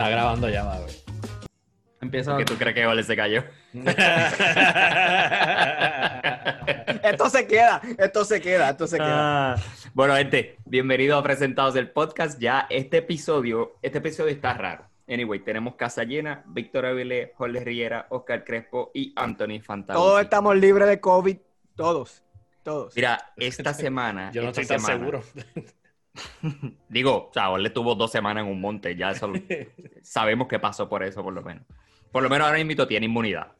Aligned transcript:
Está 0.00 0.08
grabando 0.08 0.48
ya, 0.48 0.64
va, 0.64 0.78
güey. 0.78 0.96
Empieza. 2.00 2.34
¿Qué 2.38 2.46
tú 2.46 2.54
crees 2.56 2.74
que 2.74 2.86
Ole 2.86 3.02
se 3.02 3.14
cayó? 3.14 3.44
Esto 7.02 7.28
se 7.28 7.46
queda, 7.46 7.82
esto 7.98 8.24
se 8.24 8.40
queda, 8.40 8.70
esto 8.70 8.86
se 8.86 8.96
queda. 8.96 9.52
Ah, 9.52 9.56
bueno, 9.92 10.14
gente, 10.16 10.56
bienvenidos 10.64 11.20
a 11.20 11.22
Presentados 11.22 11.74
del 11.74 11.90
Podcast. 11.90 12.40
Ya 12.40 12.66
este 12.70 12.96
episodio, 12.98 13.76
este 13.82 13.98
episodio 13.98 14.30
está 14.30 14.54
raro. 14.54 14.86
Anyway, 15.06 15.40
tenemos 15.40 15.74
casa 15.74 16.02
llena, 16.04 16.44
Víctor 16.46 16.86
Avilés, 16.86 17.32
Jorge 17.36 17.62
Riera, 17.62 18.06
Oscar 18.08 18.42
Crespo 18.44 18.90
y 18.94 19.12
Anthony 19.16 19.60
Fantano. 19.62 20.00
Todos 20.00 20.22
estamos 20.22 20.56
libres 20.56 20.88
de 20.88 20.98
COVID, 20.98 21.36
todos, 21.76 22.22
todos. 22.62 22.96
Mira, 22.96 23.32
esta 23.36 23.74
semana... 23.74 24.30
Yo 24.32 24.40
no 24.40 24.48
esta 24.48 24.62
estoy 24.62 24.78
tan 24.78 24.86
semana- 24.86 25.20
seguro. 25.20 25.22
Digo, 26.88 27.28
o 27.28 27.32
sea, 27.32 27.50
Ole 27.50 27.70
tuvo 27.70 27.94
dos 27.94 28.10
semanas 28.10 28.44
en 28.44 28.50
un 28.50 28.60
monte, 28.60 28.96
ya 28.96 29.10
eso 29.10 29.28
lo- 29.28 29.40
sabemos 30.02 30.48
que 30.48 30.58
pasó 30.58 30.88
por 30.88 31.02
eso, 31.02 31.22
por 31.22 31.32
lo 31.32 31.42
menos. 31.42 31.64
Por 32.12 32.22
lo 32.22 32.28
menos 32.28 32.46
ahora 32.48 32.62
mismo 32.64 32.86
tiene 32.86 33.06
inmunidad. 33.06 33.52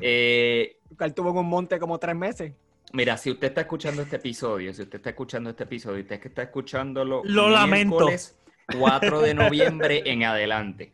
Eh, 0.00 0.76
Él 1.00 1.14
tuvo 1.14 1.30
en 1.30 1.36
un 1.38 1.48
monte 1.48 1.78
como 1.78 1.98
tres 1.98 2.14
meses. 2.16 2.52
Mira, 2.92 3.16
si 3.18 3.30
usted 3.30 3.48
está 3.48 3.62
escuchando 3.62 4.02
este 4.02 4.16
episodio, 4.16 4.72
si 4.72 4.82
usted 4.82 4.96
está 4.96 5.10
escuchando 5.10 5.50
este 5.50 5.64
episodio, 5.64 6.00
usted 6.00 6.20
que 6.20 6.28
está 6.28 6.42
escuchándolo 6.42 7.20
Lo 7.24 7.50
lamento. 7.50 7.96
miércoles 7.96 8.38
4 8.78 9.20
de 9.20 9.34
noviembre 9.34 10.02
en 10.06 10.24
adelante. 10.24 10.92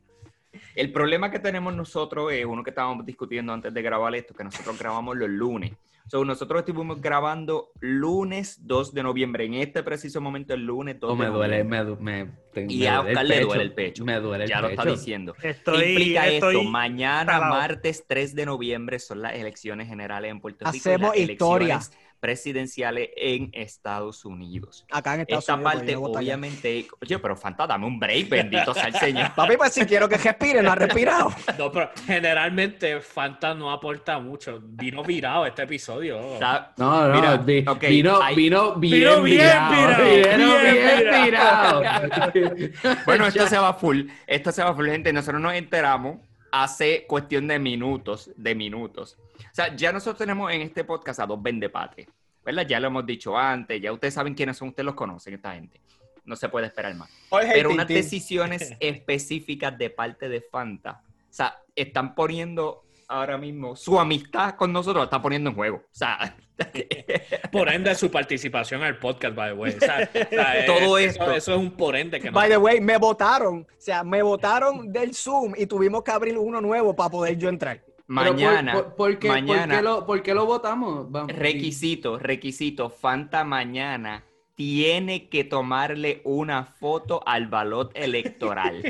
El 0.75 0.91
problema 0.93 1.31
que 1.31 1.39
tenemos 1.39 1.75
nosotros 1.75 2.33
es 2.33 2.45
uno 2.45 2.65
que 2.65 2.71
estábamos 2.71 3.07
discutiendo 3.07 3.53
antes 3.53 3.73
de 3.73 3.83
grabar 3.83 4.15
esto, 4.15 4.35
que 4.35 4.43
nosotros 4.43 4.77
grabamos 4.79 5.17
los 5.17 5.29
lunes. 5.29 5.73
So, 6.07 6.23
nosotros 6.25 6.61
estuvimos 6.61 7.01
grabando 7.01 7.71
lunes 7.81 8.59
2 8.67 8.93
de 8.93 9.03
noviembre, 9.03 9.47
en 9.47 9.55
este 9.55 9.83
preciso 9.83 10.21
momento 10.21 10.53
el 10.53 10.65
lunes 10.67 11.01
2 11.01 11.11
Oh, 11.11 11.17
de 11.17 11.19
me 11.19 11.27
duele, 11.35 11.65
me, 11.65 11.83
du- 11.83 11.97
me, 11.99 12.31
Y 12.69 12.81
me 12.81 12.89
a 12.89 13.01
Oscar 13.01 13.25
le 13.25 13.41
duele 13.41 13.63
el 13.63 13.73
pecho. 13.73 14.05
Me 14.05 14.21
duele 14.21 14.45
el 14.45 14.51
Ya 14.51 14.61
lo 14.61 14.69
está 14.69 14.85
diciendo. 14.85 15.35
Estoy, 15.43 15.79
¿Qué 15.83 15.89
implica 15.93 16.29
estoy 16.29 16.57
esto? 16.59 16.71
Mañana, 16.71 17.41
martes 17.41 18.05
3 18.07 18.35
de 18.35 18.45
noviembre, 18.45 18.99
son 18.99 19.23
las 19.23 19.35
elecciones 19.35 19.89
generales 19.89 20.31
en 20.31 20.41
Puerto 20.41 20.67
Rico. 20.67 20.77
Hacemos 20.77 21.09
las 21.17 21.19
historia. 21.19 21.75
elecciones 21.77 22.04
presidenciales 22.25 23.11
en 23.17 23.51
Estados 23.53 24.25
Unidos. 24.25 24.87
Acá 24.91 25.15
en 25.15 25.21
Estados 25.21 25.45
Esta 25.45 25.55
Unidos. 25.57 25.73
parte, 25.75 25.97
voto 25.97 26.19
allá. 26.19 26.35
obviamente. 26.37 26.87
Oye, 27.03 27.19
pero 27.19 27.37
Fanta, 27.37 27.67
dame 27.67 27.85
un 27.87 28.01
break, 28.01 28.31
bendito 28.31 28.73
sea 28.73 28.87
el 28.87 28.95
Señor. 28.95 29.33
Papi, 29.37 29.59
pues 29.59 29.75
si 29.75 29.85
quiero 29.85 30.09
que 30.09 30.17
respire, 30.17 30.63
no 30.63 30.73
ha 30.73 30.75
respirado. 30.75 31.29
No, 31.59 31.71
pero 31.71 31.91
generalmente 32.07 32.99
Fanta 33.03 33.53
no 33.55 33.71
aporta 33.71 34.19
mucho. 34.19 34.59
Vino 34.63 35.03
virado 35.05 35.45
este 35.45 35.65
episodio. 35.65 36.19
No, 36.41 36.67
no, 36.79 37.15
Mira, 37.15 37.37
vi- 37.37 37.65
ok, 37.69 37.81
vino, 37.89 38.23
hay- 38.23 38.35
vino 38.35 38.75
bien 38.77 38.95
Vino 39.01 39.23
bien 39.23 39.39
virado. 39.39 40.05
Vino 40.05 40.59
bien 40.63 40.75
bien 40.75 41.25
virado. 41.25 41.81
virado. 41.81 42.99
Bueno, 43.05 43.27
esto 43.27 43.47
se 43.47 43.59
va 43.59 43.75
full. 43.75 44.07
Esto 44.27 44.51
se 44.51 44.63
va 44.65 44.75
full, 44.75 44.89
gente. 44.89 45.13
Nosotros 45.13 45.43
nos 45.43 45.53
enteramos 45.53 46.17
hace 46.55 47.05
cuestión 47.07 47.49
de 47.49 47.59
minutos, 47.59 48.31
de 48.37 48.55
minutos. 48.55 49.19
O 49.19 49.55
sea, 49.55 49.75
ya 49.75 49.93
nosotros 49.93 50.19
tenemos 50.19 50.53
en 50.53 50.61
este 50.61 50.85
podcast 50.85 51.19
a 51.19 51.27
dos 51.27 51.43
vendepatres, 51.43 52.07
¿verdad? 52.45 52.65
Ya 52.65 52.79
lo 52.79 52.87
hemos 52.87 53.05
dicho 53.05 53.37
antes, 53.37 53.83
ya 53.83 53.93
ustedes 53.93 54.15
saben 54.15 54.35
quiénes 54.35 54.57
son, 54.57 54.69
ustedes 54.69 54.87
los 54.87 54.95
conocen, 54.95 55.35
esta 55.35 55.55
gente. 55.55 55.81
No 56.25 56.37
se 56.37 56.49
puede 56.49 56.69
esperar 56.69 56.95
más. 56.95 57.11
Pero 57.31 57.71
unas 57.71 57.89
decisiones 57.89 58.77
específicas 58.79 59.77
de 59.77 59.91
parte 59.91 60.29
de 60.29 60.43
Fanta, 60.43 61.03
o 61.09 61.33
sea, 61.33 61.59
están 61.75 62.15
poniendo 62.15 62.85
ahora 63.09 63.37
mismo 63.37 63.75
su 63.75 63.99
amistad 63.99 64.55
con 64.55 64.73
nosotros, 64.73 65.01
la 65.01 65.05
están 65.05 65.23
poniendo 65.23 65.51
en 65.51 65.57
juego. 65.57 65.77
O 65.79 65.89
sea, 65.91 66.37
Por 67.51 67.69
ende, 67.69 67.95
su 67.95 68.11
participación 68.11 68.83
al 68.83 68.99
podcast, 68.99 69.35
by 69.35 69.51
the 69.51 69.57
way. 69.57 69.75
O 69.75 69.81
sea, 69.81 70.11
o 70.13 70.29
sea, 70.29 70.67
Todo 70.67 70.99
eso- 70.99 71.23
esto. 71.23 71.33
Eso 71.33 71.53
es 71.55 71.59
un 71.59 71.71
por 71.73 71.97
ende 71.97 72.21
que 72.21 72.31
no. 72.31 72.35
By 72.35 72.49
the 72.49 72.57
way, 72.57 72.81
me 72.81 72.97
votaron. 72.97 73.61
O 73.61 73.81
sea, 73.81 74.05
me 74.05 74.23
votaron 74.23 74.93
del 74.93 75.15
Zoom 75.15 75.55
y 75.57 75.67
tuvimos 75.67 76.03
que 76.03 76.11
abrir 76.11 76.39
uno 76.39 76.61
nuevo 76.61 76.95
para 76.95 77.11
poder 77.11 77.37
yo 77.37 77.49
entrar. 77.49 77.81
Por- 77.81 77.95
mañana, 78.07 78.73
por, 78.75 78.95
por 78.95 79.19
qué, 79.19 79.29
mañana, 79.29 80.05
¿por 80.05 80.23
qué 80.23 80.35
lo, 80.35 80.45
votamos? 80.45 81.09
Requisito, 81.29 82.19
requisito, 82.19 82.91
Fanta 82.91 83.45
mañana 83.45 84.25
tiene 84.55 85.29
que 85.29 85.45
tomarle 85.45 86.21
una 86.25 86.65
foto 86.65 87.27
al 87.27 87.49
balot 87.49 87.91
electoral. 87.95 88.83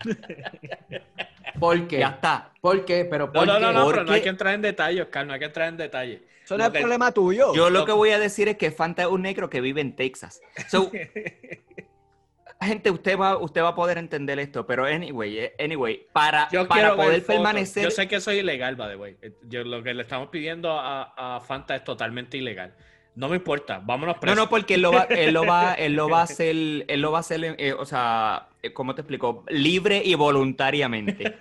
¿Por 1.58 1.86
qué? 1.88 1.98
ya 1.98 2.08
está. 2.08 2.52
¿Por 2.60 2.84
qué? 2.84 3.04
Pero 3.04 3.26
No, 3.26 3.32
¿por 3.32 3.46
no, 3.46 3.58
no, 3.58 3.72
no, 3.72 3.86
pero 3.86 4.00
no 4.00 4.04
Porque- 4.06 4.12
hay 4.12 4.22
que 4.22 4.28
entrar 4.28 4.54
en 4.54 4.62
detalle, 4.62 5.02
Oscar, 5.02 5.26
no 5.26 5.32
hay 5.32 5.38
que 5.38 5.46
entrar 5.46 5.68
en 5.68 5.76
detalle. 5.76 6.22
Eso 6.44 6.58
no 6.58 6.64
es 6.64 6.70
que- 6.70 6.78
problema 6.80 7.12
tuyo. 7.12 7.54
Yo 7.54 7.70
lo 7.70 7.84
que 7.84 7.92
voy 7.92 8.10
a 8.10 8.18
decir 8.18 8.48
es 8.48 8.56
que 8.56 8.70
Fanta 8.70 9.02
es 9.02 9.08
un 9.08 9.22
negro 9.22 9.48
que 9.50 9.60
vive 9.60 9.80
en 9.80 9.94
Texas. 9.96 10.40
So, 10.68 10.90
gente, 12.60 12.90
usted 12.90 13.18
va, 13.18 13.38
usted 13.38 13.62
va 13.62 13.68
a 13.68 13.74
poder 13.74 13.96
entender 13.98 14.38
esto, 14.38 14.66
pero 14.66 14.84
anyway, 14.84 15.38
eh, 15.38 15.54
anyway, 15.58 16.06
para, 16.12 16.48
Yo 16.50 16.68
para 16.68 16.80
quiero 16.82 16.96
poder 16.96 17.24
permanecer. 17.24 17.84
Yo 17.84 17.90
sé 17.90 18.06
que 18.06 18.16
eso 18.16 18.30
es 18.30 18.38
ilegal, 18.40 18.76
by 18.76 18.90
the 18.90 18.96
way. 18.96 19.16
Yo, 19.48 19.64
lo 19.64 19.82
que 19.82 19.94
le 19.94 20.02
estamos 20.02 20.28
pidiendo 20.28 20.70
a, 20.78 21.36
a 21.36 21.40
Fanta 21.40 21.74
es 21.74 21.84
totalmente 21.84 22.36
ilegal. 22.36 22.74
No 23.16 23.28
me 23.28 23.36
importa, 23.36 23.80
vámonos 23.84 24.16
No, 24.16 24.20
presos. 24.20 24.36
no, 24.38 24.48
porque 24.48 24.74
él 24.74 24.82
lo 24.82 24.92
va, 24.92 25.02
él 25.04 25.34
lo 25.34 25.44
va, 25.44 25.74
él 25.78 25.94
lo 25.94 26.08
va 26.08 26.20
a 26.20 26.22
hacer, 26.24 26.54
él 26.88 27.00
lo 27.00 27.10
va 27.12 27.18
a 27.18 27.20
hacer, 27.20 27.56
eh, 27.58 27.72
o 27.72 27.84
sea, 27.84 28.48
eh, 28.62 28.72
¿cómo 28.72 28.94
te 28.94 29.02
explico? 29.02 29.44
Libre 29.48 30.00
y 30.04 30.14
voluntariamente. 30.14 31.36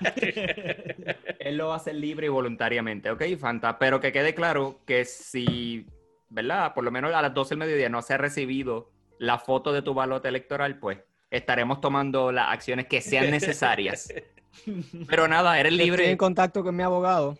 él 1.38 1.56
lo 1.56 1.68
va 1.68 1.74
a 1.74 1.76
hacer 1.76 1.94
libre 1.94 2.26
y 2.26 2.30
voluntariamente, 2.30 3.10
¿ok, 3.10 3.22
Fanta? 3.38 3.78
Pero 3.78 4.00
que 4.00 4.12
quede 4.12 4.34
claro 4.34 4.80
que 4.86 5.04
si, 5.04 5.86
¿verdad? 6.28 6.74
Por 6.74 6.84
lo 6.84 6.90
menos 6.90 7.14
a 7.14 7.22
las 7.22 7.32
12 7.34 7.50
del 7.50 7.58
mediodía 7.58 7.88
no 7.88 8.02
se 8.02 8.14
ha 8.14 8.18
recibido 8.18 8.90
la 9.18 9.38
foto 9.38 9.72
de 9.72 9.82
tu 9.82 9.94
balota 9.94 10.28
electoral, 10.28 10.78
pues 10.78 10.98
estaremos 11.30 11.80
tomando 11.80 12.32
las 12.32 12.52
acciones 12.52 12.86
que 12.86 13.00
sean 13.00 13.30
necesarias. 13.30 14.12
Pero 15.08 15.28
nada, 15.28 15.58
eres 15.60 15.72
Estoy 15.72 15.88
en 15.88 15.96
libre, 15.96 16.16
contacto 16.16 16.62
con 16.62 16.74
mi 16.74 16.82
abogado. 16.82 17.38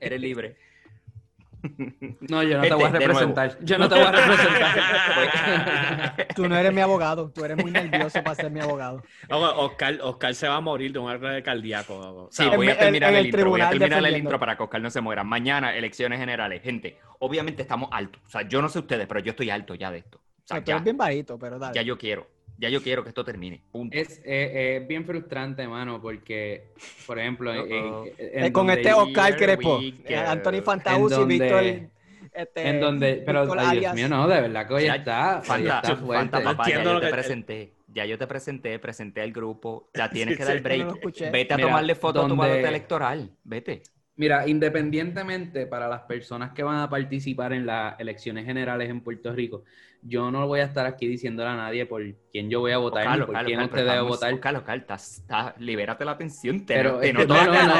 eres 0.00 0.20
libre. 0.20 0.56
No, 2.28 2.42
yo 2.42 2.58
no 2.58 2.62
te 2.62 2.74
voy 2.74 2.84
a 2.84 2.90
representar. 2.90 3.58
Yo 3.62 3.78
no 3.78 3.88
te 3.88 3.94
voy 3.94 4.04
a 4.04 4.12
representar. 4.12 6.26
Tú 6.36 6.48
no 6.48 6.56
eres 6.56 6.72
mi 6.72 6.80
abogado. 6.80 7.30
Tú 7.30 7.44
eres 7.44 7.56
muy 7.56 7.70
nervioso 7.70 8.22
para 8.22 8.34
ser 8.34 8.50
mi 8.50 8.60
abogado. 8.60 9.02
Oscar, 9.28 9.98
Oscar 10.02 10.34
se 10.34 10.48
va 10.48 10.56
a 10.56 10.60
morir 10.60 10.92
de 10.92 10.98
un 10.98 11.10
ataque 11.10 11.42
cardíaco. 11.42 11.98
O 11.98 12.28
Sí, 12.30 12.46
voy 12.54 12.68
a 12.68 12.78
terminar 12.78 13.10
el, 13.10 13.20
el 13.20 13.26
intro, 13.26 13.50
voy 13.50 13.60
a 13.60 13.70
terminar 13.70 14.04
el 14.04 14.16
intro 14.16 14.38
para 14.38 14.56
que 14.56 14.62
Oscar 14.62 14.80
no 14.80 14.90
se 14.90 15.00
muera. 15.00 15.24
Mañana, 15.24 15.74
elecciones 15.74 16.18
generales. 16.18 16.62
Gente, 16.62 16.98
obviamente 17.18 17.62
estamos 17.62 17.88
altos. 17.92 18.20
O 18.26 18.30
sea, 18.30 18.42
yo 18.42 18.62
no 18.62 18.68
sé 18.68 18.80
ustedes, 18.80 19.06
pero 19.06 19.20
yo 19.20 19.30
estoy 19.30 19.50
alto 19.50 19.74
ya 19.74 19.90
de 19.90 19.98
esto. 19.98 20.18
O 20.18 20.48
sea, 20.48 20.56
sea, 20.56 20.64
tú 20.64 20.68
ya, 20.68 20.74
eres 20.74 20.84
bien 20.84 20.96
bajito, 20.96 21.38
pero 21.38 21.58
dale. 21.58 21.74
ya 21.74 21.82
yo 21.82 21.98
quiero. 21.98 22.26
Ya 22.60 22.68
yo 22.68 22.82
quiero 22.82 23.04
que 23.04 23.10
esto 23.10 23.24
termine. 23.24 23.62
Punto. 23.70 23.96
Es 23.96 24.18
eh, 24.18 24.24
eh, 24.24 24.84
bien 24.86 25.04
frustrante, 25.06 25.66
mano, 25.68 26.02
porque, 26.02 26.72
por 27.06 27.18
ejemplo, 27.18 27.54
en- 27.54 27.72
en- 27.72 28.44
Eh, 28.46 28.52
con 28.52 28.66
donde- 28.66 28.82
este 28.82 28.92
Oscar 28.92 29.32
we 29.64 29.94
eh. 30.06 30.16
Anthony 30.16 30.60
Fantauzzi, 30.62 31.14
En 31.14 31.20
donde- 31.20 31.34
Víctor. 31.38 31.90
Este, 32.32 32.68
En 32.68 32.80
donde, 32.80 33.22
pero, 33.24 33.42
Víctor 33.42 33.58
ay, 33.60 33.78
Dios 33.80 33.94
mío, 33.94 34.08
no, 34.08 34.26
de 34.28 34.40
verdad 34.40 34.66
que 34.66 34.74
hoy 34.74 34.84
Ya, 34.84 34.96
está, 34.96 35.40
Fanta, 35.42 35.76
está. 35.82 35.96
Fanta, 35.96 36.42
papá, 36.42 36.68
ya 36.68 36.82
yo 36.82 37.00
te 37.00 37.08
presenté. 37.08 37.72
Ya 37.94 38.04
yo 38.04 38.18
te 38.18 38.26
presenté, 38.26 38.78
presenté 38.78 39.20
al 39.22 39.32
grupo. 39.32 39.90
Ya 39.94 40.10
tienes 40.10 40.34
Sí, 40.34 40.38
que 40.38 40.44
sí, 40.44 40.52
dar 40.52 40.62
break. 40.62 40.84
no. 40.86 41.30
Vete 41.32 41.54
a 41.54 41.56
Mira, 41.56 41.68
tomarle 41.68 41.94
foto 41.94 42.20
a 42.20 42.22
tu 42.24 42.28
donde- 42.28 42.48
balota 42.48 42.68
electoral. 42.68 43.30
Vete. 43.44 43.82
Mira, 44.16 44.46
independientemente 44.48 45.66
para 45.66 45.88
las 45.88 46.00
personas 46.02 46.50
que 46.52 46.62
van 46.64 46.78
a 46.78 46.90
participar 46.90 47.52
en 47.52 47.64
las 47.66 47.98
elecciones 48.00 48.44
generales 48.44 48.90
en 48.90 49.00
Puerto 49.00 49.32
Rico, 49.32 49.62
yo 50.02 50.30
no 50.30 50.46
voy 50.46 50.60
a 50.60 50.64
estar 50.64 50.86
aquí 50.86 51.06
diciéndole 51.08 51.48
a 51.50 51.56
nadie 51.56 51.84
por 51.86 52.02
quién 52.32 52.48
yo 52.48 52.60
voy 52.60 52.72
a 52.72 52.78
votar 52.78 53.04
ni 53.18 53.24
por 53.26 53.34
quién 53.46 53.58
usted 53.66 53.76
debe 53.84 54.00
votar. 54.08 54.30
Estás- 54.80 55.18
estás- 55.18 55.54
libérate 55.60 56.04
la 56.04 56.16
tensión. 56.16 56.64
Te, 56.64 56.74
Pero 56.74 56.98
te 57.00 57.12
no, 57.12 57.20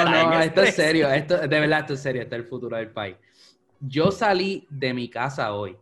no, 0.05 0.31
no, 0.31 0.41
esto 0.41 0.63
es 0.63 0.75
serio, 0.75 1.11
esto, 1.11 1.39
de 1.39 1.61
verdad 1.61 1.81
esto 1.81 1.95
es 1.95 2.01
serio, 2.01 2.23
este 2.23 2.35
es 2.37 2.43
el 2.43 2.49
futuro 2.49 2.77
del 2.77 2.91
país. 2.91 3.17
Yo 3.81 4.11
salí 4.11 4.67
de 4.71 4.93
mi 4.95 5.09
casa 5.09 5.53
hoy 5.55 5.77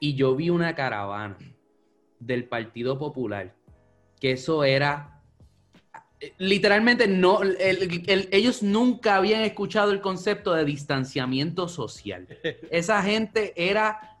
y 0.00 0.14
yo 0.14 0.36
vi 0.36 0.50
una 0.50 0.74
caravana 0.74 1.38
del 2.20 2.44
Partido 2.44 2.98
Popular, 2.98 3.54
que 4.20 4.32
eso 4.32 4.62
era 4.64 5.12
literalmente 6.38 7.06
no, 7.08 7.42
el- 7.42 7.56
el- 8.06 8.28
ellos 8.32 8.62
nunca 8.62 9.16
habían 9.16 9.42
escuchado 9.42 9.92
el 9.92 10.00
concepto 10.00 10.54
de 10.54 10.64
distanciamiento 10.64 11.68
social. 11.68 12.26
Esa 12.70 13.02
gente 13.02 13.52
era 13.56 14.15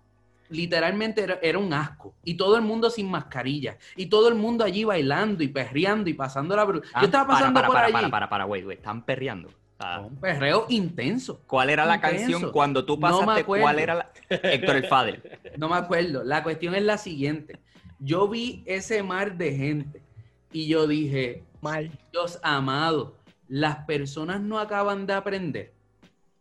literalmente 0.48 1.22
era, 1.22 1.38
era 1.42 1.58
un 1.58 1.72
asco 1.72 2.14
y 2.24 2.34
todo 2.34 2.56
el 2.56 2.62
mundo 2.62 2.90
sin 2.90 3.10
mascarilla 3.10 3.76
y 3.96 4.06
todo 4.06 4.28
el 4.28 4.34
mundo 4.34 4.64
allí 4.64 4.84
bailando 4.84 5.42
y 5.42 5.48
perreando 5.48 6.10
y 6.10 6.14
pasando 6.14 6.54
la 6.56 6.64
bru- 6.66 6.82
Ah, 6.92 7.00
Yo 7.00 7.06
estaba 7.06 7.26
para, 7.26 7.38
pasando 7.38 7.54
para, 7.58 7.66
por 7.66 7.74
para, 7.74 7.86
allí. 7.86 7.92
Para, 7.92 8.10
para, 8.10 8.28
para, 8.28 8.44
güey, 8.44 8.62
güey. 8.62 8.76
Están 8.76 9.04
perreando. 9.04 9.50
Ah, 9.78 10.00
Un 10.00 10.16
perreo 10.16 10.66
intenso. 10.70 11.42
¿Cuál 11.46 11.68
era 11.70 11.84
la 11.84 12.00
canción 12.00 12.50
cuando 12.50 12.84
tú 12.84 12.94
No 12.96 13.08
me 13.08 13.12
pasaste? 13.20 13.40
acuerdo. 13.42 13.62
¿Cuál 13.64 13.78
era 13.78 13.94
la... 13.94 14.10
Héctor 14.30 14.76
el 14.76 14.86
Fader. 14.86 15.40
No 15.58 15.68
me 15.68 15.76
acuerdo. 15.76 16.24
La 16.24 16.42
cuestión 16.42 16.74
es 16.74 16.82
la 16.82 16.96
siguiente. 16.98 17.58
Yo 17.98 18.28
vi 18.28 18.62
ese 18.66 19.02
mar 19.02 19.36
de 19.36 19.54
gente 19.54 20.02
y 20.52 20.66
yo 20.68 20.86
dije, 20.86 21.44
Mal. 21.60 21.90
Dios 22.12 22.38
amado, 22.42 23.16
las 23.48 23.84
personas 23.84 24.40
no 24.40 24.58
acaban 24.58 25.06
de 25.06 25.12
aprender 25.14 25.72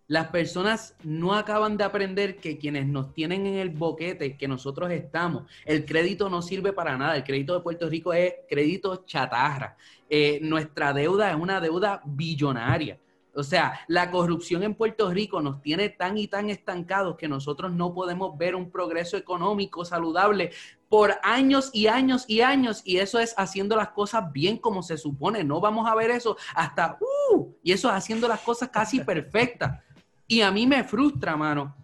Las 0.08 0.28
personas 0.28 0.96
no 1.04 1.34
acaban 1.34 1.78
de 1.78 1.84
aprender 1.84 2.38
que 2.38 2.60
quienes 2.60 2.86
nos 2.86 3.12
tienen 3.14 3.48
en 3.48 3.56
el 3.56 3.72
boquete 3.72 4.38
que 4.38 4.48
nosotros 4.48 4.92
estamos, 4.92 5.50
el 5.66 5.84
crédito 5.84 6.30
no 6.30 6.44
sirve 6.44 6.74
para 6.74 6.96
nada. 6.96 7.16
El 7.16 7.24
crédito 7.24 7.56
de 7.56 7.62
Puerto 7.62 7.90
Rico 7.90 8.14
es 8.14 8.34
crédito 8.48 9.04
chatarra. 9.06 9.78
Eh, 10.08 10.40
nuestra 10.44 10.94
deuda 10.94 11.32
es 11.32 11.36
una 11.36 11.60
deuda 11.60 12.02
billonaria. 12.06 13.00
O 13.34 13.44
sea, 13.44 13.82
la 13.88 14.12
corrupción 14.12 14.64
en 14.64 14.76
Puerto 14.76 15.10
Rico 15.10 15.42
nos 15.42 15.62
tiene 15.62 15.90
tan 15.90 16.18
y 16.18 16.28
tan 16.28 16.50
estancados 16.50 17.18
que 17.18 17.28
nosotros 17.28 17.74
no 17.74 17.94
podemos 17.94 18.38
ver 18.38 18.56
un 18.56 18.72
progreso 18.72 19.18
económico 19.18 19.84
saludable 19.84 20.52
por 20.88 21.16
años 21.22 21.70
y 21.74 21.88
años 21.88 22.24
y 22.30 22.42
años. 22.42 22.82
Y 22.86 22.98
eso 22.98 23.20
es 23.20 23.34
haciendo 23.38 23.76
las 23.76 23.90
cosas 23.90 24.32
bien 24.32 24.58
como 24.58 24.84
se 24.84 24.98
supone. 24.98 25.44
No 25.44 25.60
vamos 25.60 25.90
a 25.90 25.96
ver 25.96 26.12
eso 26.12 26.38
hasta, 26.56 26.98
uh, 27.02 27.54
y 27.62 27.74
eso 27.74 27.90
es 27.90 27.96
haciendo 27.96 28.28
las 28.28 28.40
cosas 28.40 28.70
casi 28.70 29.00
perfectas. 29.04 29.82
Y 30.28 30.42
a 30.42 30.52
mí 30.52 30.66
me 30.66 30.84
frustra, 30.84 31.36
mano, 31.36 31.76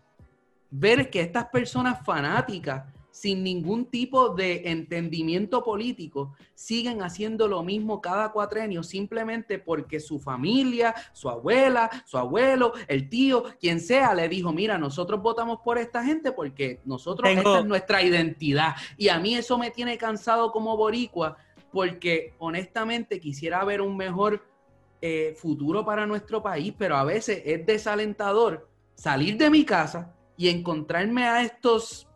ver 0.70 1.10
que 1.10 1.22
estas 1.22 1.46
personas 1.46 2.04
fanáticas 2.06 2.84
sin 3.12 3.44
ningún 3.44 3.86
tipo 3.86 4.30
de 4.30 4.64
entendimiento 4.72 5.64
político, 5.64 6.34
siguen 6.56 7.04
haciendo 7.04 7.48
lo 7.48 7.62
mismo 7.62 8.02
cada 8.02 8.32
cuatrenio 8.32 8.84
simplemente 8.84 9.60
porque 9.60 10.00
su 10.00 10.20
familia, 10.20 10.96
su 11.14 11.30
abuela, 11.30 11.90
su 12.06 12.18
abuelo, 12.18 12.74
el 12.88 13.10
tío, 13.10 13.44
quien 13.60 13.80
sea, 13.80 14.16
le 14.16 14.30
dijo, 14.30 14.52
mira, 14.54 14.78
nosotros 14.78 15.22
votamos 15.22 15.60
por 15.64 15.78
esta 15.78 16.04
gente 16.04 16.32
porque 16.32 16.80
nosotros, 16.86 17.30
esta 17.30 17.60
es 17.60 17.66
nuestra 17.66 18.02
identidad. 18.02 18.76
Y 18.98 19.10
a 19.10 19.20
mí 19.20 19.36
eso 19.36 19.58
me 19.58 19.72
tiene 19.72 19.98
cansado 19.98 20.52
como 20.52 20.78
boricua 20.78 21.38
porque 21.72 22.34
honestamente 22.40 23.20
quisiera 23.20 23.64
ver 23.64 23.82
un 23.82 23.96
mejor 23.96 24.44
eh, 25.02 25.34
futuro 25.36 25.84
para 25.84 26.06
nuestro 26.06 26.42
país, 26.44 26.74
pero 26.78 26.96
a 26.96 27.04
veces 27.04 27.42
es 27.46 27.66
desalentador 27.66 28.70
salir 28.96 29.38
de 29.38 29.50
mi 29.50 29.66
casa 29.66 30.16
y 30.38 30.50
encontrarme 30.50 31.26
a 31.26 31.42
estos 31.42 32.08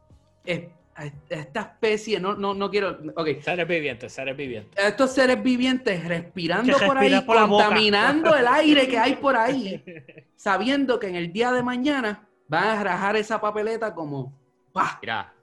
esta 1.29 1.61
especie, 1.61 2.19
no, 2.19 2.35
no, 2.35 2.53
no 2.53 2.69
quiero. 2.69 2.97
Okay. 3.15 3.41
Seres 3.41 3.67
vivientes, 3.67 4.13
seres 4.13 4.37
vivientes. 4.37 4.71
Estos 4.81 5.11
seres 5.13 5.41
vivientes 5.41 6.05
respirando 6.05 6.77
por 6.77 6.97
ahí, 6.97 7.25
contaminando 7.25 8.35
el 8.35 8.47
aire 8.47 8.87
que 8.87 8.97
hay 8.97 9.15
por 9.15 9.35
ahí, 9.35 9.83
sabiendo 10.35 10.99
que 10.99 11.07
en 11.07 11.15
el 11.15 11.33
día 11.33 11.51
de 11.51 11.63
mañana 11.63 12.27
van 12.47 12.67
a 12.67 12.83
rajar 12.83 13.17
esa 13.17 13.41
papeleta 13.41 13.93
como. 13.93 14.39
¡pah! 14.71 14.99
Mira, 15.01 15.33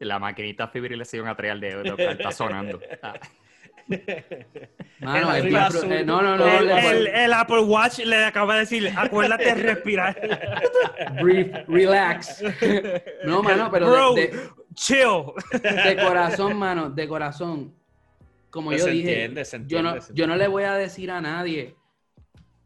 la 0.00 0.18
maquinita 0.18 0.68
fibrilación 0.68 1.28
atrial 1.28 1.60
de 1.60 1.84
lo 1.84 1.96
que 1.96 2.10
está 2.10 2.30
sonando. 2.30 2.80
Mano, 5.00 5.34
el, 5.34 5.46
eh, 5.46 6.04
no, 6.04 6.22
no, 6.22 6.36
no, 6.36 6.46
el, 6.46 7.06
el, 7.06 7.32
Apple 7.32 7.60
Watch 7.60 8.00
le 8.00 8.24
acaba 8.24 8.54
de 8.54 8.60
decir, 8.60 8.92
acuérdate 8.96 9.44
de 9.44 9.54
respirar. 9.54 10.16
Breathe, 11.22 11.64
relax. 11.66 12.42
No, 13.24 13.42
mano, 13.42 13.70
pero 13.70 14.14
de, 14.14 14.38
chill. 14.74 15.32
De 15.52 15.96
corazón, 15.96 16.56
mano, 16.56 16.90
de 16.90 17.08
corazón. 17.08 17.74
Como 18.50 18.72
yo 18.72 18.86
dije, 18.86 19.32
yo, 19.66 19.82
no, 19.82 19.96
yo 20.12 20.26
no 20.26 20.36
le 20.36 20.48
voy 20.48 20.64
a 20.64 20.74
decir 20.74 21.10
a 21.10 21.20
nadie, 21.20 21.76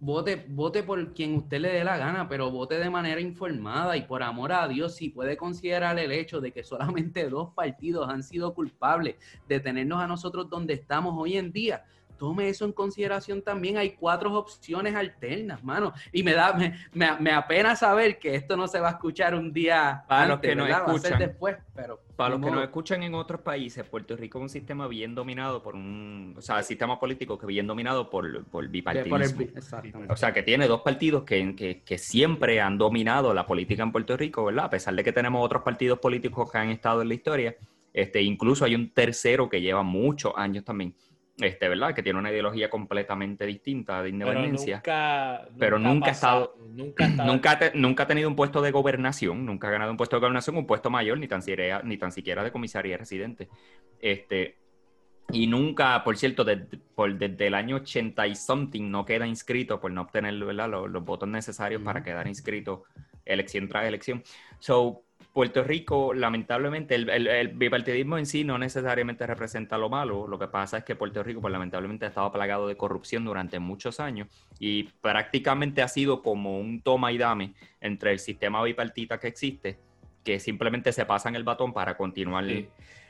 vote, 0.04 0.44
vote 0.48 0.82
por 0.82 1.14
quien 1.14 1.36
usted 1.36 1.60
le 1.60 1.72
dé 1.72 1.84
la 1.84 1.96
gana, 1.96 2.28
pero 2.28 2.50
vote 2.50 2.78
de 2.78 2.90
manera 2.90 3.20
informada 3.20 3.96
y 3.96 4.02
por 4.02 4.22
amor 4.22 4.52
a 4.52 4.68
Dios, 4.68 4.94
si 4.96 5.08
puede 5.08 5.36
considerar 5.36 5.98
el 5.98 6.12
hecho 6.12 6.40
de 6.40 6.52
que 6.52 6.62
solamente 6.64 7.28
dos 7.28 7.54
partidos 7.54 8.08
han 8.08 8.22
sido 8.22 8.54
culpables 8.54 9.16
de 9.48 9.60
tenernos 9.60 10.00
a 10.00 10.06
nosotros 10.06 10.50
donde 10.50 10.74
estamos 10.74 11.14
hoy 11.16 11.36
en 11.36 11.52
día, 11.52 11.84
tome 12.18 12.48
eso 12.48 12.64
en 12.64 12.72
consideración 12.72 13.42
también. 13.42 13.76
Hay 13.76 13.92
cuatro 13.92 14.32
opciones 14.32 14.94
alternas, 14.94 15.62
mano. 15.62 15.92
Y 16.12 16.22
me 16.22 16.32
da, 16.32 16.52
me, 16.52 17.16
me, 17.18 17.30
apena 17.30 17.76
saber 17.76 18.18
que 18.18 18.34
esto 18.34 18.56
no 18.56 18.68
se 18.68 18.80
va 18.80 18.88
a 18.88 18.92
escuchar 18.92 19.34
un 19.34 19.52
día 19.52 20.04
para 20.08 20.26
los 20.26 20.40
que 20.40 20.54
no 20.54 20.66
escuchan 20.66 21.18
después, 21.18 21.56
pero 21.74 22.00
para 22.16 22.30
los 22.36 22.44
que 22.44 22.50
nos 22.50 22.62
escuchan 22.62 23.02
en 23.02 23.14
otros 23.14 23.40
países, 23.40 23.84
Puerto 23.84 24.16
Rico 24.16 24.38
es 24.38 24.42
un 24.42 24.48
sistema 24.48 24.86
bien 24.86 25.14
dominado 25.14 25.62
por 25.62 25.74
un, 25.74 26.34
o 26.38 26.42
sea, 26.42 26.62
sistema 26.62 27.00
político 27.00 27.38
que 27.38 27.46
bien 27.46 27.66
dominado 27.66 28.08
por, 28.08 28.44
por 28.44 28.68
bipartidismo. 28.68 29.46
o 30.08 30.16
sea, 30.16 30.32
que 30.32 30.42
tiene 30.42 30.68
dos 30.68 30.82
partidos 30.82 31.24
que, 31.24 31.56
que, 31.56 31.82
que, 31.82 31.98
siempre 31.98 32.60
han 32.60 32.78
dominado 32.78 33.34
la 33.34 33.46
política 33.46 33.82
en 33.82 33.90
Puerto 33.90 34.16
Rico, 34.16 34.44
¿verdad? 34.44 34.66
A 34.66 34.70
pesar 34.70 34.94
de 34.94 35.02
que 35.02 35.12
tenemos 35.12 35.44
otros 35.44 35.62
partidos 35.62 35.98
políticos 35.98 36.50
que 36.50 36.58
han 36.58 36.70
estado 36.70 37.02
en 37.02 37.08
la 37.08 37.14
historia, 37.14 37.56
este, 37.92 38.22
incluso 38.22 38.64
hay 38.64 38.74
un 38.74 38.90
tercero 38.90 39.48
que 39.48 39.60
lleva 39.60 39.82
muchos 39.82 40.32
años 40.36 40.64
también 40.64 40.94
este, 41.38 41.68
¿verdad? 41.68 41.94
Que 41.94 42.02
tiene 42.02 42.18
una 42.18 42.30
ideología 42.30 42.70
completamente 42.70 43.44
distinta 43.46 44.02
de 44.02 44.10
independencia. 44.10 44.82
Pero 45.58 45.78
nunca, 45.78 46.08
ha 46.08 46.12
estado, 46.12 46.56
nunca, 46.70 47.08
nunca, 47.74 48.02
ha 48.04 48.06
tenido 48.06 48.28
un 48.28 48.36
puesto 48.36 48.62
de 48.62 48.70
gobernación, 48.70 49.44
nunca 49.44 49.68
ha 49.68 49.70
ganado 49.70 49.90
un 49.90 49.96
puesto 49.96 50.16
de 50.16 50.20
gobernación, 50.20 50.56
un 50.56 50.66
puesto 50.66 50.90
mayor, 50.90 51.18
ni 51.18 51.26
tan 51.26 51.42
siquiera, 51.42 51.82
ni 51.82 51.96
tan 51.96 52.12
siquiera 52.12 52.44
de 52.44 52.52
comisaría 52.52 52.96
residente. 52.96 53.48
Este, 54.00 54.58
y 55.32 55.46
nunca, 55.46 56.04
por 56.04 56.16
cierto, 56.16 56.44
por, 56.94 57.18
desde 57.18 57.46
el 57.46 57.54
año 57.54 57.76
80 57.76 58.26
y 58.26 58.36
something 58.36 58.90
no 58.90 59.04
queda 59.04 59.26
inscrito 59.26 59.80
por 59.80 59.90
no 59.90 60.02
obtener 60.02 60.34
Los, 60.34 60.90
los, 60.90 61.04
votos 61.04 61.28
necesarios 61.28 61.82
para 61.82 62.02
quedar 62.02 62.28
inscrito 62.28 62.84
elección 63.24 63.68
tras 63.68 63.86
elección. 63.86 64.22
So, 64.58 65.02
Puerto 65.34 65.64
Rico, 65.64 66.14
lamentablemente, 66.14 66.94
el, 66.94 67.48
bipartidismo 67.48 68.18
en 68.18 68.24
sí 68.24 68.44
no 68.44 68.56
necesariamente 68.56 69.26
representa 69.26 69.76
lo 69.76 69.88
malo. 69.90 70.28
Lo 70.28 70.38
que 70.38 70.46
pasa 70.46 70.78
es 70.78 70.84
que 70.84 70.94
Puerto 70.94 71.24
Rico, 71.24 71.40
pues, 71.40 71.50
lamentablemente, 71.50 72.04
ha 72.04 72.10
estado 72.10 72.30
plagado 72.30 72.68
de 72.68 72.76
corrupción 72.76 73.24
durante 73.24 73.58
muchos 73.58 73.98
años 73.98 74.28
y 74.60 74.84
prácticamente 74.84 75.82
ha 75.82 75.88
sido 75.88 76.22
como 76.22 76.60
un 76.60 76.80
toma 76.82 77.10
y 77.10 77.18
dame 77.18 77.52
entre 77.80 78.12
el 78.12 78.20
sistema 78.20 78.62
bipartita 78.62 79.18
que 79.18 79.26
existe, 79.26 79.76
que 80.22 80.38
simplemente 80.38 80.92
se 80.92 81.04
pasan 81.04 81.34
el 81.34 81.42
batón 81.42 81.72
para 81.72 81.96
continuar 81.96 82.44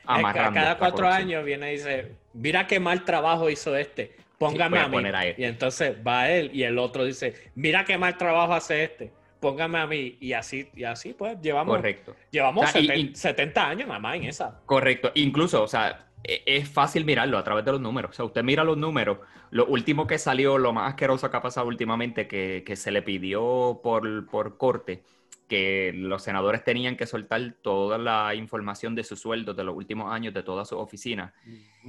amarrando. 0.07 0.59
Cada 0.59 0.79
cuatro 0.79 1.07
años 1.07 1.45
viene 1.45 1.73
y 1.73 1.77
dice: 1.77 2.15
Mira 2.33 2.65
qué 2.65 2.79
mal 2.79 3.05
trabajo 3.05 3.51
hizo 3.51 3.77
este, 3.77 4.15
póngame 4.39 4.79
a 4.79 4.87
mí. 4.87 4.97
Y 5.37 5.43
entonces 5.43 5.95
va 6.05 6.27
él 6.31 6.49
y 6.51 6.63
el 6.63 6.79
otro 6.79 7.05
dice: 7.05 7.35
Mira 7.53 7.85
qué 7.85 7.99
mal 7.99 8.17
trabajo 8.17 8.55
hace 8.55 8.83
este 8.83 9.11
póngame 9.39 9.79
a 9.79 9.87
mí 9.87 10.17
y 10.19 10.33
así, 10.33 10.69
y 10.75 10.83
así 10.83 11.13
pues 11.13 11.39
llevamos, 11.41 11.75
Correcto. 11.75 12.15
llevamos 12.31 12.69
70, 12.69 13.67
años 13.67 13.87
nada 13.87 13.99
más 13.99 14.15
en 14.15 14.23
esa. 14.25 14.61
Correcto, 14.65 15.11
incluso, 15.15 15.63
o 15.63 15.67
sea, 15.67 16.07
e, 16.23 16.43
es 16.45 16.67
fácil 16.69 17.05
mirarlo 17.05 17.37
a 17.37 17.43
través 17.43 17.65
de 17.65 17.71
los 17.71 17.81
números. 17.81 18.11
O 18.11 18.13
sea, 18.13 18.25
usted 18.25 18.43
mira 18.43 18.63
los 18.63 18.77
números, 18.77 19.19
lo 19.51 19.65
último 19.65 20.07
que 20.07 20.17
salió, 20.17 20.57
lo 20.57 20.73
más 20.73 20.89
asqueroso 20.89 21.29
que 21.29 21.37
ha 21.37 21.41
pasado 21.41 21.67
últimamente, 21.67 22.27
que, 22.27 22.63
que 22.65 22.75
se 22.75 22.91
le 22.91 23.01
pidió 23.01 23.79
por, 23.83 24.27
por 24.27 24.57
corte, 24.57 25.03
que 25.47 25.91
los 25.93 26.23
senadores 26.23 26.63
tenían 26.63 26.95
que 26.95 27.05
soltar 27.05 27.53
toda 27.61 27.97
la 27.97 28.33
información 28.33 28.95
de 28.95 29.03
sus 29.03 29.19
sueldos 29.19 29.55
de 29.55 29.63
los 29.63 29.75
últimos 29.75 30.11
años 30.11 30.33
de 30.33 30.41
todas 30.41 30.67
sus 30.67 30.79
oficinas. 30.79 31.33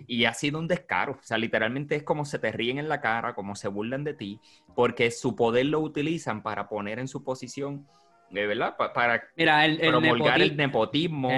Y 0.06 0.24
ha 0.26 0.34
sido 0.34 0.58
un 0.58 0.68
descaro. 0.68 1.12
O 1.12 1.22
sea, 1.22 1.38
literalmente 1.38 1.96
es 1.96 2.02
como 2.02 2.24
se 2.24 2.38
te 2.38 2.52
ríen 2.52 2.78
en 2.78 2.88
la 2.88 3.00
cara, 3.00 3.34
como 3.34 3.56
se 3.56 3.68
burlan 3.68 4.04
de 4.04 4.14
ti, 4.14 4.40
porque 4.74 5.10
su 5.10 5.34
poder 5.34 5.66
lo 5.66 5.80
utilizan 5.80 6.42
para 6.42 6.68
poner 6.68 6.98
en 6.98 7.08
su 7.08 7.24
posición, 7.24 7.86
eh, 8.30 8.46
¿verdad? 8.46 8.76
para 8.76 9.22
Mira, 9.36 9.64
el, 9.64 9.78
promulgar 9.78 10.42
el 10.42 10.56
nepotismo, 10.56 11.30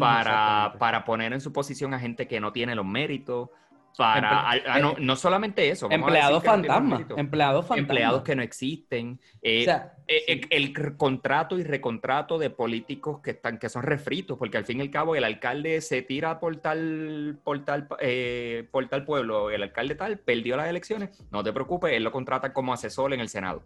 para, 0.00 0.74
para 0.78 1.04
poner 1.04 1.34
en 1.34 1.40
su 1.40 1.52
posición 1.52 1.92
a 1.92 1.98
gente 1.98 2.26
que 2.26 2.40
no 2.40 2.52
tiene 2.52 2.74
los 2.74 2.86
méritos 2.86 3.50
para 3.98 4.50
ah, 4.50 4.78
no, 4.78 4.94
no, 4.96 5.16
solamente 5.16 5.68
eso. 5.68 5.90
Empleados 5.90 6.44
fantasmas. 6.44 7.00
Empleados 7.16 7.66
fantasmas. 7.66 7.78
Empleados 7.90 8.22
que 8.22 8.36
no 8.36 8.42
existen. 8.42 9.20
Eh, 9.42 9.66
eh, 10.06 10.40
el, 10.50 10.72
contrato 10.96 11.58
y 11.58 11.64
recontrato 11.64 12.38
de 12.38 12.48
políticos 12.48 13.18
que 13.20 13.32
están, 13.32 13.58
que 13.58 13.68
son 13.68 13.82
refritos, 13.82 14.38
porque 14.38 14.56
al 14.56 14.64
fin 14.64 14.78
y 14.78 14.82
al 14.82 14.92
cabo 14.92 15.16
el 15.16 15.24
alcalde 15.24 15.80
se 15.80 16.02
tira 16.02 16.38
por 16.38 16.58
tal, 16.58 17.40
por 17.42 17.64
tal, 17.64 17.88
eh, 17.98 18.68
por 18.70 18.88
tal 18.88 19.04
pueblo, 19.04 19.50
el 19.50 19.64
alcalde 19.64 19.96
tal, 19.96 20.20
perdió 20.20 20.56
las 20.56 20.68
elecciones. 20.68 21.10
No 21.32 21.42
te 21.42 21.52
preocupes, 21.52 21.92
él 21.92 22.04
lo 22.04 22.12
contrata 22.12 22.52
como 22.52 22.72
asesor 22.72 23.12
en 23.12 23.18
el 23.18 23.28
Senado. 23.28 23.64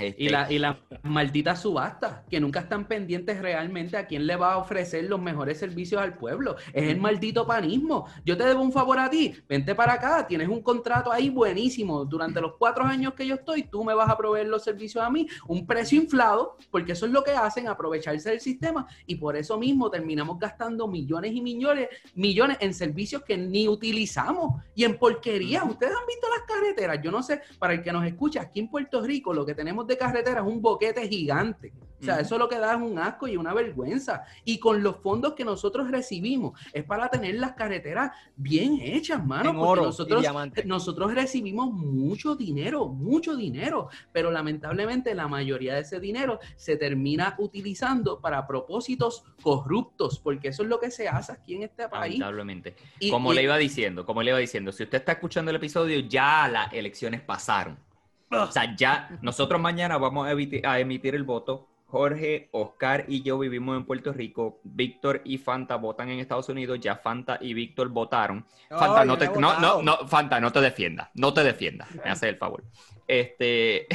Y, 0.00 0.28
la, 0.28 0.50
y 0.50 0.58
las 0.58 0.76
malditas 1.02 1.62
subastas, 1.62 2.22
que 2.30 2.40
nunca 2.40 2.60
están 2.60 2.86
pendientes 2.86 3.40
realmente 3.40 3.96
a 3.96 4.06
quién 4.06 4.26
le 4.26 4.36
va 4.36 4.54
a 4.54 4.58
ofrecer 4.58 5.04
los 5.04 5.20
mejores 5.20 5.58
servicios 5.58 6.00
al 6.00 6.14
pueblo. 6.14 6.56
Es 6.72 6.88
el 6.88 7.00
maldito 7.00 7.46
panismo. 7.46 8.06
Yo 8.24 8.36
te 8.36 8.44
debo 8.44 8.62
un 8.62 8.72
favor 8.72 8.98
a 8.98 9.10
ti, 9.10 9.34
vente 9.48 9.74
para 9.74 9.94
acá, 9.94 10.26
tienes 10.26 10.48
un 10.48 10.62
contrato 10.62 11.12
ahí 11.12 11.30
buenísimo. 11.30 12.04
Durante 12.04 12.40
los 12.40 12.54
cuatro 12.58 12.84
años 12.84 13.14
que 13.14 13.26
yo 13.26 13.36
estoy, 13.36 13.64
tú 13.64 13.84
me 13.84 13.94
vas 13.94 14.08
a 14.08 14.16
proveer 14.16 14.48
los 14.48 14.64
servicios 14.64 15.04
a 15.04 15.10
mí, 15.10 15.26
un 15.46 15.66
precio 15.66 16.00
inflado, 16.00 16.56
porque 16.70 16.92
eso 16.92 17.06
es 17.06 17.12
lo 17.12 17.22
que 17.22 17.32
hacen, 17.32 17.68
aprovecharse 17.68 18.30
del 18.30 18.40
sistema. 18.40 18.86
Y 19.06 19.16
por 19.16 19.36
eso 19.36 19.58
mismo 19.58 19.90
terminamos 19.90 20.38
gastando 20.38 20.88
millones 20.88 21.32
y 21.32 21.40
millones, 21.40 21.88
millones 22.14 22.56
en 22.60 22.74
servicios 22.74 23.22
que 23.22 23.36
ni 23.36 23.68
utilizamos 23.68 24.62
y 24.74 24.84
en 24.84 24.98
porquería. 24.98 25.64
Ustedes 25.64 25.92
han 25.92 26.06
visto 26.06 26.26
las 26.28 26.46
carreteras. 26.46 27.00
Yo 27.02 27.10
no 27.10 27.22
sé, 27.22 27.40
para 27.58 27.74
el 27.74 27.82
que 27.82 27.92
nos 27.92 28.04
escucha, 28.06 28.42
aquí 28.42 28.60
en 28.60 28.68
Puerto 28.68 29.00
Rico, 29.00 29.32
lo 29.32 29.44
que 29.44 29.54
tenemos 29.54 29.86
de 29.90 29.98
carretera 29.98 30.40
es 30.40 30.46
un 30.46 30.62
boquete 30.62 31.06
gigante. 31.08 31.72
O 32.00 32.04
sea, 32.04 32.20
eso 32.20 32.38
lo 32.38 32.48
que 32.48 32.58
da 32.58 32.74
es 32.74 32.80
un 32.80 32.98
asco 32.98 33.28
y 33.28 33.36
una 33.36 33.52
vergüenza. 33.52 34.24
Y 34.44 34.58
con 34.58 34.82
los 34.82 34.96
fondos 34.96 35.34
que 35.34 35.44
nosotros 35.44 35.90
recibimos, 35.90 36.58
es 36.72 36.82
para 36.84 37.08
tener 37.10 37.34
las 37.34 37.52
carreteras 37.52 38.12
bien 38.36 38.78
hechas, 38.80 39.24
mano. 39.24 39.54
porque 39.54 39.84
nosotros, 39.84 40.24
nosotros 40.64 41.14
recibimos 41.14 41.70
mucho 41.70 42.36
dinero, 42.36 42.88
mucho 42.88 43.36
dinero. 43.36 43.90
Pero 44.12 44.30
lamentablemente 44.30 45.14
la 45.14 45.28
mayoría 45.28 45.74
de 45.74 45.80
ese 45.80 46.00
dinero 46.00 46.40
se 46.56 46.76
termina 46.76 47.34
utilizando 47.38 48.20
para 48.20 48.46
propósitos 48.46 49.24
corruptos, 49.42 50.18
porque 50.20 50.48
eso 50.48 50.62
es 50.62 50.70
lo 50.70 50.80
que 50.80 50.90
se 50.90 51.06
hace 51.06 51.32
aquí 51.32 51.56
en 51.56 51.64
este 51.64 51.86
país. 51.88 52.18
Lamentablemente. 52.18 52.76
como 53.10 53.34
le 53.34 53.42
iba 53.42 53.58
diciendo, 53.58 54.06
como 54.06 54.22
le 54.22 54.30
iba 54.30 54.38
diciendo, 54.38 54.72
si 54.72 54.84
usted 54.84 54.98
está 54.98 55.12
escuchando 55.12 55.50
el 55.50 55.56
episodio, 55.58 56.00
ya 56.00 56.48
las 56.48 56.72
elecciones 56.72 57.20
pasaron. 57.20 57.89
O 58.30 58.52
sea, 58.52 58.76
ya 58.76 59.18
nosotros 59.22 59.60
mañana 59.60 59.98
vamos 59.98 60.26
a 60.26 60.78
emitir 60.78 61.14
el 61.14 61.24
voto 61.24 61.70
Jorge, 61.90 62.48
Oscar 62.52 63.04
y 63.08 63.22
yo 63.22 63.36
vivimos 63.38 63.76
en 63.76 63.84
Puerto 63.84 64.12
Rico. 64.12 64.60
Víctor 64.62 65.22
y 65.24 65.38
Fanta 65.38 65.74
votan 65.74 66.08
en 66.08 66.20
Estados 66.20 66.48
Unidos. 66.48 66.78
Ya 66.80 66.96
Fanta 66.96 67.38
y 67.40 67.52
Víctor 67.52 67.88
votaron. 67.88 68.46
Fanta, 68.68 69.04
no 69.04 69.18
te, 69.18 69.28
no, 69.28 69.58
no, 69.58 69.82
no, 69.82 70.06
Fanta, 70.06 70.40
no 70.40 70.52
te 70.52 70.60
defienda. 70.60 71.10
No 71.14 71.34
te 71.34 71.42
defienda. 71.42 71.88
Me 72.04 72.10
hace 72.10 72.28
el 72.28 72.36
favor. 72.36 72.62
Este. 73.08 73.88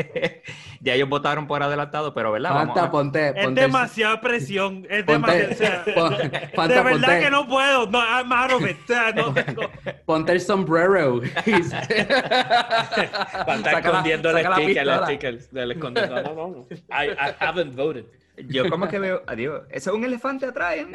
ya 0.80 0.94
ellos 0.94 1.08
votaron 1.08 1.46
por 1.46 1.62
adelantado, 1.62 2.14
pero 2.14 2.32
¿verdad? 2.32 2.52
Fanta, 2.52 2.90
ponte, 2.90 3.32
Es 3.36 3.54
demasiada 3.54 4.20
presión. 4.20 4.86
Es 4.88 5.06
demasiado. 5.06 6.10
de 6.68 6.82
verdad 6.82 7.20
que 7.20 7.30
no 7.30 7.46
puedo. 7.46 7.86
No, 7.90 8.00
I'm 8.00 8.32
out 8.32 8.52
of 8.52 8.62
it. 8.62 8.76
no 9.14 9.34
Ponte 10.06 10.32
el 10.32 10.40
sombrero. 10.40 11.20
Fanta 13.46 13.78
escondiendo 13.78 14.30
el 14.30 14.46
sticker, 14.46 14.88
el 14.88 15.04
sticker 15.04 15.38
del 15.50 15.70
escondido. 15.72 16.22
No, 16.22 16.34
no, 16.34 16.48
no. 16.48 16.66
I, 16.90 17.10
I 17.10 17.34
haven't 17.38 17.76
voted. 17.76 18.06
Yo 18.48 18.68
como 18.70 18.88
que 18.88 18.98
veo, 18.98 19.22
adiós, 19.26 19.62
eso 19.70 19.90
es 19.90 19.96
un 19.96 20.04
elefante 20.04 20.46
atrás. 20.46 20.76
¿eh? 20.76 20.86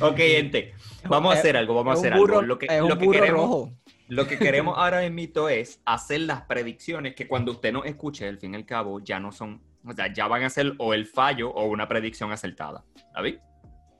ok, 0.00 0.16
gente, 0.16 0.74
vamos 1.08 1.34
a 1.34 1.38
hacer 1.38 1.56
algo, 1.56 1.74
vamos 1.74 1.96
a 1.96 1.98
hacer 1.98 2.12
algo. 2.12 2.42
Lo 2.42 2.58
que, 2.58 2.66
lo 2.80 2.98
que 2.98 3.10
queremos, 3.10 3.40
rojo. 3.40 3.72
Lo 4.12 4.26
que 4.26 4.38
queremos 4.38 4.74
ahora 4.76 5.04
en 5.04 5.14
mito 5.14 5.48
es 5.48 5.80
hacer 5.86 6.20
las 6.20 6.42
predicciones 6.42 7.14
que 7.14 7.26
cuando 7.26 7.52
usted 7.52 7.72
nos 7.72 7.86
escuche, 7.86 8.28
al 8.28 8.36
fin 8.36 8.52
y 8.52 8.56
al 8.56 8.66
cabo, 8.66 9.00
ya 9.00 9.18
no 9.18 9.32
son, 9.32 9.62
o 9.86 9.92
sea, 9.94 10.12
ya 10.12 10.26
van 10.26 10.42
a 10.42 10.50
ser 10.50 10.74
o 10.76 10.92
el 10.92 11.06
fallo 11.06 11.50
o 11.50 11.64
una 11.64 11.88
predicción 11.88 12.30
acertada. 12.30 12.84
¿David? 13.14 13.36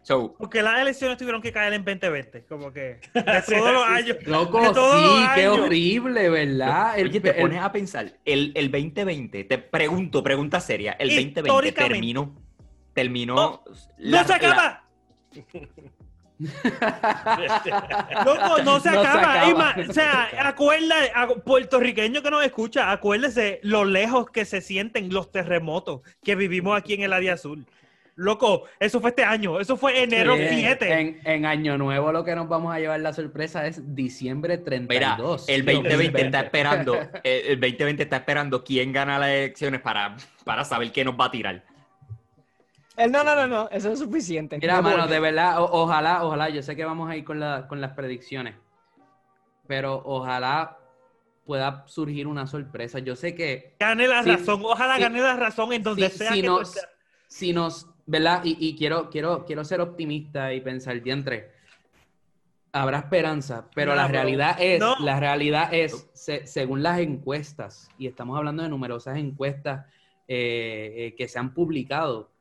So, 0.03 0.35
Porque 0.37 0.61
las 0.61 0.81
elecciones 0.83 1.17
tuvieron 1.17 1.41
que 1.41 1.51
caer 1.51 1.73
en 1.73 1.83
2020, 1.83 2.45
como 2.45 2.71
que 2.75 3.01
de 3.15 3.43
todos 3.47 3.73
los 3.73 3.85
años. 3.85 4.19
Loco, 4.27 4.75
sí, 4.75 5.25
qué 5.35 5.49
horrible, 5.49 6.29
¿verdad? 6.29 6.99
El, 6.99 7.09
Oye, 7.09 7.21
te 7.21 7.33
pones 7.33 7.63
a 7.63 7.73
pensar, 7.73 8.13
el, 8.27 8.53
el, 8.55 8.71
2020, 8.71 9.45
te 9.45 9.59
pregunto, 9.59 10.23
pregunta 10.23 10.61
seria, 10.61 10.93
el 10.99 11.09
2020 11.09 11.73
terminó, 11.73 12.37
terminó... 12.93 13.35
¡No, 13.35 13.65
¡no 13.97 14.25
se 14.25 14.35
acaba! 14.35 14.85
Loco, 18.25 18.63
no 18.65 18.81
se 18.81 18.89
acaba. 18.89 19.75
o 19.89 19.93
sea, 19.93 20.29
acuerda, 20.41 20.95
puertorriqueño 21.45 22.23
que 22.23 22.31
nos 22.31 22.45
escucha, 22.45 22.91
acuérdese 22.91 23.61
lo 23.63 23.85
lejos 23.85 24.31
que 24.31 24.45
se 24.45 24.61
sienten 24.61 25.13
los 25.13 25.31
terremotos 25.31 26.01
que 26.23 26.35
vivimos 26.35 26.77
aquí 26.77 26.95
en 26.95 27.03
el 27.03 27.13
área 27.13 27.35
azul. 27.35 27.67
Loco, 28.15 28.65
eso 28.79 29.01
fue 29.01 29.11
este 29.11 29.25
año, 29.25 29.59
eso 29.59 29.77
fue 29.77 30.03
enero 30.03 30.37
7. 30.37 31.21
En, 31.25 31.47
Año 31.47 31.79
Nuevo 31.79 32.13
lo 32.13 32.25
que 32.25 32.35
nos 32.35 32.47
vamos 32.47 32.75
a 32.75 32.79
llevar 32.79 33.01
la 33.01 33.15
sorpresa 33.15 33.67
es 33.67 33.95
diciembre 33.95 34.59
32. 34.59 35.47
Mira, 35.49 35.55
el 35.57 35.65
2020 35.65 36.21
está 36.21 36.41
esperando, 36.41 36.95
el 37.25 37.59
2020 37.59 38.03
está 38.03 38.17
esperando 38.17 38.63
quién 38.65 38.93
gana 38.93 39.19
las 39.19 39.31
elecciones 39.31 39.81
para, 39.81 40.17
para 40.45 40.65
saber 40.65 40.93
qué 40.93 41.05
nos 41.05 41.19
va 41.19 41.27
a 41.27 41.31
tirar. 41.31 41.72
El 42.97 43.11
no, 43.11 43.25
no, 43.25 43.35
no, 43.35 43.47
no, 43.47 43.69
eso 43.71 43.91
es 43.91 43.99
suficiente. 43.99 44.59
Mira, 44.59 44.83
mano, 44.83 45.07
de 45.07 45.19
verdad, 45.19 45.57
ojalá, 45.61 46.25
ojalá, 46.25 46.51
yo 46.51 46.63
sé 46.63 46.77
que 46.77 46.85
vamos 46.85 47.11
a 47.11 47.17
ir 47.17 47.25
con, 47.25 47.41
con 47.69 47.81
las 47.81 47.93
predicciones, 47.93 48.55
pero 49.67 50.03
ojalá 50.05 50.79
pueda 51.45 51.85
surgir 51.87 52.27
una 52.27 52.47
sorpresa. 52.47 52.99
Yo 52.99 53.17
sé 53.17 53.35
que... 53.35 53.75
Gane 53.79 54.07
la 54.07 54.23
razón, 54.23 54.63
ojalá 54.65 54.99
gane 54.99 55.21
la 55.21 55.37
razón 55.37 55.73
en 55.73 55.83
donde 55.83 56.09
sea 56.11 56.33
si 56.33 56.43
nos, 56.43 56.79
Si 57.27 57.53
nos, 57.53 57.89
¿verdad? 58.07 58.43
Y, 58.45 58.77
quiero, 58.77 59.11
quiero, 59.11 59.45
quiero 59.45 59.65
ser 59.65 59.81
optimista 59.81 60.53
y 60.53 60.61
pensar, 60.61 61.01
diantre, 61.03 61.51
habrá 62.73 62.99
esperanza, 62.99 63.69
pero 63.75 63.95
la 63.95 64.09
realidad 64.09 64.57
es, 64.61 64.83
la 65.01 65.21
realidad 65.21 65.73
es, 65.73 66.09
según 66.15 66.83
las 66.83 67.01
encuestas, 67.01 67.89
y 67.99 68.07
estamos 68.07 68.37
hablando 68.37 68.63
de 68.63 68.69
numerosas 68.69 69.19
encuestas 69.19 69.87
eh, 70.29 70.95
eh, 70.97 71.15
que 71.17 71.29
se 71.29 71.39
han 71.39 71.53
publicado, 71.53 72.32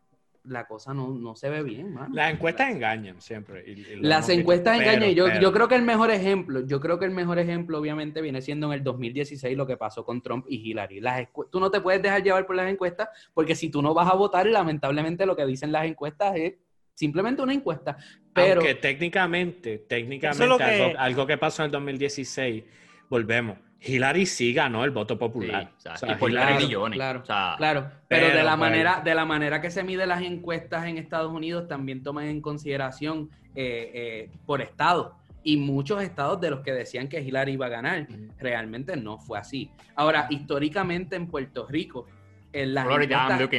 la 0.43 0.65
cosa 0.65 0.93
no, 0.93 1.09
no 1.09 1.35
se 1.35 1.49
ve 1.49 1.61
bien, 1.61 1.95
Las 2.13 2.33
encuestas 2.33 2.71
engañan 2.71 3.21
siempre. 3.21 3.63
Las 3.99 4.27
encuestas 4.29 4.79
engañan. 4.79 5.11
Yo, 5.11 5.27
yo 5.39 5.51
creo 5.51 5.67
que 5.67 5.75
el 5.75 5.83
mejor 5.83 6.11
ejemplo, 6.11 6.65
yo 6.65 6.79
creo 6.79 6.97
que 6.97 7.05
el 7.05 7.11
mejor 7.11 7.37
ejemplo, 7.39 7.77
obviamente, 7.77 8.21
viene 8.21 8.41
siendo 8.41 8.67
en 8.67 8.73
el 8.73 8.83
2016 8.83 9.55
lo 9.55 9.67
que 9.67 9.77
pasó 9.77 10.03
con 10.03 10.21
Trump 10.21 10.45
y 10.49 10.57
Hillary. 10.57 10.99
Las 10.99 11.27
tú 11.51 11.59
no 11.59 11.69
te 11.69 11.81
puedes 11.81 12.01
dejar 12.01 12.23
llevar 12.23 12.45
por 12.45 12.55
las 12.55 12.69
encuestas, 12.69 13.09
porque 13.33 13.55
si 13.55 13.69
tú 13.69 13.81
no 13.81 13.93
vas 13.93 14.09
a 14.09 14.15
votar, 14.15 14.47
lamentablemente 14.47 15.25
lo 15.25 15.35
que 15.35 15.45
dicen 15.45 15.71
las 15.71 15.85
encuestas 15.85 16.35
es 16.35 16.53
simplemente 16.93 17.41
una 17.41 17.53
encuesta. 17.53 17.97
Pero 18.33 18.61
Aunque 18.61 18.75
técnicamente, 18.75 19.85
técnicamente, 19.87 20.43
algo, 20.43 20.99
algo 20.99 21.27
que 21.27 21.37
pasó 21.37 21.61
en 21.63 21.67
el 21.67 21.71
2016, 21.71 22.63
volvemos 23.09 23.57
Hillary 23.83 24.27
sí 24.27 24.53
ganó 24.53 24.83
el 24.83 24.91
voto 24.91 25.17
popular. 25.17 25.71
y 26.07 26.15
por 26.15 26.31
millones. 26.31 26.97
Claro, 26.97 27.23
claro. 27.23 27.91
Pero, 28.07 28.27
de 28.27 28.43
la 28.43 28.55
manera, 28.55 29.01
de 29.03 29.15
la 29.15 29.25
manera 29.25 29.59
que 29.59 29.71
se 29.71 29.83
miden 29.83 30.09
las 30.09 30.21
encuestas 30.21 30.85
en 30.85 30.97
Estados 30.97 31.31
Unidos, 31.31 31.67
también 31.67 32.03
toman 32.03 32.25
en 32.25 32.41
consideración 32.41 33.29
eh, 33.55 33.91
eh, 33.93 34.29
por 34.45 34.61
estado. 34.61 35.17
Y 35.43 35.57
muchos 35.57 36.03
estados 36.03 36.39
de 36.39 36.51
los 36.51 36.59
que 36.59 36.71
decían 36.71 37.07
que 37.07 37.21
Hillary 37.21 37.53
iba 37.53 37.65
a 37.65 37.69
ganar, 37.69 38.07
realmente 38.37 38.95
no 38.95 39.17
fue 39.17 39.39
así. 39.39 39.71
Ahora, 39.95 40.27
históricamente 40.29 41.15
en 41.15 41.25
Puerto 41.27 41.65
Rico, 41.65 42.05
en 42.53 42.75
las, 42.75 42.85
encuestas, 42.85 43.49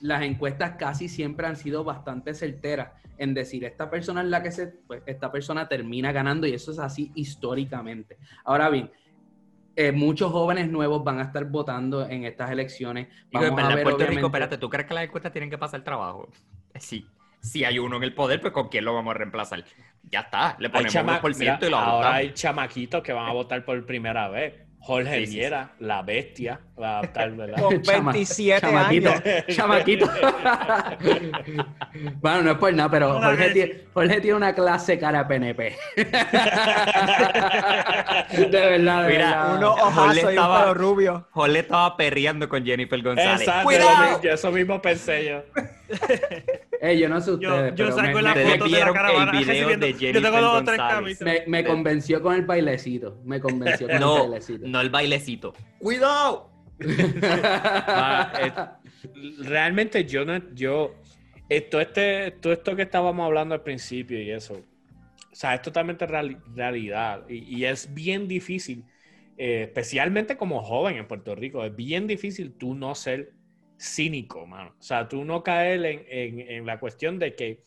las 0.00 0.22
encuestas 0.22 0.72
casi 0.78 1.08
siempre 1.08 1.46
han 1.46 1.56
sido 1.56 1.84
bastante 1.84 2.34
certeras 2.34 2.90
en 3.18 3.32
decir 3.32 3.64
esta 3.64 3.88
persona 3.88 4.20
es 4.20 4.28
la 4.28 4.42
que 4.42 4.50
se, 4.50 4.66
pues, 4.66 5.02
esta 5.06 5.32
persona 5.32 5.68
termina 5.68 6.12
ganando 6.12 6.46
y 6.46 6.52
eso 6.52 6.72
es 6.72 6.78
así 6.78 7.10
históricamente. 7.14 8.18
Ahora 8.44 8.68
bien, 8.68 8.90
eh, 9.76 9.92
muchos 9.92 10.32
jóvenes 10.32 10.70
nuevos 10.70 11.04
van 11.04 11.20
a 11.20 11.24
estar 11.24 11.44
votando 11.44 12.08
en 12.08 12.24
estas 12.24 12.50
elecciones. 12.50 13.08
Vamos 13.30 13.62
a 13.62 13.74
ver, 13.74 13.82
Puerto 13.82 14.06
Rico, 14.06 14.26
espérate, 14.26 14.56
¿tú 14.56 14.70
crees 14.70 14.88
que 14.88 14.94
las 14.94 15.04
encuestas 15.04 15.32
tienen 15.32 15.50
que 15.50 15.58
pasar 15.58 15.84
trabajo? 15.84 16.28
Sí. 16.78 17.06
Si 17.40 17.64
hay 17.64 17.78
uno 17.78 17.98
en 17.98 18.02
el 18.02 18.14
poder, 18.14 18.40
pues 18.40 18.52
¿con 18.52 18.68
quién 18.68 18.84
lo 18.84 18.94
vamos 18.94 19.14
a 19.14 19.18
reemplazar? 19.18 19.64
Ya 20.10 20.20
está, 20.20 20.56
le 20.58 20.70
ponemos 20.70 20.94
un 20.94 21.20
por 21.20 21.34
ciento 21.34 21.66
y 21.66 21.70
lo 21.70 21.76
Ahora 21.76 22.14
hay 22.14 22.32
chamaquitos 22.32 23.02
que 23.02 23.12
van 23.12 23.28
a 23.28 23.32
votar 23.32 23.64
por 23.64 23.84
primera 23.84 24.28
vez. 24.28 24.65
Jorge 24.86 25.26
sí, 25.26 25.42
la 25.80 26.02
bestia, 26.02 26.60
va 26.80 27.00
a 27.00 27.02
estar, 27.02 27.32
¿verdad? 27.32 27.60
Con 27.60 27.82
27 28.04 28.60
chamaquito, 28.60 29.10
años. 29.10 29.22
Chamaquito. 29.48 30.06
bueno, 32.20 32.42
no 32.42 32.50
es 32.52 32.56
por 32.58 32.72
nada, 32.72 32.88
pero 32.88 33.20
Jorge 33.20 33.50
tiene, 33.50 33.80
Jorge 33.92 34.20
tiene, 34.20 34.36
una 34.36 34.54
clase 34.54 34.96
cara 34.96 35.26
PNP. 35.26 35.76
de 35.96 36.04
verdad, 38.46 39.02
de 39.02 39.08
Mira, 39.08 39.08
verdad. 39.08 39.56
Uno 39.56 39.72
ojazo 39.72 40.32
y 40.32 40.38
un 40.38 40.74
rubio. 40.76 41.26
Jorge 41.32 41.58
estaba 41.58 41.96
perreando 41.96 42.48
con 42.48 42.64
Jennifer 42.64 43.02
González. 43.02 43.40
Exacto, 43.40 43.64
¡Cuidado! 43.64 44.20
eso 44.22 44.52
mismo 44.52 44.80
pensé 44.80 45.24
yo. 45.24 45.42
Eh, 46.80 46.98
yo 46.98 47.08
no 47.08 47.20
sé 47.20 47.32
ustedes, 47.32 47.74
yo, 47.74 47.86
yo 47.86 47.92
saco 47.92 48.20
la 48.20 48.34
foto 48.34 48.64
de 48.64 48.80
la 48.80 48.92
caravana. 48.92 49.38
El 49.38 49.44
video 49.44 49.68
de 49.68 49.92
Jennifer 49.92 50.14
yo 50.14 50.22
tengo 50.22 50.40
dos 50.40 50.60
o 50.60 50.64
tres 50.64 50.78
camisas. 50.78 51.22
Me, 51.22 51.44
me, 51.46 51.64
convenció 51.64 52.22
con 52.22 52.34
el 52.34 52.42
bailecito. 52.42 53.20
Me 53.24 53.40
convenció 53.40 53.88
con 53.88 54.00
no, 54.00 54.16
el 54.16 54.22
bailecito. 54.22 54.68
No 54.68 54.80
el 54.80 54.90
bailecito. 54.90 55.54
¡Cuidado! 55.78 56.50
Ah, 57.88 58.80
realmente 59.38 60.04
yo 60.04 60.24
no, 60.24 60.40
yo, 60.54 60.94
esto, 61.48 61.80
este, 61.80 62.32
todo 62.32 62.52
esto 62.52 62.76
que 62.76 62.82
estábamos 62.82 63.24
hablando 63.24 63.54
al 63.54 63.62
principio 63.62 64.20
y 64.20 64.30
eso, 64.30 64.54
o 64.54 65.34
sea, 65.34 65.54
es 65.54 65.62
totalmente 65.62 66.06
realidad 66.06 67.28
y, 67.28 67.64
es 67.64 67.92
bien 67.92 68.26
difícil, 68.26 68.84
eh, 69.38 69.62
especialmente 69.64 70.36
como 70.36 70.62
joven 70.62 70.96
en 70.96 71.06
Puerto 71.06 71.34
Rico, 71.34 71.64
es 71.64 71.74
bien 71.74 72.06
difícil 72.06 72.52
tú 72.52 72.74
no 72.74 72.94
ser 72.94 73.32
cínico, 73.78 74.46
mano. 74.46 74.74
O 74.78 74.82
sea, 74.82 75.08
tú 75.08 75.24
no 75.24 75.42
caer 75.42 76.06
en, 76.08 76.66
la 76.66 76.78
cuestión 76.78 77.18
de 77.18 77.34
que 77.34 77.64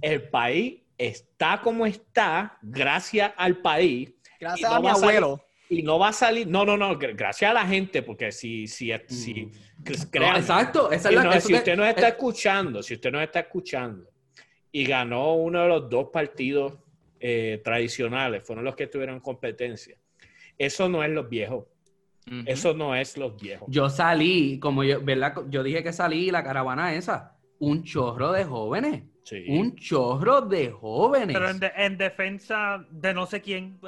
el 0.00 0.28
país 0.28 0.82
está 0.96 1.60
como 1.60 1.86
está 1.86 2.58
gracias 2.62 3.32
al 3.36 3.58
país. 3.58 4.12
Gracias 4.38 4.70
a 4.70 4.80
mi 4.80 4.88
abuelo. 4.88 5.44
y 5.68 5.82
no 5.82 5.98
va 5.98 6.08
a 6.08 6.12
salir, 6.12 6.46
no, 6.46 6.64
no, 6.64 6.76
no, 6.76 6.98
gracias 6.98 7.50
a 7.50 7.54
la 7.54 7.66
gente, 7.66 8.02
porque 8.02 8.30
si, 8.30 8.66
si, 8.66 8.92
si 9.08 9.46
mm. 9.46 9.52
exacto, 10.36 10.90
esa 10.92 11.08
es 11.08 11.14
la, 11.14 11.40
si 11.40 11.54
usted 11.54 11.76
no 11.76 11.84
está 11.84 12.08
escuchando, 12.08 12.82
si 12.82 12.94
usted 12.94 13.10
no 13.10 13.20
está 13.20 13.40
escuchando 13.40 14.08
y 14.70 14.84
ganó 14.84 15.34
uno 15.34 15.62
de 15.62 15.68
los 15.68 15.88
dos 15.88 16.08
partidos 16.12 16.74
eh, 17.18 17.60
tradicionales, 17.64 18.44
fueron 18.44 18.64
los 18.64 18.76
que 18.76 18.86
tuvieron 18.86 19.20
competencia, 19.20 19.96
eso 20.58 20.88
no 20.88 21.02
es 21.02 21.10
los 21.10 21.28
viejos. 21.28 21.64
Eso 22.46 22.74
no 22.74 22.94
es 22.94 23.16
los 23.16 23.40
viejos. 23.40 23.68
Yo 23.70 23.90
salí, 23.90 24.58
como 24.58 24.82
yo, 24.82 25.02
¿verdad? 25.02 25.34
Yo 25.48 25.62
dije 25.62 25.82
que 25.82 25.92
salí 25.92 26.30
la 26.30 26.42
caravana 26.42 26.94
esa, 26.94 27.36
un 27.58 27.84
chorro 27.84 28.32
de 28.32 28.44
jóvenes. 28.44 29.04
Un 29.48 29.74
chorro 29.76 30.42
de 30.42 30.70
jóvenes. 30.70 31.36
Pero 31.36 31.70
en, 31.76 31.96
defensa 31.96 32.84
de 32.90 33.14
no 33.14 33.26
sé 33.26 33.40
quién. 33.40 33.78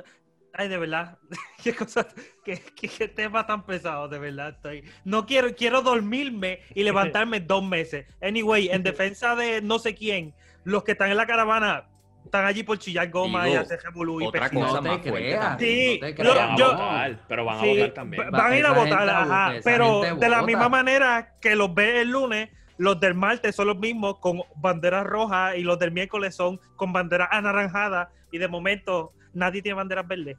Ay, 0.52 0.68
de 0.68 0.78
verdad. 0.78 1.18
qué 1.62 1.74
cosa, 1.74 2.08
qué, 2.44 2.60
qué, 2.74 3.08
tema 3.08 3.46
tan 3.46 3.64
pesado, 3.66 4.08
de 4.08 4.18
verdad. 4.18 4.50
Estoy. 4.50 4.84
No 5.04 5.26
quiero, 5.26 5.54
quiero 5.54 5.82
dormirme 5.82 6.60
y 6.74 6.82
levantarme 6.82 7.40
dos 7.40 7.62
meses. 7.62 8.06
Anyway, 8.22 8.68
en 8.68 8.82
defensa 8.82 9.36
de 9.36 9.60
no 9.60 9.78
sé 9.78 9.94
quién, 9.94 10.34
los 10.64 10.84
que 10.84 10.92
están 10.92 11.10
en 11.10 11.18
la 11.18 11.26
caravana 11.26 11.88
están 12.26 12.44
allí 12.44 12.62
por 12.62 12.78
chillar 12.78 13.10
goma 13.10 13.48
y 13.48 13.54
hacer 13.54 13.80
revolú 13.82 14.20
y 14.20 14.26
otra 14.26 14.50
cosa 14.50 14.80
no 14.80 15.00
te 15.00 15.10
creas, 15.10 15.58
sí, 15.58 15.98
no 16.00 16.06
te 16.06 16.14
creas. 16.14 16.36
Van 16.36 16.50
a 16.50 16.66
votar, 16.66 17.20
pero 17.28 17.44
van 17.44 17.58
a 17.58 17.64
votar 17.64 17.90
también. 17.90 18.30
Van 18.30 18.52
a 18.52 18.58
ir 18.58 18.66
a 18.66 18.72
votar, 18.72 19.08
ajá, 19.08 19.54
pero 19.64 20.02
de 20.02 20.28
la 20.28 20.42
misma 20.42 20.68
manera 20.68 21.36
que 21.40 21.56
los 21.56 21.74
ve 21.74 22.02
el 22.02 22.10
lunes, 22.10 22.50
los 22.78 23.00
del 23.00 23.14
martes 23.14 23.54
son 23.54 23.68
los 23.68 23.78
mismos 23.78 24.18
con 24.18 24.42
banderas 24.56 25.06
rojas 25.06 25.56
y 25.56 25.62
los 25.62 25.78
del 25.78 25.92
miércoles 25.92 26.34
son 26.34 26.60
con 26.74 26.92
banderas 26.92 27.28
anaranjadas 27.30 28.08
y 28.30 28.38
de 28.38 28.48
momento 28.48 29.12
nadie 29.32 29.62
tiene 29.62 29.76
banderas 29.76 30.06
verdes. 30.06 30.36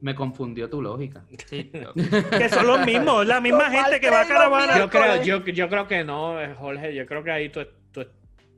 Me 0.00 0.16
confundió 0.16 0.68
tu 0.68 0.82
lógica. 0.82 1.24
que 1.48 2.48
son 2.50 2.66
los 2.66 2.84
mismos, 2.84 3.24
la 3.24 3.40
misma 3.40 3.70
gente 3.70 4.00
que 4.00 4.10
va 4.10 4.22
a 4.22 4.26
caravana. 4.26 4.76
Yo 4.76 4.90
creo, 4.90 5.22
yo, 5.22 5.44
yo 5.44 5.68
creo 5.68 5.86
que 5.86 6.02
no, 6.02 6.36
Jorge. 6.58 6.92
Yo 6.92 7.06
creo 7.06 7.22
que 7.22 7.30
ahí 7.30 7.48
tú, 7.50 7.60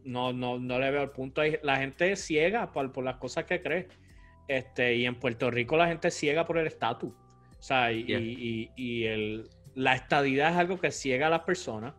no, 0.05 0.33
no, 0.33 0.59
no 0.59 0.79
le 0.79 0.91
veo 0.91 1.03
el 1.03 1.11
punto. 1.11 1.43
La 1.63 1.77
gente 1.77 2.13
es 2.13 2.25
ciega 2.25 2.73
por, 2.73 2.93
por, 2.93 3.05
las 3.05 3.17
cosas 3.17 3.45
que 3.45 3.63
cree. 3.63 3.89
Este, 4.49 4.97
y 4.97 5.07
en 5.07 5.15
Puerto 5.15 5.51
Rico 5.51 5.77
la 5.77 5.89
gente 5.89 6.09
es 6.09 6.15
ciega 6.15 6.47
por 6.47 6.59
el 6.59 6.67
estatus. 6.67 7.13
O 7.13 7.63
sea, 7.63 7.93
y, 7.93 8.05
y, 8.13 8.71
y 8.77 9.05
el, 9.05 9.49
la 9.75 9.95
estadidad 9.95 10.53
es 10.53 10.57
algo 10.57 10.79
que 10.79 10.91
ciega 10.91 11.29
a 11.29 11.31
las 11.31 11.41
personas. 11.41 11.95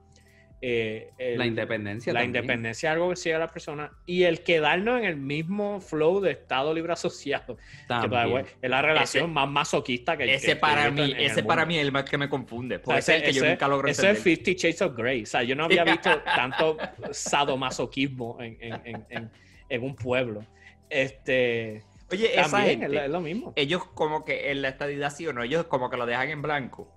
Eh, 0.67 1.35
la 1.37 1.45
independencia. 1.45 2.11
La 2.11 2.23
independencia 2.23 2.89
es 2.89 2.93
algo 2.93 3.11
que 3.11 3.17
sigue 3.17 3.35
a 3.35 3.39
la 3.39 3.47
persona. 3.47 3.91
Y 4.07 4.23
el 4.23 4.41
quedarnos 4.41 4.97
en 4.97 5.05
el 5.05 5.15
mismo 5.15 5.79
flow 5.79 6.21
de 6.21 6.31
Estado 6.31 6.73
Libre 6.73 6.93
Asociado. 6.93 7.57
Que, 7.87 8.45
es 8.63 8.69
la 8.71 8.81
relación 8.81 9.31
más 9.31 9.47
masoquista 9.47 10.17
que 10.17 10.33
Ese 10.33 10.55
para 10.55 10.89
mí, 10.89 11.13
ese 11.19 11.43
para 11.43 11.67
mí 11.67 11.77
es 11.77 11.83
el 11.83 11.91
más 11.91 12.05
que 12.05 12.17
me 12.17 12.29
confunde. 12.29 12.81
ese, 12.97 13.21
que 13.21 13.31
yo 13.31 13.45
nunca 13.45 13.67
logro 13.67 13.87
Ese 13.87 14.09
es 14.09 14.19
Fifty 14.19 14.55
Shades 14.55 14.81
of 14.81 14.95
Grey. 14.97 15.21
O 15.21 15.25
sea, 15.27 15.43
yo 15.43 15.55
no 15.55 15.65
había 15.65 15.83
visto 15.83 16.09
tanto 16.23 16.77
sadomasoquismo 17.11 18.37
en, 18.41 18.57
en, 18.59 19.05
en, 19.09 19.31
en, 19.69 19.83
un 19.83 19.95
pueblo. 19.95 20.43
Este. 20.89 21.83
Oye, 22.09 22.31
también 22.35 22.81
es, 22.91 23.09
lo 23.11 23.21
mismo. 23.21 23.53
Ellos 23.55 23.85
como 23.93 24.25
que 24.25 24.49
en 24.49 24.63
la 24.63 24.69
estadidad 24.69 25.11
sí 25.11 25.27
o 25.27 25.33
no, 25.33 25.43
ellos 25.43 25.65
como 25.65 25.91
que 25.91 25.97
lo 25.97 26.07
dejan 26.07 26.29
en 26.29 26.41
blanco. 26.41 26.91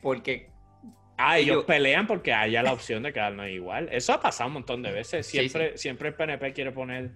Porque 0.00 0.51
Ah, 1.24 1.38
ellos 1.38 1.64
pelean 1.64 2.06
porque 2.06 2.32
haya 2.32 2.62
la 2.62 2.72
opción 2.72 3.02
de 3.02 3.12
quedarnos 3.12 3.48
igual. 3.48 3.88
Eso 3.92 4.12
ha 4.12 4.20
pasado 4.20 4.48
un 4.48 4.54
montón 4.54 4.82
de 4.82 4.90
veces. 4.90 5.24
Siempre, 5.26 5.78
siempre 5.78 6.08
el 6.08 6.14
PNP 6.14 6.52
quiere 6.52 6.72
poner 6.72 7.10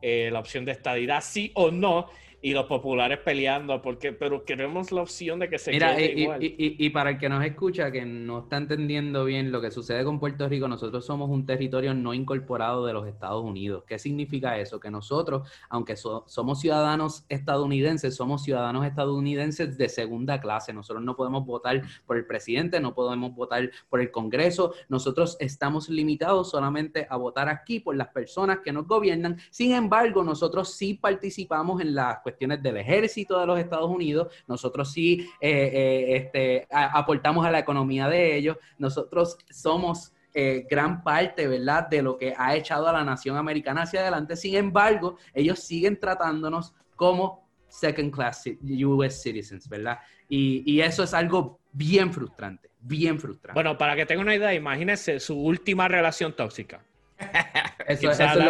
eh, 0.00 0.30
la 0.32 0.40
opción 0.40 0.64
de 0.64 0.72
estadidad, 0.72 1.22
sí 1.22 1.52
o 1.54 1.70
no, 1.70 2.08
y 2.44 2.52
los 2.54 2.66
populares 2.66 3.20
peleando, 3.20 3.80
porque, 3.80 4.12
pero 4.12 4.44
queremos 4.44 4.90
la 4.90 5.02
opción 5.02 5.38
de 5.38 5.48
que 5.48 5.60
se 5.60 5.70
Mira, 5.70 5.98
y, 5.98 6.22
igual. 6.22 6.42
Y, 6.42 6.54
y, 6.58 6.90
para 6.90 7.10
el 7.10 7.18
que 7.18 7.28
nos 7.28 7.44
escucha, 7.44 7.92
que 7.92 8.04
no 8.04 8.40
está 8.40 8.56
entendiendo 8.56 9.24
bien 9.24 9.52
lo 9.52 9.60
que 9.60 9.70
sucede 9.70 10.02
con 10.02 10.18
Puerto 10.18 10.48
Rico, 10.48 10.66
nosotros 10.66 11.06
somos 11.06 11.30
un 11.30 11.46
territorio 11.46 11.94
no 11.94 12.12
incorporado 12.12 12.84
de 12.84 12.92
los 12.94 13.06
Estados 13.06 13.44
Unidos. 13.44 13.84
¿Qué 13.86 13.96
significa 13.96 14.58
eso? 14.58 14.80
Que 14.80 14.90
nosotros, 14.90 15.48
aunque 15.68 15.94
somos 15.94 16.60
ciudadanos 16.60 17.24
estadounidenses, 17.28 18.16
somos 18.16 18.42
ciudadanos 18.42 18.84
estadounidenses 18.86 19.78
de 19.78 19.88
segunda 19.88 20.40
clase. 20.40 20.72
Nosotros 20.72 21.04
no 21.04 21.14
podemos 21.14 21.46
votar 21.46 21.80
por 22.06 22.16
el 22.16 22.26
presidente, 22.26 22.80
no 22.80 22.92
podemos 22.92 23.36
votar 23.36 23.70
por 23.88 24.00
el 24.00 24.10
Congreso. 24.10 24.74
Nosotros 24.88 25.36
estamos 25.38 25.88
limitados 25.88 26.50
solamente 26.50 27.06
a 27.08 27.16
votar 27.16 27.48
aquí 27.48 27.78
por 27.78 27.94
las 27.94 28.08
personas 28.08 28.58
que 28.64 28.72
nos 28.72 28.88
gobiernan. 28.88 29.38
Sin 29.50 29.74
embargo, 29.74 30.24
nosotros 30.24 30.74
sí 30.74 30.94
participamos 30.94 31.80
en 31.80 31.94
las 31.94 32.18
cuestiones 32.18 32.31
cuestiones 32.32 32.62
del 32.62 32.78
ejército 32.78 33.38
de 33.38 33.46
los 33.46 33.58
Estados 33.58 33.90
Unidos, 33.90 34.32
nosotros 34.46 34.90
sí 34.90 35.28
eh, 35.40 35.70
eh, 35.72 36.16
este, 36.16 36.66
aportamos 36.70 37.44
a 37.44 37.50
la 37.50 37.58
economía 37.58 38.08
de 38.08 38.36
ellos, 38.36 38.56
nosotros 38.78 39.36
somos 39.50 40.12
eh, 40.34 40.66
gran 40.68 41.02
parte, 41.02 41.46
¿verdad?, 41.46 41.88
de 41.88 42.02
lo 42.02 42.16
que 42.16 42.34
ha 42.36 42.56
echado 42.56 42.88
a 42.88 42.92
la 42.92 43.04
nación 43.04 43.36
americana 43.36 43.82
hacia 43.82 44.00
adelante. 44.00 44.34
Sin 44.34 44.54
embargo, 44.54 45.18
ellos 45.34 45.58
siguen 45.58 46.00
tratándonos 46.00 46.72
como 46.96 47.46
second 47.68 48.12
class 48.14 48.44
US 48.86 49.22
citizens, 49.22 49.68
¿verdad? 49.68 49.98
Y, 50.28 50.62
y 50.64 50.80
eso 50.80 51.02
es 51.02 51.12
algo 51.12 51.60
bien 51.72 52.12
frustrante, 52.12 52.70
bien 52.80 53.20
frustrante. 53.20 53.54
Bueno, 53.54 53.76
para 53.76 53.94
que 53.94 54.06
tenga 54.06 54.22
una 54.22 54.34
idea, 54.34 54.54
imagínense 54.54 55.20
su 55.20 55.38
última 55.38 55.86
relación 55.86 56.34
tóxica 56.34 56.82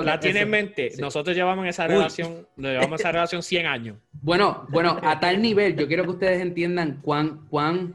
la, 0.05 0.21
tiene 0.21 0.41
en 0.41 0.51
mente. 0.51 0.93
Nosotros 0.99 1.37
llevamos 1.37 1.67
esa 1.67 1.87
relación, 1.87 2.47
llevamos 2.57 3.01
esa 3.01 3.13
relación 3.13 3.43
100 3.43 3.67
años. 3.67 3.97
Bueno, 4.25 4.69
bueno, 4.69 5.01
a 5.03 5.19
tal 5.19 5.43
nivel, 5.43 5.75
yo 5.75 5.89
quiero 5.89 6.05
que 6.05 6.11
ustedes 6.11 6.41
entiendan 6.41 7.01
cuán, 7.03 7.49
cuán, 7.49 7.93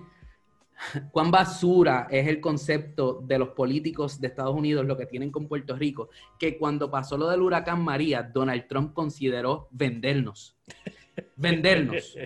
cuán 1.10 1.32
basura 1.32 2.10
es 2.12 2.28
el 2.28 2.42
concepto 2.42 3.22
de 3.26 3.40
los 3.40 3.50
políticos 3.50 4.20
de 4.20 4.28
Estados 4.28 4.54
Unidos, 4.54 4.86
lo 4.86 4.98
que 4.98 5.06
tienen 5.06 5.32
con 5.32 5.48
Puerto 5.48 5.78
Rico, 5.78 6.10
que 6.38 6.58
cuando 6.58 6.92
pasó 6.92 7.18
lo 7.18 7.30
del 7.30 7.42
huracán 7.42 7.82
María, 7.82 8.24
Donald 8.24 8.68
Trump 8.68 8.94
consideró 8.94 9.70
vendernos. 9.72 10.58
Vendernos. 11.38 12.18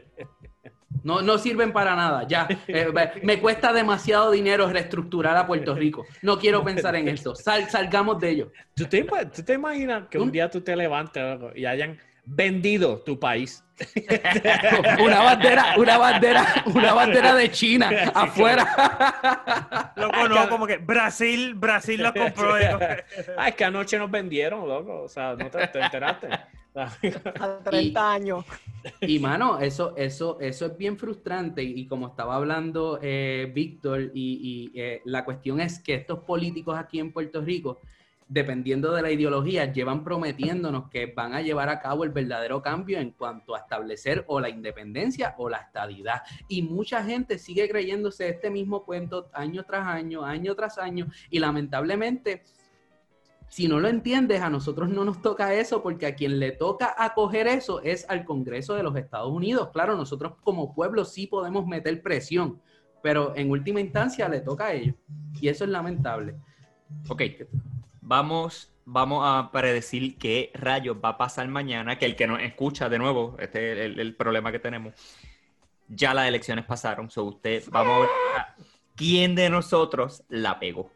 No, 1.03 1.21
no 1.21 1.37
sirven 1.37 1.71
para 1.73 1.95
nada, 1.95 2.27
ya. 2.27 2.47
Eh, 2.67 2.87
me 3.23 3.39
cuesta 3.39 3.73
demasiado 3.73 4.31
dinero 4.31 4.69
reestructurar 4.69 5.35
a 5.35 5.45
Puerto 5.45 5.75
Rico. 5.75 6.05
No 6.21 6.39
quiero 6.39 6.63
pensar 6.63 6.95
en 6.95 7.07
esto. 7.07 7.35
salgamos 7.35 8.19
de 8.19 8.29
ello. 8.29 8.51
¿Tú 8.75 8.85
te, 8.85 9.03
¿Tú 9.03 9.43
te 9.43 9.53
imaginas 9.53 10.07
que 10.09 10.17
un 10.17 10.31
día 10.31 10.49
tú 10.49 10.61
te 10.61 10.75
levantes 10.75 11.39
y 11.55 11.65
hayan 11.65 11.99
vendido 12.23 12.99
tu 12.99 13.19
país? 13.19 13.63
una 15.03 15.21
bandera, 15.21 15.73
una 15.77 15.97
bandera, 15.97 16.63
una 16.65 16.93
bandera 16.93 17.35
de 17.35 17.51
China 17.51 17.89
afuera. 18.13 19.93
Loco, 19.95 20.29
no, 20.29 20.49
como 20.49 20.67
que 20.67 20.77
Brasil, 20.77 21.55
Brasil 21.55 22.01
la 22.01 22.13
compró. 22.13 22.55
ah, 23.37 23.47
es 23.49 23.55
que 23.55 23.65
anoche 23.65 23.97
nos 23.97 24.09
vendieron, 24.09 24.67
loco. 24.67 25.01
O 25.01 25.09
sea, 25.09 25.35
no 25.35 25.49
te, 25.49 25.67
te 25.67 25.79
enteraste. 25.81 26.29
A 26.75 26.89
30 27.63 28.13
años. 28.13 28.45
Y 29.01 29.19
mano, 29.19 29.59
eso, 29.59 29.95
eso, 29.97 30.39
eso 30.39 30.65
es 30.65 30.77
bien 30.77 30.97
frustrante. 30.97 31.63
Y 31.63 31.85
como 31.85 32.07
estaba 32.07 32.35
hablando 32.35 32.99
eh, 33.01 33.51
Víctor, 33.53 34.11
y, 34.13 34.71
eh, 34.75 35.01
la 35.05 35.25
cuestión 35.25 35.59
es 35.59 35.79
que 35.79 35.95
estos 35.95 36.19
políticos 36.19 36.77
aquí 36.77 36.99
en 36.99 37.11
Puerto 37.11 37.41
Rico, 37.41 37.81
dependiendo 38.27 38.93
de 38.93 39.01
la 39.01 39.11
ideología, 39.11 39.71
llevan 39.71 40.03
prometiéndonos 40.03 40.89
que 40.89 41.07
van 41.07 41.33
a 41.33 41.41
llevar 41.41 41.67
a 41.67 41.81
cabo 41.81 42.05
el 42.05 42.11
verdadero 42.11 42.61
cambio 42.61 42.99
en 42.99 43.11
cuanto 43.11 43.53
a 43.53 43.59
establecer 43.59 44.23
o 44.27 44.39
la 44.39 44.49
independencia 44.49 45.35
o 45.37 45.49
la 45.49 45.57
estadidad. 45.57 46.21
Y 46.47 46.61
mucha 46.61 47.03
gente 47.03 47.37
sigue 47.37 47.67
creyéndose 47.69 48.29
este 48.29 48.49
mismo 48.49 48.85
cuento 48.85 49.29
año 49.33 49.65
tras 49.65 49.85
año, 49.85 50.23
año 50.23 50.55
tras 50.55 50.77
año, 50.77 51.07
y 51.29 51.39
lamentablemente 51.39 52.43
si 53.51 53.67
no 53.67 53.81
lo 53.81 53.89
entiendes, 53.89 54.41
a 54.41 54.49
nosotros 54.49 54.87
no 54.87 55.03
nos 55.03 55.21
toca 55.21 55.53
eso 55.53 55.83
porque 55.83 56.05
a 56.05 56.15
quien 56.15 56.39
le 56.39 56.53
toca 56.53 56.95
acoger 56.97 57.47
eso 57.47 57.81
es 57.81 58.09
al 58.09 58.23
Congreso 58.23 58.75
de 58.75 58.83
los 58.83 58.95
Estados 58.95 59.29
Unidos. 59.29 59.71
Claro, 59.73 59.97
nosotros 59.97 60.35
como 60.41 60.73
pueblo 60.73 61.03
sí 61.03 61.27
podemos 61.27 61.67
meter 61.67 62.01
presión, 62.01 62.61
pero 63.03 63.35
en 63.35 63.51
última 63.51 63.81
instancia 63.81 64.29
le 64.29 64.39
toca 64.39 64.67
a 64.67 64.73
ellos. 64.73 64.95
Y 65.41 65.49
eso 65.49 65.65
es 65.65 65.69
lamentable. 65.69 66.35
Ok, 67.09 67.23
vamos, 67.99 68.71
vamos 68.85 69.21
a 69.25 69.51
predecir 69.51 70.17
qué 70.17 70.51
rayos 70.53 70.95
va 71.03 71.09
a 71.09 71.17
pasar 71.17 71.45
mañana, 71.49 71.97
que 71.97 72.05
el 72.05 72.15
que 72.15 72.27
nos 72.27 72.41
escucha 72.41 72.87
de 72.87 72.99
nuevo, 72.99 73.35
este 73.37 73.85
es 73.85 73.97
el, 73.97 74.15
problema 74.15 74.53
que 74.53 74.59
tenemos. 74.59 74.93
Ya 75.89 76.13
las 76.13 76.29
elecciones 76.29 76.63
pasaron, 76.63 77.11
so 77.11 77.25
usted, 77.25 77.63
vamos 77.69 77.97
a 77.97 77.99
ver 77.99 78.09
quién 78.95 79.35
de 79.35 79.49
nosotros 79.49 80.23
la 80.29 80.57
pegó 80.57 80.89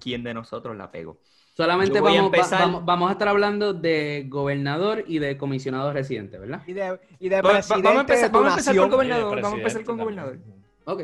quién 0.00 0.22
de 0.24 0.34
nosotros 0.34 0.76
la 0.76 0.90
pegó. 0.90 1.18
Solamente 1.54 2.00
vamos, 2.00 2.18
a 2.18 2.24
empezar... 2.24 2.84
vamos, 2.84 3.08
a 3.10 3.12
estar 3.12 3.28
hablando 3.28 3.74
de 3.74 4.24
gobernador 4.28 5.04
y 5.06 5.18
de 5.18 5.36
comisionado 5.36 5.92
residente, 5.92 6.38
¿verdad? 6.38 6.62
Y 6.66 6.72
de, 6.72 6.98
y 7.18 7.28
de 7.28 7.42
presidente 7.42 7.82
vamos, 7.82 7.98
a 7.98 8.00
empezar, 8.00 8.32
vamos 8.32 8.48
a 8.48 8.50
empezar 8.52 8.76
con 8.76 8.90
gobernador. 8.90 9.40
Vamos 9.42 9.52
a 9.52 9.56
empezar 9.58 9.84
con 9.84 9.98
gobernador. 9.98 10.38
Ok. 10.84 11.02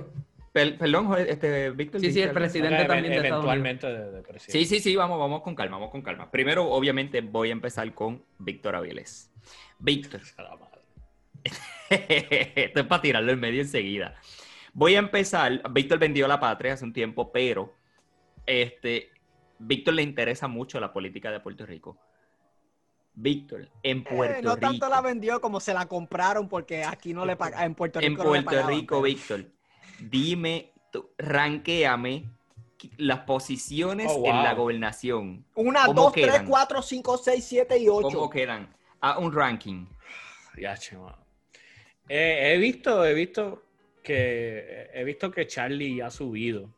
perdón, 0.52 1.14
este, 1.28 1.70
Víctor. 1.70 2.00
Sí, 2.00 2.12
sí, 2.12 2.22
el 2.22 2.30
presidente 2.30 2.84
también 2.86 3.12
de 3.12 3.28
Eventualmente 3.28 3.86
de, 3.86 4.22
presidente. 4.22 4.52
Sí, 4.52 4.64
sí, 4.64 4.80
sí, 4.80 4.96
vamos, 4.96 5.18
vamos 5.18 5.42
con 5.42 5.54
calma, 5.54 5.76
vamos 5.76 5.90
con 5.90 6.00
calma. 6.00 6.30
Primero, 6.30 6.70
obviamente, 6.70 7.20
voy 7.20 7.50
a 7.50 7.52
empezar 7.52 7.92
con 7.92 8.22
Víctor 8.38 8.76
Aviles. 8.76 9.30
Víctor. 9.78 10.22
Esto 11.90 12.80
es 12.80 12.86
para 12.86 13.02
tirarlo 13.02 13.32
en 13.32 13.40
medio 13.40 13.60
enseguida. 13.60 14.14
Voy 14.72 14.94
a 14.94 15.00
empezar. 15.00 15.62
Víctor 15.70 15.98
vendió 15.98 16.26
la 16.26 16.40
patria 16.40 16.72
hace 16.74 16.84
un 16.84 16.92
tiempo, 16.92 17.30
pero 17.30 17.74
este, 18.46 19.10
Víctor 19.58 19.94
le 19.94 20.02
interesa 20.02 20.48
mucho 20.48 20.80
la 20.80 20.92
política 20.92 21.30
de 21.30 21.40
Puerto 21.40 21.66
Rico. 21.66 21.98
Víctor, 23.14 23.70
en 23.82 24.04
Puerto 24.04 24.36
Rico. 24.36 24.48
no 24.48 24.56
tanto 24.58 24.88
la 24.88 25.00
vendió 25.00 25.40
como 25.40 25.58
se 25.58 25.72
la 25.72 25.86
compraron 25.86 26.48
porque 26.48 26.84
aquí 26.84 27.14
no 27.14 27.24
le 27.24 27.36
pagan. 27.36 27.64
En 27.64 27.74
Puerto 27.74 28.00
Rico. 28.00 28.34
En 28.34 28.44
Puerto 28.44 28.66
Rico, 28.66 29.02
Víctor, 29.02 29.46
dime, 29.98 30.72
ranqueame 31.16 32.28
las 32.98 33.20
posiciones 33.20 34.12
oh, 34.14 34.26
en 34.26 34.42
la 34.42 34.54
gobernación. 34.54 35.44
Una, 35.54 35.86
dos, 35.86 36.12
tres, 36.12 36.42
cuatro, 36.46 36.82
cinco, 36.82 37.16
seis, 37.16 37.44
siete 37.44 37.78
y 37.78 37.88
ocho. 37.88 38.18
¿Cómo 38.18 38.30
quedan? 38.30 38.74
A 39.00 39.18
un 39.18 39.32
ranking. 39.32 39.86
Ya, 40.58 40.74
he 42.08 42.58
visto, 42.58 43.04
he 43.04 43.14
visto 43.14 43.62
que 44.02 44.88
he 44.92 45.04
visto 45.04 45.30
que 45.30 45.46
Charlie 45.46 46.00
ha 46.00 46.10
subido. 46.10 46.70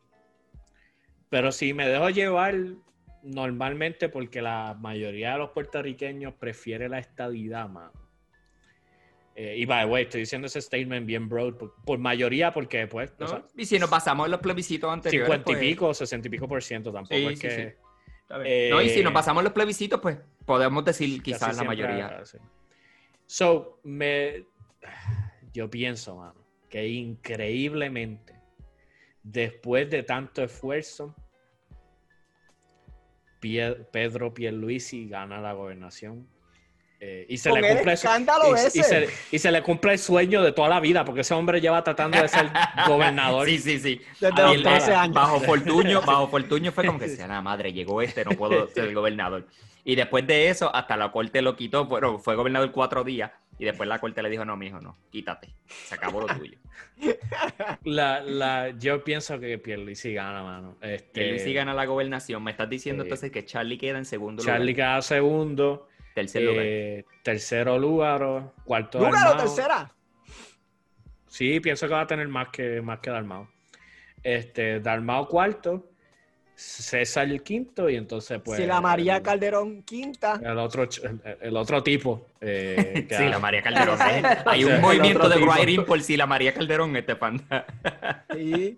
Pero 1.29 1.51
si 1.51 1.73
me 1.73 1.87
dejo 1.87 2.09
llevar 2.09 2.55
normalmente 3.23 4.09
porque 4.09 4.41
la 4.41 4.75
mayoría 4.79 5.33
de 5.33 5.39
los 5.39 5.49
puertorriqueños 5.51 6.33
prefiere 6.33 6.89
la 6.89 6.99
estadidad, 6.99 7.69
más. 7.69 7.91
Eh, 9.35 9.55
y 9.57 9.65
by 9.65 9.85
the 9.85 9.91
way, 9.91 10.03
estoy 10.03 10.21
diciendo 10.21 10.47
ese 10.47 10.61
statement 10.61 11.05
bien 11.05 11.29
broad, 11.29 11.53
por, 11.53 11.97
mayoría, 11.97 12.51
porque 12.51 12.87
pues. 12.87 13.13
y 13.55 13.65
si 13.65 13.79
nos 13.79 13.89
pasamos 13.89 14.25
en 14.25 14.31
los 14.31 14.41
plebiscitos 14.41 14.91
anteriores. 14.91 15.27
50 15.27 15.51
y 15.51 15.53
pues, 15.53 15.65
pico, 15.65 15.93
60 15.93 16.27
y 16.27 16.31
pico 16.31 16.47
por 16.47 16.61
ciento 16.61 16.91
tampoco. 16.91 17.15
es 17.15 17.39
que, 17.39 17.77
no, 18.69 18.81
y 18.81 18.89
si 18.89 19.01
nos 19.01 19.13
pasamos 19.13 19.41
en 19.41 19.45
los 19.45 19.53
plebiscitos, 19.53 19.99
pues 20.01 20.17
podemos 20.45 20.83
decir 20.83 21.21
quizás 21.23 21.55
la 21.55 21.63
mayoría. 21.63 22.21
So, 23.25 23.79
me. 23.83 24.45
Yo 25.53 25.69
pienso, 25.69 26.15
mano, 26.15 26.35
que 26.69 26.87
increíblemente, 26.87 28.35
después 29.23 29.89
de 29.89 30.03
tanto 30.03 30.43
esfuerzo, 30.43 31.15
Pedro 33.39 34.33
Pierluisi 34.33 35.07
gana 35.07 35.39
la 35.39 35.53
gobernación. 35.53 36.27
Eh, 37.01 37.25
y, 37.29 37.37
se 37.37 37.49
le 37.49 37.75
cumple 37.75 37.93
y, 37.93 39.39
se, 39.39 39.51
le 39.51 39.63
cumple 39.63 39.93
el 39.93 39.99
sueño 39.99 40.41
de 40.41 40.51
toda 40.51 40.67
la 40.67 40.81
vida, 40.81 41.05
porque 41.05 41.21
ese 41.21 41.33
hombre 41.33 41.61
lleva 41.61 41.81
tratando 41.81 42.21
de 42.21 42.27
ser 42.27 42.49
gobernador. 42.87 43.47
Sí, 43.47 43.57
sí, 43.57 43.79
sí. 43.79 44.01
Desde 44.19 44.43
los 44.43 44.63
13 44.63 44.93
años. 44.93 45.15
Bajo 45.15 45.39
Fortuño, 45.39 46.01
bajo 46.05 46.27
Fortuño 46.27 46.73
fue 46.73 46.85
como 46.85 46.99
que 46.99 47.07
sea 47.07 47.27
la 47.27 47.41
madre, 47.41 47.71
llegó 47.71 48.01
este, 48.01 48.25
no 48.25 48.31
puedo 48.31 48.67
ser 48.73 48.85
el 48.89 48.93
gobernador. 48.93 49.47
Y 49.85 49.95
después 49.95 50.27
de 50.27 50.49
eso, 50.49 50.75
hasta 50.75 50.97
la 50.97 51.09
corte 51.09 51.41
lo 51.41 51.55
quitó, 51.55 51.87
pero 51.87 52.19
fue 52.19 52.35
gobernador 52.35 52.69
cuatro 52.73 53.05
días. 53.05 53.31
Y 53.59 53.65
después 53.65 53.89
la 53.89 53.99
corte 53.99 54.23
le 54.23 54.29
dijo, 54.29 54.45
no, 54.45 54.55
mijo, 54.55 54.79
no, 54.79 54.97
quítate. 55.11 55.49
Se 55.67 55.93
acabó 55.93 56.21
lo 56.21 56.27
tuyo. 56.27 56.57
La, 57.83 58.21
la, 58.21 58.69
yo 58.69 59.03
pienso 59.03 59.39
que 59.39 59.57
Pierluisi 59.57 60.13
gana, 60.13 60.43
mano. 60.43 60.77
Este... 60.81 61.21
Pierluisi 61.21 61.53
gana 61.53 61.73
la 61.73 61.85
gobernación. 61.85 62.41
Me 62.43 62.51
estás 62.51 62.69
diciendo 62.69 63.03
entonces 63.03 63.31
que 63.31 63.45
Charlie 63.45 63.77
queda 63.77 63.97
en 63.97 64.05
segundo 64.05 64.41
lugar. 64.41 64.57
Charlie 64.57 64.75
queda 64.75 65.01
segundo. 65.01 65.87
Tercer 66.15 66.43
lugar. 66.43 66.65
Eh, 66.65 67.05
tercero 67.21 67.77
lugar. 67.77 68.53
Cuarto 68.63 68.99
¿Lugar 68.99 69.35
o 69.35 69.37
tercera? 69.37 69.93
Sí, 71.27 71.59
pienso 71.59 71.87
que 71.87 71.93
va 71.93 72.01
a 72.01 72.07
tener 72.07 72.27
más 72.27 72.49
que, 72.49 72.81
más 72.81 72.99
que 72.99 73.09
Dalmao. 73.09 73.49
Este, 74.23 74.79
Dalmao 74.79 75.27
cuarto. 75.27 75.91
César 76.59 77.29
el 77.29 77.41
quinto 77.41 77.89
y 77.89 77.95
entonces 77.95 78.41
pues... 78.43 78.59
Si 78.59 78.65
la 78.65 78.81
María 78.81 79.23
Calderón 79.23 79.81
quinta. 79.83 80.41
El 80.43 80.57
otro, 80.57 80.87
el, 81.39 81.55
otro 81.55 81.81
tipo. 81.81 82.27
Eh, 82.41 83.07
sí, 83.17 83.23
la 83.29 83.39
María 83.39 83.61
Calderón. 83.61 83.97
Hay 84.45 84.65
un 84.65 84.81
movimiento 84.81 85.29
de 85.29 85.37
writing 85.37 85.85
por 85.85 86.01
si 86.01 86.17
la 86.17 86.25
María 86.25 86.53
Calderón, 86.53 86.97
este 86.97 87.15
panda. 87.15 87.65
sí. 88.33 88.77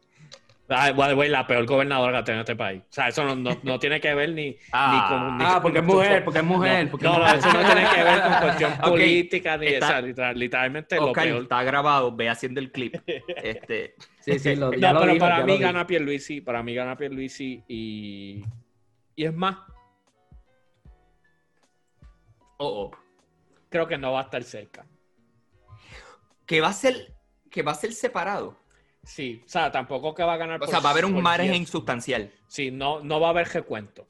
Ah, 0.74 0.92
la 0.92 1.48
peor 1.48 1.66
gobernadora 1.66 2.12
que 2.14 2.18
ha 2.18 2.24
tenido 2.24 2.42
este 2.42 2.56
país. 2.56 2.82
O 2.82 2.94
sea, 2.94 3.10
eso 3.10 3.26
no, 3.26 3.36
no, 3.36 3.60
no 3.64 3.80
tiene 3.80 4.00
que 4.00 4.14
ver 4.14 4.32
ni, 4.32 4.56
ah, 4.72 4.92
ni 4.94 5.16
con. 5.16 5.42
ah, 5.42 5.60
porque 5.62 5.80
es 5.80 5.84
mujer, 5.84 6.24
porque 6.24 6.40
es 6.40 6.46
mujer. 6.46 6.90
No, 7.02 7.18
no, 7.18 7.28
eso 7.28 7.52
no 7.52 7.60
tiene 7.66 7.90
que 7.90 8.04
ver 8.04 8.22
con 8.22 8.34
cuestión 8.42 8.74
política 8.82 9.58
ni 9.58 9.68
esa. 9.68 10.02
Literalmente 10.02 10.96
lo 10.96 11.12
peor. 11.12 11.44
Está 11.44 11.64
grabado, 11.64 12.16
ve 12.16 12.30
haciendo 12.30 12.60
el 12.60 12.72
clip. 12.72 12.96
Este. 13.44 13.96
Sí, 14.20 14.38
sí, 14.40 14.56
lo, 14.56 14.72
no, 14.72 15.00
pero 15.02 15.18
para 15.18 15.44
mí 15.44 15.58
gana 15.58 15.88
Pierluisi, 15.88 16.42
para 16.42 16.62
mí 16.62 16.76
gana 16.76 16.96
Pierluisi 16.96 17.64
y, 17.68 18.44
y 19.16 19.26
es 19.26 19.34
más. 19.34 19.58
Oh, 22.58 22.84
oh. 22.84 22.92
Creo 23.70 23.88
que 23.88 23.98
no 23.98 24.12
va 24.12 24.20
a 24.20 24.24
estar 24.24 24.44
cerca. 24.44 24.86
Que 26.46 26.62
va 26.62 26.68
a 26.68 26.74
ser, 26.74 27.14
que 27.50 27.64
va 27.64 27.72
a 27.72 27.76
ser 27.76 27.94
separado. 27.94 28.61
Sí, 29.04 29.42
o 29.46 29.50
sea, 29.50 29.72
tampoco 29.72 30.14
que 30.14 30.24
va 30.24 30.34
a 30.34 30.38
ganar. 30.38 30.62
O 30.62 30.68
sea, 30.68 30.80
va 30.80 30.90
a 30.90 30.92
haber 30.92 31.06
un 31.06 31.22
margen 31.22 31.56
insustancial. 31.56 32.32
Sí, 32.48 32.72
no, 32.72 33.00
no 33.02 33.20
va 33.20 33.28
a 33.28 33.30
haber 33.32 33.48
recuento. 33.48 34.08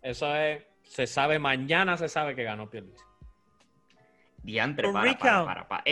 Eso 0.00 0.34
es, 0.36 0.62
se 0.82 1.06
sabe, 1.06 1.38
mañana 1.38 1.96
se 1.96 2.08
sabe 2.08 2.34
que 2.34 2.44
ganó 2.44 2.68
Pierluisi. 2.70 3.04
Diantre, 4.42 4.92
para, 4.92 5.18
para, 5.18 5.44
para, 5.44 5.68
para. 5.68 5.82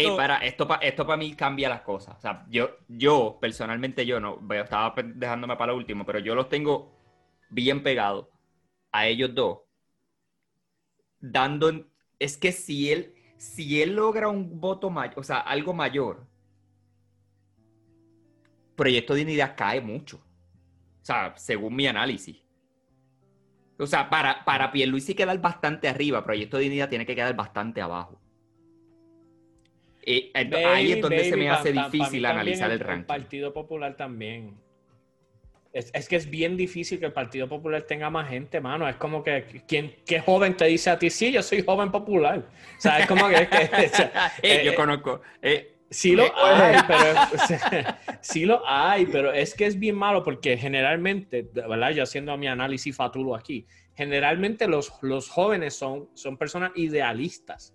esto, 0.44 0.68
para, 0.68 0.82
esto 0.82 1.06
para 1.06 1.16
mí 1.16 1.34
cambia 1.34 1.70
las 1.70 1.80
cosas. 1.80 2.16
O 2.18 2.20
sea, 2.20 2.44
yo, 2.50 2.76
yo, 2.86 3.38
personalmente 3.40 4.04
yo 4.04 4.20
no, 4.20 4.40
estaba 4.50 4.94
dejándome 5.02 5.56
para 5.56 5.72
lo 5.72 5.78
último, 5.78 6.04
pero 6.04 6.18
yo 6.18 6.34
los 6.34 6.50
tengo 6.50 6.92
bien 7.48 7.82
pegados 7.82 8.26
a 8.90 9.06
ellos 9.06 9.34
dos. 9.34 9.60
Dando, 11.18 11.86
es 12.18 12.36
que 12.36 12.52
si 12.52 12.92
él, 12.92 13.14
si 13.38 13.80
él 13.80 13.94
logra 13.94 14.28
un 14.28 14.60
voto 14.60 14.90
mayor, 14.90 15.18
o 15.18 15.22
sea, 15.22 15.38
algo 15.38 15.72
mayor, 15.72 16.26
Proyecto 18.82 19.14
Dignidad 19.14 19.54
cae 19.56 19.80
mucho. 19.80 20.16
O 20.16 21.04
sea, 21.04 21.34
según 21.36 21.76
mi 21.76 21.86
análisis. 21.86 22.42
O 23.78 23.86
sea, 23.86 24.10
para, 24.10 24.44
para 24.44 24.72
Pierluisi 24.72 25.14
quedar 25.14 25.40
bastante 25.40 25.86
arriba, 25.86 26.24
Proyecto 26.24 26.58
Dignidad 26.58 26.88
tiene 26.88 27.06
que 27.06 27.14
quedar 27.14 27.36
bastante 27.36 27.80
abajo. 27.80 28.20
Eh, 30.04 30.32
ahí 30.34 30.90
es 30.90 31.00
donde 31.00 31.22
se 31.30 31.36
me 31.36 31.48
hace 31.48 31.72
difícil 31.72 32.26
analizar 32.26 32.72
el, 32.72 32.80
ranking. 32.80 33.02
El 33.02 33.06
Partido 33.06 33.52
Popular 33.52 33.96
también. 33.96 34.56
Es, 35.72 36.08
que 36.08 36.16
es 36.16 36.28
bien 36.28 36.56
difícil 36.56 36.98
que 36.98 37.06
el 37.06 37.12
Partido 37.12 37.48
Popular 37.48 37.82
tenga 37.82 38.10
más 38.10 38.28
gente, 38.28 38.60
mano. 38.60 38.88
Es 38.88 38.96
como 38.96 39.22
que, 39.22 39.62
¿quién, 39.68 39.94
¿qué 40.04 40.18
joven 40.18 40.56
te 40.56 40.64
dice 40.64 40.90
a 40.90 40.98
ti? 40.98 41.08
Sí, 41.08 41.30
yo 41.30 41.40
soy 41.40 41.62
joven 41.62 41.92
popular. 41.92 42.40
O 42.78 42.80
sea, 42.80 42.98
es 42.98 43.06
como 43.06 43.28
que... 43.28 43.36
Eh, 44.42 44.62
yo 44.64 44.72
eh, 44.72 44.74
conozco. 44.74 45.20
Sí 45.92 46.16
lo 46.16 46.24
hay, 46.36 46.76
pero... 46.86 47.96
sí 48.20 48.44
lo 48.44 48.62
hay, 48.66 49.06
pero 49.06 49.32
es 49.32 49.54
que 49.54 49.66
es 49.66 49.78
bien 49.78 49.96
malo 49.96 50.22
porque 50.22 50.56
generalmente, 50.56 51.48
¿verdad? 51.52 51.90
Yo 51.90 52.02
haciendo 52.02 52.36
mi 52.36 52.48
análisis 52.48 52.96
fatulo 52.96 53.34
aquí, 53.34 53.66
generalmente 53.94 54.66
los, 54.66 54.92
los 55.02 55.28
jóvenes 55.28 55.74
son, 55.74 56.08
son 56.14 56.36
personas 56.36 56.72
idealistas. 56.76 57.74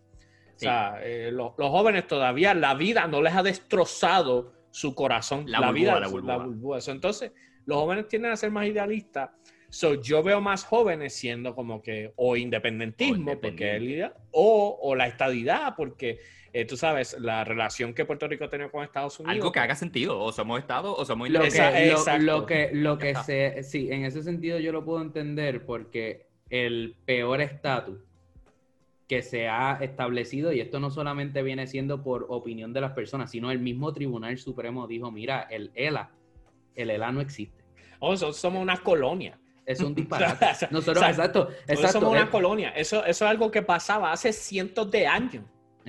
O 0.56 0.60
sea, 0.60 1.00
eh, 1.04 1.32
los 1.32 1.54
jóvenes 1.56 2.08
todavía 2.08 2.56
la 2.56 2.74
vida 2.74 3.06
no 3.06 3.22
les 3.22 3.36
ha 3.36 3.44
destrozado 3.44 4.54
su 4.72 4.96
corazón. 4.96 5.46
La, 5.48 5.72
vida, 5.72 6.00
la 6.00 6.08
burbuja. 6.08 6.80
entonces, 6.92 7.32
los 7.66 7.78
jóvenes 7.78 8.08
tienden 8.08 8.32
a 8.32 8.38
ser 8.38 8.50
más 8.50 8.66
idealistas. 8.66 9.30
So, 9.70 10.02
yo 10.02 10.24
veo 10.24 10.42
más 10.42 10.64
jóvenes 10.64 11.14
siendo 11.14 11.54
como 11.54 11.82
que 11.82 12.14
o 12.16 12.36
independentismo, 12.36 13.40
porque 13.40 14.10
o, 14.32 14.80
o 14.82 14.96
la 14.96 15.08
estadidad, 15.08 15.76
porque 15.76 16.20
eh, 16.58 16.66
tú 16.66 16.76
sabes, 16.76 17.16
la 17.20 17.44
relación 17.44 17.94
que 17.94 18.04
Puerto 18.04 18.28
Rico 18.28 18.46
ha 18.46 18.50
tenido 18.50 18.72
con 18.72 18.84
Estados 18.84 19.20
Unidos. 19.20 19.36
Algo 19.36 19.52
que 19.52 19.60
haga 19.60 19.76
sentido, 19.76 20.20
o 20.20 20.32
somos 20.32 20.60
Estado 20.60 20.96
o 20.96 21.06
somos 21.06 21.30
lo 21.30 21.42
que, 21.42 22.20
lo, 22.20 22.46
que, 22.48 22.72
lo 22.74 22.98
que 22.98 23.14
se, 23.14 23.62
sí, 23.62 23.92
en 23.92 24.06
ese 24.06 24.24
sentido 24.24 24.58
yo 24.58 24.72
lo 24.72 24.84
puedo 24.84 25.04
entender 25.04 25.64
porque 25.68 26.26
el 26.50 26.96
peor 27.06 27.42
estatus 27.42 28.00
que 29.08 29.22
se 29.22 29.48
ha 29.48 29.78
establecido, 29.82 30.52
y 30.52 30.60
esto 30.60 30.80
no 30.80 30.90
solamente 30.90 31.44
viene 31.44 31.68
siendo 31.68 32.02
por 32.02 32.26
opinión 32.28 32.74
de 32.74 32.82
las 32.82 32.94
personas, 32.94 33.30
sino 33.30 33.52
el 33.52 33.60
mismo 33.60 33.94
Tribunal 33.94 34.36
Supremo 34.40 34.88
dijo, 34.88 35.12
mira, 35.12 35.42
el 35.52 35.70
ELA, 35.76 36.10
el 36.74 36.90
ELA 36.90 37.12
no 37.12 37.22
existe. 37.22 37.64
Oh, 38.00 38.18
somos 38.18 38.64
una 38.64 38.78
colonia. 38.78 39.40
Es 39.64 39.80
un 39.80 39.94
disparate. 39.96 40.68
Nosotros, 40.72 41.06
exacto, 41.08 41.50
exacto. 41.68 42.00
Somos 42.00 42.14
una 42.14 42.32
colonia. 42.32 42.70
Eso, 42.70 43.06
eso 43.06 43.26
es 43.26 43.30
algo 43.30 43.52
que 43.52 43.62
pasaba 43.62 44.12
hace 44.12 44.34
cientos 44.34 44.90
de 44.90 45.06
años. 45.06 45.44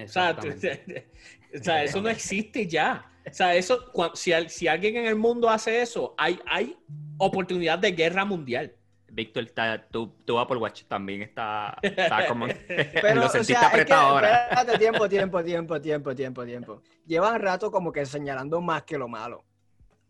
O 0.05 0.09
sea, 0.09 0.37
o 0.39 1.63
sea, 1.63 1.83
eso 1.85 2.01
no 2.01 2.09
existe 2.09 2.67
ya. 2.67 3.05
O 3.27 3.35
sea, 3.35 3.55
eso, 3.55 3.93
si, 4.15 4.33
si, 4.49 4.69
alguien 4.69 4.97
en 4.97 5.07
el 5.07 5.17
mundo 5.17 5.51
hace 5.51 5.83
eso, 5.83 6.15
hay, 6.17 6.41
hay 6.47 6.77
oportunidad 7.19 7.79
de 7.79 7.93
guerra 7.93 8.25
mundial. 8.25 8.75
Víctor, 9.11 9.45
está, 9.45 9.87
tu, 9.89 10.09
tu, 10.25 10.39
Apple 10.39 10.59
Watch 10.59 10.85
también 10.85 11.23
está, 11.23 11.77
está 11.83 12.27
como... 12.27 12.47
Pero, 12.67 13.15
lo 13.15 13.29
sentiste 13.29 13.55
o 13.55 13.59
sea, 13.59 13.69
apretado 13.69 14.09
ahora. 14.09 14.45
Espérate, 14.45 14.79
tiempo, 14.79 15.09
tiempo, 15.09 15.45
tiempo, 15.45 15.81
tiempo, 15.81 16.15
tiempo, 16.15 16.45
tiempo. 16.45 16.83
Llevan 17.07 17.41
rato 17.41 17.71
como 17.71 17.93
que 17.93 18.07
señalando 18.07 18.61
más 18.61 18.85
que 18.85 18.97
lo 18.97 19.09
malo. 19.09 19.45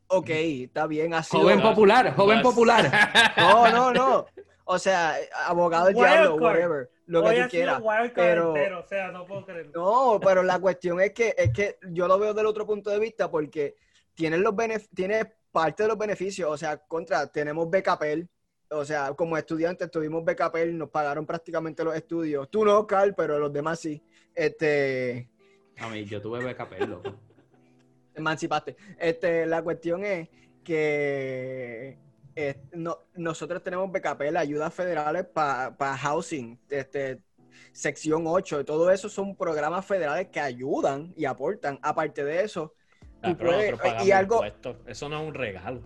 Ok, 0.08 0.30
está 0.30 0.86
bien 0.86 1.14
así. 1.14 1.36
Joven 1.36 1.60
popular, 1.60 2.14
joven 2.14 2.40
popular. 2.40 3.34
No, 3.36 3.70
no, 3.70 3.92
no. 3.92 4.26
O 4.64 4.78
sea, 4.78 5.16
abogado 5.46 5.86
del 5.86 5.94
diablo, 5.94 6.36
whatever 6.36 6.88
lo 7.08 7.24
que 7.24 7.42
tú 7.42 7.48
quieras. 7.48 7.82
Pero, 8.14 8.52
o 8.80 8.86
sea, 8.86 9.10
no 9.10 9.26
puedo 9.26 9.44
creerlo. 9.44 9.72
No, 9.74 10.20
pero 10.20 10.42
la 10.42 10.58
cuestión 10.60 11.00
es 11.00 11.12
que, 11.12 11.34
es 11.36 11.52
que 11.52 11.78
yo 11.90 12.06
lo 12.06 12.18
veo 12.18 12.34
del 12.34 12.46
otro 12.46 12.66
punto 12.66 12.90
de 12.90 13.00
vista 13.00 13.30
porque 13.30 13.76
tiene 14.14 14.36
los 14.38 14.54
tiene 14.94 15.32
parte 15.50 15.84
de 15.84 15.88
los 15.88 15.98
beneficios, 15.98 16.50
o 16.50 16.56
sea, 16.56 16.76
contra, 16.76 17.26
tenemos 17.26 17.68
BKPL, 17.70 18.28
o 18.70 18.84
sea, 18.84 19.14
como 19.14 19.38
estudiantes 19.38 19.90
tuvimos 19.90 20.22
BKPL, 20.22 20.76
nos 20.76 20.90
pagaron 20.90 21.24
prácticamente 21.24 21.82
los 21.82 21.96
estudios. 21.96 22.50
Tú 22.50 22.64
no, 22.64 22.86
Carl, 22.86 23.14
pero 23.14 23.38
los 23.38 23.52
demás 23.52 23.80
sí. 23.80 24.02
Este... 24.34 25.30
A 25.78 25.88
mí, 25.88 26.04
yo 26.04 26.20
tuve 26.20 26.44
BKPL, 26.44 26.90
loco. 26.90 27.14
Emancipaste. 28.14 28.76
Este, 28.98 29.46
la 29.46 29.62
cuestión 29.62 30.04
es 30.04 30.28
que 30.62 31.96
eh, 32.40 32.56
nosotros 33.16 33.64
tenemos 33.64 33.90
BKPL, 33.90 34.36
ayudas 34.36 34.72
federales 34.72 35.24
para 35.24 35.96
housing, 35.96 36.56
este, 36.70 37.18
sección 37.72 38.28
8, 38.28 38.64
todo 38.64 38.92
eso 38.92 39.08
son 39.08 39.34
programas 39.34 39.84
federales 39.84 40.28
que 40.28 40.38
ayudan 40.38 41.12
y 41.16 41.24
aportan. 41.24 41.80
Aparte 41.82 42.22
de 42.22 42.44
eso, 42.44 42.74
ah, 43.22 43.34
y 44.04 44.12
algo... 44.12 44.44
Eso 44.86 45.08
no 45.08 45.20
es 45.20 45.28
un 45.28 45.34
regalo. 45.34 45.82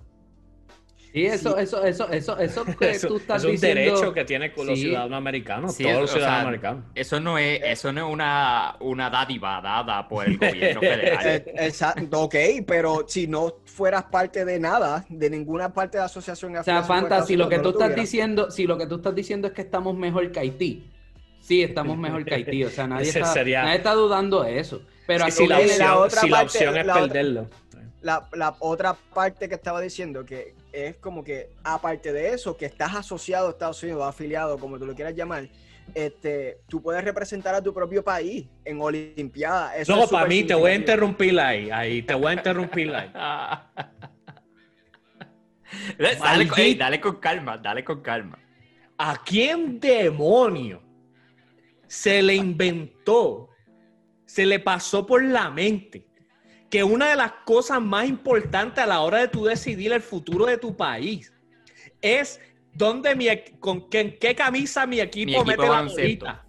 Sí, 1.13 1.27
eso, 1.27 1.59
eso, 1.59 1.85
eso, 1.85 2.11
eso, 2.11 2.39
eso 2.39 2.65
que 2.65 2.99
tú 2.99 3.17
estás 3.17 3.45
es 3.45 3.51
un 3.51 3.61
derecho 3.61 4.15
que 4.15 4.25
tienen 4.25 4.51
los 4.57 4.79
ciudadanos 4.79 5.19
americanos, 5.19 5.77
todos 5.77 6.01
los 6.01 6.11
ciudadanos 6.11 6.47
americanos. 6.47 6.85
Eso 6.95 7.21
no 7.21 7.37
es, 7.37 7.61
eso 7.63 7.93
no 7.93 8.07
es 8.07 8.13
una, 8.13 8.77
una 8.81 9.11
dádiva 9.11 9.61
dada 9.61 10.09
por 10.09 10.27
el 10.27 10.39
gobierno 10.39 10.81
federal. 10.81 11.27
Eh, 11.27 11.45
exacto, 11.59 12.23
ok, 12.23 12.35
pero 12.67 13.05
si 13.07 13.27
no 13.27 13.57
fueras 13.67 14.05
parte 14.05 14.47
de 14.47 14.59
nada, 14.59 15.05
de 15.11 15.29
ninguna 15.29 15.73
parte 15.73 15.99
de 15.99 16.01
la 16.01 16.07
asociación 16.07 16.57
O 16.57 16.65
sea, 16.65 16.83
Fanta, 16.83 17.23
si 17.23 17.37
lo 17.37 17.49
que 17.49 17.59
tú 17.59 17.71
estás 17.71 17.95
diciendo, 17.95 18.51
si 18.51 18.67
lo 18.67 18.79
que 18.79 18.87
tú 18.87 18.97
estás 18.97 19.15
diciendo 19.15 19.49
es 19.49 19.53
que 19.53 19.63
estamos 19.63 19.95
mejor 19.95 20.33
que 20.33 20.41
Haití, 20.41 20.91
sí, 21.41 21.63
estamos 21.63 21.99
mejor 21.99 22.25
que 22.25 22.37
Haití. 22.37 22.65
O 22.65 22.71
sea, 22.71 22.87
nadie, 22.89 23.09
está, 23.09 23.35
nadie 23.35 23.77
está 23.77 23.93
dudando 23.93 24.43
de 24.45 24.59
eso. 24.59 24.81
Pero 25.07 25.31
si, 25.31 25.47
la 25.47 25.59
opción, 25.59 26.21
si 26.23 26.29
la 26.31 26.43
opción 26.43 26.77
es 26.77 26.87
perderlo. 26.87 27.49
La, 28.01 28.27
la, 28.33 28.57
otra 28.61 28.95
parte 28.95 29.49
que 29.49 29.55
estaba 29.55 29.81
diciendo, 29.81 30.25
que 30.25 30.55
es 30.73 30.97
como 30.97 31.23
que, 31.23 31.51
aparte 31.63 32.13
de 32.13 32.33
eso, 32.33 32.57
que 32.57 32.67
estás 32.67 32.95
asociado 32.95 33.49
a 33.49 33.51
Estados 33.51 33.83
Unidos, 33.83 34.07
afiliado, 34.07 34.59
como 34.59 34.79
tú 34.79 34.87
lo 34.87 34.95
quieras 34.95 35.15
llamar, 35.15 35.49
este, 35.95 36.61
tú 36.69 36.81
puedes 36.81 37.05
representar 37.05 37.55
a 37.55 37.63
tu 37.63 37.75
propio 37.75 38.03
país 38.03 38.47
en 38.65 38.81
Olimpiadas. 38.81 39.87
no, 39.89 40.07
para 40.07 40.27
mí, 40.27 40.45
te 40.45 40.55
voy 40.55 40.71
a 40.71 40.75
interrumpir 40.75 41.39
ahí, 41.39 41.71
ahí, 41.71 42.03
te 42.03 42.15
voy 42.15 42.29
a 42.29 42.35
interrumpir 42.35 42.95
ahí. 42.95 43.11
dale, 45.99 46.77
dale 46.77 47.01
con 47.01 47.17
calma, 47.17 47.59
dale 47.59 47.85
con 47.85 48.01
calma. 48.01 48.39
¿A 48.97 49.23
quién 49.25 49.81
demonio 49.81 50.83
se 51.87 52.23
le 52.23 52.35
inventó, 52.35 53.51
se 54.25 54.47
le 54.47 54.61
pasó 54.61 55.05
por 55.05 55.23
la 55.23 55.51
mente 55.51 56.07
que 56.73 56.83
una 56.83 57.11
de 57.11 57.17
las 57.17 57.33
cosas 57.45 57.83
más 57.83 58.09
importantes 58.09 58.83
a 58.83 58.87
la 58.87 59.03
hora 59.03 59.19
de 59.19 59.29
tú 59.29 59.45
decidir 59.45 59.93
el 59.93 60.01
futuro 60.01 60.47
de 60.47 60.57
tu 60.57 60.75
país 60.75 61.31
es 62.01 62.41
dónde 62.73 63.15
mi, 63.15 63.27
con 63.61 63.91
qué, 63.91 64.17
qué 64.17 64.35
camisa 64.35 64.87
mi 64.87 64.99
equipo, 64.99 65.45
mete 65.45 65.69
la 65.69 65.83
bolita. 65.83 66.47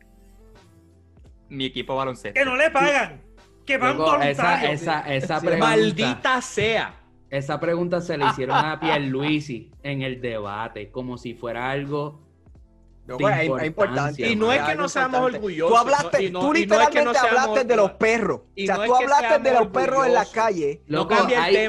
Mi 1.50 1.66
equipo 1.66 1.98
baloncesto. 1.98 2.40
Que 2.40 2.46
no 2.46 2.56
le 2.56 2.72
pagan. 2.72 3.22
Que 3.66 3.78
van 3.78 3.98
esa, 4.24 4.72
esa, 4.72 5.14
esa 5.14 5.42
pregunta, 5.42 5.68
Maldita 5.68 6.42
sea. 6.42 7.04
Esa 7.30 7.60
pregunta 7.60 8.00
se 8.00 8.18
le 8.18 8.26
hicieron 8.26 8.56
a 8.56 8.80
Pierluisi 8.80 9.72
en 9.84 10.04
el 10.04 10.22
debate, 10.22 10.90
como 10.90 11.18
si 11.18 11.34
fuera 11.34 11.70
algo 11.70 12.22
es, 13.08 13.66
importante. 13.66 14.28
Y 14.28 14.36
no 14.36 14.52
es 14.54 14.62
que 14.64 14.76
no 14.76 14.88
seamos 14.88 15.22
orgullosos. 15.22 15.72
Tú, 15.72 15.78
hablaste, 15.78 16.30
tú 16.30 16.54
literalmente 16.54 17.18
hablaste 17.18 17.64
de 17.66 17.76
los 17.76 17.92
perros. 17.92 18.42
o 18.42 18.66
sea, 18.66 18.86
tú 18.86 18.96
hablaste 18.96 19.40
de 19.40 19.54
los 19.54 19.68
perros 19.68 20.08
en 20.08 20.14
la 20.14 20.26
calle. 20.26 20.82
no 20.88 21.08
cambia 21.08 21.50
el 21.50 21.68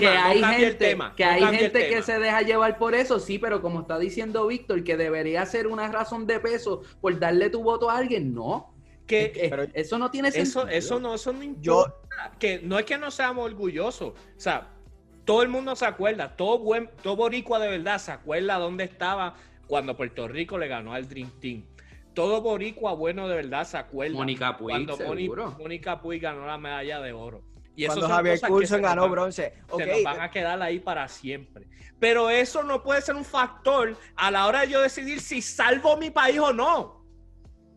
tema. 0.77 1.15
Que 1.17 1.25
hay 1.25 1.41
gente, 1.41 1.47
que, 1.49 1.55
hay 1.55 1.57
gente 1.57 1.89
que 1.89 2.03
se 2.03 2.19
deja 2.19 2.43
llevar 2.43 2.79
por 2.79 2.95
eso, 2.95 3.19
sí, 3.19 3.39
pero 3.39 3.61
como 3.61 3.81
está 3.81 3.99
diciendo 3.99 4.47
Víctor, 4.47 4.85
que 4.85 4.97
debería 4.97 5.45
ser 5.47 5.67
una 5.67 5.89
razón 5.89 6.27
de 6.27 6.41
peso 6.41 6.83
por 7.01 7.19
darle 7.19 7.51
tu 7.51 7.63
voto 7.63 7.91
a 7.91 7.99
alguien, 7.99 8.35
no. 8.35 8.73
Que, 9.07 9.71
eso 9.75 9.99
no 9.99 10.11
tiene 10.11 10.31
sentido. 10.31 10.67
Eso, 10.69 10.99
no, 10.99 11.15
eso 11.15 11.33
no 11.33 11.43
importa. 11.43 11.95
que 12.39 12.61
no 12.63 12.79
es 12.79 12.87
que 12.87 12.97
no 12.97 13.11
seamos 13.11 13.45
orgullosos. 13.45 14.11
O 14.11 14.41
sea, 14.41 14.71
todo 15.25 15.43
el 15.43 15.49
mundo 15.49 15.75
se 15.77 15.85
acuerda, 15.85 16.37
todo 16.37 16.59
buen, 16.59 16.91
todo 17.03 17.17
boricua 17.17 17.59
de 17.59 17.69
verdad 17.69 17.99
se 17.99 18.13
acuerda 18.13 18.59
dónde 18.59 18.85
estaba 18.85 19.35
cuando 19.67 19.97
Puerto 19.97 20.29
Rico 20.29 20.59
le 20.59 20.69
ganó 20.69 20.95
al 20.95 21.09
Dream 21.09 21.31
Team. 21.41 21.65
Todo 22.15 22.41
boricua 22.41 22.95
bueno 22.95 23.29
de 23.29 23.37
verdad 23.37 23.67
se 23.67 23.77
acuerda. 23.77 24.15
Mónica 24.15 24.57
Puig, 24.57 24.87
cuando 24.87 24.97
Mónica 25.59 26.01
Puig 26.01 26.21
ganó 26.21 26.47
la 26.47 26.59
medalla 26.59 27.01
de 27.01 27.13
oro. 27.13 27.43
Y 27.77 27.87
cuando 27.87 28.09
Javier 28.09 28.41
Coulson 28.41 28.83
ganó 28.83 29.09
bronce. 29.09 29.53
Se 29.77 29.87
nos 29.87 30.03
van 30.05 30.21
a 30.21 30.31
quedar 30.31 30.61
ahí 30.63 30.79
para 30.79 31.09
siempre. 31.09 31.67
Pero 31.99 32.31
eso 32.31 32.63
no 32.63 32.83
puede 32.83 33.03
ser 33.03 33.17
un 33.17 33.25
factor 33.25 33.97
a 34.15 34.31
la 34.31 34.47
hora 34.47 34.61
de 34.61 34.69
yo 34.69 34.81
decidir 34.81 35.21
si 35.21 35.43
salvo 35.43 35.97
mi 35.97 36.11
país 36.11 36.39
o 36.39 36.53
no. 36.53 37.05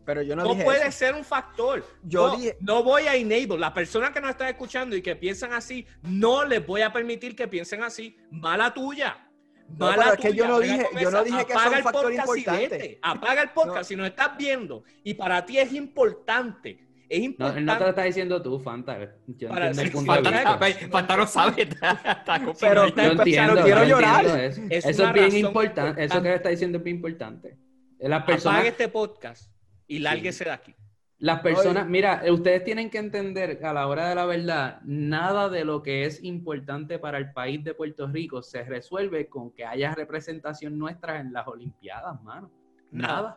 Pero 0.04 0.22
yo 0.22 0.34
no, 0.34 0.44
no 0.44 0.64
puede 0.64 0.90
ser 0.90 1.14
un 1.14 1.24
factor. 1.24 1.84
Yo 2.02 2.34
no, 2.36 2.38
no 2.60 2.82
voy 2.82 3.02
a 3.02 3.14
enable. 3.14 3.58
Las 3.58 3.72
personas 3.72 4.10
que 4.10 4.20
nos 4.20 4.30
están 4.30 4.48
escuchando 4.48 4.96
y 4.96 5.02
que 5.02 5.16
piensan 5.16 5.52
así, 5.52 5.86
no 6.02 6.44
les 6.44 6.66
voy 6.66 6.80
a 6.80 6.92
permitir 6.92 7.36
que 7.36 7.46
piensen 7.46 7.82
así. 7.82 8.16
Mala 8.30 8.72
tuya. 8.72 9.27
No, 9.76 9.90
pero 9.90 10.12
es 10.12 10.18
que 10.18 10.34
yo 10.34 10.48
no 10.48 10.60
dije, 10.60 10.86
yo 11.00 11.10
no 11.10 11.24
dije 11.24 11.44
que 11.44 11.52
es 11.52 11.58
un 11.58 11.82
factor 11.82 12.12
importante. 12.12 12.98
Apaga 13.02 13.42
el 13.42 13.50
podcast 13.50 13.88
si 13.88 13.96
nos 13.96 14.06
estás 14.06 14.36
viendo 14.36 14.84
y 15.04 15.14
para 15.14 15.44
ti 15.44 15.58
es 15.58 15.72
importante. 15.72 16.86
Es 17.08 17.22
importante. 17.22 17.60
No, 17.62 17.72
no 17.72 17.78
te 17.78 17.84
lo 17.84 17.90
estás 17.90 18.04
diciendo 18.04 18.42
tú, 18.42 18.58
Fanta. 18.60 18.98
Yo 19.26 19.48
para, 19.48 19.68
entiendo 19.68 19.82
el 19.82 19.90
punto 19.92 20.12
Fanta, 20.12 20.30
de 20.58 20.66
vista. 20.66 20.88
Fanta 20.88 21.16
no 21.16 21.26
sabe. 21.26 21.68
pero 22.60 22.88
yo 22.88 23.02
entiendo, 23.02 23.62
quiero 23.62 23.84
llorar. 23.84 24.26
Eso 24.26 24.60
es, 24.68 24.86
eso 24.86 25.06
es 25.06 25.12
bien 25.12 25.36
importante. 25.36 26.04
Eso 26.04 26.22
que 26.22 26.34
está 26.34 26.48
diciendo 26.50 26.78
es 26.78 26.84
bien 26.84 26.96
importante. 26.96 27.56
Las 27.98 28.24
personas... 28.24 28.58
Apaga 28.58 28.68
este 28.68 28.88
podcast 28.88 29.52
y 29.86 29.98
lárguese 29.98 30.44
de 30.44 30.50
aquí. 30.50 30.74
Las 31.20 31.40
personas, 31.40 31.88
mira, 31.88 32.22
ustedes 32.30 32.62
tienen 32.62 32.90
que 32.90 32.98
entender 32.98 33.58
que 33.58 33.66
a 33.66 33.72
la 33.72 33.88
hora 33.88 34.08
de 34.08 34.14
la 34.14 34.24
verdad, 34.24 34.80
nada 34.84 35.48
de 35.48 35.64
lo 35.64 35.82
que 35.82 36.04
es 36.04 36.22
importante 36.22 37.00
para 37.00 37.18
el 37.18 37.32
país 37.32 37.64
de 37.64 37.74
Puerto 37.74 38.06
Rico 38.06 38.40
se 38.40 38.62
resuelve 38.62 39.28
con 39.28 39.50
que 39.50 39.64
haya 39.64 39.94
representación 39.96 40.78
nuestra 40.78 41.18
en 41.18 41.32
las 41.32 41.48
Olimpiadas, 41.48 42.22
mano. 42.22 42.52
Nada, 42.92 43.36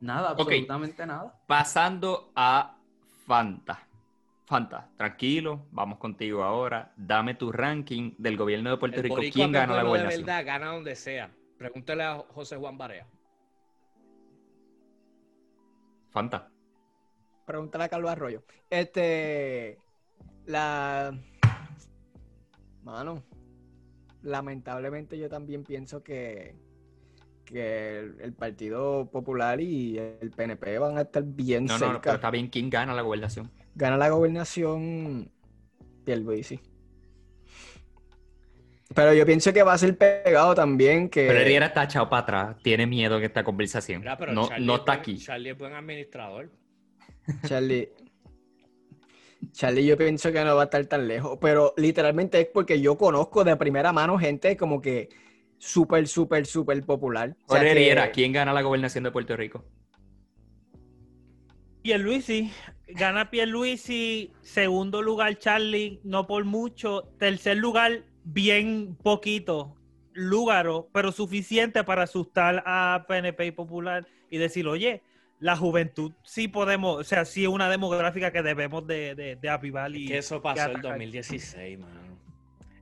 nada, 0.00 0.30
absolutamente 0.30 1.06
nada. 1.06 1.38
Pasando 1.46 2.32
a 2.34 2.76
Fanta. 3.26 3.86
Fanta, 4.44 4.88
tranquilo, 4.96 5.68
vamos 5.70 5.98
contigo 5.98 6.42
ahora. 6.42 6.92
Dame 6.96 7.34
tu 7.34 7.52
ranking 7.52 8.12
del 8.18 8.36
gobierno 8.36 8.70
de 8.70 8.76
Puerto 8.76 9.00
Rico. 9.00 9.20
¿Quién 9.32 9.52
gana 9.52 9.76
la 9.76 9.84
gobernación? 9.84 10.22
De 10.22 10.32
verdad, 10.32 10.44
gana 10.44 10.72
donde 10.72 10.96
sea. 10.96 11.30
Pregúntale 11.56 12.02
a 12.02 12.18
José 12.34 12.56
Juan 12.56 12.76
Barea. 12.76 13.06
Fanta. 16.10 16.49
Pregúntale 17.50 17.82
a 17.82 17.88
Carlos 17.88 18.12
Arroyo. 18.12 18.44
Este. 18.70 19.76
La. 20.46 21.12
Mano. 22.84 23.24
Lamentablemente 24.22 25.18
yo 25.18 25.28
también 25.28 25.64
pienso 25.64 26.00
que. 26.04 26.54
Que 27.44 27.98
el, 27.98 28.32
Partido 28.34 29.10
Popular 29.10 29.60
y 29.60 29.98
el 29.98 30.30
PNP 30.30 30.78
van 30.78 30.96
a 30.96 31.00
estar 31.00 31.24
bien 31.24 31.64
no, 31.64 31.76
cerca. 31.76 31.92
No, 31.92 32.00
pero 32.00 32.14
está 32.14 32.30
bien. 32.30 32.46
¿Quién 32.46 32.70
gana 32.70 32.94
la 32.94 33.02
gobernación? 33.02 33.50
Gana 33.74 33.96
la 33.96 34.08
gobernación. 34.10 35.32
sí. 36.44 36.60
Pero 38.94 39.12
yo 39.12 39.26
pienso 39.26 39.52
que 39.52 39.64
va 39.64 39.72
a 39.72 39.78
ser 39.78 39.98
pegado 39.98 40.54
también 40.54 41.08
que... 41.08 41.26
Pero 41.26 41.40
Herrera 41.40 41.66
está 41.66 41.84
echado 41.84 42.08
para 42.08 42.22
atrás. 42.22 42.56
Tiene 42.62 42.86
miedo 42.86 43.18
en 43.18 43.24
esta 43.24 43.42
conversación. 43.42 44.04
no, 44.04 44.48
no 44.60 44.74
está 44.76 44.92
aquí. 44.92 45.18
Charlie 45.18 45.50
es 45.50 45.58
buen 45.58 45.74
administrador. 45.74 46.59
Charlie. 47.46 47.88
Charlie, 49.52 49.86
yo 49.86 49.96
pienso 49.96 50.32
que 50.32 50.44
no 50.44 50.54
va 50.54 50.62
a 50.62 50.64
estar 50.64 50.84
tan 50.86 51.08
lejos, 51.08 51.38
pero 51.40 51.74
literalmente 51.76 52.40
es 52.40 52.46
porque 52.46 52.80
yo 52.80 52.96
conozco 52.96 53.42
de 53.44 53.56
primera 53.56 53.92
mano 53.92 54.18
gente 54.18 54.56
como 54.56 54.80
que 54.80 55.08
súper, 55.58 56.08
súper, 56.08 56.46
súper 56.46 56.82
popular. 56.84 57.36
O 57.46 57.56
sea 57.56 58.12
¿quién 58.12 58.32
gana 58.32 58.52
la 58.52 58.62
gobernación 58.62 59.04
de 59.04 59.10
Puerto 59.10 59.36
Rico? 59.36 59.64
Pierluisi, 61.82 62.50
gana 62.88 63.30
Pierluisi, 63.30 64.32
segundo 64.42 65.00
lugar 65.00 65.38
Charlie, 65.38 66.00
no 66.04 66.26
por 66.26 66.44
mucho, 66.44 67.04
tercer 67.18 67.56
lugar 67.56 68.04
bien 68.24 68.96
poquito, 69.02 69.76
Lúgaro, 70.12 70.90
pero 70.92 71.10
suficiente 71.10 71.82
para 71.84 72.02
asustar 72.02 72.62
a 72.66 73.06
PNP 73.08 73.46
y 73.46 73.50
Popular 73.52 74.06
y 74.28 74.36
decir, 74.36 74.66
oye, 74.66 75.02
la 75.40 75.56
juventud 75.56 76.12
sí 76.22 76.48
podemos, 76.48 76.98
o 76.98 77.04
sea, 77.04 77.24
sí 77.24 77.42
es 77.42 77.48
una 77.48 77.68
demográfica 77.68 78.30
que 78.30 78.42
debemos 78.42 78.86
de, 78.86 79.14
de, 79.14 79.36
de 79.36 79.48
avivar 79.48 79.94
y... 79.96 80.06
Que 80.06 80.18
eso 80.18 80.40
pasó 80.40 80.70
en 80.70 80.76
el 80.76 80.82
2016, 80.82 81.78
mano. 81.78 82.00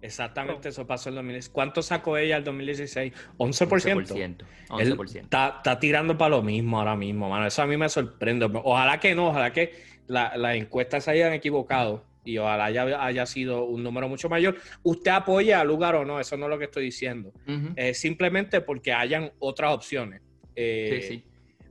Exactamente, 0.00 0.68
eso 0.68 0.86
pasó 0.86 1.08
en 1.08 1.14
el 1.14 1.16
2016. 1.16 1.52
¿Cuánto 1.52 1.82
sacó 1.82 2.16
ella 2.16 2.36
el 2.36 2.44
2016? 2.44 3.12
11%. 3.38 4.44
11%. 4.68 5.20
está, 5.20 5.54
está, 5.56 5.78
tirando 5.78 6.18
para 6.18 6.30
lo 6.30 6.42
mismo 6.42 6.78
ahora 6.78 6.96
mismo, 6.96 7.28
mano. 7.28 7.46
Eso 7.46 7.62
a 7.62 7.66
mí 7.66 7.76
me 7.76 7.88
sorprende. 7.88 8.48
Ojalá 8.64 9.00
que 9.00 9.14
no, 9.14 9.28
ojalá 9.28 9.52
que 9.52 9.72
las 10.06 10.56
encuestas 10.56 11.04
se 11.04 11.12
hayan 11.12 11.32
equivocado 11.32 12.04
y 12.24 12.38
ojalá 12.38 12.66
haya, 12.66 13.26
sido 13.26 13.64
un 13.64 13.82
número 13.82 14.08
mucho 14.08 14.28
mayor. 14.28 14.56
Usted 14.82 15.10
apoya 15.10 15.60
al 15.60 15.68
lugar 15.68 15.94
o 15.96 16.04
no, 16.04 16.20
eso 16.20 16.36
no 16.36 16.46
es 16.46 16.50
lo 16.50 16.58
que 16.58 16.66
estoy 16.66 16.84
diciendo. 16.84 17.32
simplemente 17.94 18.60
porque 18.60 18.92
hayan 18.92 19.32
otras 19.38 19.72
opciones. 19.72 20.22
Eh, 20.54 21.00
sí, 21.02 21.08
sí. 21.08 21.24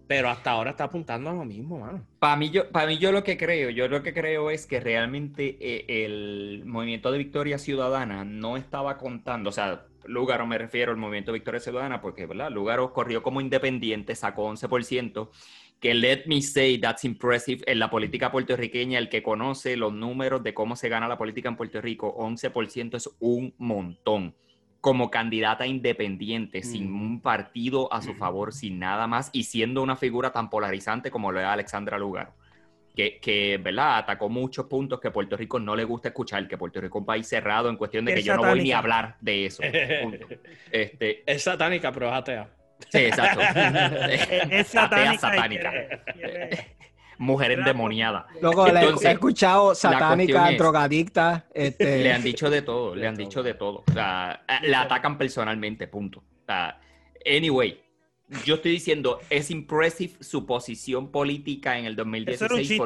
Pero 0.08 0.30
hasta 0.30 0.52
ahora 0.52 0.72
está 0.72 0.86
apuntando 0.86 1.30
a 1.30 1.34
lo 1.34 1.44
mismo, 1.44 1.80
mano. 1.80 2.02
Para 2.20 2.38
mí, 2.38 2.50
yo, 2.50 2.64
mí, 2.88 2.98
yo 2.98 3.12
lo 3.12 3.24
que 3.24 3.38
creo, 3.38 3.70
yo 3.70 3.88
lo 3.90 4.02
que 4.02 4.14
creo 4.14 4.50
es 4.50 4.66
que 4.66 4.80
realmente 4.80 5.58
eh, 5.60 6.06
el 6.06 6.64
movimiento 6.66 7.12
de 7.12 7.18
Victoria 7.18 7.58
Ciudadana 7.58 8.24
no 8.24 8.56
estaba 8.56 8.98
contando, 8.98 9.50
o 9.50 9.54
sea, 9.54 9.86
Lugaro 10.06 10.48
me 10.48 10.58
refiero 10.58 10.92
al 10.92 10.98
movimiento 10.98 11.34
Victoria 11.34 11.60
Ciudadana, 11.60 12.02
porque, 12.02 12.26
¿verdad? 12.26 12.50
Lugaro 12.50 12.94
corrió 12.94 13.22
como 13.22 13.42
independiente, 13.42 14.16
sacó 14.16 14.50
11%, 14.50 15.30
que 15.82 15.94
let 15.94 16.24
me 16.26 16.42
say 16.42 16.80
that's 16.80 17.04
impressive 17.04 17.64
en 17.68 17.80
la 17.80 17.90
política 17.90 18.32
puertorriqueña, 18.32 19.00
el 19.00 19.10
que 19.10 19.22
conoce 19.22 19.76
los 19.76 19.94
números 19.94 20.42
de 20.42 20.54
cómo 20.54 20.78
se 20.78 20.88
gana 20.90 21.10
la 21.10 21.18
política 21.18 21.50
en 21.50 21.58
Puerto 21.58 21.82
Rico, 21.82 22.16
11% 22.18 22.96
es 22.96 23.10
un 23.20 23.54
montón 23.58 24.34
como 24.82 25.10
candidata 25.10 25.66
independiente, 25.66 26.64
sin 26.64 26.94
un 26.94 27.22
partido 27.22 27.92
a 27.92 28.02
su 28.02 28.14
favor, 28.14 28.54
sin 28.54 28.80
nada 28.80 29.08
más, 29.08 29.30
y 29.34 29.44
siendo 29.44 29.82
una 29.82 29.96
figura 29.96 30.32
tan 30.32 30.50
polarizante 30.50 31.12
como 31.12 31.32
lo 31.32 31.40
es 31.40 31.46
Alexandra 31.46 31.98
Lugar, 31.98 32.34
que, 32.96 33.20
que, 33.20 33.60
¿verdad? 33.62 33.98
Atacó 33.98 34.30
muchos 34.30 34.66
puntos 34.68 35.00
que 35.00 35.12
Puerto 35.12 35.36
Rico 35.36 35.60
no 35.60 35.76
le 35.76 35.84
gusta 35.84 36.10
escuchar, 36.10 36.48
que 36.48 36.58
Puerto 36.58 36.80
Rico 36.80 36.98
es 36.98 37.02
un 37.02 37.06
país 37.06 37.28
cerrado 37.28 37.70
en 37.70 37.76
cuestión 37.76 38.06
de 38.06 38.16
que 38.16 38.24
yo 38.24 38.36
no 38.36 38.44
voy 38.44 38.62
ni 38.62 38.72
a 38.72 38.80
hablar 38.80 39.18
de 39.20 39.46
eso. 39.46 39.64
este, 40.72 41.24
es 41.26 41.44
satánica, 41.44 41.92
pero 41.92 42.08
es 42.08 42.14
atea. 42.14 42.50
Sí, 42.90 43.00
exacto. 43.00 43.42
es, 44.52 44.68
satánica 44.68 45.72
mujer 47.18 47.52
endemoniada. 47.52 48.28
Luego 48.42 48.68
le 48.68 48.80
he 48.82 49.12
escuchado 49.12 49.76
satánica, 49.76 50.52
drogadicta. 50.52 51.46
Este... 51.54 52.04
Le 52.04 52.14
han 52.14 52.24
dicho 52.24 52.50
de 52.50 52.62
todo, 52.62 52.96
le 52.96 53.08
han 53.08 53.16
dicho 53.16 53.44
de 53.44 53.54
todo. 53.54 53.84
O 53.88 53.92
sea, 53.92 54.44
la 54.64 54.82
atacan 54.82 55.18
personalmente, 55.18 55.88
punto. 55.88 56.20
O 56.20 56.46
sea, 56.46 56.80
anyway, 57.26 57.80
yo 58.46 58.56
estoy 58.56 58.72
diciendo, 58.72 59.20
es 59.30 59.52
impressive 59.52 60.16
su 60.22 60.46
posición 60.46 61.12
política 61.12 61.78
en 61.78 61.86
el 61.86 61.96
2016 61.96 62.82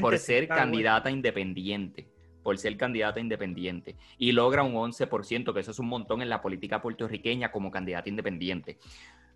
por, 0.00 0.18
ser 0.18 0.48
candidata 0.48 1.10
independiente 1.10 2.08
por 2.46 2.58
ser 2.58 2.76
candidata 2.76 3.18
independiente 3.18 3.96
y 4.18 4.30
logra 4.30 4.62
un 4.62 4.74
11%, 4.74 5.52
que 5.52 5.58
eso 5.58 5.72
es 5.72 5.80
un 5.80 5.88
montón 5.88 6.22
en 6.22 6.28
la 6.28 6.40
política 6.40 6.80
puertorriqueña 6.80 7.50
como 7.50 7.72
candidata 7.72 8.08
independiente. 8.08 8.78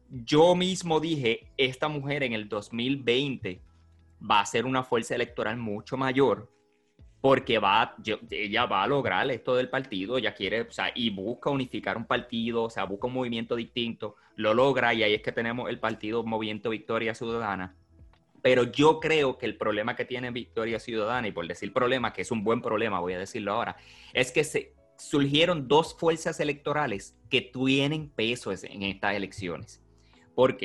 Yo 0.09 0.55
mismo 0.55 1.01
dije, 1.01 1.49
esta 1.57 1.89
mujer 1.89 2.23
en 2.23 2.35
el 2.35 2.49
2020 2.49 3.63
va 4.29 4.41
a 4.41 4.47
ser 4.47 4.67
una 4.67 4.83
fuerza 4.83 5.15
electoral 5.15 5.57
mucho 5.57 5.97
mayor 5.97 6.51
porque 7.21 7.59
va, 7.59 7.95
ella 8.31 8.67
va 8.67 8.83
a 8.83 8.87
lograr 8.87 9.31
esto 9.31 9.55
del 9.55 9.69
partido, 9.69 10.17
ella 10.17 10.35
quiere, 10.35 10.63
o 10.63 10.73
sea, 10.73 10.91
y 10.95 11.11
busca 11.11 11.51
unificar 11.51 11.97
un 11.97 12.07
partido, 12.07 12.65
o 12.65 12.71
sea, 12.71 12.85
busca 12.85 13.09
un 13.09 13.13
movimiento 13.13 13.57
distinto, 13.57 14.17
lo 14.37 14.55
logra 14.55 14.95
y 14.95 15.03
ahí 15.03 15.15
es 15.15 15.23
que 15.23 15.33
tenemos 15.33 15.69
el 15.69 15.79
partido 15.79 16.25
Movimiento 16.25 16.71
Victoria 16.71 17.15
Ciudadana. 17.15 17.77
Pero 18.43 18.65
yo 18.65 19.01
creo 19.01 19.37
que 19.37 19.45
el 19.45 19.59
problema 19.59 19.97
que 19.97 20.07
tiene 20.07 20.31
Victoria 20.31 20.81
Ciudadana, 20.81 21.29
y 21.29 21.33
por 21.33 21.47
decir 21.47 21.75
problema, 21.75 22.15
que 22.15 22.23
es 22.23 22.31
un 22.31 22.43
buen 22.43 22.63
problema, 22.63 23.01
voy 23.01 23.13
a 23.13 23.19
decirlo 23.19 23.53
ahora, 23.53 23.77
es 24.15 24.33
que 24.33 24.43
se 24.43 24.73
surgieron 24.97 25.69
dos 25.69 25.95
fuerzas 25.99 26.41
electorales 26.41 27.19
que 27.29 27.43
tienen 27.43 28.09
peso 28.09 28.51
en 28.51 28.83
estas 28.83 29.15
elecciones. 29.15 29.83
¿Por? 30.35 30.57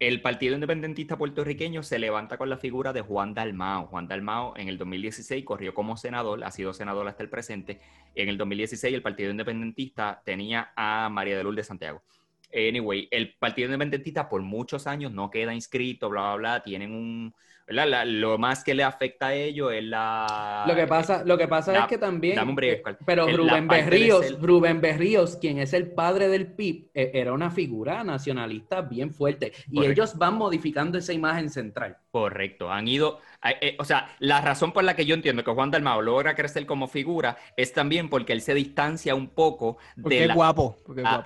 El 0.00 0.22
Partido 0.22 0.54
Independentista 0.54 1.18
puertorriqueño 1.18 1.82
se 1.82 1.98
levanta 1.98 2.38
con 2.38 2.48
la 2.48 2.56
figura 2.56 2.94
de 2.94 3.02
Juan 3.02 3.34
Dalmao. 3.34 3.86
Juan 3.88 4.08
Dalmao 4.08 4.56
en 4.56 4.68
el 4.68 4.78
2016 4.78 5.44
corrió 5.44 5.74
como 5.74 5.98
senador, 5.98 6.42
ha 6.42 6.50
sido 6.50 6.72
senador 6.72 7.06
hasta 7.06 7.22
el 7.22 7.28
presente. 7.28 7.82
En 8.14 8.30
el 8.30 8.38
2016 8.38 8.94
el 8.94 9.02
Partido 9.02 9.30
Independentista 9.30 10.22
tenía 10.24 10.72
a 10.74 11.10
María 11.10 11.36
de 11.36 11.44
Lourdes 11.44 11.66
de 11.66 11.68
Santiago. 11.68 12.02
Anyway, 12.50 13.08
el 13.10 13.34
Partido 13.34 13.66
Independentista 13.66 14.26
por 14.26 14.40
muchos 14.40 14.86
años 14.86 15.12
no 15.12 15.30
queda 15.30 15.54
inscrito, 15.54 16.08
bla, 16.08 16.22
bla, 16.22 16.36
bla, 16.36 16.62
tienen 16.62 16.94
un, 16.94 17.34
lo 17.70 18.38
más 18.38 18.64
que 18.64 18.74
le 18.74 18.82
afecta 18.82 19.28
a 19.28 19.34
ellos 19.34 19.72
es 19.72 19.84
la... 19.84 20.64
Lo 20.66 20.74
que 20.74 20.86
pasa, 20.86 21.24
lo 21.24 21.38
que 21.38 21.48
pasa 21.48 21.78
es 21.78 21.86
que 21.86 21.98
también... 21.98 22.38
Eh, 22.60 22.82
pero 23.06 23.26
Rubén 23.28 23.68
Berríos, 23.68 24.40
Rubén 24.40 24.80
Berríos, 24.80 25.36
quien 25.36 25.58
es 25.58 25.72
el 25.72 25.92
padre 25.92 26.28
del 26.28 26.48
PIB, 26.48 26.90
e, 26.94 27.10
era 27.14 27.32
una 27.32 27.50
figura 27.50 28.02
nacionalista 28.04 28.82
bien 28.82 29.12
fuerte. 29.12 29.52
Y 29.70 29.84
ellos 29.84 30.16
van 30.18 30.34
modificando 30.34 30.98
esa 30.98 31.12
imagen 31.12 31.48
central. 31.48 31.96
Correcto, 32.10 32.70
han 32.70 32.88
ido, 32.88 33.18
eh, 33.18 33.29
o 33.78 33.84
sea, 33.84 34.14
la 34.18 34.40
razón 34.40 34.72
por 34.72 34.84
la 34.84 34.94
que 34.94 35.06
yo 35.06 35.14
entiendo 35.14 35.42
que 35.42 35.50
Juan 35.50 35.70
Dalmao 35.70 36.02
logra 36.02 36.34
crecer 36.34 36.66
como 36.66 36.88
figura 36.88 37.38
es 37.56 37.72
también 37.72 38.08
porque 38.10 38.32
él 38.32 38.42
se 38.42 38.54
distancia 38.54 39.14
un 39.14 39.28
poco 39.28 39.78
de, 39.96 40.26
la, 40.26 40.34
guapo, 40.34 40.76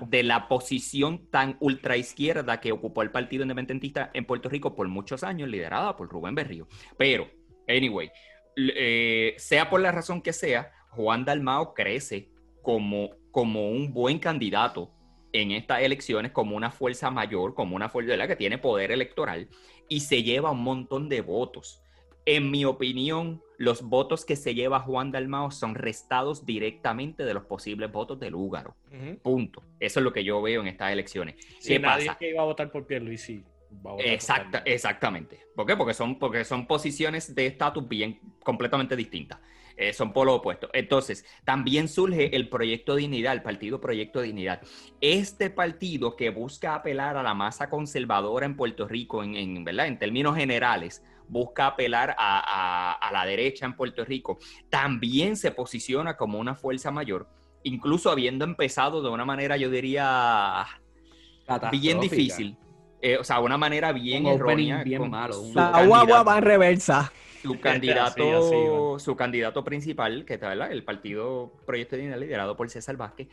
de 0.06 0.22
la 0.22 0.46
posición 0.46 1.28
tan 1.30 1.56
ultra 1.60 1.96
izquierda 1.96 2.60
que 2.60 2.72
ocupó 2.72 3.02
el 3.02 3.10
Partido 3.10 3.42
Independentista 3.42 4.10
en 4.14 4.26
Puerto 4.26 4.48
Rico 4.48 4.74
por 4.74 4.86
muchos 4.88 5.24
años, 5.24 5.48
liderada 5.48 5.96
por 5.96 6.08
Rubén 6.08 6.34
Berrío. 6.34 6.68
Pero, 6.96 7.28
anyway, 7.68 8.10
eh, 8.56 9.34
sea 9.38 9.68
por 9.68 9.80
la 9.80 9.90
razón 9.90 10.22
que 10.22 10.32
sea, 10.32 10.70
Juan 10.90 11.24
Dalmao 11.24 11.74
crece 11.74 12.30
como, 12.62 13.10
como 13.32 13.70
un 13.70 13.92
buen 13.92 14.18
candidato 14.20 14.92
en 15.32 15.50
estas 15.50 15.82
elecciones 15.82 16.30
como 16.30 16.56
una 16.56 16.70
fuerza 16.70 17.10
mayor, 17.10 17.54
como 17.54 17.74
una 17.74 17.88
fuerza 17.88 18.26
que 18.28 18.36
tiene 18.36 18.56
poder 18.56 18.92
electoral 18.92 19.48
y 19.88 20.00
se 20.00 20.22
lleva 20.22 20.52
un 20.52 20.62
montón 20.62 21.08
de 21.08 21.20
votos. 21.20 21.82
En 22.26 22.50
mi 22.50 22.64
opinión, 22.64 23.42
los 23.58 23.82
votos 23.82 24.24
que 24.24 24.36
se 24.36 24.54
lleva 24.54 24.80
Juan 24.80 25.10
Dalmao 25.10 25.50
son 25.50 25.74
restados 25.74 26.46
directamente 26.46 27.24
de 27.24 27.34
los 27.34 27.44
posibles 27.44 27.92
votos 27.92 28.18
del 28.18 28.32
Lúgaro. 28.32 28.74
Punto. 29.22 29.62
Eso 29.78 30.00
es 30.00 30.04
lo 30.04 30.12
que 30.12 30.24
yo 30.24 30.40
veo 30.40 30.60
en 30.62 30.68
estas 30.68 30.92
elecciones. 30.92 31.36
Si 31.58 31.78
nadie 31.78 32.10
que 32.18 32.30
iba 32.30 32.42
a 32.42 32.44
votar 32.46 32.70
por 32.70 32.86
Pierluisi 32.86 33.44
Exacta, 33.98 34.62
exactamente. 34.64 35.40
¿Por 35.54 35.66
qué? 35.66 35.76
Porque 35.76 35.94
son, 35.94 36.18
porque 36.18 36.44
son 36.44 36.66
posiciones 36.66 37.34
de 37.34 37.46
estatus 37.46 37.86
bien 37.88 38.20
completamente 38.42 38.96
distintas. 38.96 39.40
Eh, 39.76 39.92
son 39.92 40.12
por 40.12 40.26
lo 40.26 40.36
opuesto. 40.36 40.70
Entonces, 40.72 41.24
también 41.44 41.88
surge 41.88 42.36
el 42.36 42.48
Proyecto 42.48 42.94
Dignidad, 42.94 43.32
el 43.32 43.42
Partido 43.42 43.80
Proyecto 43.80 44.20
Dignidad. 44.20 44.62
Este 45.00 45.50
partido 45.50 46.14
que 46.14 46.30
busca 46.30 46.76
apelar 46.76 47.16
a 47.16 47.22
la 47.22 47.34
masa 47.34 47.68
conservadora 47.68 48.46
en 48.46 48.56
Puerto 48.56 48.86
Rico, 48.86 49.24
en, 49.24 49.64
¿verdad? 49.64 49.88
en 49.88 49.98
términos 49.98 50.36
generales, 50.36 51.02
busca 51.28 51.66
apelar 51.66 52.14
a, 52.18 53.10
la 53.12 53.26
derecha 53.26 53.66
en 53.66 53.74
Puerto 53.74 54.04
Rico, 54.04 54.38
también 54.68 55.36
se 55.36 55.50
posiciona 55.50 56.16
como 56.16 56.38
una 56.38 56.54
fuerza 56.54 56.90
mayor, 56.90 57.28
incluso 57.62 58.10
habiendo 58.10 58.44
empezado 58.44 59.02
de 59.02 59.10
una 59.10 59.24
manera, 59.24 59.56
yo 59.56 59.70
diría, 59.70 60.66
bien 61.70 62.00
difícil. 62.00 62.56
Eh, 63.00 63.18
o 63.18 63.24
sea, 63.24 63.40
una 63.40 63.58
manera 63.58 63.92
bien 63.92 64.26
errónea. 64.26 64.82
Bien 64.82 65.10
malo. 65.10 65.36
La 65.52 65.68
agua 65.68 66.22
va 66.22 66.38
en 66.38 66.44
reversa 66.44 67.12
su 67.44 67.60
candidato, 67.60 68.98
su 68.98 69.14
candidato 69.16 69.62
principal, 69.62 70.24
que 70.24 70.34
está 70.34 70.54
el 70.54 70.82
partido 70.82 71.52
Proyecto 71.66 71.96
de 71.96 72.02
Dinero 72.02 72.20
liderado 72.20 72.56
por 72.56 72.70
César 72.70 72.96
Vázquez, 72.96 73.28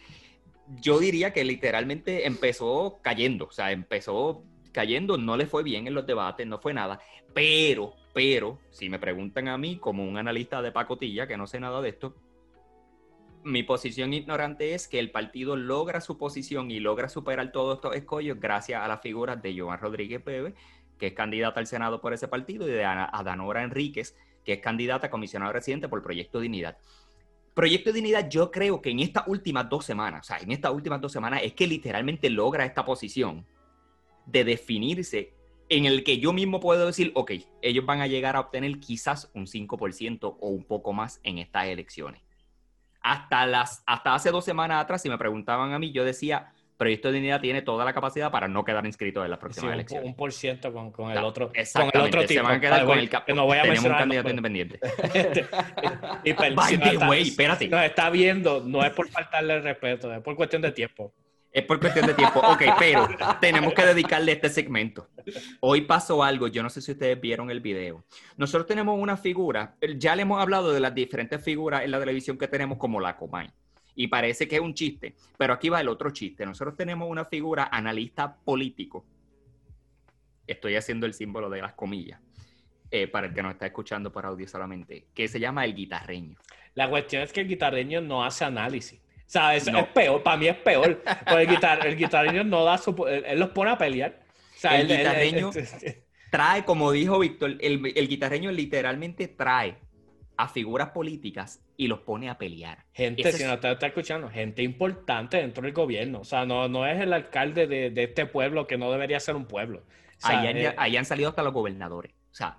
yo 0.81 0.99
diría 0.99 1.31
que 1.31 1.43
literalmente 1.45 2.27
empezó 2.27 2.99
cayendo, 3.01 3.45
o 3.45 3.51
sea, 3.51 3.71
empezó 3.71 4.43
cayendo, 4.71 5.17
no 5.17 5.37
le 5.37 5.45
fue 5.45 5.63
bien 5.63 5.87
en 5.87 5.93
los 5.93 6.05
debates, 6.05 6.47
no 6.47 6.59
fue 6.59 6.73
nada, 6.73 6.99
pero, 7.33 7.93
pero, 8.13 8.59
si 8.69 8.89
me 8.89 8.99
preguntan 8.99 9.47
a 9.47 9.57
mí 9.57 9.77
como 9.77 10.03
un 10.03 10.17
analista 10.17 10.61
de 10.61 10.71
pacotilla, 10.71 11.27
que 11.27 11.37
no 11.37 11.47
sé 11.47 11.59
nada 11.59 11.81
de 11.81 11.89
esto, 11.89 12.15
mi 13.43 13.63
posición 13.63 14.13
ignorante 14.13 14.75
es 14.75 14.87
que 14.87 14.99
el 14.99 15.11
partido 15.11 15.55
logra 15.55 15.99
su 15.99 16.17
posición 16.17 16.69
y 16.69 16.79
logra 16.79 17.09
superar 17.09 17.51
todos 17.51 17.77
estos 17.77 17.95
escollos 17.95 18.39
gracias 18.39 18.83
a 18.83 18.87
las 18.87 19.01
figuras 19.01 19.41
de 19.41 19.59
Joan 19.59 19.79
Rodríguez 19.79 20.21
Pérez 20.21 20.53
que 21.01 21.07
es 21.07 21.13
candidata 21.13 21.59
al 21.59 21.65
Senado 21.65 21.99
por 21.99 22.13
ese 22.13 22.27
partido, 22.27 22.67
y 22.67 22.71
de 22.71 22.85
Adanora 22.85 23.63
Enríquez, 23.63 24.15
que 24.45 24.53
es 24.53 24.59
candidata 24.59 25.07
a 25.07 25.09
comisionado 25.09 25.51
residente 25.51 25.89
por 25.89 26.03
Proyecto 26.03 26.39
Dignidad. 26.39 26.77
Proyecto 27.55 27.91
Dignidad, 27.91 28.29
yo 28.29 28.51
creo 28.51 28.83
que 28.83 28.91
en 28.91 28.99
estas 28.99 29.27
últimas 29.27 29.67
dos 29.67 29.83
semanas, 29.83 30.21
o 30.21 30.23
sea, 30.27 30.37
en 30.37 30.51
estas 30.51 30.71
últimas 30.71 31.01
dos 31.01 31.11
semanas, 31.11 31.41
es 31.43 31.53
que 31.53 31.65
literalmente 31.65 32.29
logra 32.29 32.65
esta 32.65 32.85
posición 32.85 33.47
de 34.25 34.43
definirse 34.43 35.33
en 35.69 35.85
el 35.85 36.03
que 36.03 36.19
yo 36.19 36.33
mismo 36.33 36.59
puedo 36.59 36.85
decir, 36.85 37.11
ok, 37.15 37.31
ellos 37.61 37.85
van 37.85 38.01
a 38.01 38.07
llegar 38.07 38.35
a 38.35 38.41
obtener 38.41 38.79
quizás 38.79 39.31
un 39.33 39.45
5% 39.45 40.37
o 40.39 40.49
un 40.49 40.65
poco 40.65 40.91
más 40.91 41.21
en 41.23 41.37
estas 41.37 41.67
elecciones. 41.67 42.21
Hasta, 43.01 43.45
las, 43.47 43.81
hasta 43.85 44.13
hace 44.13 44.31
dos 44.31 44.43
semanas 44.43 44.83
atrás, 44.83 45.01
si 45.01 45.09
me 45.09 45.17
preguntaban 45.17 45.71
a 45.71 45.79
mí, 45.79 45.91
yo 45.91 46.03
decía, 46.03 46.51
Proyecto 46.81 47.09
de 47.09 47.13
Dignidad 47.13 47.39
tiene 47.39 47.61
toda 47.61 47.85
la 47.85 47.93
capacidad 47.93 48.31
para 48.31 48.47
no 48.47 48.65
quedar 48.65 48.83
inscrito 48.87 49.23
en 49.23 49.29
las 49.29 49.39
próximas 49.39 49.75
elecciones. 49.75 50.07
Un 50.07 50.15
por 50.15 50.33
ciento 50.33 50.73
con, 50.73 50.91
con, 50.91 51.11
el 51.11 51.19
otro. 51.19 51.51
Con 51.73 51.91
el 51.93 52.01
otro 52.01 52.21
tipo. 52.21 52.33
Se 52.33 52.41
van 52.41 52.55
a 52.55 52.59
quedar 52.59 52.85
con 52.85 52.97
el 52.97 53.09
no 53.35 53.45
voy 53.45 53.59
a 53.59 53.61
Tenemos 53.61 53.85
un 53.85 53.91
candidato 53.91 54.29
independiente. 54.31 54.79
y, 56.23 56.33
By 56.33 56.79
the 56.79 56.97
way, 57.07 57.21
espérate. 57.21 57.67
Nos 57.67 57.83
está 57.83 58.09
viendo, 58.09 58.63
no 58.65 58.83
es 58.83 58.91
por 58.93 59.07
faltarle 59.09 59.57
el 59.57 59.63
respeto, 59.63 60.11
es 60.11 60.21
por 60.21 60.35
cuestión 60.35 60.63
de 60.63 60.71
tiempo. 60.71 61.13
Es 61.51 61.65
por 61.65 61.79
cuestión 61.79 62.07
de 62.07 62.13
tiempo. 62.13 62.39
Ok, 62.39 62.63
pero 62.79 63.09
tenemos 63.41 63.73
que 63.73 63.85
dedicarle 63.85 64.31
este 64.31 64.49
segmento. 64.49 65.09
Hoy 65.59 65.81
pasó 65.81 66.23
algo, 66.23 66.47
yo 66.47 66.63
no 66.63 66.69
sé 66.69 66.81
si 66.81 66.93
ustedes 66.93 67.19
vieron 67.19 67.51
el 67.51 67.59
video. 67.59 68.05
Nosotros 68.37 68.65
tenemos 68.67 68.97
una 68.97 69.17
figura, 69.17 69.75
ya 69.97 70.15
le 70.15 70.21
hemos 70.21 70.41
hablado 70.41 70.71
de 70.71 70.79
las 70.79 70.95
diferentes 70.95 71.43
figuras 71.43 71.83
en 71.83 71.91
la 71.91 71.99
televisión 71.99 72.37
que 72.37 72.47
tenemos 72.47 72.77
como 72.77 73.01
la 73.01 73.17
Comay. 73.17 73.49
Y 73.95 74.07
parece 74.07 74.47
que 74.47 74.55
es 74.55 74.61
un 74.61 74.73
chiste, 74.73 75.15
pero 75.37 75.53
aquí 75.53 75.67
va 75.67 75.81
el 75.81 75.89
otro 75.89 76.11
chiste. 76.11 76.45
Nosotros 76.45 76.77
tenemos 76.77 77.09
una 77.09 77.25
figura 77.25 77.67
analista 77.69 78.33
político. 78.33 79.05
Estoy 80.47 80.75
haciendo 80.75 81.05
el 81.05 81.13
símbolo 81.13 81.49
de 81.49 81.61
las 81.61 81.73
comillas. 81.73 82.21
Eh, 82.93 83.07
para 83.07 83.27
el 83.27 83.33
que 83.33 83.41
nos 83.41 83.53
está 83.53 83.65
escuchando 83.65 84.11
por 84.11 84.25
audio 84.25 84.45
solamente, 84.49 85.05
que 85.13 85.29
se 85.29 85.39
llama 85.39 85.63
el 85.63 85.73
guitarreño. 85.73 86.37
La 86.73 86.89
cuestión 86.89 87.23
es 87.23 87.31
que 87.31 87.39
el 87.39 87.47
guitarreño 87.47 88.01
no 88.01 88.25
hace 88.25 88.43
análisis. 88.43 88.99
O 89.31 89.33
sea, 89.33 89.55
es, 89.55 89.65
peor, 89.93 90.21
para 90.21 90.35
mí 90.35 90.49
es 90.49 90.57
peor. 90.57 91.01
Porque 91.25 91.43
el, 91.43 91.47
guitar, 91.47 91.87
el 91.87 91.95
guitarreño 91.95 92.43
no 92.43 92.65
da 92.65 92.77
su. 92.77 93.07
Él, 93.07 93.39
los 93.39 93.51
pone 93.51 93.71
a 93.71 93.77
pelear. 93.77 94.19
O 94.57 94.59
sea, 94.59 94.77
el 94.77 94.89
guitarreño 94.89 95.51
trae, 96.31 96.65
como 96.65 96.91
dijo 96.91 97.17
Víctor, 97.17 97.55
el, 97.61 97.93
el 97.95 98.07
guitarreño 98.09 98.51
literalmente 98.51 99.29
trae 99.29 99.77
a 100.35 100.49
figuras 100.49 100.89
políticas 100.89 101.61
y 101.77 101.87
los 101.87 102.01
pone 102.01 102.29
a 102.29 102.37
pelear. 102.37 102.83
Gente, 102.91 103.31
si 103.31 103.45
no 103.45 103.57
te 103.57 103.71
está 103.71 103.87
escuchando, 103.87 104.29
gente 104.29 104.63
importante 104.63 105.37
dentro 105.37 105.63
del 105.63 105.71
gobierno. 105.71 106.19
O 106.19 106.25
sea, 106.25 106.45
no, 106.45 106.67
no 106.67 106.85
es 106.85 106.99
el 106.99 107.13
alcalde 107.13 107.67
de, 107.67 107.89
de 107.89 108.03
este 108.03 108.25
pueblo 108.25 108.67
que 108.67 108.77
no 108.77 108.91
debería 108.91 109.21
ser 109.21 109.37
un 109.37 109.45
pueblo. 109.45 109.83
ahí, 110.23 110.45
han, 110.45 110.57
eh, 110.57 110.73
ahí, 110.75 110.97
han, 110.97 111.05
salido 111.05 111.29
hasta 111.29 111.41
los 111.41 111.53
gobernadores. 111.53 112.11
O 112.31 112.35
sea, 112.35 112.57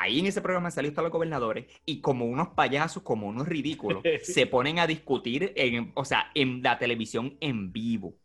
ahí 0.00 0.18
en 0.18 0.26
ese 0.26 0.40
programa 0.40 0.70
salió 0.70 0.90
hasta 0.90 1.02
los 1.02 1.12
gobernadores 1.12 1.66
y 1.86 2.00
como 2.00 2.24
unos 2.24 2.48
payasos, 2.48 3.02
como 3.02 3.28
unos 3.28 3.46
ridículos, 3.46 4.02
se 4.22 4.46
ponen 4.48 4.78
a 4.80 4.86
discutir, 4.86 5.52
en, 5.54 5.92
o 5.94 6.04
sea, 6.04 6.30
en 6.34 6.62
la 6.62 6.78
televisión 6.78 7.36
en 7.40 7.72
vivo. 7.72 8.16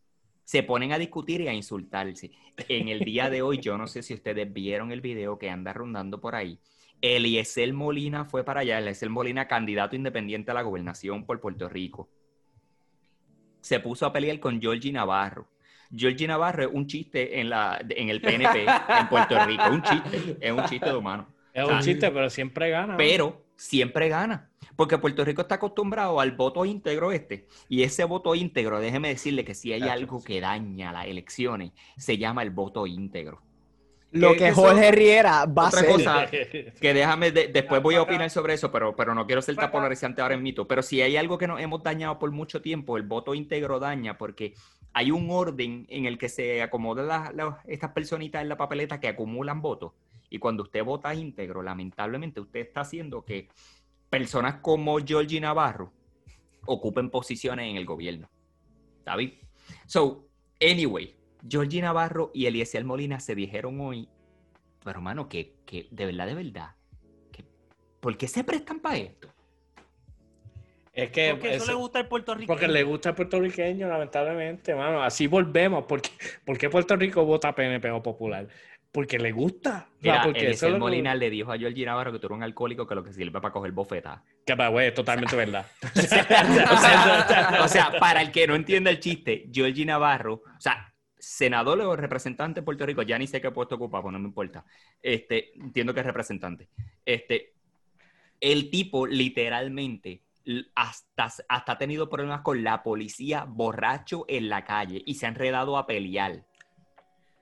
Se 0.44 0.64
ponen 0.64 0.92
a 0.94 0.98
discutir 0.98 1.42
y 1.42 1.48
a 1.48 1.54
insultarse. 1.54 2.32
En 2.68 2.88
el 2.88 3.02
día 3.02 3.30
de 3.30 3.44
hoy, 3.44 3.60
yo 3.60 3.78
no 3.78 3.86
sé 3.86 4.02
si 4.02 4.16
ustedes 4.16 4.52
vieron 4.52 4.92
el 4.92 5.00
video 5.00 5.38
que 5.38 5.52
anda 5.52 5.72
rondando 5.72 6.20
por 6.20 6.34
ahí. 6.34 6.60
Eliezer 7.02 7.72
Molina 7.72 8.26
fue 8.26 8.44
para 8.44 8.62
allá. 8.62 8.80
Eliezer 8.80 9.12
Molina, 9.12 9.48
candidato 9.48 9.96
independiente 9.96 10.50
a 10.50 10.56
la 10.56 10.64
gobernación 10.64 11.24
por 11.24 11.40
Puerto 11.40 11.70
Rico. 11.70 12.10
Se 13.62 13.80
puso 13.80 14.08
a 14.08 14.12
pelear 14.12 14.40
con 14.40 14.60
Georgie 14.60 14.92
Navarro. 14.92 15.48
Georgie 15.96 16.28
Navarro 16.28 16.64
es 16.64 16.70
un 16.74 16.88
chiste 16.88 17.40
en, 17.40 17.50
la, 17.50 17.80
en 17.88 18.10
el 18.10 18.20
PNP 18.20 18.66
en 18.66 19.08
Puerto 19.08 19.46
Rico. 19.46 19.70
Un 19.70 19.84
chiste, 19.84 20.38
es 20.42 20.52
un 20.52 20.66
chiste 20.66 20.88
de 20.88 20.96
humano. 20.96 21.28
Es 21.68 21.70
un 21.70 21.80
chiste, 21.82 22.12
pero 22.12 22.30
siempre 22.30 22.70
gana. 22.70 22.98
Pero 22.98 23.46
siempre 23.56 24.10
gana. 24.10 24.50
Porque 24.76 24.98
Puerto 24.98 25.26
Rico 25.26 25.42
está 25.42 25.56
acostumbrado 25.56 26.20
al 26.20 26.32
voto 26.32 26.64
íntegro 26.66 27.12
este. 27.12 27.48
Y 27.68 27.84
ese 27.84 28.06
voto 28.06 28.34
íntegro, 28.36 28.80
déjeme 28.80 29.10
decirle 29.10 29.44
que 29.44 29.54
si 29.54 29.74
hay 29.74 29.84
algo 29.84 30.24
que 30.24 30.40
daña 30.40 30.92
las 30.94 31.08
elecciones, 31.08 31.72
se 31.98 32.18
llama 32.18 32.44
el 32.44 32.52
voto 32.52 32.88
íntegro. 32.88 33.42
Lo 34.12 34.34
que, 34.34 34.52
Jorge 34.52 34.92
Riera 34.92 35.46
va 35.46 35.66
a 35.66 35.68
hacer. 35.68 36.74
que 36.82 36.94
déjame, 36.94 37.32
después 37.32 37.82
voy 37.82 37.96
a 37.96 38.02
opinar 38.02 38.30
sobre 38.30 38.56
eso, 38.56 38.72
pero, 38.72 38.96
pero 38.96 39.14
no 39.14 39.28
quiero 39.28 39.42
ser 39.42 39.56
tan 39.56 39.70
polarizante 39.70 40.22
ahora 40.22 40.34
en 40.34 40.42
mito. 40.42 40.68
Pero 40.68 40.82
si 40.82 41.02
hay 41.02 41.16
algo 41.16 41.38
que 41.38 41.48
nos 41.48 41.62
hemos 41.62 41.84
dañado 41.84 42.18
por 42.18 42.32
mucho 42.32 42.62
tiempo, 42.62 42.98
el 42.98 43.04
voto 43.04 43.36
íntegro 43.36 43.80
daña 43.80 44.18
porque 44.18 44.56
hay 44.94 45.12
un 45.12 45.30
orden 45.30 45.86
en 45.90 46.06
el 46.06 46.18
que 46.18 46.30
se 46.30 46.62
acomodan 46.62 47.36
estas 47.68 47.92
personitas 47.92 48.42
en 48.42 48.50
la 48.50 48.58
papeleta 48.58 49.00
que 49.00 49.08
acumulan 49.08 49.62
votos. 49.62 49.92
Y 50.30 50.40
cuando 50.40 50.64
usted 50.64 50.84
vota 50.84 51.14
íntegro, 51.14 51.62
lamentablemente 51.62 52.40
usted 52.40 52.62
está 52.62 52.82
haciendo 52.82 53.26
que 53.26 53.50
personas 54.10 54.56
como 54.62 54.98
Georgie 55.00 55.40
Navarro 55.40 55.92
ocupen 56.66 57.10
posiciones 57.10 57.70
en 57.70 57.78
el 57.78 57.86
gobierno. 57.86 58.30
¿David? 59.04 59.34
So, 59.86 60.28
anyway, 60.62 61.16
Georgie 61.48 61.82
Navarro 61.82 62.32
y 62.34 62.46
Eliezer 62.46 62.84
Molina 62.86 63.20
se 63.20 63.36
dijeron 63.36 63.80
hoy, 63.82 64.08
pero 64.84 65.00
hermano, 65.00 65.30
que, 65.30 65.56
que 65.66 65.88
de 65.92 66.06
verdad, 66.06 66.28
de 66.28 66.36
verdad, 66.36 66.76
que, 67.32 67.44
¿por 68.00 68.18
qué 68.18 68.28
se 68.28 68.44
prestan 68.44 68.80
para 68.80 68.98
esto? 68.98 69.30
Es 70.94 71.12
que 71.12 71.32
porque 71.32 71.56
eso, 71.56 71.68
le 71.68 71.74
gusta 71.76 72.00
al 72.00 72.08
puertorriqueño. 72.08 72.48
Porque 72.48 72.68
le 72.68 72.84
gusta 72.84 73.10
al 73.10 73.16
puertorriqueño, 73.16 73.88
lamentablemente, 73.88 74.76
mano. 74.76 75.02
Así 75.02 75.28
volvemos. 75.28 75.86
Porque, 75.86 76.10
¿Por 76.44 76.58
qué 76.58 76.70
Puerto 76.70 76.96
Rico 76.96 77.24
vota 77.26 77.56
PNP 77.56 77.90
o 77.92 78.04
Popular? 78.04 78.48
Porque 78.92 79.20
le 79.20 79.32
gusta. 79.32 79.88
Mira, 80.02 80.24
porque 80.24 80.50
el 80.50 80.80
Molina 80.80 81.14
le 81.14 81.30
dijo 81.30 81.52
a 81.52 81.58
Georgie 81.58 81.86
Navarro 81.86 82.12
que 82.12 82.20
tú 82.20 82.28
eres 82.28 82.38
un 82.38 82.44
alcohólico 82.44 82.88
que 82.88 82.96
lo 82.96 83.04
que 83.04 83.14
sirve 83.14 83.40
para 83.40 83.52
coger 83.52 83.72
bofeta. 83.72 84.24
Que 84.46 84.56
para 84.56 84.70
güey, 84.70 84.94
totalmente 84.94 85.36
verdad. 85.36 85.66
o, 87.64 87.68
sea, 87.68 87.92
para 88.00 88.22
el 88.22 88.32
que 88.32 88.48
no 88.48 88.56
entienda 88.56 88.90
el 88.90 89.00
chiste, 89.00 89.48
Georgie 89.54 89.86
Navarro, 89.86 90.34
o 90.34 90.60
sea, 90.60 90.92
senador 91.20 91.80
o 91.82 91.96
representante 91.96 92.62
de 92.62 92.66
Puerto 92.66 92.86
Rico, 92.86 93.04
ya 93.04 93.20
ni 93.20 93.28
sé 93.28 93.40
qué 93.40 93.52
puesto 93.52 93.76
ocupa, 93.76 94.02
pues 94.02 94.12
no 94.12 94.20
me 94.20 94.28
importa. 94.28 94.66
Este, 95.02 95.52
entiendo 95.60 95.94
que 95.94 96.00
es 96.00 96.06
representante. 96.06 96.70
Este, 97.06 97.54
el 98.40 98.72
tipo 98.72 99.06
literalmente 99.06 100.24
hasta, 100.76 101.26
hasta 101.48 101.72
ha 101.72 101.78
tenido 101.78 102.10
problemas 102.10 102.42
con 102.42 102.64
la 102.64 102.82
policía 102.82 103.46
borracho 103.48 104.26
en 104.28 104.50
la 104.50 104.64
calle 104.64 105.04
y 105.06 105.16
se 105.16 105.26
ha 105.26 105.30
enredado 105.30 105.78
a 105.78 105.86
pelear. 105.86 106.46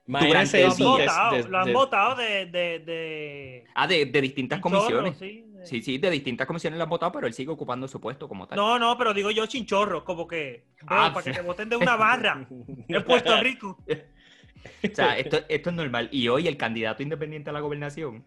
Lo 0.07 1.57
han, 1.59 1.73
votado, 1.73 2.15
de, 2.15 2.45
de, 2.45 3.65
Ah, 3.75 3.87
de, 3.87 4.05
distintas 4.05 4.61
comisiones. 4.61 5.17
sí, 5.17 5.81
sí, 5.81 5.97
de 5.97 6.09
distintas 6.09 6.47
comisiones 6.47 6.77
lo 6.77 6.83
han 6.83 6.89
votado, 6.89 7.11
pero 7.11 7.27
él 7.27 7.33
sigue 7.33 7.51
ocupando 7.51 7.87
su 7.87 7.99
puesto 7.99 8.27
como 8.27 8.47
tal. 8.47 8.57
No, 8.57 8.79
no, 8.79 8.97
pero 8.97 9.13
digo 9.13 9.31
yo 9.31 9.45
chinchorro, 9.45 10.05
como 10.05 10.25
que 10.25 10.63
ah, 10.87 11.11
para 11.13 11.23
que 11.23 11.31
te 11.31 11.41
voten 11.41 11.67
de 11.67 11.75
una 11.75 11.97
barra 11.97 12.47
en 12.87 13.03
Puerto 13.03 13.41
Rico. 13.41 13.77
o 13.87 14.95
sea, 14.95 15.17
esto, 15.17 15.39
esto 15.49 15.69
es 15.69 15.75
normal. 15.75 16.07
Y 16.11 16.29
hoy 16.29 16.47
el 16.47 16.55
candidato 16.55 17.03
independiente 17.03 17.49
a 17.49 17.53
la 17.53 17.59
gobernación, 17.59 18.23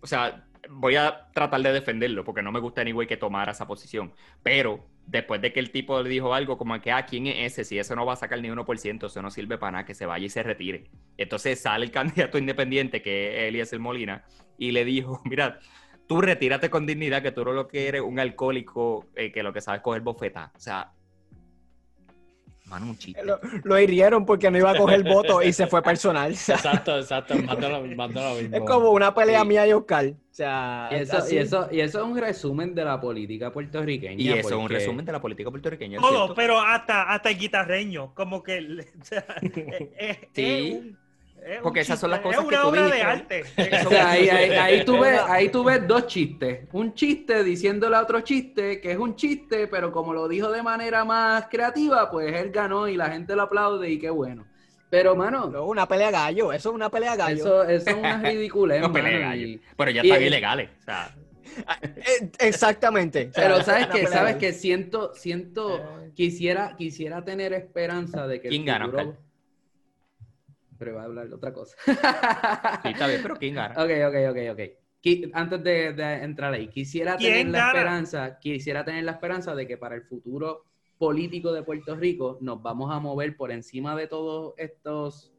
o 0.00 0.06
sea, 0.08 0.44
voy 0.70 0.96
a 0.96 1.28
tratar 1.32 1.62
de 1.62 1.72
defenderlo 1.72 2.24
porque 2.24 2.42
no 2.42 2.52
me 2.52 2.60
gusta 2.60 2.84
ni 2.84 2.92
güey 2.92 3.06
que 3.06 3.16
tomara 3.16 3.52
esa 3.52 3.66
posición. 3.66 4.12
Pero 4.42 4.86
después 5.06 5.40
de 5.40 5.52
que 5.52 5.60
el 5.60 5.70
tipo 5.70 6.02
le 6.02 6.08
dijo 6.08 6.34
algo 6.34 6.58
como 6.58 6.80
que, 6.80 6.92
ah, 6.92 7.06
¿quién 7.06 7.26
es 7.26 7.52
ese? 7.52 7.64
Si 7.64 7.78
eso 7.78 7.94
no 7.96 8.06
va 8.06 8.14
a 8.14 8.16
sacar 8.16 8.40
ni 8.40 8.48
1%, 8.48 9.06
eso 9.06 9.22
no 9.22 9.30
sirve 9.30 9.58
para 9.58 9.72
nada, 9.72 9.84
que 9.84 9.94
se 9.94 10.06
vaya 10.06 10.26
y 10.26 10.28
se 10.28 10.42
retire. 10.42 10.90
Entonces 11.16 11.60
sale 11.60 11.84
el 11.84 11.90
candidato 11.92 12.38
independiente, 12.38 13.02
que 13.02 13.48
es 13.48 13.72
el 13.72 13.80
Molina, 13.80 14.24
y 14.58 14.72
le 14.72 14.84
dijo, 14.84 15.20
mira, 15.24 15.58
tú 16.06 16.20
retírate 16.20 16.70
con 16.70 16.86
dignidad, 16.86 17.22
que 17.22 17.32
tú 17.32 17.44
no 17.44 17.52
lo 17.52 17.68
que 17.68 17.88
eres 17.88 18.02
un 18.02 18.18
alcohólico 18.18 19.06
eh, 19.14 19.32
que 19.32 19.42
lo 19.42 19.52
que 19.52 19.60
sabes 19.60 19.78
es 19.80 19.84
coger 19.84 20.02
bofeta. 20.02 20.52
O 20.54 20.60
sea, 20.60 20.92
Mano, 22.66 22.86
un 22.86 22.98
chiste. 22.98 23.22
Lo, 23.62 23.78
hirieron 23.78 24.26
porque 24.26 24.50
no 24.50 24.58
iba 24.58 24.72
a 24.72 24.76
coger 24.76 25.04
voto 25.04 25.40
y 25.40 25.52
se 25.52 25.68
fue 25.68 25.82
personal. 25.82 26.32
Exacto, 26.32 26.98
exacto. 26.98 27.34
Es 28.52 28.60
como 28.62 28.90
una 28.90 29.14
pelea 29.14 29.44
mía 29.44 29.66
y 29.66 29.72
Oscar. 29.72 30.06
O 30.06 30.14
sea, 30.36 30.88
y 30.90 30.94
eso, 30.96 31.16
y 31.30 31.38
eso, 31.38 31.68
y, 31.70 31.80
eso, 31.80 32.00
es 32.00 32.04
un 32.04 32.18
resumen 32.18 32.74
de 32.74 32.84
la 32.84 33.00
política 33.00 33.52
puertorriqueña. 33.52 34.20
Y 34.20 34.30
eso 34.30 34.48
es 34.48 34.54
un 34.54 34.68
resumen 34.68 35.04
de 35.04 35.12
la 35.12 35.20
política 35.20 35.50
puertorriqueña. 35.50 36.00
Todo, 36.00 36.34
pero 36.34 36.60
hasta, 36.60 37.04
hasta 37.04 37.30
el 37.30 37.38
guitarreño. 37.38 38.12
Como 38.14 38.42
que. 38.42 38.56
O 39.00 39.04
sea, 39.04 39.24
sí. 40.34 40.96
Porque 41.62 41.80
esas 41.80 41.98
son 42.00 42.10
las 42.10 42.20
cosas 42.20 42.44
que 42.44 42.56
tú 42.56 42.68
obra 42.68 42.88
de 42.88 43.02
arte. 43.02 43.44
ahí, 44.04 44.28
ahí, 44.28 44.84
tú 44.84 44.98
ves, 44.98 45.20
ahí 45.28 45.48
tú 45.48 45.62
ves 45.62 45.86
dos 45.86 46.06
chistes. 46.06 46.66
Un 46.72 46.94
chiste 46.94 47.44
diciéndole 47.44 47.96
a 47.96 48.02
otro 48.02 48.20
chiste 48.20 48.80
que 48.80 48.92
es 48.92 48.98
un 48.98 49.14
chiste, 49.14 49.68
pero 49.68 49.92
como 49.92 50.12
lo 50.12 50.28
dijo 50.28 50.50
de 50.50 50.62
manera 50.62 51.04
más 51.04 51.46
creativa, 51.48 52.10
pues 52.10 52.34
él 52.34 52.50
ganó 52.50 52.88
y 52.88 52.96
la 52.96 53.10
gente 53.10 53.36
lo 53.36 53.42
aplaude 53.42 53.90
y 53.90 53.98
qué 53.98 54.10
bueno. 54.10 54.46
Pero, 54.90 55.16
mano. 55.16 55.46
una 55.64 55.86
pelea 55.86 56.10
gallo, 56.10 56.52
eso 56.52 56.70
es 56.70 56.74
una 56.74 56.90
pelea 56.90 57.16
gallo. 57.16 57.36
Eso, 57.36 57.64
eso 57.64 57.90
es 57.90 57.96
una 57.96 58.18
ridiculez. 58.22 58.80
una 58.80 58.92
pelea 58.92 59.18
gallo. 59.18 59.58
Pero 59.76 59.90
ya 59.90 60.02
están 60.02 60.22
ilegales. 60.22 60.70
O 60.80 60.84
sea. 60.84 61.14
Eh, 61.82 62.30
exactamente. 62.38 63.30
Pero 63.34 63.62
sabes 63.62 63.86
que, 63.88 64.06
sabes 64.06 64.36
que 64.36 64.52
siento, 64.52 65.12
siento, 65.14 65.80
quisiera, 66.14 66.76
quisiera 66.76 67.24
tener 67.24 67.52
esperanza 67.52 68.26
de 68.26 68.40
que. 68.40 68.48
¿Quién 68.48 68.64
gana? 68.64 68.90
Pero 70.78 70.94
va 70.94 71.02
a 71.02 71.04
hablar 71.04 71.28
de 71.28 71.34
otra 71.34 71.52
cosa. 71.52 71.76
sí, 71.84 72.88
está 72.88 73.06
bien, 73.06 73.20
pero 73.22 73.36
¿quién 73.38 73.54
gana? 73.54 73.74
Ok, 73.74 73.90
ok, 74.08 74.16
ok, 74.30 74.38
ok. 74.52 74.60
Antes 75.34 75.62
de, 75.62 76.14
entrar 76.22 76.52
ahí, 76.52 76.68
quisiera 76.68 77.16
tener 77.16 77.46
la 77.48 77.68
esperanza, 77.68 78.38
quisiera 78.40 78.84
tener 78.84 79.04
la 79.04 79.12
esperanza 79.12 79.54
de 79.54 79.66
que 79.66 79.76
para 79.78 79.94
el 79.94 80.02
futuro 80.02 80.64
político 80.98 81.52
de 81.52 81.62
Puerto 81.62 81.94
Rico 81.94 82.38
nos 82.40 82.60
vamos 82.60 82.90
a 82.92 82.98
mover 82.98 83.36
por 83.36 83.52
encima 83.52 83.94
de 83.94 84.08
todos 84.08 84.54
estos 84.56 85.32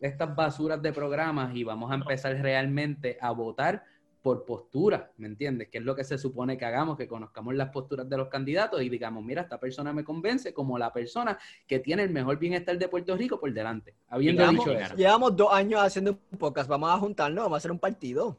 estas 0.00 0.34
basuras 0.34 0.82
de 0.82 0.92
programas 0.92 1.54
y 1.54 1.64
vamos 1.64 1.90
a 1.90 1.94
empezar 1.94 2.34
realmente 2.42 3.18
a 3.20 3.30
votar 3.30 3.84
por 4.22 4.44
postura, 4.44 5.10
¿me 5.18 5.26
entiendes? 5.26 5.68
Que 5.68 5.78
es 5.78 5.84
lo 5.84 5.96
que 5.96 6.04
se 6.04 6.16
supone 6.16 6.56
que 6.56 6.64
hagamos, 6.64 6.96
que 6.96 7.08
conozcamos 7.08 7.54
las 7.54 7.70
posturas 7.70 8.08
de 8.08 8.16
los 8.16 8.28
candidatos 8.28 8.80
y 8.80 8.88
digamos, 8.88 9.24
mira, 9.24 9.42
esta 9.42 9.58
persona 9.58 9.92
me 9.92 10.04
convence 10.04 10.54
como 10.54 10.78
la 10.78 10.92
persona 10.92 11.36
que 11.66 11.80
tiene 11.80 12.04
el 12.04 12.10
mejor 12.10 12.38
bienestar 12.38 12.78
de 12.78 12.86
Puerto 12.88 13.16
Rico 13.16 13.40
por 13.40 13.52
delante. 13.52 13.94
Habiendo 14.08 14.42
llevamos, 14.42 14.64
dicho 14.64 14.78
eso. 14.78 14.94
Llevamos 14.96 15.36
dos 15.36 15.52
años 15.52 15.80
haciendo 15.82 16.18
un 16.30 16.38
podcast, 16.38 16.68
vamos 16.68 16.90
a 16.90 16.98
juntarnos, 16.98 17.42
vamos 17.44 17.56
a 17.56 17.58
hacer 17.58 17.72
un 17.72 17.78
partido. 17.80 18.38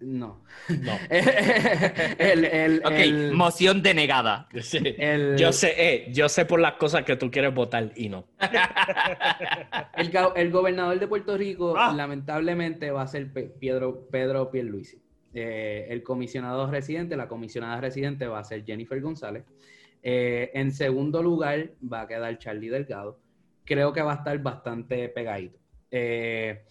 No. 0.00 0.44
No. 0.68 0.92
el, 1.10 2.44
el, 2.44 2.82
ok, 2.84 2.92
el- 2.92 3.32
moción 3.32 3.82
denegada. 3.82 4.48
Sí. 4.60 4.78
el- 4.98 5.36
Yo 5.36 5.50
sé, 5.52 5.74
eh, 5.76 6.12
yo 6.12 6.28
sé 6.28 6.44
por 6.44 6.60
las 6.60 6.74
cosas 6.74 7.02
que 7.04 7.16
tú 7.16 7.30
quieres 7.32 7.52
votar 7.52 7.90
y 7.96 8.08
no. 8.08 8.24
el 10.36 10.50
gobernador 10.52 11.00
de 11.00 11.08
Puerto 11.08 11.36
Rico, 11.36 11.74
Ah. 11.76 11.92
lamentablemente, 11.96 12.90
va 12.92 13.02
a 13.02 13.06
ser 13.08 13.32
Pe- 13.32 13.52
Pedro, 13.60 14.06
Pedro 14.10 14.50
Pierluisi. 14.52 15.01
Eh, 15.34 15.86
el 15.88 16.02
comisionado 16.02 16.70
residente, 16.70 17.16
la 17.16 17.28
comisionada 17.28 17.80
residente 17.80 18.26
va 18.26 18.40
a 18.40 18.44
ser 18.44 18.64
Jennifer 18.64 19.00
González. 19.00 19.44
Eh, 20.02 20.50
en 20.54 20.72
segundo 20.72 21.22
lugar 21.22 21.70
va 21.80 22.02
a 22.02 22.08
quedar 22.08 22.36
Charlie 22.38 22.68
Delgado. 22.68 23.18
Creo 23.64 23.92
que 23.92 24.02
va 24.02 24.12
a 24.12 24.16
estar 24.16 24.38
bastante 24.42 25.08
pegadito. 25.08 25.58
Eh, 25.90 26.64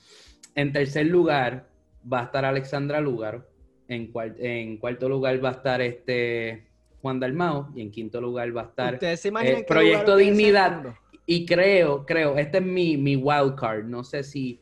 en 0.56 0.74
tercer 0.74 1.06
lugar 1.06 1.70
va 2.12 2.22
a 2.22 2.24
estar 2.26 2.44
Alexandra 2.46 3.00
Lúgaro. 3.00 3.48
En, 3.88 4.12
en 4.40 4.78
cuarto 4.78 5.08
lugar 5.10 5.44
va 5.44 5.50
a 5.50 5.54
estar 5.54 5.82
este 5.82 6.68
Juan 7.02 7.20
Dalmao. 7.20 7.72
Y 7.76 7.82
en 7.82 7.92
quinto 7.92 8.20
lugar 8.20 8.56
va 8.56 8.62
a 8.62 8.66
estar 8.66 8.94
¿Ustedes 8.96 9.22
se 9.22 9.30
eh, 9.30 9.34
qué 9.44 9.66
Proyecto 9.68 10.18
el 10.18 10.26
Dignidad. 10.26 10.94
Y 11.26 11.46
creo, 11.46 12.06
creo, 12.06 12.38
este 12.38 12.58
es 12.58 12.64
mi, 12.64 12.98
mi 12.98 13.16
wild 13.16 13.56
card. 13.56 13.86
No 13.86 14.04
sé 14.04 14.24
si. 14.24 14.60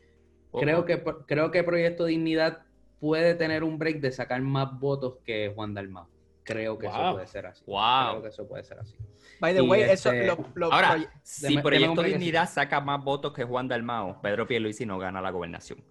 Oh, 0.52 0.60
Creo 0.60 0.84
que, 0.84 1.02
creo 1.26 1.50
que 1.50 1.64
Proyecto 1.64 2.04
Dignidad 2.04 2.62
puede 3.00 3.34
tener 3.34 3.64
un 3.64 3.78
break 3.78 4.00
de 4.00 4.12
sacar 4.12 4.40
más 4.42 4.78
votos 4.78 5.16
que 5.24 5.50
Juan 5.54 5.74
Dalmau. 5.74 6.06
Creo 6.44 6.78
que 6.78 6.86
eso 6.86 6.96
Wow. 6.98 7.12
puede 7.14 7.26
ser 7.26 7.46
así. 7.46 7.62
Wow. 7.66 8.10
Creo 8.10 8.22
que 8.22 8.28
eso 8.28 8.48
puede 8.48 8.64
ser 8.64 8.78
así. 8.78 8.94
By 9.40 9.54
the 9.54 9.62
Y 9.62 9.68
way, 9.68 9.82
eso 9.82 10.10
este- 10.12 10.26
lo, 10.26 10.38
lo- 10.54 10.72
Ahora, 10.72 10.96
proye- 10.96 11.08
si 11.22 11.56
un 11.56 11.62
Proyecto. 11.62 12.02
Dignidad 12.02 12.48
saca 12.50 12.80
más 12.80 13.02
votos 13.02 13.32
que 13.32 13.44
Juan 13.44 13.68
Dalmao, 13.68 14.20
Pedro 14.20 14.46
Pierluisi 14.46 14.84
no 14.84 14.98
gana 14.98 15.20
la 15.20 15.30
gobernación. 15.30 15.82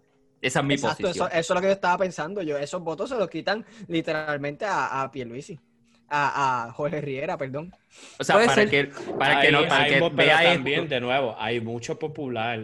Esa 0.42 0.60
es 0.60 0.66
mi 0.66 0.76
Exacto, 0.76 1.00
eso, 1.00 1.08
posición. 1.08 1.30
eso 1.34 1.54
es 1.54 1.56
lo 1.56 1.62
que 1.62 1.68
yo 1.68 1.74
estaba 1.74 1.98
pensando. 1.98 2.42
Yo, 2.42 2.58
esos 2.58 2.82
votos 2.82 3.10
se 3.10 3.16
los 3.18 3.30
quitan 3.30 3.66
literalmente 3.88 4.66
a, 4.66 5.02
a 5.02 5.12
Pierluisi. 5.12 5.60
A, 6.12 6.66
a 6.68 6.72
Jorge 6.74 7.02
Riera, 7.02 7.38
perdón. 7.38 7.72
O 8.20 8.24
sea, 8.24 8.36
para 8.38 8.54
ser. 8.56 8.70
que, 8.70 8.86
para 9.18 9.42
que 9.42 9.48
Hay- 9.48 9.54
no, 9.54 9.62
para 9.68 9.84
hay 9.84 9.92
que 10.00 10.10
vea 10.10 10.54
también, 10.54 10.84
esto. 10.84 10.96
de 10.96 11.02
nuevo, 11.02 11.36
hay 11.38 11.62
mucho 11.62 12.00
popular 12.00 12.60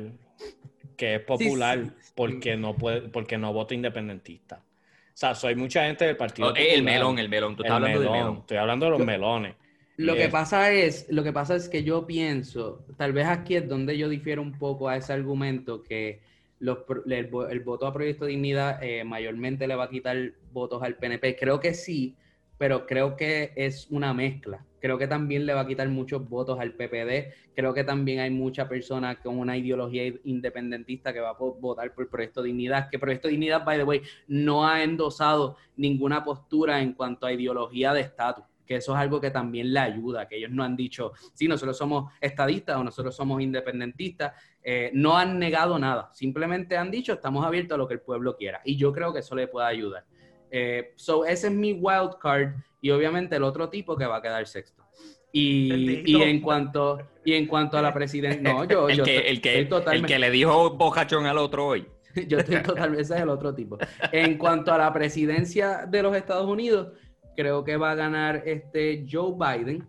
que 0.95 1.15
es 1.15 1.21
popular 1.21 1.79
sí. 1.99 2.11
porque 2.15 2.55
no 2.57 2.75
puede, 2.75 3.01
porque 3.09 3.37
no 3.37 3.53
vota 3.53 3.73
independentista. 3.73 4.57
O 4.57 5.17
sea, 5.17 5.33
soy 5.35 5.55
mucha 5.55 5.85
gente 5.85 6.05
del 6.05 6.17
partido. 6.17 6.49
Oh, 6.49 6.55
eh, 6.55 6.73
el 6.73 6.83
melón, 6.83 7.19
el 7.19 7.29
melón. 7.29 7.55
Tú 7.55 7.63
El 7.63 7.67
estás 7.67 7.75
hablando 7.77 7.99
del 8.01 8.09
melón. 8.09 8.25
melón. 8.27 8.37
Estoy 8.41 8.57
hablando 8.57 8.85
de 8.85 8.89
los 8.91 8.99
Yo- 8.99 9.05
melones. 9.05 9.55
Lo 9.97 10.13
Eh, 10.13 10.17
que 10.17 10.29
pasa 10.29 10.71
es, 10.71 11.05
lo 11.09 11.23
que 11.23 11.31
pasa 11.31 11.55
es 11.55 11.69
que 11.69 11.83
yo 11.83 12.05
pienso, 12.05 12.85
tal 12.97 13.13
vez 13.13 13.27
aquí 13.27 13.55
es 13.55 13.65
donde 13.67 13.97
yo 13.97 14.09
difiero 14.09 14.41
un 14.41 14.51
poco 14.59 14.89
a 14.89 14.97
ese 14.97 15.13
argumento 15.13 15.81
que 15.83 16.19
los, 16.59 16.79
el, 17.05 17.29
el 17.49 17.59
voto 17.61 17.87
a 17.87 17.93
Proyecto 17.93 18.25
Dignidad 18.25 18.83
eh, 18.83 19.05
mayormente 19.05 19.67
le 19.67 19.75
va 19.75 19.85
a 19.85 19.89
quitar 19.89 20.31
votos 20.51 20.83
al 20.83 20.95
PNP. 20.95 21.37
Creo 21.37 21.61
que 21.61 21.73
sí, 21.73 22.15
pero 22.57 22.85
creo 22.85 23.15
que 23.15 23.53
es 23.55 23.87
una 23.89 24.13
mezcla. 24.13 24.65
Creo 24.85 24.99
que 24.99 25.07
también 25.07 25.47
le 25.47 25.53
va 25.55 25.61
a 25.61 25.67
quitar 25.67 25.89
muchos 25.89 26.29
votos 26.29 26.59
al 26.59 26.73
PPD. 26.73 27.33
Creo 27.55 27.73
que 27.73 27.83
también 27.83 28.19
hay 28.19 28.29
mucha 28.29 28.69
persona 28.69 29.15
con 29.15 29.39
una 29.39 29.57
ideología 29.57 30.13
independentista 30.25 31.11
que 31.11 31.19
va 31.21 31.29
a 31.29 31.33
votar 31.33 31.91
por 31.95 32.07
Proyecto 32.07 32.43
Dignidad. 32.43 32.87
Que 32.91 32.99
Proyecto 32.99 33.27
Dignidad, 33.27 33.65
by 33.65 33.79
the 33.79 33.83
way, 33.83 34.03
no 34.27 34.63
ha 34.67 34.83
endosado 34.83 35.57
ninguna 35.75 36.23
postura 36.23 36.83
en 36.83 36.93
cuanto 36.93 37.25
a 37.25 37.33
ideología 37.33 37.93
de 37.93 38.01
estatus. 38.01 38.45
Que 38.63 38.75
eso 38.75 38.93
es 38.93 38.99
algo 38.99 39.19
que 39.19 39.31
también 39.31 39.73
le 39.73 39.79
ayuda, 39.79 40.27
que 40.27 40.37
ellos 40.37 40.51
no 40.51 40.63
han 40.63 40.75
dicho, 40.75 41.13
sí, 41.33 41.47
nosotros 41.47 41.75
somos 41.75 42.13
estadistas 42.21 42.77
o 42.77 42.83
nosotros 42.83 43.15
somos 43.15 43.41
independentistas. 43.41 44.33
Eh, 44.63 44.91
no 44.93 45.17
han 45.17 45.39
negado 45.39 45.79
nada, 45.79 46.11
simplemente 46.13 46.77
han 46.77 46.91
dicho, 46.91 47.13
estamos 47.13 47.43
abiertos 47.43 47.73
a 47.73 47.79
lo 47.79 47.87
que 47.87 47.95
el 47.95 48.01
pueblo 48.01 48.37
quiera. 48.37 48.61
Y 48.63 48.75
yo 48.75 48.93
creo 48.93 49.11
que 49.11 49.21
eso 49.21 49.33
le 49.33 49.47
puede 49.47 49.65
ayudar. 49.65 50.05
Eh, 50.51 50.93
so, 50.95 51.25
ese 51.25 51.47
es 51.47 51.53
mi 51.53 51.73
wild 51.73 52.19
card 52.21 52.53
y 52.85 52.91
obviamente 52.91 53.35
el 53.35 53.41
otro 53.41 53.67
tipo 53.67 53.97
que 53.97 54.05
va 54.05 54.17
a 54.17 54.21
quedar 54.21 54.45
sexto. 54.45 54.83
Y, 55.31 56.03
y 56.05 56.21
en 56.21 56.39
cuanto 56.39 56.99
y 57.25 57.33
en 57.33 57.47
cuanto 57.47 57.79
a 57.79 57.81
la 57.81 57.91
presidencia, 57.91 58.53
no, 58.53 58.63
yo, 58.65 58.87
El 58.87 58.97
yo 58.97 59.03
que, 59.03 59.15
estoy- 59.17 59.31
el, 59.31 59.41
que, 59.41 59.59
estoy 59.61 59.95
el 59.95 60.05
que 60.05 60.19
le 60.19 60.29
dijo 60.29 60.69
bocachón 60.69 61.25
al 61.25 61.39
otro 61.39 61.65
hoy. 61.65 61.87
yo 62.27 62.37
estoy 62.37 62.61
totalmente, 62.61 63.01
ese 63.01 63.15
es 63.15 63.21
el 63.21 63.29
otro 63.29 63.55
tipo. 63.55 63.79
En 64.11 64.37
cuanto 64.37 64.71
a 64.71 64.77
la 64.77 64.93
presidencia 64.93 65.87
de 65.87 66.03
los 66.03 66.15
Estados 66.15 66.45
Unidos, 66.45 66.89
creo 67.35 67.63
que 67.63 67.75
va 67.75 67.89
a 67.89 67.95
ganar 67.95 68.43
este 68.45 69.03
Joe 69.11 69.33
Biden. 69.33 69.87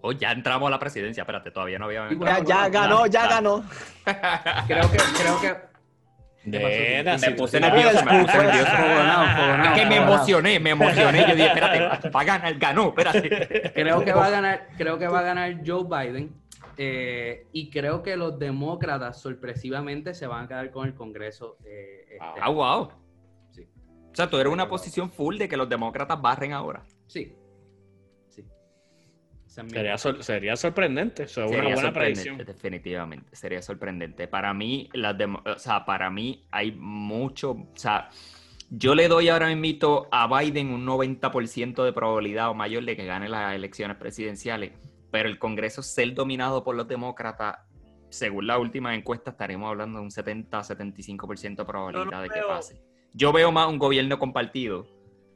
Oh, 0.00 0.10
ya 0.10 0.32
entramos 0.32 0.66
a 0.66 0.70
la 0.70 0.80
presidencia. 0.80 1.20
Espérate, 1.20 1.52
todavía 1.52 1.78
no 1.78 1.84
había. 1.84 2.08
Ya, 2.10 2.42
ya 2.42 2.68
ganó, 2.70 3.06
ya 3.06 3.28
ganó. 3.28 3.64
Creo 4.66 4.90
que, 4.90 4.98
creo 5.16 5.40
que 5.40 5.73
Me 6.46 7.30
puse 7.36 7.60
nervioso, 7.60 8.04
me 8.04 8.20
puse 8.24 8.38
nervioso. 8.38 8.72
Es 9.64 9.70
que 9.72 9.86
me 9.86 9.96
emocioné, 9.96 10.60
me 10.60 10.70
emocioné. 10.70 11.20
Yo 11.28 11.34
dije, 11.34 11.46
espérate, 11.46 12.08
va 12.14 12.20
a 12.20 12.24
ganar, 12.24 12.54
ganó, 12.58 12.88
espérate. 12.88 13.72
creo 13.74 14.04
que 14.04 14.12
va 14.12 14.26
a 14.26 14.30
ganar, 14.30 14.68
creo 14.76 14.98
que 14.98 15.08
va 15.08 15.20
a 15.20 15.22
ganar 15.22 15.56
Joe 15.66 15.84
Biden. 15.84 16.32
eh, 16.76 17.46
y 17.52 17.70
creo 17.70 18.02
que 18.02 18.16
los 18.16 18.38
demócratas 18.38 19.20
sorpresivamente 19.20 20.12
se 20.14 20.26
van 20.26 20.44
a 20.44 20.48
quedar 20.48 20.70
con 20.70 20.86
el 20.86 20.94
Congreso. 20.94 21.56
eh, 21.64 22.04
este 22.12 22.40
Ah, 22.40 22.50
wow. 22.50 22.90
Sí. 23.52 23.62
O 24.12 24.14
sea, 24.14 24.28
tú 24.28 24.36
eres 24.38 24.52
una 24.52 24.68
posición 24.68 25.10
full 25.10 25.38
de 25.38 25.48
que 25.48 25.56
los 25.56 25.68
demócratas 25.68 26.20
barren 26.20 26.52
ahora. 26.52 26.82
Sí. 27.06 27.34
Sería, 29.54 29.98
sor- 29.98 30.22
sería 30.24 30.56
sorprendente. 30.56 31.24
Eso 31.24 31.44
es 31.44 31.50
Sería 31.50 31.64
una 31.66 31.74
buena 31.74 31.82
sorprendente, 31.88 32.22
predicción. 32.22 32.46
definitivamente. 32.46 33.36
Sería 33.36 33.62
sorprendente. 33.62 34.26
Para 34.28 34.52
mí, 34.54 34.88
las 34.92 35.14
o 35.46 35.58
sea, 35.58 35.84
para 35.84 36.10
mí 36.10 36.46
hay 36.50 36.72
mucho, 36.72 37.52
o 37.52 37.72
sea, 37.74 38.08
yo 38.70 38.94
le 38.94 39.08
doy 39.08 39.28
ahora 39.28 39.54
mismo 39.54 40.06
a 40.10 40.26
Biden 40.40 40.70
un 40.70 40.84
90% 40.86 41.84
de 41.84 41.92
probabilidad 41.92 42.50
o 42.50 42.54
mayor 42.54 42.84
de 42.84 42.96
que 42.96 43.04
gane 43.04 43.28
las 43.28 43.54
elecciones 43.54 43.96
presidenciales, 43.96 44.72
pero 45.10 45.28
el 45.28 45.38
Congreso 45.38 45.82
ser 45.82 46.12
dominado 46.14 46.64
por 46.64 46.74
los 46.74 46.88
demócratas, 46.88 47.58
según 48.08 48.46
la 48.46 48.58
última 48.58 48.94
encuesta, 48.94 49.30
estaremos 49.32 49.68
hablando 49.70 49.98
de 49.98 50.04
un 50.04 50.10
70-75% 50.10 51.56
de 51.56 51.64
probabilidad 51.64 52.10
no 52.10 52.22
de 52.22 52.28
que 52.28 52.38
veo- 52.40 52.48
pase. 52.48 52.80
Yo 53.12 53.32
veo 53.32 53.52
más 53.52 53.68
un 53.68 53.78
gobierno 53.78 54.18
compartido, 54.18 54.86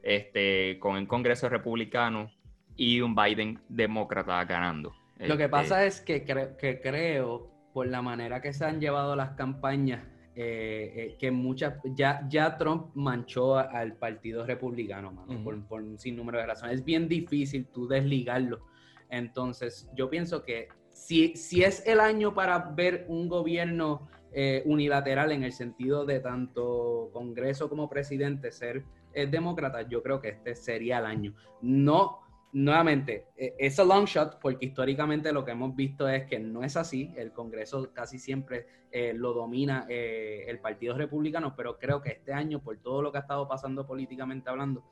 este, 0.03 0.77
con 0.79 0.97
el 0.97 1.07
Congreso 1.07 1.47
republicano 1.49 2.31
y 2.79 3.01
un 3.01 3.13
Biden 3.13 3.59
demócrata 3.67 4.45
ganando. 4.45 4.93
Lo 5.17 5.35
que 5.35 5.43
Este, 5.43 5.49
pasa 5.49 5.85
es 5.85 5.99
que, 5.99 6.25
cre- 6.25 6.55
que 6.55 6.79
creo, 6.79 7.51
por 7.73 7.85
la 7.87 8.01
manera 8.01 8.41
que 8.41 8.53
se 8.53 8.63
han 8.63 8.79
llevado 8.79 9.17
las 9.17 9.31
campañas, 9.31 10.01
eh, 10.33 10.93
eh, 10.95 11.17
que 11.19 11.29
muchas, 11.29 11.73
ya, 11.93 12.25
ya 12.29 12.57
Trump 12.57 12.91
manchó 12.95 13.57
a- 13.57 13.63
al 13.63 13.97
Partido 13.97 14.45
Republicano, 14.45 15.11
mano, 15.11 15.43
por, 15.43 15.61
por 15.67 15.81
un 15.81 15.99
sinnúmero 15.99 16.37
de 16.37 16.45
razones. 16.45 16.75
Es 16.75 16.85
bien 16.85 17.09
difícil 17.09 17.67
tú 17.67 17.85
desligarlo. 17.85 18.61
Entonces, 19.09 19.89
yo 19.93 20.09
pienso 20.09 20.45
que 20.45 20.69
si, 20.89 21.35
si 21.35 21.63
es 21.65 21.85
el 21.85 21.99
año 21.99 22.33
para 22.33 22.59
ver 22.59 23.05
un 23.09 23.27
gobierno 23.27 24.07
eh, 24.31 24.61
unilateral 24.65 25.33
en 25.33 25.43
el 25.43 25.51
sentido 25.51 26.05
de 26.05 26.21
tanto 26.21 27.09
Congreso 27.11 27.67
como 27.67 27.89
presidente 27.89 28.51
ser 28.53 28.85
demócrata, 29.11 29.81
yo 29.89 30.01
creo 30.01 30.21
que 30.21 30.29
este 30.29 30.55
sería 30.55 30.99
el 30.99 31.05
año. 31.07 31.33
No 31.61 32.19
nuevamente, 32.51 33.27
eh, 33.37 33.55
es 33.57 33.79
a 33.79 33.83
long 33.83 34.05
shot 34.05 34.39
porque 34.39 34.65
históricamente 34.65 35.31
lo 35.31 35.45
que 35.45 35.51
hemos 35.51 35.75
visto 35.75 36.07
es 36.07 36.25
que 36.25 36.39
no 36.39 36.63
es 36.63 36.77
así. 36.77 37.13
El 37.15 37.31
Congreso 37.31 37.91
casi 37.93 38.19
siempre 38.19 38.67
eh, 38.91 39.13
lo 39.15 39.33
domina 39.33 39.85
eh, 39.87 40.45
el 40.47 40.59
Partido 40.59 40.97
Republicano, 40.97 41.55
pero 41.55 41.77
creo 41.77 42.01
que 42.01 42.09
este 42.09 42.33
año, 42.33 42.61
por 42.61 42.77
todo 42.77 43.01
lo 43.01 43.11
que 43.11 43.19
ha 43.19 43.21
estado 43.21 43.47
pasando 43.47 43.85
políticamente 43.85 44.49
hablando, 44.49 44.83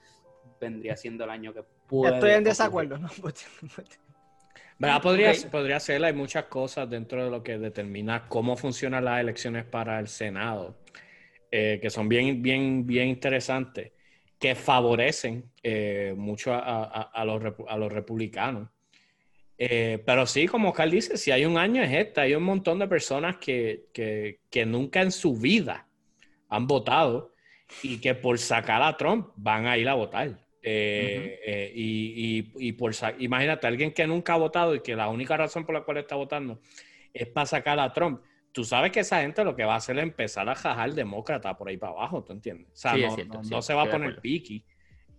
vendría 0.60 0.96
siendo 0.96 1.24
el 1.24 1.30
año 1.30 1.54
que 1.54 1.64
puede. 1.88 2.16
Estoy 2.16 2.30
en 2.30 2.36
ocurrir. 2.36 2.48
desacuerdo. 2.48 2.98
¿no? 2.98 3.10
¿Verdad? 4.80 5.02
Podría, 5.02 5.34
podría 5.50 5.80
ser, 5.80 6.04
hay 6.06 6.14
muchas 6.14 6.46
cosas 6.46 6.88
dentro 6.88 7.26
de 7.26 7.32
lo 7.32 7.42
que 7.42 7.58
determina 7.58 8.28
cómo 8.28 8.56
funcionan 8.56 9.06
las 9.06 9.20
elecciones 9.20 9.66
para 9.66 10.00
el 10.00 10.08
Senado, 10.08 10.78
eh, 11.50 11.80
que 11.82 11.90
son 11.90 12.08
bien, 12.08 12.44
bien, 12.44 12.86
bien 12.86 13.08
interesantes, 13.08 13.94
que 14.40 14.56
favorecen 14.56 15.52
eh, 15.64 16.14
mucho 16.16 16.54
a, 16.54 16.60
a- 16.84 17.02
a 17.14 17.26
los, 17.26 17.42
repu- 17.42 17.66
a 17.68 17.78
los 17.78 17.92
republicanos. 17.92 18.70
Eh, 19.58 20.04
pero 20.06 20.28
sí, 20.28 20.46
como 20.46 20.72
Carl 20.72 20.92
dice, 20.92 21.18
si 21.18 21.32
hay 21.32 21.44
un 21.46 21.58
año 21.58 21.82
es 21.82 21.92
este, 21.92 22.22
hay 22.22 22.36
un 22.36 22.44
montón 22.44 22.78
de 22.78 22.88
personas 22.88 23.38
que, 23.38 23.88
que, 23.92 24.42
que 24.52 24.66
nunca 24.66 25.02
en 25.02 25.12
su 25.12 25.36
vida 25.36 25.88
han 26.50 26.68
votado 26.68 27.34
y 27.82 27.98
que 28.00 28.14
por 28.14 28.38
sacar 28.38 28.84
a 28.84 28.96
Trump 28.96 29.30
van 29.36 29.66
a 29.66 29.78
ir 29.78 29.90
a 29.90 29.96
votar. 29.96 30.46
Eh, 30.62 31.40
eh, 31.46 31.72
y, 31.74 32.52
y- 32.60 32.68
y 32.70 32.72
por 32.74 32.92
imagínate, 33.20 33.66
alguien 33.68 33.94
que 33.94 34.06
nunca 34.06 34.34
ha 34.34 34.38
votado 34.38 34.76
y 34.76 34.82
que 34.82 34.96
la 34.96 35.08
única 35.08 35.36
razón 35.38 35.66
por 35.66 35.74
la 35.74 35.82
cual 35.82 35.98
está 35.98 36.16
votando 36.16 36.60
es 37.14 37.28
para 37.28 37.46
sacar 37.48 37.80
a 37.80 37.92
Trump. 37.94 38.22
Tú 38.58 38.64
sabes 38.64 38.92
que 38.92 39.02
esa 39.02 39.22
gente 39.22 39.44
lo 39.44 39.56
que 39.56 39.64
va 39.66 39.76
a 39.76 39.78
hacer 39.78 39.98
es 40.00 40.04
empezar 40.04 40.50
a 40.50 40.56
jajar 40.56 40.92
demócrata 40.96 41.56
por 41.56 41.70
ahí 41.70 41.78
para 41.78 41.92
abajo, 41.94 42.24
¿tú 42.24 42.34
entiendes? 42.34 42.70
O 42.74 42.76
sea, 42.76 42.94
Sí, 42.94 43.02
no, 43.04 43.12
cierto, 43.12 43.38
no- 43.38 43.44
sí, 43.44 43.50
no 43.52 43.62
se 43.62 43.74
va 43.76 43.84
a 43.84 43.90
poner 43.92 44.20
piqui. 44.20 44.66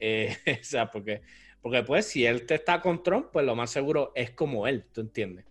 Eh, 0.00 0.36
o 0.60 0.64
sea, 0.64 0.90
porque, 0.90 1.22
porque 1.60 1.84
pues 1.84 2.06
si 2.06 2.26
él 2.26 2.46
te 2.46 2.56
está 2.56 2.80
con 2.80 3.00
Trump, 3.04 3.28
pues 3.32 3.46
lo 3.46 3.54
más 3.54 3.70
seguro 3.70 4.10
es 4.16 4.32
como 4.32 4.66
él, 4.66 4.86
¿tú 4.92 5.02
entiendes? 5.02 5.46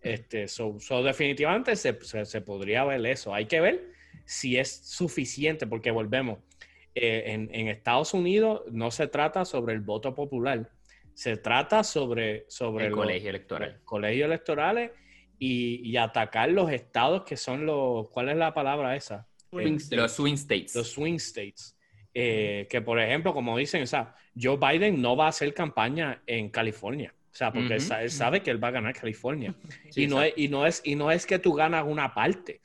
Este, 0.00 0.48
so, 0.48 0.80
so 0.80 1.04
definitivamente 1.04 1.76
se, 1.76 1.96
se- 2.02 2.24
se 2.24 2.40
podría 2.40 2.84
ver 2.84 3.06
eso. 3.06 3.32
Hay 3.32 3.46
que 3.46 3.60
ver 3.60 3.84
si 4.24 4.56
es 4.58 4.76
suficiente, 4.88 5.68
porque 5.68 5.92
volvemos. 5.92 6.40
eh, 6.96 7.22
en, 7.52 7.68
Estados 7.68 8.14
Unidos 8.14 8.62
no 8.72 8.90
se 8.90 9.06
trata 9.06 9.44
sobre 9.44 9.74
el 9.74 9.80
voto 9.80 10.12
popular, 10.12 10.72
se 11.14 11.36
trata 11.36 11.84
sobre, 11.84 12.46
sobre 12.48 12.86
el 12.86 12.92
colegio 12.92 13.30
electoral. 13.30 13.80
Colegios 13.84 14.26
electorales 14.26 14.90
y, 15.38 15.96
atacar 15.96 16.50
los 16.50 16.70
estados 16.70 17.22
que 17.22 17.36
son 17.36 17.66
los, 17.66 18.08
¿cuál 18.10 18.28
es 18.28 18.36
la 18.36 18.52
palabra 18.54 18.96
esa? 18.96 19.26
los 19.52 20.12
swing 20.12 20.34
states. 20.34 20.74
Los 20.74 20.90
swing 20.90 21.16
states. 21.16 21.76
Eh, 22.14 22.66
que 22.68 22.80
por 22.80 23.00
ejemplo, 23.00 23.32
como 23.32 23.56
dicen, 23.56 23.82
o 23.82 23.86
sea, 23.86 24.14
Joe 24.40 24.56
Biden 24.56 25.00
no 25.00 25.16
va 25.16 25.26
a 25.26 25.28
hacer 25.28 25.54
campaña 25.54 26.22
en 26.26 26.50
California. 26.50 27.14
O 27.30 27.34
sea, 27.38 27.52
porque 27.52 27.74
él, 27.74 28.10
sabe 28.10 28.42
que 28.42 28.50
él 28.50 28.62
va 28.62 28.68
a 28.68 28.72
ganar 28.72 28.94
California. 28.94 29.54
y, 29.94 30.08
no 30.08 30.22
es, 30.22 30.32
y, 30.36 30.48
no 30.48 30.66
es, 30.66 30.82
y 30.84 30.96
no 30.96 31.10
es 31.12 31.24
que 31.24 31.38
tú 31.38 31.52
ganas 31.52 31.84
una 31.86 32.12
parte 32.12 32.60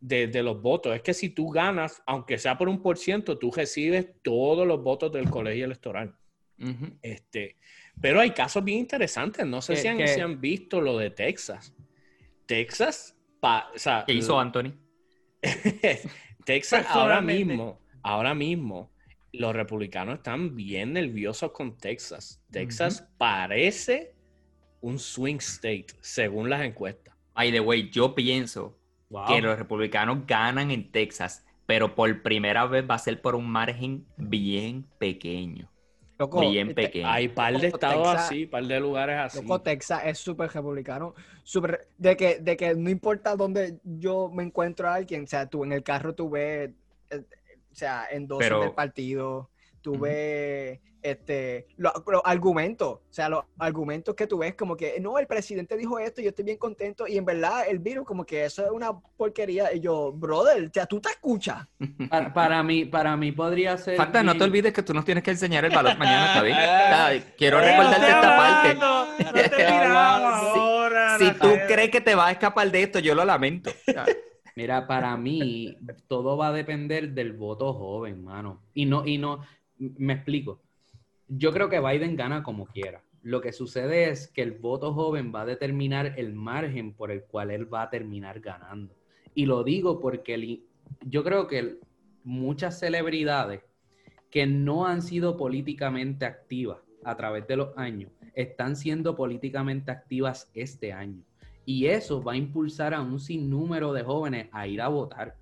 de, 0.00 0.42
los 0.42 0.60
votos, 0.60 0.94
es 0.94 1.02
que 1.02 1.14
si 1.14 1.30
tú 1.30 1.48
ganas, 1.50 2.02
aunque 2.06 2.38
sea 2.38 2.58
por 2.58 2.68
un 2.68 2.82
por 2.82 2.98
ciento, 2.98 3.38
tú 3.38 3.50
recibes 3.50 4.06
todos 4.22 4.66
los 4.66 4.82
votos 4.82 5.12
del 5.12 5.30
colegio 5.30 5.64
electoral. 5.64 6.16
este, 7.02 7.56
pero 8.00 8.20
hay 8.20 8.30
casos 8.30 8.64
bien 8.64 8.80
interesantes. 8.80 9.46
No 9.46 9.62
sé 9.62 9.76
si 9.76 9.88
han, 9.88 10.00
han, 10.00 10.40
visto 10.40 10.80
lo 10.80 10.98
de 10.98 11.10
Texas. 11.10 11.72
Texas, 12.46 13.16
o 13.42 13.78
sea, 13.78 14.04
¿qué 14.06 14.14
hizo 14.14 14.38
Anthony? 14.38 14.72
Texas 16.44 16.86
ahora 16.88 17.20
mismo, 17.20 17.80
ahora 18.02 18.34
mismo, 18.34 18.90
los 19.32 19.54
republicanos 19.54 20.16
están 20.16 20.54
bien 20.54 20.92
nerviosos 20.92 21.50
con 21.52 21.76
Texas. 21.76 22.42
Texas 22.50 23.08
parece 23.18 24.14
un 24.80 24.98
swing 24.98 25.36
state, 25.36 25.86
según 26.00 26.48
las 26.48 26.62
encuestas. 26.62 27.14
By 27.34 27.50
the 27.50 27.60
way, 27.60 27.90
yo 27.90 28.14
pienso 28.14 28.78
que 29.28 29.40
los 29.40 29.58
republicanos 29.58 30.26
ganan 30.26 30.70
en 30.70 30.90
Texas, 30.90 31.44
pero 31.66 31.94
por 31.94 32.22
primera 32.22 32.66
vez 32.66 32.84
va 32.88 32.94
a 32.94 32.98
ser 32.98 33.20
por 33.20 33.34
un 33.34 33.48
margen 33.48 34.06
bien 34.16 34.86
pequeño. 34.98 35.70
Bien 36.40 36.68
este, 36.68 36.82
pequeño. 36.82 37.08
Hay 37.08 37.28
par 37.28 37.58
de 37.58 37.68
estados 37.68 38.08
así, 38.08 38.46
par 38.46 38.64
de 38.64 38.80
lugares 38.80 39.18
así. 39.18 39.42
Loco, 39.42 39.60
Texas 39.60 40.02
es 40.04 40.18
súper 40.18 40.50
republicano. 40.50 41.14
Super, 41.42 41.88
de, 41.98 42.16
que, 42.16 42.38
de 42.40 42.56
que 42.56 42.74
no 42.74 42.90
importa 42.90 43.36
dónde 43.36 43.78
yo 43.84 44.30
me 44.32 44.42
encuentro 44.42 44.88
a 44.88 44.94
alguien, 44.94 45.24
o 45.24 45.26
sea, 45.26 45.46
tú 45.46 45.64
en 45.64 45.72
el 45.72 45.82
carro 45.82 46.14
tú 46.14 46.30
ves, 46.30 46.70
eh, 47.10 47.22
o 47.70 47.74
sea, 47.74 48.06
en 48.10 48.26
dos 48.26 48.38
del 48.38 48.72
partido, 48.72 49.50
tú 49.82 49.98
ves 49.98 50.80
este, 51.10 51.68
los, 51.76 51.92
argumentos, 52.24 52.88
o 52.88 53.00
sea, 53.10 53.28
los 53.28 53.44
argumentos 53.58 54.16
que 54.16 54.26
tú 54.26 54.38
ves 54.38 54.54
como 54.54 54.76
que, 54.76 54.98
no, 55.00 55.18
el 55.18 55.28
presidente 55.28 55.76
dijo 55.76 56.00
esto, 56.00 56.20
yo 56.20 56.30
estoy 56.30 56.44
bien 56.44 56.58
contento, 56.58 57.06
y 57.06 57.16
en 57.16 57.24
verdad 57.24 57.64
el 57.68 57.78
virus 57.78 58.04
como 58.04 58.24
que 58.24 58.44
eso 58.44 58.64
es 58.64 58.72
una 58.72 58.92
porquería, 59.16 59.72
y 59.72 59.78
yo, 59.78 60.12
brother, 60.12 60.64
o 60.64 60.70
sea, 60.72 60.86
tú 60.86 61.00
te 61.00 61.10
escuchas. 61.10 61.64
Para, 62.34 62.62
mí, 62.62 62.84
para 62.84 63.16
mí 63.16 63.30
podría 63.32 63.78
ser... 63.78 63.96
Falta, 63.96 64.22
no 64.22 64.36
te 64.36 64.44
olvides 64.44 64.72
que 64.72 64.82
tú 64.82 64.92
nos 64.92 65.04
tienes 65.04 65.22
que 65.22 65.30
enseñar 65.30 65.64
el 65.64 65.74
valor 65.74 65.96
mañana, 65.96 66.26
¿está 66.26 66.42
bien? 66.42 67.24
Quiero 67.36 67.60
recordarte 67.60 68.06
esta 68.06 68.36
parte. 68.36 68.74
No 68.74 69.06
te 69.32 69.66
ahora, 69.66 71.18
si, 71.18 71.30
tú 71.32 71.48
crees 71.68 71.90
que 71.90 72.00
te 72.00 72.14
vas 72.14 72.28
a 72.28 72.32
escapar 72.32 72.70
de 72.70 72.82
esto, 72.82 72.98
yo 72.98 73.14
lo 73.14 73.24
lamento. 73.24 73.70
Mira, 74.56 74.86
para 74.86 75.16
mí 75.16 75.76
todo 76.08 76.36
va 76.36 76.48
a 76.48 76.52
depender 76.52 77.10
del 77.10 77.32
voto 77.32 77.74
joven, 77.74 78.24
mano. 78.24 78.62
Y 78.74 78.86
no, 78.86 79.06
y 79.06 79.18
no, 79.18 79.40
me 79.78 80.14
explico 80.14 80.65
yo 81.28 81.52
creo 81.52 81.68
que 81.68 81.80
Biden 81.80 82.16
gana 82.16 82.42
como 82.42 82.66
quiera. 82.66 83.02
Lo 83.22 83.40
que 83.40 83.52
sucede 83.52 84.08
es 84.10 84.28
que 84.28 84.42
el 84.42 84.52
voto 84.52 84.92
joven 84.92 85.32
va 85.34 85.42
a 85.42 85.46
determinar 85.46 86.14
el 86.16 86.32
margen 86.32 86.94
por 86.94 87.10
el 87.10 87.24
cual 87.24 87.50
él 87.50 87.72
va 87.72 87.82
a 87.82 87.90
terminar 87.90 88.40
ganando. 88.40 88.94
Y 89.34 89.46
lo 89.46 89.64
digo 89.64 90.00
porque 90.00 90.62
yo 91.00 91.24
creo 91.24 91.48
que 91.48 91.80
muchas 92.22 92.78
celebridades 92.78 93.62
que 94.30 94.46
no 94.46 94.86
han 94.86 95.02
sido 95.02 95.36
políticamente 95.36 96.24
activas 96.24 96.78
a 97.04 97.16
través 97.16 97.46
de 97.46 97.56
los 97.56 97.76
años, 97.76 98.10
están 98.34 98.74
siendo 98.76 99.14
políticamente 99.14 99.92
activas 99.92 100.50
este 100.54 100.92
año. 100.92 101.22
Y 101.64 101.86
eso 101.86 102.22
va 102.22 102.32
a 102.32 102.36
impulsar 102.36 102.94
a 102.94 103.00
un 103.00 103.20
sinnúmero 103.20 103.92
de 103.92 104.02
jóvenes 104.02 104.48
a 104.52 104.66
ir 104.66 104.80
a 104.82 104.88
votar 104.88 105.36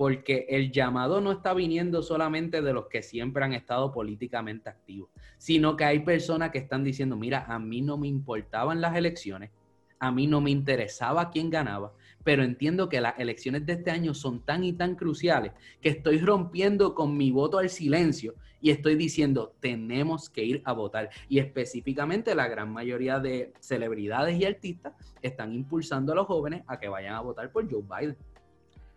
porque 0.00 0.46
el 0.48 0.72
llamado 0.72 1.20
no 1.20 1.30
está 1.30 1.52
viniendo 1.52 2.02
solamente 2.02 2.62
de 2.62 2.72
los 2.72 2.86
que 2.86 3.02
siempre 3.02 3.44
han 3.44 3.52
estado 3.52 3.92
políticamente 3.92 4.70
activos, 4.70 5.10
sino 5.36 5.76
que 5.76 5.84
hay 5.84 5.98
personas 5.98 6.52
que 6.52 6.56
están 6.56 6.82
diciendo, 6.82 7.16
mira, 7.16 7.44
a 7.46 7.58
mí 7.58 7.82
no 7.82 7.98
me 7.98 8.08
importaban 8.08 8.80
las 8.80 8.96
elecciones, 8.96 9.50
a 9.98 10.10
mí 10.10 10.26
no 10.26 10.40
me 10.40 10.52
interesaba 10.52 11.28
quién 11.28 11.50
ganaba, 11.50 11.92
pero 12.24 12.42
entiendo 12.44 12.88
que 12.88 13.02
las 13.02 13.18
elecciones 13.18 13.66
de 13.66 13.74
este 13.74 13.90
año 13.90 14.14
son 14.14 14.40
tan 14.40 14.64
y 14.64 14.72
tan 14.72 14.94
cruciales 14.94 15.52
que 15.82 15.90
estoy 15.90 16.16
rompiendo 16.16 16.94
con 16.94 17.14
mi 17.14 17.30
voto 17.30 17.58
al 17.58 17.68
silencio 17.68 18.36
y 18.62 18.70
estoy 18.70 18.94
diciendo, 18.94 19.54
tenemos 19.60 20.30
que 20.30 20.44
ir 20.44 20.62
a 20.64 20.72
votar. 20.72 21.10
Y 21.28 21.40
específicamente 21.40 22.34
la 22.34 22.48
gran 22.48 22.72
mayoría 22.72 23.18
de 23.18 23.52
celebridades 23.60 24.40
y 24.40 24.46
artistas 24.46 24.94
están 25.20 25.52
impulsando 25.52 26.12
a 26.12 26.16
los 26.16 26.26
jóvenes 26.26 26.62
a 26.68 26.78
que 26.78 26.88
vayan 26.88 27.16
a 27.16 27.20
votar 27.20 27.52
por 27.52 27.70
Joe 27.70 27.82
Biden 27.82 28.16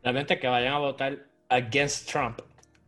realmente 0.04 0.40
que 0.40 0.48
vayan 0.48 0.74
a 0.74 0.80
votar 0.80 1.18
against 1.50 2.12
Trump, 2.12 2.42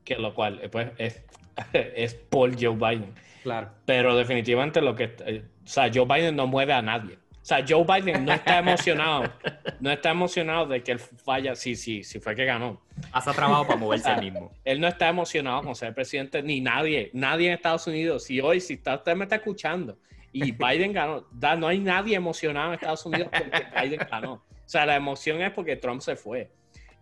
que 0.03 0.16
lo 0.16 0.34
cual 0.34 0.59
eh, 0.61 0.70
pues, 0.70 0.91
es, 0.97 1.24
es 1.74 2.13
por 2.13 2.51
Joe 2.61 2.76
Biden. 2.76 3.13
Claro. 3.43 3.70
Pero 3.86 4.16
definitivamente 4.16 4.82
lo 4.82 4.95
que, 4.95 5.16
eh, 5.26 5.43
o 5.63 5.68
sea, 5.68 5.89
Joe 5.93 6.05
Biden 6.05 6.36
no 6.36 6.47
mueve 6.47 6.74
a 6.74 6.82
nadie. 6.82 7.18
O 7.45 7.47
sea, 7.47 7.63
Joe 7.68 7.86
Biden 7.86 8.26
no 8.26 8.34
está 8.34 8.57
emocionado, 8.57 9.32
no 9.80 9.91
está 9.91 10.09
emocionado 10.09 10.66
de 10.66 10.82
que 10.82 10.93
él 10.93 10.99
falla, 10.99 11.55
sí, 11.55 11.76
sí, 11.76 12.03
sí 12.03 12.20
fue 12.20 12.36
que 12.36 12.43
ganó. 12.43 12.82
Hace 13.11 13.32
trabajo 13.34 13.68
para 13.68 13.80
moverse 13.80 14.11
él 14.11 14.22
mismo. 14.22 14.51
Él 14.63 14.82
no 14.82 14.88
está 14.88 15.09
emocionado 15.09 15.61
con 15.61 15.76
ser 15.76 15.93
presidente, 15.93 16.41
ni 16.41 16.59
nadie, 16.59 17.11
nadie 17.13 17.49
en 17.49 17.53
Estados 17.53 17.86
Unidos. 17.86 18.24
Si 18.24 18.41
hoy, 18.41 18.59
si 18.59 18.74
está, 18.74 18.95
usted 18.95 19.16
me 19.16 19.26
está 19.26 19.36
escuchando 19.36 19.99
y 20.32 20.51
Biden 20.51 20.91
ganó, 20.91 21.28
no 21.32 21.68
hay 21.68 21.80
nadie 21.80 22.16
emocionado 22.16 22.70
en 22.70 22.74
Estados 22.74 23.05
Unidos 23.05 23.30
porque 23.32 23.63
Biden 23.80 24.07
ganó. 24.09 24.34
O 24.34 24.43
sea, 24.66 24.88
la 24.88 24.95
emoción 24.95 25.39
es 25.43 25.51
porque 25.51 25.76
Trump 25.76 26.01
se 26.01 26.16
fue. 26.16 26.51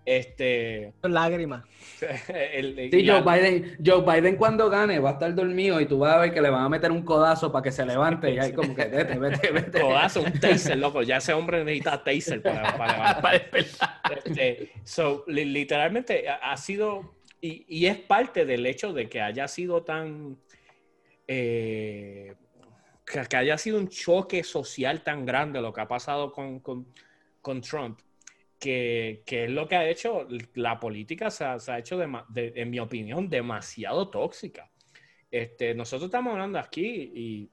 Este. 0.06 0.93
Lágrimas. 1.01 1.64
sí, 1.99 3.08
Joe, 3.08 3.22
Biden, 3.22 3.78
Joe 3.86 4.01
Biden 4.01 4.36
cuando 4.36 4.70
gane 4.70 4.99
va 4.99 5.12
a 5.12 5.14
estar 5.14 5.34
dormido 5.34 5.80
y 5.80 5.86
tú 5.86 5.99
vas 5.99 6.16
a 6.16 6.20
ver 6.20 6.34
que 6.34 6.41
le 6.41 6.49
van 6.49 6.64
a 6.64 6.70
meter 6.70 6.91
un 6.91 7.04
codazo 7.04 7.51
para 7.51 7.64
que 7.64 7.72
se 7.72 7.86
levante 7.86 8.32
y 8.32 8.39
ahí 8.39 8.51
como 8.51 8.76
que 8.76 8.86
vete, 8.86 9.18
vete, 9.18 9.51
vete. 9.51 9.82
Codazo, 9.82 10.22
un 10.22 10.34
taser, 10.34 10.78
loco. 10.78 11.01
Ya 11.04 11.18
ese 11.18 11.34
hombre 11.34 11.64
necesita 11.64 12.04
taser 12.04 12.41
para, 12.41 12.78
para, 12.78 13.32
despertar. 13.32 14.01
Este, 14.26 14.74
so, 14.84 15.24
literalmente 15.28 16.28
ha 16.28 16.58
sido, 16.58 17.16
y, 17.39 17.66
y, 17.68 17.86
es 17.86 17.97
parte 17.97 18.45
del 18.45 18.66
hecho 18.66 18.91
de 18.91 19.08
que 19.08 19.22
haya 19.22 19.47
sido 19.47 19.84
tan, 19.84 20.38
eh, 21.28 22.34
que, 23.06 23.38
haya 23.38 23.58
sido 23.58 23.78
un 23.78 23.88
choque 23.88 24.43
social 24.43 25.01
tan 25.01 25.26
grande 25.26 25.62
lo 25.62 25.72
que 25.72 25.82
ha 25.82 25.88
pasado 25.88 26.34
con, 26.34 26.60
con, 26.60 26.88
con 27.41 27.62
Trump 27.62 27.99
que, 28.64 29.43
es 29.43 29.51
lo 29.51 29.68
que 29.68 29.76
ha 29.76 29.89
hecho 29.89 30.28
la 30.55 30.80
política, 30.80 31.30
se 31.30 31.43
ha, 31.43 31.78
hecho, 31.78 31.99
en 32.01 32.70
mi 32.70 32.80
opinión, 32.80 33.30
demasiado 33.30 34.09
tóxica. 34.09 34.70
Este, 35.30 35.74
nosotros 35.74 36.07
estamos 36.07 36.32
hablando 36.34 36.59
aquí 36.59 37.11
y 37.14 37.49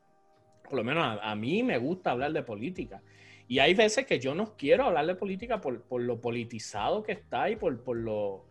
por 0.63 0.75
lo 0.75 0.85
menos 0.85 1.19
a, 1.21 1.35
mí 1.35 1.63
me 1.63 1.79
gusta 1.79 2.13
hablar 2.13 2.33
de 2.33 2.43
política. 2.43 3.03
Y 3.49 3.59
hay 3.59 3.75
veces 3.75 4.07
que 4.07 4.21
yo 4.21 4.35
no 4.35 4.57
quiero 4.57 4.85
hablar 4.85 5.07
de 5.07 5.17
política 5.17 5.61
por, 5.61 5.83
lo 6.01 6.21
politizado 6.21 7.03
que 7.03 7.13
está 7.13 7.51
y 7.51 7.57
por, 7.57 7.83
por 7.83 7.97
lo... 7.97 8.45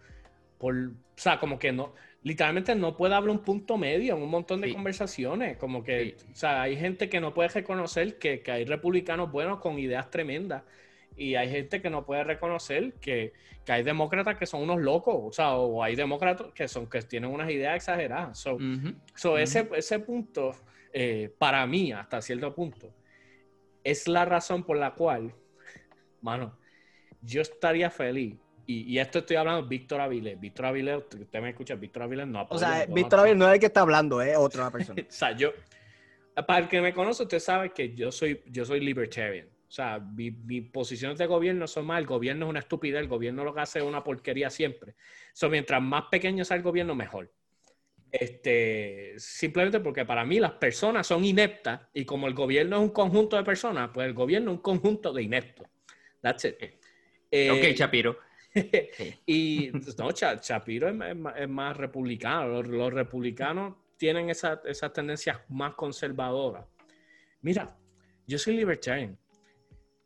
Por, 0.57 0.75
o 0.75 0.91
sea, 1.15 1.39
como 1.39 1.57
que 1.57 1.71
no, 1.71 1.93
literalmente 2.23 2.75
no 2.75 2.97
puede 2.97 3.15
haber 3.15 3.29
un 3.29 3.39
punto 3.39 3.77
medio 3.77 4.17
en 4.17 4.21
un 4.21 4.29
montón 4.29 4.59
de 4.59 4.73
conversaciones. 4.73 5.55
Como 5.55 5.83
que, 5.83 6.17
o 6.33 6.35
sea, 6.35 6.63
hay 6.63 6.75
gente 6.75 7.07
que 7.07 7.21
no 7.21 7.33
puede 7.33 7.47
reconocer 7.47 8.17
que, 8.17 8.41
que 8.41 8.51
hay 8.51 8.65
republicanos 8.65 9.31
buenos 9.31 9.59
con 9.59 9.79
ideas 9.79 10.09
tremendas 10.09 10.63
y 11.19 11.35
hay 11.35 11.49
gente 11.49 11.81
que 11.81 11.89
no 11.89 12.05
puede 12.05 12.23
reconocer 12.23 12.93
que, 12.93 13.33
que, 13.65 13.71
hay 13.71 13.83
demócratas 13.83 14.37
que 14.37 14.45
son 14.45 14.61
unos 14.61 14.79
locos, 14.79 15.15
o 15.17 15.31
sea, 15.31 15.53
o 15.55 15.83
hay 15.83 15.95
demócratas 15.95 16.47
que 16.53 16.67
son 16.67 16.87
que 16.87 17.01
tienen 17.01 17.29
unas 17.29 17.49
ideas 17.51 17.75
exageradas. 17.75 18.39
So, 19.15 19.37
ese, 19.37 19.69
ese 19.75 19.99
punto, 19.99 20.51
eh, 20.93 21.33
para 21.37 21.67
mí, 21.67 21.91
hasta 21.91 22.21
cierto 22.21 22.55
punto, 22.55 22.93
es 23.83 24.07
la 24.07 24.25
razón 24.25 24.63
por 24.63 24.77
la 24.77 24.93
cual, 24.93 25.33
mano, 26.21 26.57
yo 27.21 27.41
estaría 27.41 27.89
feliz. 27.89 28.37
Y, 28.65 28.81
y 28.83 28.99
esto 28.99 29.19
estoy 29.19 29.35
hablando 29.35 29.63
de 29.63 29.67
Víctor 29.67 29.99
Avilés. 29.99 30.39
Víctor 30.39 30.67
Avilés, 30.67 31.03
usted 31.19 31.41
me 31.41 31.49
escucha, 31.49 31.75
Víctor 31.75 32.03
Avilés 32.03 32.27
no 32.27 32.47
O 32.49 32.57
sea, 32.57 32.85
Víctor 32.85 33.19
Avilés 33.19 33.37
no 33.37 33.47
es 33.47 33.55
el 33.55 33.59
que 33.59 33.65
está 33.65 33.81
hablando, 33.81 34.21
es 34.21 34.37
otra 34.37 34.71
persona. 34.71 35.01
o 35.01 35.11
sea, 35.11 35.31
yo, 35.31 35.51
para 36.45 36.59
el 36.59 36.67
que 36.69 36.79
me 36.79 36.93
conoce, 36.93 37.23
usted 37.23 37.39
sabe 37.39 37.71
que 37.71 37.93
yo 37.93 38.11
soy, 38.11 38.41
yo 38.45 38.63
soy 38.63 38.79
libertarian. 38.79 39.47
O 39.69 39.71
sea, 39.71 39.99
mis 39.99 40.35
mi 40.35 40.61
posiciones 40.61 41.19
de 41.19 41.27
gobierno 41.27 41.67
son 41.67 41.85
más, 41.85 41.99
el 41.99 42.07
gobierno 42.07 42.47
es 42.47 42.49
una 42.49 42.59
estupidez, 42.59 43.01
el 43.01 43.07
gobierno 43.07 43.43
lo 43.43 43.53
que 43.53 43.61
hace 43.61 43.77
es 43.77 43.85
una 43.85 44.03
porquería 44.03 44.49
siempre. 44.49 44.95
So, 45.31 45.47
mientras 45.47 45.79
más 45.79 46.05
pequeño 46.09 46.43
sea 46.43 46.57
el 46.57 46.63
gobierno, 46.63 46.95
mejor. 46.95 47.31
Este, 48.11 49.13
simplemente 49.17 49.79
porque 49.79 50.05
para 50.05 50.25
mí 50.25 50.39
las 50.39 50.53
personas 50.53 51.05
son 51.05 51.23
ineptas 51.23 51.81
y 51.93 52.03
como 52.03 52.27
el 52.27 52.33
gobierno 52.33 52.77
es 52.77 52.81
un 52.81 52.89
conjunto 52.89 53.37
de 53.37 53.43
personas, 53.43 53.91
pues 53.93 54.07
el 54.07 54.15
gobierno 54.15 54.49
es 54.49 54.57
un 54.57 54.63
conjunto 54.63 55.13
de 55.13 55.21
ineptos. 55.21 55.67
That's 56.19 56.45
it. 56.45 56.55
Eh, 57.29 57.51
ok, 57.51 57.75
Chapiro. 57.75 58.17
y 59.27 59.69
no, 59.99 60.09
Shapiro 60.11 60.89
es, 60.89 61.47
más 61.47 61.77
republicano. 61.77 62.63
Los, 62.63 62.91
republicanos 62.91 63.75
tienen 63.97 64.31
esas 64.31 64.61
esa 64.65 64.91
tendencias 64.91 65.41
más 65.47 65.75
conservadoras. 65.75 66.65
Mira, 67.41 67.77
yo 68.25 68.39
soy 68.39 68.57
libertarian 68.57 69.15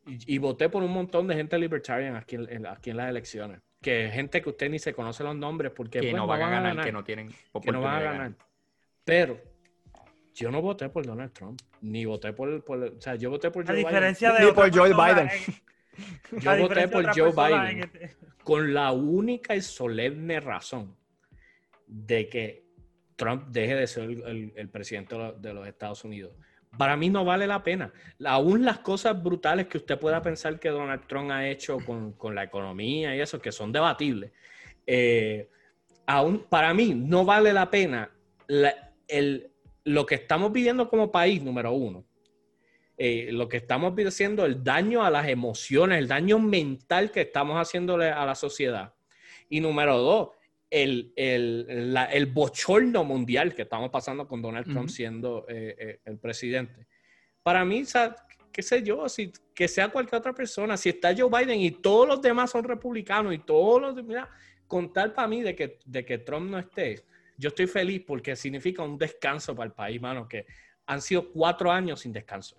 y, 0.05 0.37
voté 0.37 0.69
por 0.69 0.83
un 0.83 0.91
montón 0.91 1.27
de 1.27 1.35
gente 1.35 1.57
libertarian 1.57 2.15
aquí 2.15 2.35
en, 2.35 2.65
aquí 2.65 2.89
en 2.89 2.97
las 2.97 3.09
elecciones. 3.09 3.61
Que 3.81 4.09
gente 4.11 4.41
que 4.41 4.49
usted 4.49 4.69
ni 4.69 4.79
se 4.79 4.93
conoce 4.93 5.23
los 5.23 5.35
nombres 5.35 5.71
porque 5.75 5.99
que 5.99 6.11
pues, 6.11 6.15
no, 6.15 6.27
van 6.27 6.41
a 6.41 6.49
ganar, 6.49 6.85
que 6.85 6.91
no 6.91 7.03
tienen 7.03 7.29
que 7.29 7.71
no 7.71 7.81
van 7.81 7.95
a 7.95 8.01
ganar. 8.01 8.33
Pero 9.03 9.41
yo 10.33 10.51
no 10.51 10.61
voté 10.61 10.89
por 10.89 11.05
Donald 11.05 11.31
Trump, 11.31 11.61
ni 11.81 12.05
voté 12.05 12.33
por, 12.33 12.63
por 12.63 12.83
o 12.83 13.01
sea, 13.01 13.15
yo 13.15 13.29
voté 13.29 13.51
por 13.51 13.65
Joe 13.65 13.75
diferencia 13.75 14.31
Biden. 14.31 14.41
De 14.41 14.47
ni 14.47 14.55
por 14.55 14.75
Joe 14.75 14.89
Biden. 14.89 15.29
yo 16.41 16.57
voté 16.57 16.87
por 16.87 17.05
Joe 17.13 17.31
Biden 17.31 17.83
este- 17.83 18.15
con 18.43 18.73
la 18.73 18.91
única 18.91 19.55
y 19.55 19.61
solemne 19.61 20.39
razón 20.39 20.97
de 21.87 22.27
que 22.27 22.65
Trump 23.15 23.47
deje 23.49 23.75
de 23.75 23.87
ser 23.87 24.09
el, 24.09 24.69
presidente 24.69 25.15
de 25.37 25.53
los 25.53 25.67
Estados 25.67 26.03
Unidos. 26.03 26.35
Para 26.77 26.97
mí 26.97 27.09
no 27.09 27.23
vale 27.23 27.45
la 27.45 27.63
pena. 27.63 27.93
Aún 28.25 28.65
las 28.65 28.79
cosas 28.79 29.21
brutales 29.21 29.67
que 29.67 29.77
usted 29.77 29.99
pueda 29.99 30.21
pensar 30.21 30.59
que 30.59 30.69
Donald 30.69 31.05
Trump 31.07 31.31
ha 31.31 31.47
hecho 31.47 31.77
con, 31.85 32.13
con 32.13 32.33
la 32.33 32.43
economía 32.43 33.15
y 33.15 33.21
eso, 33.21 33.39
que 33.39 33.51
son 33.51 33.71
debatibles, 33.71 34.31
eh, 34.87 35.49
aún 36.05 36.45
para 36.49 36.73
mí 36.73 36.93
no 36.95 37.25
vale 37.25 37.53
la 37.53 37.69
pena 37.69 38.09
el, 39.07 39.51
lo 39.83 40.05
que 40.05 40.15
estamos 40.15 40.51
viviendo 40.51 40.89
como 40.89 41.11
país, 41.11 41.41
número 41.41 41.71
uno, 41.71 42.05
eh, 42.97 43.29
lo 43.31 43.47
que 43.47 43.57
estamos 43.57 43.93
haciendo, 43.97 44.45
el 44.45 44.63
daño 44.63 45.03
a 45.03 45.09
las 45.09 45.27
emociones, 45.27 45.99
el 45.99 46.07
daño 46.07 46.39
mental 46.39 47.11
que 47.11 47.21
estamos 47.21 47.57
haciéndole 47.57 48.09
a 48.09 48.25
la 48.25 48.35
sociedad. 48.35 48.93
Y 49.49 49.59
número 49.59 49.97
dos, 49.97 50.29
el, 50.73 51.13
el, 51.15 52.25
bochorno 52.25 53.03
mundial 53.03 53.53
que 53.53 53.61
estamos 53.61 53.91
pasando 53.91 54.27
con 54.27 54.41
Donald 54.41 54.65
Trump 54.65 54.89
siendo 54.89 55.45
eh, 55.47 55.75
eh, 55.77 55.99
el 56.05 56.17
presidente. 56.17 56.87
Para 57.43 57.63
mí, 57.63 57.83
qué 58.51 58.63
sé 58.63 58.81
yo, 58.81 59.07
si, 59.07 59.31
que 59.53 59.67
sea 59.67 59.89
cualquier 59.89 60.19
otra 60.19 60.33
persona, 60.33 60.75
si 60.75 60.89
está 60.89 61.13
Joe 61.15 61.29
Biden 61.29 61.59
y 61.61 61.69
todos 61.69 62.07
los 62.07 62.21
demás 62.23 62.49
son 62.49 62.63
republicanos 62.63 63.35
y 63.35 63.39
todos 63.39 63.81
los 63.83 63.95
demás, 63.95 64.27
contar 64.65 65.13
para 65.13 65.27
mí 65.27 65.43
de 65.43 65.55
que, 65.55 65.77
de 65.85 66.03
que 66.03 66.17
Trump 66.17 66.49
no 66.49 66.57
esté, 66.57 67.05
yo 67.37 67.49
estoy 67.49 67.67
feliz 67.67 68.01
porque 68.07 68.35
significa 68.35 68.81
un 68.81 68.97
descanso 68.97 69.55
para 69.55 69.67
el 69.67 69.73
país, 69.73 70.01
mano, 70.01 70.27
que 70.27 70.47
han 70.87 71.01
sido 71.01 71.31
cuatro 71.31 71.71
años 71.71 71.99
sin 71.99 72.11
descanso. 72.11 72.57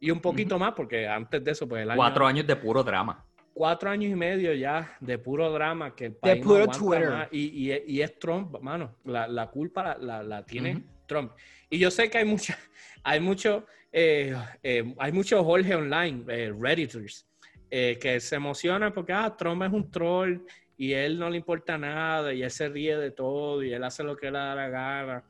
Y 0.00 0.10
un 0.10 0.20
poquito 0.20 0.58
más, 0.58 0.74
porque 0.74 1.06
antes 1.06 1.42
de 1.44 1.52
eso, 1.52 1.68
pues 1.68 1.82
el 1.82 1.90
año... 1.90 1.98
Cuatro 1.98 2.26
años 2.26 2.46
de 2.46 2.56
puro 2.56 2.82
drama. 2.82 3.24
Cuatro 3.58 3.90
años 3.90 4.12
y 4.12 4.14
medio 4.14 4.54
ya 4.54 4.96
de 5.00 5.18
puro 5.18 5.50
drama 5.50 5.92
que 5.92 6.04
el 6.04 6.12
país 6.12 6.36
de 6.36 6.42
puro 6.44 6.68
Twitter. 6.68 7.28
Y, 7.32 7.72
y, 7.72 8.00
es 8.02 8.16
Trump, 8.20 8.56
mano. 8.60 8.94
La, 9.04 9.26
la 9.26 9.48
culpa 9.48 9.98
la, 9.98 10.22
la, 10.22 10.46
tiene 10.46 10.84
Trump. 11.06 11.32
Y 11.68 11.76
yo 11.76 11.90
sé 11.90 12.08
que 12.08 12.18
hay 12.18 12.24
mucha, 12.24 12.56
hay 13.02 13.18
mucho, 13.18 13.66
eh, 13.90 14.32
eh, 14.62 14.94
hay 14.96 15.10
muchos 15.10 15.44
Jorge 15.44 15.74
online, 15.74 16.22
eh, 16.28 16.54
Redditors, 16.56 17.26
eh, 17.68 17.98
que 18.00 18.20
se 18.20 18.36
emocionan 18.36 18.92
porque 18.92 19.12
ah, 19.12 19.34
Trump 19.36 19.60
es 19.64 19.72
un 19.72 19.90
troll 19.90 20.38
y 20.76 20.92
él 20.92 21.18
no 21.18 21.28
le 21.28 21.38
importa 21.38 21.76
nada 21.76 22.32
y 22.32 22.44
él 22.44 22.52
se 22.52 22.68
ríe 22.68 22.96
de 22.96 23.10
todo 23.10 23.64
y 23.64 23.72
él 23.72 23.82
hace 23.82 24.04
lo 24.04 24.16
que 24.16 24.30
le 24.30 24.38
da 24.38 24.54
la 24.54 24.68
gana. 24.68 25.24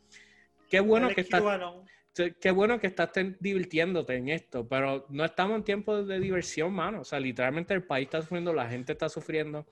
Qué 0.69 0.81
bueno 0.81 1.09
que 1.09 1.23
estás, 1.23 1.43
qué 2.41 2.51
bueno 2.51 2.81
que 2.81 2.87
estás 2.87 3.11
divirtiéndote 3.41 4.17
en 4.17 4.29
esto, 4.29 4.67
pero 4.67 5.07
no 5.09 5.25
estamos 5.25 5.57
en 5.57 5.65
tiempo 5.65 6.03
de 6.03 6.21
diversión, 6.21 6.73
mano. 6.73 7.01
O 7.01 7.05
sea, 7.05 7.21
literalmente 7.21 7.75
el 7.75 7.85
país 7.85 8.07
está 8.07 8.23
sufriendo, 8.23 8.53
la 8.53 8.69
gente 8.69 8.93
está 8.93 9.09
sufriendo. 9.09 9.67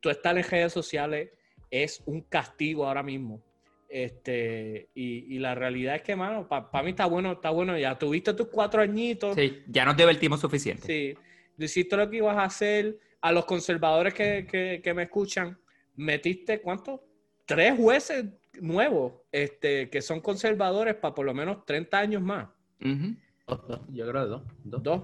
Tú 0.00 0.10
estás 0.10 0.36
en 0.36 0.44
redes 0.44 0.72
sociales, 0.72 1.30
es 1.70 2.02
un 2.06 2.22
castigo 2.22 2.86
ahora 2.86 3.02
mismo. 3.02 3.42
Este, 3.88 4.88
y, 4.94 5.38
la 5.38 5.54
realidad 5.54 5.96
es 5.96 6.02
que, 6.02 6.16
mano, 6.16 6.48
para 6.48 6.82
mí 6.82 6.90
está 6.90 7.04
bueno, 7.04 7.32
está 7.32 7.50
bueno 7.50 7.76
ya. 7.78 7.98
Tuviste 7.98 8.32
tus 8.32 8.48
cuatro 8.48 8.80
añitos. 8.80 9.34
Sí, 9.34 9.62
ya 9.68 9.84
nos 9.84 9.96
divertimos 9.96 10.40
suficiente. 10.40 10.86
Sí, 10.86 11.14
hiciste 11.58 11.96
lo 11.96 12.08
que 12.08 12.16
ibas 12.16 12.36
a 12.36 12.44
hacer 12.44 12.98
a 13.20 13.32
los 13.32 13.44
conservadores 13.44 14.14
que, 14.14 14.92
me 14.94 15.02
escuchan, 15.02 15.58
metiste 15.96 16.60
cuánto? 16.60 17.04
Tres 17.44 17.76
jueces 17.76 18.26
nuevos 18.60 19.14
este, 19.30 19.90
que 19.90 20.02
son 20.02 20.20
conservadores 20.20 20.94
para 20.94 21.14
por 21.14 21.26
lo 21.26 21.34
menos 21.34 21.64
30 21.64 21.98
años 21.98 22.22
más. 22.22 22.48
Yo 22.80 24.08
creo 24.08 24.26
dos. 24.26 24.42
Dos. 24.64 25.02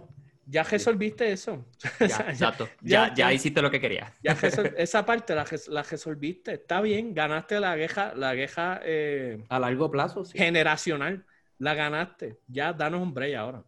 Ya 0.51 0.62
resolviste 0.62 1.30
eso. 1.30 1.66
Ya, 2.01 2.24
exacto. 2.30 2.68
Ya, 2.80 3.12
ya, 3.14 3.32
hiciste 3.32 3.61
lo 3.61 3.70
que 3.70 3.80
querías. 3.80 4.12
esa 4.76 5.05
parte 5.05 5.34
la, 5.34 5.44
la, 5.68 5.82
resolviste. 5.82 6.55
Está 6.55 6.80
bien, 6.80 7.12
ganaste 7.12 7.61
la 7.61 7.76
queja, 7.76 8.14
la 8.14 8.34
queja 8.34 8.80
eh, 8.82 9.44
a 9.51 9.59
largo 9.59 9.90
plazo, 9.90 10.24
sí. 10.24 10.38
generacional. 10.38 11.26
La 11.59 11.74
ganaste. 11.74 12.38
Ya 12.46 12.72
danos 12.72 13.03
un 13.03 13.12
break 13.12 13.34
ahora. 13.34 13.62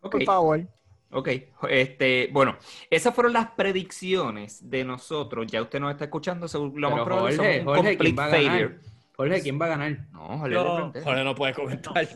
Por 0.00 0.24
favor. 0.24 0.66
Ok, 1.14 1.28
este, 1.68 2.30
bueno, 2.32 2.56
esas 2.88 3.14
fueron 3.14 3.34
las 3.34 3.50
predicciones 3.50 4.70
de 4.70 4.82
nosotros. 4.82 5.46
Ya 5.46 5.60
usted 5.60 5.78
nos 5.78 5.92
está 5.92 6.04
escuchando, 6.04 6.48
según 6.48 6.80
lo 6.80 6.90
más 6.90 7.04
probable 7.04 7.36
Jorge, 7.36 7.64
Jorge, 7.64 7.98
¿quién 7.98 8.18
va 8.18 8.24
a 8.24 8.28
ganar? 8.28 8.78
Jorge, 9.14 9.42
¿quién 9.42 9.60
va 9.60 9.66
a 9.66 9.68
ganar? 9.68 9.98
No, 10.10 10.38
Jorge, 10.38 10.54
le 10.54 10.60
pregunté. 10.60 11.02
Jorge 11.02 11.24
no 11.24 11.34
puede 11.34 11.52
comentar. 11.52 12.08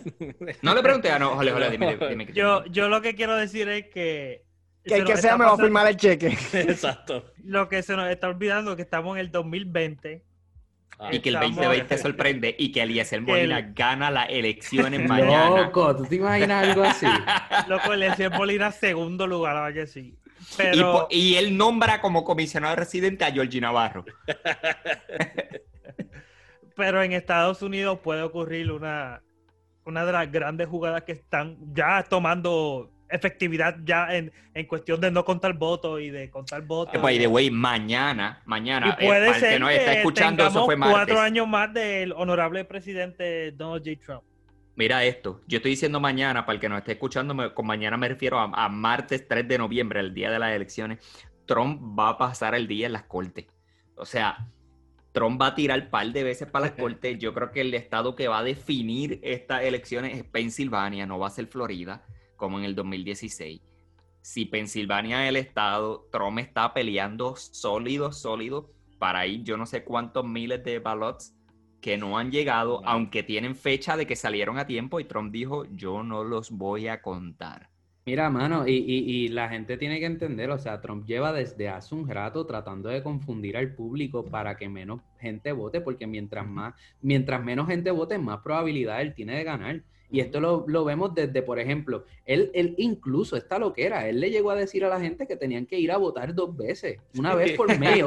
No 0.63 0.75
le 0.75 0.83
pregunté, 0.83 1.11
ah, 1.11 1.19
no, 1.19 1.35
Jorge, 1.35 1.51
Jorge, 1.51 1.71
dime, 1.71 1.99
dime, 2.09 2.27
yo, 2.33 2.65
yo 2.67 2.89
lo 2.89 3.03
que 3.03 3.15
quiero 3.15 3.37
decir 3.37 3.69
es 3.69 3.87
que... 3.89 4.47
Que 4.83 4.95
el 4.95 5.05
que 5.05 5.17
sea 5.17 5.37
me 5.37 5.45
va 5.45 5.53
a 5.53 5.57
firmar 5.57 5.87
el 5.89 5.97
cheque. 5.97 6.29
Exacto. 6.53 7.33
Lo 7.45 7.69
que 7.69 7.83
se 7.83 7.97
nos 7.97 8.09
está 8.09 8.29
olvidando 8.29 8.71
es 8.71 8.77
que 8.77 8.83
estamos 8.83 9.17
en 9.17 9.21
el 9.21 9.31
2020 9.31 10.25
Ah. 10.99 11.11
y 11.13 11.21
que 11.21 11.29
el 11.29 11.39
2020 11.39 11.99
sorprende 11.99 12.57
y 12.59 12.73
que 12.73 12.83
Eliezer 12.83 13.21
Molina 13.23 13.61
gana 13.75 14.11
las 14.11 14.31
elecciones 14.31 15.07
mañana. 15.07 15.65
Loco, 15.65 15.95
¿tú 15.95 16.07
te 16.07 16.17
imaginas 16.17 16.69
algo 16.69 16.85
así? 16.85 17.07
Loco, 17.69 17.93
Eliezer 17.93 18.31
Molina 18.31 18.73
segundo 18.73 19.27
lugar, 19.27 19.55
vaya 19.55 19.75
que 19.75 19.87
sí. 19.87 20.17
Y, 21.11 21.35
él 21.35 21.57
nombra 21.57 22.01
como 22.01 22.25
comisionado 22.25 22.77
residente 22.77 23.25
a 23.25 23.33
Georgie 23.33 23.61
Navarro. 23.61 24.05
Pero 26.77 27.03
en 27.03 27.13
Estados 27.13 27.63
Unidos 27.63 27.99
puede 28.03 28.23
ocurrir 28.23 28.71
una, 28.71 29.23
una 29.85 30.05
de 30.05 30.13
las 30.13 30.31
grandes 30.31 30.69
jugadas 30.69 31.03
que 31.03 31.13
están 31.13 31.57
ya 31.73 32.05
tomando 32.05 32.93
efectividad 33.09 33.77
ya 33.85 34.15
en, 34.15 34.33
en, 34.55 34.67
cuestión 34.67 35.01
de 35.01 35.11
no 35.11 35.25
contar 35.25 35.55
votos 35.55 36.01
y 36.01 36.11
de 36.11 36.31
contar 36.31 36.63
votos. 36.63 36.99
Pues, 37.01 37.19
de 37.19 37.27
güey, 37.27 37.51
mañana, 37.51 38.43
mañana, 38.45 38.97
y 39.01 39.07
puede 39.07 39.35
ser 39.35 39.55
que 39.55 39.59
nos 39.59 39.71
está 39.71 39.93
escuchando, 39.95 40.47
eso 40.47 40.65
fue 40.65 40.77
cuatro 40.77 41.21
años 41.21 41.47
más 41.47 41.73
del 41.73 42.13
honorable 42.13 42.65
presidente 42.65 43.53
Donald 43.53 43.85
J. 43.85 44.01
Trump. 44.05 44.23
Mira 44.75 45.05
esto, 45.05 45.41
yo 45.47 45.57
estoy 45.57 45.71
diciendo 45.71 46.01
mañana, 46.01 46.45
para 46.45 46.55
el 46.55 46.61
que 46.61 46.69
nos 46.69 46.79
esté 46.79 46.93
escuchando, 46.93 47.55
con 47.55 47.67
mañana 47.67 47.97
me 47.97 48.09
refiero 48.09 48.39
a, 48.39 48.69
martes 48.69 49.27
3 49.27 49.49
de 49.49 49.59
noviembre, 49.59 50.01
el 50.01 50.13
día 50.13 50.31
de 50.31 50.39
las 50.39 50.55
elecciones. 50.55 50.99
Trump 51.47 51.99
va 51.99 52.11
a 52.11 52.19
pasar 52.19 52.55
el 52.55 52.67
día 52.67 52.87
en 52.87 52.93
las 52.93 53.05
cortes. 53.05 53.47
O 53.97 54.05
sea, 54.05 54.49
Trump 55.13 55.41
va 55.41 55.47
a 55.47 55.55
tirar 55.55 55.81
un 55.81 55.89
par 55.89 56.07
de 56.09 56.23
veces 56.25 56.51
para 56.51 56.67
las 56.67 56.75
cortes. 56.79 57.19
Yo 57.19 57.33
creo 57.33 57.53
que 57.53 57.63
el 57.63 57.73
estado 57.73 58.15
que 58.17 58.29
va 58.29 58.41
a 58.41 58.43
definir 58.43 59.19
estas 59.23 59.63
elecciones 59.63 60.19
es 60.19 60.25
Pensilvania, 60.25 61.07
no 61.07 61.19
va 61.19 61.29
a 61.29 61.31
ser 61.31 61.47
Florida 61.47 62.05
como 62.37 62.59
en 62.59 62.65
el 62.65 62.75
2016. 62.75 63.61
Si 64.23 64.45
Pensilvania 64.45 65.25
es 65.25 65.29
el 65.31 65.37
estado, 65.37 66.09
Trump 66.11 66.39
está 66.39 66.75
peleando 66.75 67.37
sólido, 67.37 68.13
sólido 68.13 68.71
para 68.99 69.27
ir 69.27 69.43
yo 69.43 69.57
no 69.57 69.67
sé 69.67 69.85
cuántos 69.85 70.25
miles 70.25 70.65
de 70.65 70.79
ballots 70.79 71.35
que 71.81 71.97
no 71.97 72.19
han 72.19 72.31
llegado, 72.31 72.83
aunque 72.85 73.23
tienen 73.23 73.55
fecha 73.55 73.97
de 73.97 74.07
que 74.07 74.17
salieron 74.17 74.59
a 74.59 74.67
tiempo 74.67 74.99
y 74.99 75.05
Trump 75.05 75.33
dijo, 75.33 75.67
yo 75.67 76.03
no 76.03 76.25
los 76.25 76.51
voy 76.51 76.89
a 76.89 77.01
contar. 77.01 77.71
Mira, 78.05 78.31
mano, 78.31 78.69
y, 78.69 78.73
y, 78.73 79.29
la 79.29 79.49
gente 79.49 79.77
tiene 79.77 79.99
que 79.99 80.07
entender, 80.07 80.51
o 80.51 80.59
sea, 80.59 80.81
Trump 80.81 81.07
lleva 81.07 81.33
desde 81.33 81.69
hace 81.69 81.93
un 81.93 82.09
rato 82.09 82.47
tratando 82.47 82.89
de 82.89 83.03
confundir 83.03 83.57
al 83.57 83.75
público 83.75 84.25
para 84.25 84.57
que 84.57 84.69
menos 84.69 85.01
gente 85.19 85.51
vote, 85.51 85.81
porque 85.81 86.07
mientras 86.07 86.47
más, 86.47 86.75
mientras 87.03 87.43
menos 87.43 87.67
gente 87.67 87.91
vote, 87.91 88.17
más 88.19 88.43
probabilidad 88.43 89.03
él 89.03 89.13
tiene 89.13 89.37
de 89.37 89.45
ganar. 89.45 89.83
Y 90.11 90.21
esto 90.21 90.41
lo, 90.41 90.85
vemos 90.85 91.15
desde, 91.15 91.43
por 91.43 91.59
ejemplo, 91.59 92.05
él, 92.25 92.51
él 92.55 92.75
incluso 92.79 93.37
está 93.37 93.59
lo 93.59 93.73
que 93.73 93.85
era, 93.85 94.09
él 94.09 94.21
le 94.21 94.31
llegó 94.31 94.51
a 94.51 94.55
decir 94.55 94.85
a 94.85 94.89
la 94.89 95.01
gente 95.01 95.27
que 95.27 95.37
tenían 95.37 95.67
que 95.67 95.79
ir 95.79 95.91
a 95.91 95.97
votar 95.97 96.35
dos 96.35 96.57
veces, 96.57 96.99
una 97.17 97.35
vez 97.35 97.53
por 97.53 97.67
mail, 97.79 98.07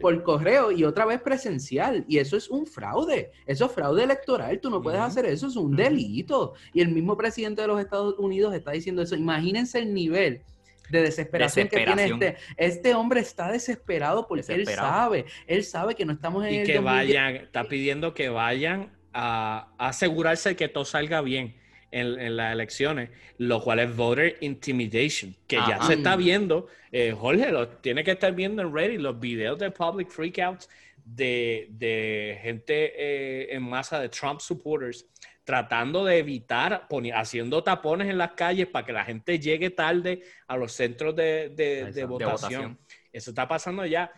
por 0.00 0.22
correo 0.22 0.72
y 0.72 0.84
otra 0.84 1.04
vez 1.04 1.20
presencial. 1.20 2.04
Y 2.08 2.18
eso 2.18 2.36
es 2.36 2.48
un 2.48 2.66
fraude, 2.66 3.30
eso 3.46 3.66
es 3.66 3.72
fraude 3.72 4.04
electoral, 4.04 4.58
tú 4.60 4.70
no 4.70 4.80
puedes 4.80 5.00
hacer 5.00 5.26
eso, 5.26 5.48
es 5.48 5.56
un 5.56 5.76
delito. 5.76 6.54
Y 6.72 6.80
el 6.80 6.88
mismo 6.88 7.16
presidente 7.16 7.62
de 7.62 7.68
los 7.68 7.80
Estados 7.80 8.18
Unidos 8.18 8.54
está 8.54 8.72
diciendo 8.72 9.02
eso. 9.02 9.16
Imagínense 9.16 9.78
el 9.78 9.92
nivel 9.92 10.42
de 10.90 11.02
desesperación, 11.02 11.68
que 11.68 11.84
tiene 11.84 12.04
este. 12.04 12.36
Este 12.56 12.94
hombre 12.94 13.20
está 13.20 13.50
desesperado 13.50 14.26
porque 14.26 14.52
él 14.52 14.66
sabe, 14.66 15.26
él 15.46 15.64
sabe 15.64 15.94
que 15.94 16.04
no 16.04 16.12
estamos 16.12 16.44
en 16.44 16.62
y 16.62 16.64
que 16.64 16.78
vayan, 16.78 17.36
está 17.36 17.64
pidiendo 17.64 18.14
que 18.14 18.28
vayan 18.28 18.90
a, 19.12 19.68
asegurarse 19.78 20.56
que 20.56 20.68
todo 20.68 20.84
salga 20.84 21.20
bien. 21.20 21.54
en, 21.92 22.36
las 22.36 22.52
elecciones, 22.52 23.10
lo 23.38 23.60
cual 23.60 23.80
es 23.80 23.96
voter 23.96 24.36
intimidation, 24.42 25.34
que 25.48 25.56
ya 25.56 25.82
se 25.82 25.94
está 25.94 26.14
viendo. 26.14 26.68
Eh, 26.92 27.12
Jorge, 27.18 27.50
lo 27.50 27.66
tiene 27.68 28.04
que 28.04 28.12
estar 28.12 28.32
viendo 28.32 28.62
en 28.62 28.72
Reddit 28.72 29.00
los 29.00 29.18
videos 29.18 29.58
de 29.58 29.72
public 29.72 30.08
freakouts 30.08 30.68
de, 31.04 31.66
de 31.70 32.38
gente 32.42 32.92
eh, 32.96 33.48
en 33.54 33.64
masa 33.64 33.98
de 33.98 34.08
Trump 34.08 34.40
supporters 34.40 35.04
tratando 35.50 36.04
de 36.04 36.18
evitar, 36.18 36.86
haciendo 37.12 37.64
tapones 37.64 38.08
en 38.08 38.18
las 38.18 38.32
calles 38.32 38.68
para 38.68 38.86
que 38.86 38.92
la 38.92 39.04
gente 39.04 39.40
llegue 39.40 39.70
tarde 39.70 40.22
a 40.46 40.56
los 40.56 40.72
centros 40.72 41.16
de, 41.16 42.06
votación. 42.08 42.78
Eso 43.12 43.30
está 43.30 43.48
pasando 43.48 43.84
ya. 43.84 44.12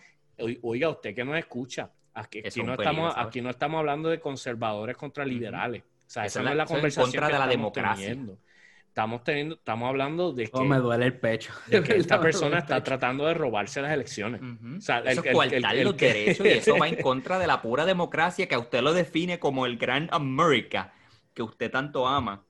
Oiga, 0.61 0.91
usted 0.91 1.15
que 1.15 1.25
nos 1.25 1.39
escucha, 1.39 1.91
aquí, 2.15 2.43
no, 2.63 2.75
estamos, 2.75 3.15
aquí 3.17 3.41
no 3.41 3.51
estamos 3.51 3.79
hablando 3.79 4.09
de 4.09 4.21
conservadores 4.21 4.97
contra 4.97 5.25
liberales. 5.25 5.83
O 5.83 6.11
sea, 6.13 6.27
esa, 6.27 6.43
no 6.43 6.51
es 6.51 6.57
la 6.57 6.67
conversación 6.67 7.11
contra 7.11 7.29
de 7.29 7.39
la 7.39 7.47
democracia. 7.47 8.09
Teniendo. 8.09 8.39
Estamos 8.87 9.25
teniendo, 9.25 9.55
estamos 9.55 9.89
hablando 9.89 10.33
de 10.35 10.49
que, 10.49 10.61
me 10.65 10.77
duele 10.77 11.07
el 11.07 11.19
pecho. 11.19 11.51
esta 11.71 12.21
persona 12.21 12.59
está 12.59 12.83
tratando 12.83 13.27
de 13.27 13.33
robarse 13.33 13.81
las 13.81 13.93
elecciones. 13.93 14.43
o 14.43 14.81
sea, 14.83 14.99
el, 14.99 15.19
eso 15.19 15.43
el, 15.43 15.85
los 15.85 15.97
derechos 15.97 16.45
y 16.45 16.49
eso 16.51 16.77
va 16.77 16.89
en 16.89 16.97
contra 16.97 17.39
de 17.39 17.47
la 17.47 17.63
pura 17.63 17.87
democracia 17.87 18.47
que 18.47 18.55
a 18.55 18.59
usted 18.59 18.83
lo 18.83 18.93
define 18.93 19.39
como 19.39 19.65
el 19.65 19.79
gran 19.79 20.09
América 20.13 20.93
que 21.33 21.43
usted 21.43 21.71
tanto 21.71 22.07
ama. 22.07 22.45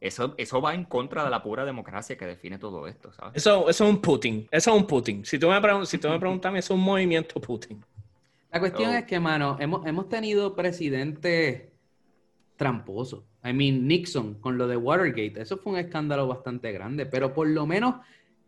Eso, 0.00 0.34
eso 0.36 0.60
va 0.60 0.74
en 0.74 0.84
contra 0.84 1.24
de 1.24 1.30
la 1.30 1.42
pura 1.42 1.64
democracia 1.64 2.16
que 2.16 2.26
define 2.26 2.58
todo 2.58 2.86
esto, 2.86 3.12
¿sabes? 3.12 3.36
Eso, 3.36 3.68
eso 3.68 3.84
es 3.84 3.90
un 3.90 4.00
Putin. 4.00 4.48
Eso 4.50 4.70
es 4.70 4.76
un 4.76 4.86
Putin. 4.86 5.24
Si 5.24 5.38
tú 5.38 5.48
me, 5.48 5.86
si 5.86 5.98
tú 5.98 6.08
me 6.08 6.18
preguntas, 6.18 6.54
es 6.54 6.70
un 6.70 6.80
movimiento 6.80 7.40
Putin. 7.40 7.84
La 8.54 8.60
cuestión 8.60 8.94
es 8.94 9.04
que, 9.04 9.18
mano, 9.18 9.56
hemos, 9.58 9.84
hemos 9.84 10.08
tenido 10.08 10.54
presidentes 10.54 11.62
tramposos. 12.54 13.24
I 13.44 13.52
mean, 13.52 13.88
Nixon 13.88 14.34
con 14.34 14.56
lo 14.56 14.68
de 14.68 14.76
Watergate, 14.76 15.42
eso 15.42 15.58
fue 15.58 15.72
un 15.72 15.78
escándalo 15.80 16.28
bastante 16.28 16.70
grande, 16.70 17.04
pero 17.04 17.34
por 17.34 17.48
lo 17.48 17.66
menos 17.66 17.96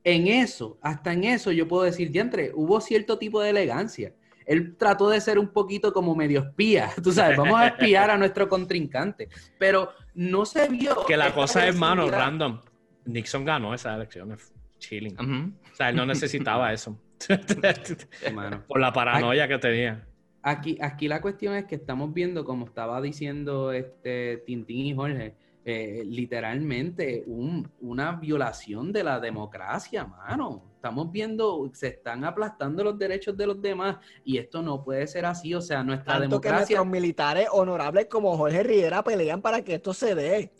en 0.04 0.28
eso, 0.28 0.78
hasta 0.80 1.12
en 1.12 1.24
eso 1.24 1.50
yo 1.50 1.66
puedo 1.66 1.82
decir, 1.82 2.12
diantre, 2.12 2.52
hubo 2.54 2.80
cierto 2.80 3.18
tipo 3.18 3.40
de 3.40 3.50
elegancia. 3.50 4.14
Él 4.46 4.76
trató 4.76 5.10
de 5.10 5.20
ser 5.20 5.40
un 5.40 5.48
poquito 5.48 5.92
como 5.92 6.14
medio 6.14 6.38
espía, 6.38 6.88
tú 7.02 7.10
sabes, 7.10 7.36
vamos 7.36 7.58
a 7.58 7.66
espiar 7.66 8.08
a 8.08 8.16
nuestro 8.16 8.48
contrincante, 8.48 9.28
pero 9.58 9.90
no 10.14 10.46
se 10.46 10.68
vio. 10.68 11.04
Que 11.04 11.16
la 11.16 11.34
cosa 11.34 11.66
es, 11.66 11.74
mano, 11.74 12.08
random. 12.08 12.60
Nixon 13.06 13.44
ganó 13.44 13.74
esas 13.74 13.96
elecciones, 13.96 14.52
chilling. 14.78 15.18
O 15.18 15.74
sea, 15.74 15.88
él 15.88 15.96
no 15.96 16.06
necesitaba 16.06 16.72
eso. 16.72 16.96
Por 18.68 18.80
la 18.80 18.92
paranoia 18.92 19.48
que 19.48 19.58
tenía. 19.58 20.06
Aquí, 20.42 20.78
aquí 20.80 21.08
la 21.08 21.20
cuestión 21.20 21.54
es 21.54 21.64
que 21.64 21.74
estamos 21.74 22.12
viendo, 22.14 22.44
como 22.44 22.66
estaba 22.66 23.00
diciendo 23.00 23.72
este 23.72 24.42
Tintín 24.46 24.86
y 24.86 24.94
Jorge, 24.94 25.34
eh, 25.64 26.04
literalmente 26.06 27.24
una 27.26 28.12
violación 28.12 28.92
de 28.92 29.02
la 29.02 29.18
democracia, 29.18 30.04
mano. 30.04 30.62
Estamos 30.76 31.10
viendo, 31.10 31.68
se 31.74 31.88
están 31.88 32.24
aplastando 32.24 32.84
los 32.84 32.96
derechos 32.96 33.36
de 33.36 33.48
los 33.48 33.60
demás 33.60 33.96
y 34.24 34.38
esto 34.38 34.62
no 34.62 34.84
puede 34.84 35.08
ser 35.08 35.26
así. 35.26 35.52
O 35.54 35.60
sea, 35.60 35.82
nuestra 35.82 36.12
Tanto 36.12 36.28
democracia. 36.28 36.66
que 36.68 36.74
nuestros 36.74 36.86
militares 36.86 37.48
honorables 37.50 38.06
como 38.06 38.36
Jorge 38.36 38.62
Rivera 38.62 39.02
pelean 39.02 39.42
para 39.42 39.62
que 39.62 39.74
esto 39.74 39.92
se 39.92 40.14
dé. 40.14 40.52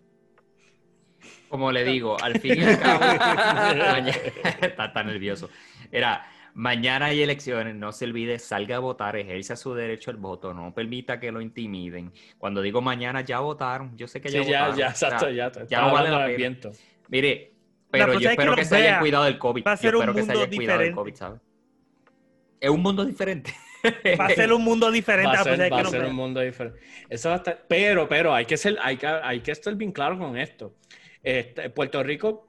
Como 1.49 1.71
le 1.71 1.85
digo, 1.85 2.17
al 2.21 2.41
fin 2.41 2.61
y 2.61 2.65
al 2.65 2.81
cabo, 2.81 3.05
está 4.61 4.93
tan 4.93 5.07
nervioso. 5.07 5.49
Era, 5.93 6.27
Mañana 6.57 7.07
hay 7.07 7.21
elecciones, 7.21 7.75
no 7.75 7.93
se 7.93 8.07
olvide, 8.07 8.39
salga 8.39 8.77
a 8.77 8.79
votar, 8.79 9.15
ejerza 9.15 9.57
su 9.57 9.75
derecho 9.75 10.11
al 10.11 10.17
voto, 10.17 10.55
no 10.55 10.73
permita 10.73 11.21
que 11.21 11.31
lo 11.31 11.43
intimiden. 11.43 12.15
Cuando 12.39 12.63
digo 12.63 12.81
mañana, 12.81 13.21
ya 13.21 13.41
votaron, 13.41 13.95
yo 13.95 14.09
sé 14.09 14.23
que 14.23 14.31
ya 14.31 14.43
sí, 14.43 14.51
ya, 14.51 14.61
votaron. 14.61 14.79
Ya, 14.79 14.87
exacto, 14.89 15.29
ya, 15.29 15.53
ya, 15.69 15.83
no 15.83 15.93
vale 15.93 16.09
la 16.09 16.27
viento. 16.29 16.73
Mire, 17.09 17.53
pero 17.91 18.19
yo 18.19 18.31
espero 18.31 18.57
que, 18.57 18.65
se 18.65 18.75
hayan 18.75 19.01
cuidado 19.01 19.25
del 19.25 19.37
COVID. 19.37 19.67
Va 19.67 19.73
a 19.73 19.77
ser 19.77 19.97
un 19.97 20.07
mundo 20.07 20.47
diferente. 20.47 20.95
COVID, 20.95 21.15
¿sabes? 21.15 21.41
Es 22.59 22.71
un 22.71 22.81
mundo 22.81 23.05
diferente. 23.05 23.55
Va 24.19 24.25
a 24.25 24.31
ser 24.31 24.51
un 24.51 24.65
mundo 24.65 24.91
diferente. 24.91 25.37
Va 25.37 25.41
a 25.43 25.45
ser, 25.45 25.73
va 25.73 25.81
a 25.81 25.85
ser 25.85 26.05
un 26.07 26.17
mundo 26.17 26.41
diferente. 26.41 26.81
Eso 27.11 27.29
va 27.29 27.35
a 27.35 27.39
estar, 27.39 27.67
pero, 27.69 28.09
pero 28.09 28.35
hay 28.35 28.47
que 28.47 28.57
ser, 28.57 28.79
hay 28.81 28.97
que, 28.97 29.07
hay 29.07 29.41
que 29.41 29.53
estar 29.53 29.75
bien 29.75 29.93
claro 29.93 30.19
con 30.19 30.39
esto. 30.39 30.75
Este, 31.23 31.69
Puerto 31.69 32.03
Rico, 32.03 32.47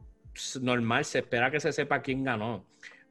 normal, 0.62 1.04
se 1.04 1.20
espera 1.20 1.52
que 1.52 1.60
se 1.60 1.74
sepa 1.74 2.02
quién 2.02 2.24
ganó. 2.24 2.66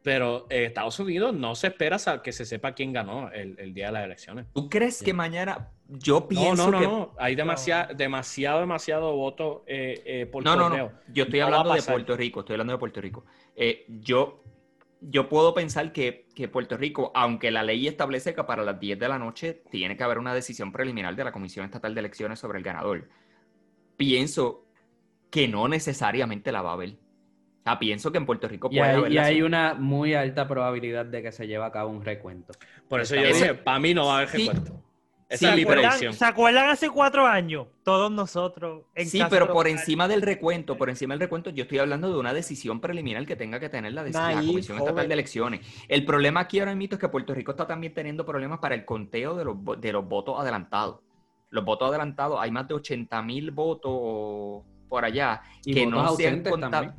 Pero 0.07 0.47
en 0.51 0.63
Estados 0.63 1.01
Unidos 1.01 1.35
no 1.35 1.57
se 1.57 1.67
espera 1.67 1.99
que 2.23 2.31
se 2.31 2.45
sepa 2.45 2.75
quién 2.75 2.93
ganó 2.93 3.29
el, 3.33 3.75
día 3.75 3.87
de 3.87 3.93
las 3.93 4.05
elecciones. 4.05 4.47
¿Tú 4.55 4.69
crees 4.69 5.03
que 5.03 5.13
mañana 5.13 5.73
yo 5.89 6.29
pienso 6.29 6.71
no, 6.71 6.71
no, 6.71 6.79
que... 6.79 6.87
No, 6.87 7.15
hay 7.19 7.35
demasiado, 7.35 7.93
demasiado, 7.93 8.61
demasiado 8.61 9.17
voto 9.17 9.65
eh, 9.67 10.01
eh, 10.07 10.27
por 10.27 10.45
no, 10.45 10.55
No, 10.55 10.69
no, 10.71 10.93
yo 11.13 11.25
estoy 11.25 11.41
hablando 11.41 11.75
de 11.75 11.83
Puerto 11.83 12.17
Rico, 12.17 12.39
estoy 12.39 12.55
hablando 12.55 12.75
de 12.75 12.79
Puerto 12.79 13.01
Rico. 13.01 13.25
Eh, 13.57 13.85
yo, 13.89 14.45
yo 15.01 15.29
puedo 15.29 15.53
pensar 15.53 15.93
que, 15.93 16.29
que, 16.37 16.47
Puerto 16.47 16.77
Rico, 16.77 17.11
aunque 17.13 17.51
la 17.51 17.65
ley 17.65 17.89
establece 17.89 18.33
que 18.33 18.45
para 18.45 18.63
las 18.63 18.79
10 18.79 19.01
de 19.01 19.09
la 19.09 19.19
noche 19.19 19.61
tiene 19.73 19.97
que 19.97 20.05
haber 20.05 20.19
una 20.19 20.35
decisión 20.35 20.71
preliminar 20.71 21.17
de 21.17 21.25
la 21.25 21.33
Comisión 21.33 21.65
Estatal 21.65 21.93
de 21.93 21.99
Elecciones 21.99 22.39
sobre 22.39 22.59
el 22.59 22.65
ganador, 22.65 23.09
pienso 23.97 24.69
que 25.31 25.49
no 25.49 25.67
necesariamente 25.67 26.53
la 26.53 26.63
va 26.63 26.71
a 26.71 26.75
haber. 26.75 26.95
Ah, 27.67 27.81
pienso 27.81 28.13
que 28.13 28.19
en 28.19 28.27
Puerto 28.27 28.47
Rico 28.47 28.71
puede 28.71 28.81
y 28.81 29.05
hay, 29.05 29.13
Y 29.13 29.19
hay 29.19 29.43
una 29.43 29.75
muy 29.75 30.15
alta 30.15 30.47
probabilidad 30.47 31.05
de 31.05 31.21
que 31.21 31.33
se 31.33 31.49
lleve 31.49 31.65
a 31.65 31.73
cabo 31.73 31.91
un 31.91 32.05
recuento. 32.05 32.55
Por 32.89 33.01
eso 33.01 33.17
yo 33.17 33.27
dije, 33.27 33.55
para 33.55 33.81
mí 33.81 33.93
no 33.93 34.07
va 34.07 34.13
a 34.13 34.17
haber 34.19 34.31
recuento. 34.31 34.83
Esa 35.29 35.51
es 35.51 35.57
mi 35.57 35.65
predicción. 35.65 36.13
¿Se 36.13 36.25
acuerdan 36.25 36.71
hace 36.71 36.89
cuatro 36.89 37.27
años? 37.27 37.67
Todos 37.83 38.13
nosotros. 38.13 38.85
sí, 39.05 39.21
pero 39.29 39.53
por 39.53 39.67
encima 39.67 40.07
del 40.07 40.23
recuento, 40.23 40.77
por 40.77 40.89
encima 40.89 41.15
del 41.15 41.21
recuento, 41.21 41.51
yo 41.51 41.65
estoy 41.65 41.79
hablando 41.79 42.09
de 42.13 42.19
una 42.19 42.33
decisión 42.33 42.81
preliminar 42.81 43.27
que 43.27 43.35
tenga 43.35 43.59
que 43.59 43.69
tener 43.69 43.93
la, 43.93 44.05
la 44.05 44.35
Comisión 44.35 44.79
Estatal 44.79 45.09
de 45.09 45.15
Elecciones. 45.15 45.61
El 45.89 46.05
problema 46.05 46.41
aquí 46.41 46.61
ahora 46.61 46.77
mismo 46.77 46.95
es 46.95 47.01
que 47.01 47.09
Puerto 47.09 47.35
Rico 47.35 47.51
está 47.51 47.67
también 47.67 47.93
teniendo 47.93 48.25
problemas 48.25 48.61
para 48.61 48.77
el 48.77 48.85
conteo 48.85 49.35
de 49.35 49.45
los, 49.45 49.57
de 49.81 49.93
los 49.93 50.09
votos 50.09 50.39
adelantados. 50.39 51.01
Los 51.51 51.65
votos 51.65 51.89
adelantados, 51.89 52.39
hay 52.41 52.53
más 52.53 52.69
de 52.69 52.75
80 52.75 53.23
mil 53.23 53.51
votos 53.51 54.63
por 54.89 55.05
allá 55.05 55.43
que 55.65 55.87
no 55.87 56.15
se 56.15 56.29
han 56.29 56.43
contado. 56.45 56.95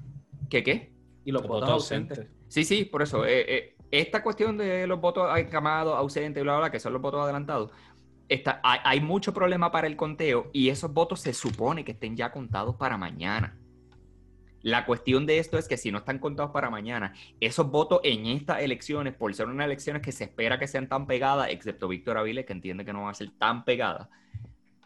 ¿Qué 0.49 0.63
qué? 0.63 0.93
Y 1.25 1.31
los, 1.31 1.45
votos, 1.45 1.69
ausentes. 1.69 2.27
Sí, 2.47 2.63
sí, 2.63 2.85
por 2.85 3.01
eso. 3.01 3.25
Eh, 3.25 3.45
eh, 3.47 3.75
esta 3.91 4.23
cuestión 4.23 4.57
de 4.57 4.87
los 4.87 4.99
votos 4.99 5.29
encamados, 5.37 5.97
ausentes, 5.97 6.43
bla, 6.43 6.53
bla, 6.53 6.59
bla, 6.59 6.71
que 6.71 6.79
son 6.79 6.93
los 6.93 7.01
votos 7.01 7.21
adelantados, 7.21 7.71
está, 8.29 8.61
hay, 8.63 8.99
mucho 9.01 9.33
problema 9.33 9.71
para 9.71 9.87
el 9.87 9.95
conteo 9.95 10.49
y 10.53 10.69
esos 10.69 10.93
votos 10.93 11.21
se 11.21 11.33
supone 11.33 11.85
que 11.85 11.93
estén 11.93 12.15
ya 12.15 12.31
contados 12.31 12.75
para 12.75 12.97
mañana. 12.97 13.57
La 14.61 14.85
cuestión 14.85 15.25
de 15.25 15.37
esto 15.37 15.57
es 15.57 15.67
que 15.67 15.77
si 15.77 15.91
no 15.91 15.99
están 15.99 16.19
contados 16.19 16.51
para 16.51 16.69
mañana, 16.69 17.13
esos 17.39 17.69
votos 17.69 18.01
en 18.03 18.25
estas 18.25 18.61
elecciones, 18.61 19.13
por 19.13 19.33
ser 19.33 19.47
unas 19.47 19.65
elecciones 19.65 20.01
que 20.01 20.11
se 20.11 20.25
espera 20.25 20.59
que 20.59 20.67
sean 20.67 20.89
tan 20.89 21.05
pegadas, 21.07 21.49
excepto 21.51 21.87
Víctor 21.87 22.17
Aviles, 22.17 22.45
que 22.45 22.53
entiende 22.53 22.83
que 22.83 22.91
no 22.91 23.03
van 23.03 23.11
a 23.11 23.13
ser 23.13 23.31
tan 23.37 23.63
pegadas, 23.63 24.09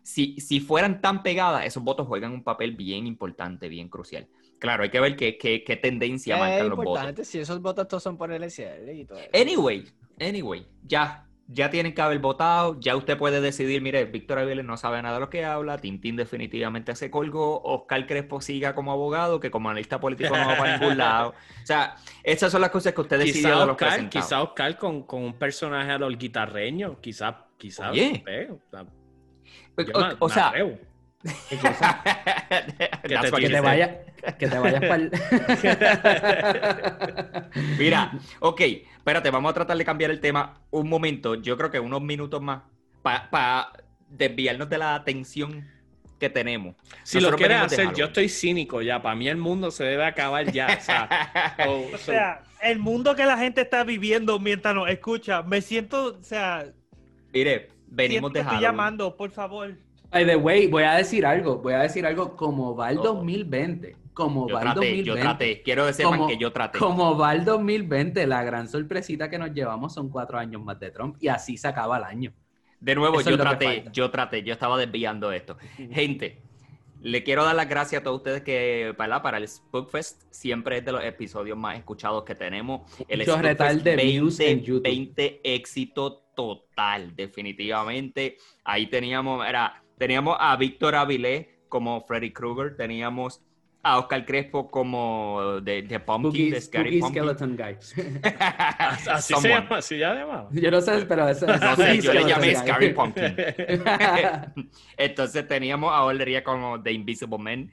si, 0.03 0.39
si 0.39 0.59
fueran 0.59 1.01
tan 1.01 1.24
pegadas, 1.24 1.66
esos 1.66 1.84
votos 1.84 2.07
juegan 2.07 2.32
un 2.34 2.43
papel 2.43 2.76
bien 2.76 3.07
importante, 3.07 3.70
bien 3.70 3.88
crucial. 3.88 4.28
Claro, 4.62 4.84
hay 4.84 4.91
que 4.91 4.99
ver 4.99 5.16
qué, 5.16 5.39
qué, 5.39 5.64
qué 5.64 5.76
tendencia 5.76 6.38
marcan 6.38 6.70
los 6.70 6.78
votos. 6.78 7.28
si 7.28 7.39
esos 7.39 7.59
votos 7.64 7.88
todos 7.88 8.03
son 8.03 8.16
por 8.16 8.32
el 8.32 8.43
y 8.43 9.05
todo 9.05 9.18
Anyway, 9.34 9.88
anyway, 10.20 10.68
ya, 10.84 11.26
ya 11.47 11.72
tienen 11.72 11.95
que 11.95 12.01
haber 12.03 12.20
votado, 12.20 12.80
ya 12.80 12.95
usted 12.95 13.18
puede 13.18 13.41
decidir, 13.41 13.82
mire, 13.82 14.05
Víctor 14.05 14.38
Aviles 14.38 14.64
no 14.64 14.78
sabe 14.78 15.01
nada 15.01 15.16
de 15.16 15.22
lo 15.22 15.32
que 15.32 15.45
habla, 15.45 15.80
Tintín 15.80 16.16
definitivamente 16.16 16.95
se 16.95 17.09
colgó, 17.09 17.59
Oscar 17.64 18.05
Crespo 18.05 18.39
siga 18.39 18.76
como 18.76 18.91
abogado, 18.91 19.39
que 19.39 19.49
como 19.49 19.68
analista 19.72 19.99
político 19.99 20.38
no 20.38 20.45
va 20.45 20.55
para 20.55 20.78
ningún 20.78 20.95
lado. 20.99 21.30
O 21.30 21.66
sea, 21.66 21.95
esas 22.22 22.51
son 22.51 22.62
las 22.62 22.70
cosas 22.70 22.93
que 22.93 23.01
usted 23.01 23.18
decidió 23.18 23.62
de 23.62 23.66
los 23.66 23.70
Oscar, 23.72 24.09
Quizá 24.09 24.43
Oscar 24.43 24.78
con, 24.78 25.07
con, 25.07 25.24
un 25.24 25.34
personaje 25.34 25.89
a 25.89 25.97
los 25.97 26.16
guitarreños, 26.20 26.99
quizá, 27.01 27.47
quizá. 27.57 27.89
Oye. 27.89 28.24
Pues, 29.74 29.88
o, 30.20 30.30
sea, 30.30 30.53
que, 33.07 33.47
te 33.49 33.62
vaya, 33.62 34.01
que 34.38 34.47
te 34.47 34.59
vayas 34.59 34.82
para 34.82 34.95
el... 34.95 35.11
Mira, 37.80 38.11
ok, 38.39 38.61
espérate, 38.61 39.30
vamos 39.30 39.51
a 39.51 39.53
tratar 39.53 39.78
de 39.78 39.86
cambiar 39.86 40.11
el 40.11 40.19
tema 40.19 40.61
un 40.69 40.89
momento. 40.89 41.36
Yo 41.36 41.57
creo 41.57 41.72
que 41.72 41.80
unos 41.80 42.01
minutos 42.01 42.41
más 42.41 42.63
para 43.01 43.72
desviarnos 44.09 44.69
de 44.69 44.78
la 44.78 44.95
atención 44.95 45.67
que 46.19 46.30
tenemos. 46.30 46.76
Si 47.03 47.19
lo 47.19 47.36
quieres 47.36 47.61
hacer, 47.61 47.93
yo 47.95 48.05
estoy 48.05 48.30
cínico 48.30 48.82
ya. 48.82 49.01
Para 49.01 49.15
mí 49.15 49.28
el 49.28 49.38
mundo 49.38 49.72
se 49.72 49.84
debe 49.84 50.05
acabar 50.05 50.51
ya. 50.51 50.80
O 51.67 51.97
sea, 51.97 52.43
el 52.61 52.78
mundo 52.78 53.15
que 53.15 53.26
la 53.26 53.38
gente 53.38 53.61
está 53.61 53.84
viviendo 53.84 54.38
mientras 54.39 54.76
nos 54.76 54.89
escucha, 54.89 55.41
me 55.41 55.61
siento, 55.61 56.17
o 56.19 56.24
sea... 56.24 56.65
Mire, 57.34 57.69
venimos 57.88 58.32
de 58.34 58.41
Estoy 58.41 58.59
llamando, 58.59 59.17
por 59.17 59.32
favor. 59.32 59.76
By 60.11 60.26
the 60.26 60.36
way, 60.36 60.67
voy 60.67 60.84
a 60.84 60.95
decir 60.95 61.26
algo, 61.26 61.57
voy 61.57 61.74
a 61.74 61.80
decir 61.80 62.05
algo 62.05 62.36
como 62.36 62.76
va 62.76 62.91
el 62.91 62.97
2020. 62.97 63.95
Como 64.14 64.47
va 64.47 64.62
el 64.62 64.74
2020. 64.74 65.03
Yo 65.03 65.16
traté, 65.16 65.62
quiero 65.62 65.86
decir 65.86 66.05
que 66.28 66.38
yo 66.38 66.51
traté. 66.51 66.80
Como 66.80 67.18
va 67.18 67.34
el 67.34 67.45
2020, 67.45 68.28
la 68.28 68.43
gran 68.43 68.68
sorpresita 68.68 69.30
que 69.30 69.38
nos 69.38 69.53
llevamos 69.53 69.93
son 69.93 70.09
cuatro 70.09 70.38
años 70.38 70.62
más 70.62 70.80
de 70.80 70.91
Trump 70.91 71.16
y 71.20 71.28
así 71.28 71.57
se 71.57 71.68
acaba 71.68 71.97
el 71.97 72.03
año. 72.03 72.34
De 72.80 72.95
nuevo, 72.95 73.22
yo 73.22 73.38
traté, 73.38 73.86
yo 73.93 74.09
traté, 74.09 74.43
yo 74.43 74.53
estaba 74.53 74.78
desviando 74.78 75.32
esto. 75.32 75.55
Gente, 75.91 76.41
le 77.01 77.24
quiero 77.24 77.43
dar 77.43 77.55
las 77.55 77.70
gracias 77.70 78.01
a 78.01 78.03
todos 78.03 78.18
ustedes 78.18 78.41
que 78.41 78.93
para, 78.97 79.22
para 79.22 79.38
el 79.38 79.47
Spookfest 79.47 80.24
siempre 80.30 80.78
es 80.78 80.86
de 80.86 80.91
los 80.91 81.03
episodios 81.03 81.57
más 81.57 81.78
escuchados 81.78 82.24
que 82.24 82.36
tenemos. 82.36 82.82
El 83.07 83.24
Spookfest 83.24 83.84
de 83.84 83.95
20, 83.95 84.51
en 84.51 84.62
YouTube. 84.62 84.84
20 84.84 85.41
éxito 85.43 86.24
total, 86.36 87.16
definitivamente. 87.16 88.38
Ahí 88.64 88.88
teníamos, 88.88 89.47
era, 89.47 89.84
teníamos 89.97 90.38
a 90.39 90.55
Víctor 90.55 90.95
Avilés 90.95 91.47
como 91.70 92.01
Freddy 92.01 92.32
Krueger, 92.32 92.76
teníamos 92.76 93.41
a 93.84 93.97
Oscar 93.97 94.25
Crespo 94.25 94.69
como 94.69 95.59
de, 95.61 95.82
de 95.82 95.99
Pumpkin, 95.99 96.51
de 96.51 96.61
Scary 96.61 96.99
Pumpkin. 96.99 97.23
Skeleton 97.23 97.57
Guy. 97.57 97.77
así 99.11 99.34
se 99.34 99.49
llama, 99.49 99.77
así 99.77 99.97
ya 99.97 100.13
llama. 100.13 100.47
Yo 100.51 100.69
no 100.69 100.82
sé, 100.82 101.05
pero 101.07 101.27
eso 101.27 101.47
no 101.47 101.75
sé, 101.75 101.99
yo 101.99 102.13
le 102.13 102.25
llamé 102.25 102.55
Scary 102.55 102.93
Pumpkin. 102.93 103.36
Entonces 104.97 105.47
teníamos 105.47 105.91
a 105.91 106.03
Olería 106.03 106.43
como 106.43 106.82
The 106.82 106.91
Invisible 106.91 107.39
Man. 107.39 107.71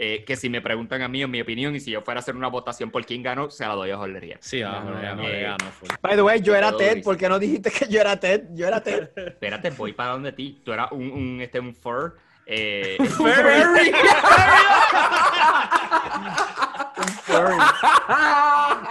Eh, 0.00 0.22
que 0.24 0.36
si 0.36 0.48
me 0.48 0.60
preguntan 0.60 1.02
a 1.02 1.08
mí, 1.08 1.22
en 1.22 1.30
mi 1.32 1.40
opinión, 1.40 1.74
y 1.74 1.80
si 1.80 1.90
yo 1.90 2.02
fuera 2.02 2.18
a 2.18 2.22
hacer 2.22 2.36
una 2.36 2.46
votación 2.46 2.88
por 2.88 3.04
quién 3.04 3.20
ganó, 3.20 3.50
se 3.50 3.66
la 3.66 3.74
doy 3.74 3.90
a 3.90 3.98
Olería. 3.98 4.36
Sí, 4.40 4.62
a 4.62 4.78
Olería 4.78 5.16
no, 5.16 5.26
eh, 5.26 5.42
ganó. 5.42 5.64
By 6.00 6.14
the 6.14 6.22
way, 6.22 6.40
yo 6.40 6.54
era 6.54 6.76
Ted, 6.76 7.02
¿por 7.02 7.16
qué 7.16 7.28
no 7.28 7.36
dijiste 7.36 7.72
que 7.72 7.88
yo 7.88 8.00
era 8.00 8.16
Ted? 8.16 8.44
Yo 8.54 8.68
era 8.68 8.80
Ted. 8.80 9.08
Espérate, 9.16 9.70
voy 9.70 9.92
para 9.94 10.12
donde 10.12 10.30
ti. 10.30 10.60
Tú 10.64 10.72
eras 10.72 10.92
un, 10.92 11.10
un, 11.10 11.40
este, 11.40 11.58
un 11.58 11.74
fur 11.74 12.14
eh, 12.50 12.96
furry. 13.10 13.92
furry. 17.24 17.58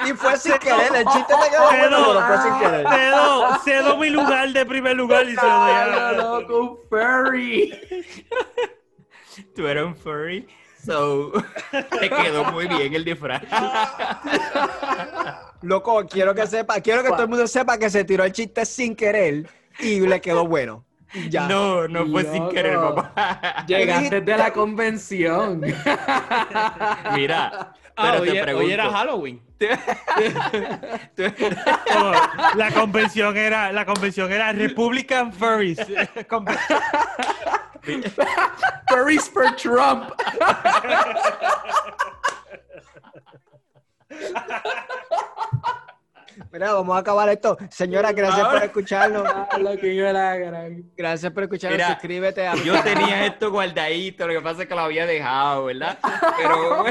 y 0.08 0.14
fue 0.14 0.38
sin 0.38 0.54
querer, 0.60 0.96
el 0.96 1.06
chiste 1.06 1.34
te 1.44 1.50
quedó 1.50 1.64
bueno, 1.64 1.98
pero 2.06 2.22
fue 2.28 2.38
sin 2.44 2.60
querer. 2.60 2.88
Cedo, 2.88 3.60
cedo 3.66 3.98
mi 3.98 4.10
lugar 4.12 4.50
de 4.50 4.64
primer 4.66 4.96
lugar 4.96 5.28
y 5.28 5.36
se 5.36 5.42
lo 5.42 5.52
a 5.52 6.12
loco, 6.12 6.60
un 6.60 6.78
furry. 6.88 7.74
Tú 9.56 9.68
eres 9.68 9.84
un 9.86 9.96
furry. 9.96 10.48
So, 10.86 11.32
te 11.72 12.10
quedó 12.10 12.46
muy 12.46 12.68
bien 12.68 12.94
el 12.94 13.04
disfraz. 13.04 13.42
Loco, 15.62 16.06
quiero 16.06 16.36
que 16.36 16.46
sepa, 16.46 16.80
quiero 16.80 17.02
que 17.04 17.10
todo 17.10 17.24
el 17.24 17.30
mundo 17.30 17.48
sepa 17.48 17.78
que 17.78 17.90
se 17.90 18.06
tiró 18.06 18.24
el 18.24 18.32
chiste 18.32 18.66
sin 18.66 18.96
querer 18.96 19.50
y 19.80 20.00
le 20.02 20.22
quedó 20.22 20.48
bueno. 20.48 20.87
No, 21.48 21.88
no 21.88 22.06
fue 22.08 22.24
sin 22.26 22.50
querer, 22.50 22.76
papá. 22.76 23.66
Llegaste 23.68 24.22
de 24.22 24.38
la 24.38 24.52
convención. 24.52 25.62
Mira, 27.14 27.74
ah, 27.96 28.12
pero 28.12 28.22
te 28.24 28.42
pregunto. 28.44 28.66
hoy 28.66 28.72
era 28.72 28.90
Halloween. 28.90 29.42
la 32.56 32.72
convención 32.72 33.36
era 33.36 33.72
la 33.72 33.86
convención 33.86 34.32
era 34.32 34.52
Republican 34.54 35.34
Furries. 35.34 35.80
Furries 38.88 39.30
for 39.30 39.56
Trump. 39.56 40.12
Mira, 46.52 46.74
vamos 46.74 46.96
a 46.96 47.00
acabar 47.00 47.30
esto. 47.30 47.58
Señora, 47.70 48.12
gracias 48.12 48.48
por 48.48 48.64
escucharnos. 48.64 49.28
Gracias 50.96 51.32
por 51.32 51.44
escucharnos. 51.44 51.88
Suscríbete 51.88 52.48
a 52.48 52.56
Yo 52.56 52.82
tenía 52.84 53.26
esto 53.26 53.52
guardadito, 53.52 54.28
lo 54.28 54.34
que 54.34 54.42
pasa 54.42 54.64
es 54.64 54.68
que 54.68 54.76
lo 54.76 54.82
había 54.82 55.06
dejado, 55.06 55.66
¿verdad? 55.66 55.98
Pero. 56.38 56.86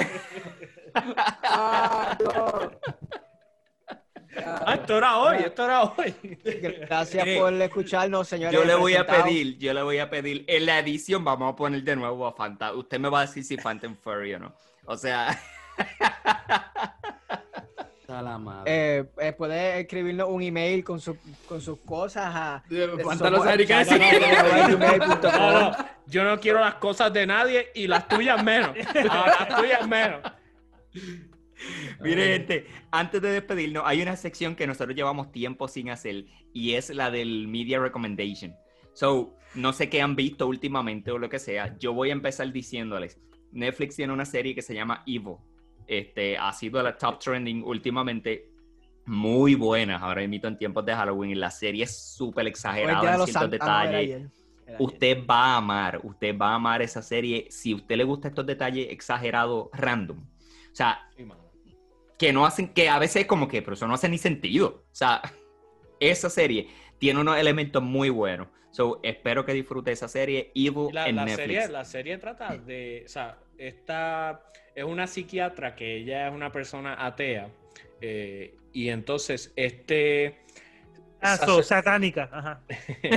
Ah, 4.45 4.75
esto 4.75 4.99
era 4.99 5.17
hoy, 5.19 5.37
esto 5.39 5.65
era 5.65 5.83
hoy. 5.85 6.15
Gracias 6.81 7.27
por 7.39 7.53
escucharnos, 7.55 8.29
señores. 8.29 8.59
Yo 8.59 8.65
le 8.65 8.75
voy 8.75 8.95
a 8.95 9.07
pedir, 9.07 9.59
yo 9.59 9.73
le 9.73 9.83
voy 9.83 9.99
a 9.99 10.11
pedir, 10.11 10.45
en 10.47 10.67
la 10.67 10.79
edición 10.79 11.25
vamos 11.25 11.53
a 11.53 11.57
poner 11.57 11.83
de 11.83 11.97
nuevo 11.97 12.27
a 12.27 12.33
Fanta. 12.35 12.73
Usted 12.75 12.99
me 12.99 13.09
va 13.09 13.21
a 13.21 13.27
decir 13.27 13.45
si 13.45 13.55
es 13.55 13.63
furry 14.03 14.35
o 14.35 14.39
no. 14.39 14.55
O 14.85 14.97
sea. 14.97 15.39
la 18.23 18.39
madre. 18.39 18.99
Eh, 18.99 19.05
eh, 19.19 19.33
puede 19.33 19.81
escribirnos 19.81 20.29
un 20.29 20.43
email 20.43 20.85
con, 20.85 21.01
su, 21.01 21.17
con 21.49 21.61
sus 21.61 21.79
cosas 21.81 22.33
a... 22.35 22.65
yo 26.07 26.25
no 26.25 26.41
quiero 26.41 26.61
las 26.61 26.75
cosas 26.77 27.13
de 27.13 27.27
nadie 27.27 27.71
y 27.75 27.87
las 27.87 28.09
tuyas 28.09 28.43
menos. 28.43 28.77
las 28.77 29.61
tuyas 29.61 29.87
menos. 29.89 30.21
Mire, 32.01 32.39
gente, 32.39 32.67
antes 32.91 33.23
de 33.23 33.31
despedirnos, 33.31 33.83
hay 33.87 34.03
una 34.03 34.17
sección 34.17 34.55
que 34.55 34.67
nosotros 34.67 34.95
llevamos 34.95 35.33
tiempo 35.33 35.69
sin 35.69 35.91
hacer 35.91 36.27
y 36.53 36.75
es 36.75 36.91
la 36.91 37.11
del 37.11 37.49
Media 37.49 37.81
Recommendation. 37.81 38.55
So, 38.93 39.37
no 39.55 39.73
sé 39.73 39.89
qué 39.89 40.03
han 40.03 40.17
visto 40.17 40.47
últimamente 40.47 41.11
o 41.11 41.19
lo 41.19 41.29
que 41.29 41.39
sea. 41.39 41.77
Yo 41.79 41.93
voy 41.93 42.11
a 42.11 42.13
empezar 42.13 42.53
diciéndoles. 42.53 43.19
Netflix 43.53 43.97
tiene 43.97 44.13
una 44.13 44.25
serie 44.25 44.55
que 44.55 44.63
se 44.63 44.75
llama 44.75 45.03
Evil 45.07 45.37
este, 45.87 46.37
ha 46.37 46.53
sido 46.53 46.83
la 46.83 46.97
top 46.97 47.19
trending 47.19 47.63
últimamente. 47.65 48.51
Muy 49.07 49.55
buena, 49.55 49.99
ahora 49.99 50.23
invito 50.23 50.49
en 50.49 50.59
tiempos 50.59 50.85
de 50.85 50.93
Halloween. 50.93 51.39
La 51.39 51.51
serie 51.51 51.85
es 51.85 51.97
súper 51.97 52.49
exagerada 52.49 53.15
en 53.15 53.25
ciertos 53.25 53.51
detalles. 53.51 54.29
Usted 54.81 55.25
va 55.25 55.55
a 55.55 55.57
amar, 55.59 56.01
usted 56.03 56.37
va 56.37 56.51
a 56.51 56.55
amar 56.57 56.83
esa 56.83 57.01
serie 57.01 57.47
si 57.51 57.73
usted 57.73 57.97
le 57.97 58.03
gusta 58.03 58.29
estos 58.29 58.45
detalles 58.45 58.89
exagerados, 58.91 59.69
random. 59.73 60.19
O 60.19 60.75
sea, 60.75 61.09
que 62.19 62.33
no 62.33 62.45
hacen, 62.45 62.69
que 62.69 62.89
a 62.89 62.99
veces 62.99 63.23
es 63.23 63.27
como 63.27 63.47
que, 63.47 63.63
pero 63.63 63.75
eso 63.75 63.87
no 63.87 63.95
hace 63.95 64.09
ni 64.09 64.19
sentido. 64.19 64.85
O 64.91 64.95
sea, 64.95 65.23
esa 66.01 66.29
serie 66.29 66.69
tiene 66.99 67.21
unos 67.21 67.39
elementos 67.39 67.83
muy 67.83 68.11
buenos. 68.11 68.49
So, 68.71 69.01
espero 69.03 69.45
que 69.47 69.55
disfrute 69.55 69.93
esa 69.93 70.09
serie 70.09 70.53
Evil 70.55 70.89
la, 70.93 71.09
en 71.09 71.17
Netflix. 71.17 71.37
Serie, 71.37 71.69
la 71.69 71.85
serie 71.85 72.19
trata 72.19 72.57
de, 72.59 73.05
o 73.07 73.09
sea, 73.09 73.39
esta 73.59 74.43
es 74.75 74.85
una 74.85 75.07
psiquiatra 75.07 75.75
que 75.75 75.97
ella 75.97 76.29
es 76.29 76.35
una 76.35 76.53
persona 76.53 76.97
atea 77.05 77.49
eh, 78.01 78.55
y 78.73 78.89
entonces 78.89 79.53
este... 79.57 80.39
Ah, 81.23 81.39
satánica, 81.63 82.29
Ajá. 82.31 82.63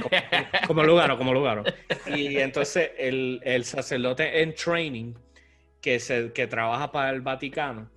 como, 0.68 0.84
lugar, 0.84 1.16
como 1.18 1.34
lugar. 1.34 1.64
Y 2.08 2.38
entonces 2.38 2.92
el, 2.98 3.42
el, 3.44 3.66
sacerdote 3.66 4.42
en 4.42 4.56
training 4.56 5.14
que, 5.82 6.00
se, 6.00 6.32
que 6.32 6.48
trabaja 6.48 6.92
para 6.92 7.10
el 7.10 7.22
Vaticano. 7.22 7.92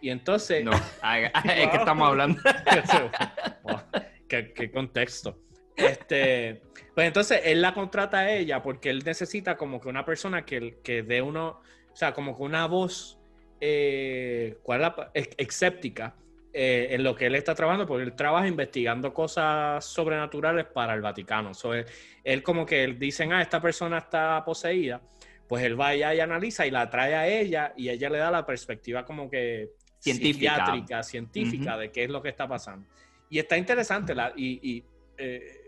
y, 0.00 0.08
entonces... 0.08 0.64
No, 0.64 0.72
es 0.72 1.68
que 1.68 1.76
estamos 1.76 2.08
hablando. 2.08 2.40
¿Qué, 4.28 4.70
contexto. 4.72 5.38
Este, 5.76 6.62
pues 6.94 7.06
entonces 7.06 7.42
él 7.44 7.60
la 7.60 7.74
contrata 7.74 8.20
a 8.20 8.32
ella 8.32 8.62
porque 8.62 8.88
él 8.88 9.02
necesita 9.04 9.56
como 9.56 9.80
que 9.80 9.88
una 9.88 10.04
persona 10.04 10.44
que, 10.44 10.78
que 10.82 11.02
dé 11.02 11.20
uno, 11.20 11.60
o 11.92 11.96
sea, 11.96 12.14
como 12.14 12.36
que 12.36 12.42
una 12.42 12.66
voz, 12.66 13.18
eh, 13.60 14.58
¿cuál 14.62 14.80
la, 14.80 15.10
escéptica 15.14 16.16
eh, 16.58 16.94
en 16.94 17.04
lo 17.04 17.14
que 17.14 17.26
él 17.26 17.34
está 17.34 17.54
trabajando, 17.54 17.86
porque 17.86 18.04
él 18.04 18.14
trabaja 18.14 18.48
investigando 18.48 19.12
cosas 19.12 19.84
sobrenaturales 19.84 20.64
para 20.64 20.94
el 20.94 21.02
Vaticano. 21.02 21.52
So, 21.52 21.74
él, 21.74 22.42
como 22.42 22.64
que 22.64 22.86
dicen, 22.94 23.30
ah, 23.34 23.42
esta 23.42 23.60
persona 23.60 23.98
está 23.98 24.42
poseída, 24.42 25.02
pues 25.46 25.64
él 25.64 25.78
va 25.78 25.88
allá 25.88 26.14
y 26.14 26.20
analiza 26.20 26.66
y 26.66 26.70
la 26.70 26.88
trae 26.88 27.14
a 27.14 27.28
ella 27.28 27.74
y 27.76 27.90
ella 27.90 28.08
le 28.08 28.16
da 28.16 28.30
la 28.30 28.46
perspectiva 28.46 29.04
como 29.04 29.28
que 29.28 29.72
científica, 29.98 31.02
científica 31.02 31.76
de 31.76 31.92
qué 31.92 32.04
es 32.04 32.08
lo 32.08 32.22
que 32.22 32.30
está 32.30 32.48
pasando. 32.48 32.88
Y 33.28 33.38
está 33.38 33.58
interesante, 33.58 34.14
la, 34.14 34.32
y, 34.34 34.82
eh, 35.18 35.65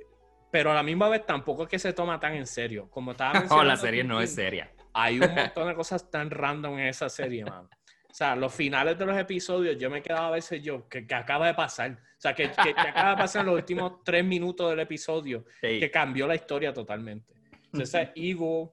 pero 0.50 0.70
a 0.70 0.74
la 0.74 0.82
misma 0.82 1.08
vez 1.08 1.26
tampoco 1.26 1.64
es 1.64 1.68
que 1.68 1.78
se 1.78 1.92
toma 1.92 2.18
tan 2.18 2.34
en 2.34 2.46
serio. 2.46 2.88
Como 2.90 3.12
estaba 3.12 3.32
mencionando. 3.40 3.64
la 3.64 3.76
serie 3.76 4.04
no 4.04 4.20
es 4.20 4.34
seria. 4.34 4.70
Hay 4.92 5.20
un 5.20 5.34
montón 5.34 5.68
de 5.68 5.74
cosas 5.74 6.10
tan 6.10 6.30
random 6.30 6.78
en 6.78 6.86
esa 6.86 7.08
serie, 7.08 7.44
man. 7.44 7.68
O 8.10 8.14
sea, 8.14 8.34
los 8.34 8.52
finales 8.52 8.98
de 8.98 9.06
los 9.06 9.16
episodios, 9.16 9.76
yo 9.78 9.90
me 9.90 10.02
quedaba 10.02 10.28
a 10.28 10.30
veces 10.32 10.62
yo, 10.62 10.88
que, 10.88 11.06
acaba 11.14 11.46
de 11.46 11.54
pasar? 11.54 11.92
O 11.92 12.20
sea, 12.20 12.34
que, 12.34 12.46
acaba 12.46 13.10
de 13.10 13.16
pasar 13.16 13.40
en 13.40 13.46
los 13.46 13.56
últimos 13.56 14.02
tres 14.04 14.24
minutos 14.24 14.70
del 14.70 14.80
episodio, 14.80 15.44
que 15.60 15.90
cambió 15.90 16.26
la 16.26 16.34
historia 16.34 16.72
totalmente. 16.72 17.34
Entonces, 17.72 18.08
Evil 18.16 18.70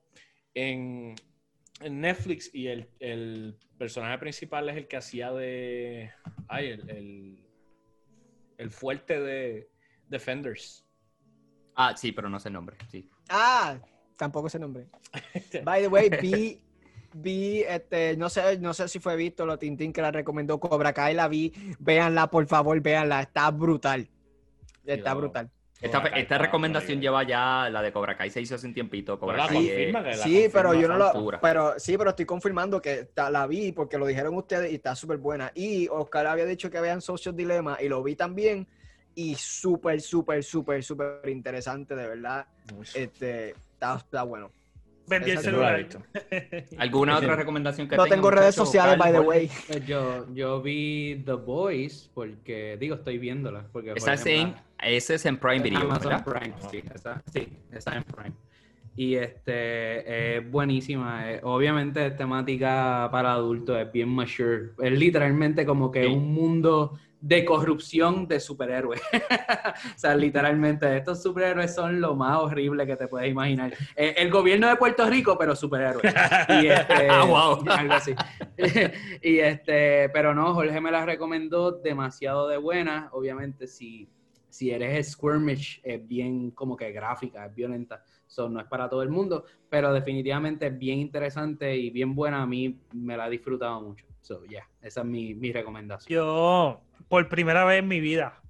en, 0.54 1.16
en 1.82 2.02
Netflix 2.02 2.50
y 2.54 2.68
el, 2.68 2.90
el, 3.00 3.58
personaje 3.78 4.18
principal 4.18 4.70
es 4.70 4.78
el 4.78 4.88
que 4.88 4.96
hacía 4.96 5.32
de. 5.34 6.12
Ay, 6.48 6.70
el, 6.70 6.90
el, 6.90 7.46
el 8.58 8.72
fuerte 8.72 9.20
de 9.20 9.70
Defenders. 10.08 10.85
Ah, 11.76 11.96
sí, 11.96 12.12
pero 12.12 12.30
no 12.30 12.40
sé 12.40 12.50
el 12.50 12.54
nombre. 12.54 12.78
Sí. 12.90 13.10
Ah, 13.30 13.78
Tampoco 14.18 14.48
ese 14.48 14.60
nombre. 14.60 14.88
By 15.64 15.82
the 15.82 15.88
way, 15.88 16.10
vi, 16.22 16.62
vi, 17.14 17.62
este, 17.62 18.16
no 18.18 18.30
sé, 18.30 18.58
no 18.60 18.74
sé 18.74 18.88
si 18.88 19.00
fue 19.00 19.16
visto 19.16 19.46
lo 19.46 19.58
Tintín 19.58 19.92
que 19.92 20.02
la 20.02 20.12
recomendó 20.12 20.60
Cobra 20.60 20.94
Kai, 20.94 21.14
la 21.14 21.28
vi, 21.28 21.54
véanla, 21.80 22.30
por 22.30 22.46
favor, 22.48 22.80
véanla, 22.82 23.22
está 23.22 23.50
brutal. 23.52 24.08
Está 24.86 25.14
brutal. 25.14 25.50
Esta, 25.82 26.38
recomendación 26.38 27.02
lleva 27.02 27.24
ya, 27.24 27.70
la 27.70 27.82
de 27.82 27.92
Cobra 27.92 28.16
Kai 28.16 28.30
se 28.30 28.42
hizo 28.42 28.56
hace 28.56 28.66
un 28.66 28.74
tiempito. 28.74 29.20
Cobra 29.20 29.48
Kai 29.48 29.94
sí, 30.24 30.48
pero 30.52 30.74
yo 30.74 30.88
no 30.88 30.98
lo, 30.98 31.40
pero 31.42 31.78
sí, 31.78 31.98
pero 31.98 32.12
estoy 32.12 32.26
confirmando 32.26 32.82
que 32.82 33.10
la 33.16 33.46
vi 33.46 33.72
porque 33.72 33.98
lo 33.98 34.06
dijeron 34.06 34.36
ustedes 34.36 34.72
y 34.72 34.76
está 34.76 34.96
súper 34.96 35.18
buena. 35.18 35.52
Y 35.54 35.88
Oscar 35.90 36.28
había 36.28 36.46
dicho 36.46 36.72
que 36.72 36.80
vean 36.80 37.02
Social 37.02 37.36
Dilemma 37.36 37.78
y 37.82 37.90
lo 37.90 38.02
vi 38.02 38.16
también 38.16 38.68
y 39.16 39.36
súper, 39.36 40.02
súper, 40.02 40.44
súper, 40.44 40.84
súper 40.84 41.22
interesante, 41.28 41.96
de 41.96 42.08
verdad. 42.08 42.46
Este, 42.94 43.56
está, 43.80 44.24
bueno. 44.24 44.52
Vendí 45.08 45.32
el 45.32 45.38
celular. 45.40 45.86
¿Alguna 46.78 47.18
otra 47.18 47.36
recomendación 47.36 47.88
que 47.88 47.96
No 47.96 48.06
tengo 48.06 48.30
redes 48.30 48.56
sociales, 48.56 48.98
by 48.98 49.14
the 49.14 49.20
way. 49.20 49.50
Pues 49.68 49.86
yo, 49.86 50.26
yo 50.34 50.62
vi 50.62 51.22
The 51.26 51.34
Voice 51.34 52.10
porque, 52.14 52.76
digo, 52.80 52.96
estoy 52.96 53.18
viéndola. 53.20 53.66
Porque, 53.72 53.92
en, 53.92 54.56
ese 54.84 55.16
es 55.16 55.26
en 55.26 55.38
Prime 55.38 55.60
Video, 55.60 55.82
Amazon 55.82 56.24
Prime, 56.24 56.54
sí, 56.70 56.84
está, 56.94 57.22
sí, 57.32 57.48
está 57.72 57.96
en 57.96 58.04
Prime. 58.04 58.36
Y 58.98 59.16
este 59.16 60.38
es 60.38 60.52
buenísima. 60.52 61.26
obviamente 61.44 62.08
es 62.08 62.18
temática 62.18 63.08
para 63.12 63.34
adultos, 63.34 63.78
es 63.78 63.92
bien 63.92 64.10
mature. 64.10 64.72
Es 64.82 64.92
literalmente 64.92 65.66
como 65.66 65.92
que 65.92 66.08
un 66.08 66.34
mundo 66.34 66.98
de 67.26 67.44
corrupción 67.44 68.28
de 68.28 68.40
superhéroes. 68.40 69.02
o 69.96 69.98
sea, 69.98 70.16
literalmente, 70.16 70.96
estos 70.96 71.24
superhéroes 71.24 71.74
son 71.74 72.00
lo 72.00 72.16
más 72.16 72.38
horrible 72.38 72.86
que 72.86 72.96
te 72.96 73.08
puedes 73.08 73.32
imaginar. 73.32 73.74
Eh, 73.96 74.14
el 74.18 74.30
gobierno 74.30 74.68
de 74.68 74.76
Puerto 74.76 75.10
Rico, 75.10 75.36
pero 75.36 75.56
superhéroes. 75.56 76.14
Y 76.50 76.68
este, 76.68 77.10
ah, 77.10 77.26
wow. 77.26 77.64
algo 77.72 77.94
así. 77.94 78.14
y 79.24 79.40
este, 79.40 80.10
pero 80.10 80.36
no, 80.36 80.54
Jorge 80.54 80.80
me 80.80 80.92
la 80.92 81.04
recomendó 81.04 81.72
demasiado 81.72 82.48
de 82.48 82.58
buena. 82.58 83.10
Obviamente, 83.12 83.66
si, 83.66 84.08
si 84.48 84.70
eres 84.70 85.14
Squirmish, 85.14 85.82
es 85.84 86.08
bien 86.08 86.52
como 86.52 86.78
que 86.78 86.92
gráfica, 86.92 87.48
es 87.48 87.56
violenta. 87.56 88.04
So, 88.28 88.48
no 88.50 88.60
es 88.60 88.68
para 88.68 88.88
todo 88.88 89.02
el 89.02 89.10
mundo, 89.10 89.46
pero 89.68 89.92
definitivamente 89.92 90.68
es 90.68 90.78
bien 90.78 91.00
interesante 91.00 91.76
y 91.76 91.90
bien 91.90 92.14
buena. 92.14 92.44
A 92.44 92.46
mí 92.46 92.80
me 92.94 93.18
la 93.18 93.26
he 93.26 93.32
disfrutado 93.32 93.82
mucho. 93.82 94.06
So, 94.26 94.44
yeah, 94.46 94.68
esa 94.82 95.02
es 95.02 95.06
mi, 95.06 95.36
mi 95.36 95.52
recomendación. 95.52 96.18
Yo, 96.18 96.82
por 97.08 97.30
primera 97.30 97.64
vez 97.64 97.78
en 97.78 97.88
mi 97.88 98.00
vida, 98.00 98.42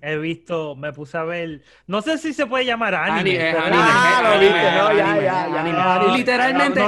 he 0.00 0.16
visto, 0.16 0.76
me 0.76 0.92
puse 0.92 1.18
a 1.18 1.24
ver, 1.24 1.62
no 1.88 2.02
sé 2.02 2.18
si 2.18 2.32
se 2.32 2.46
puede 2.46 2.64
llamar 2.64 2.94
anime. 2.94 3.52
ah, 3.58 4.22
no. 6.06 6.16
Literalmente, 6.16 6.80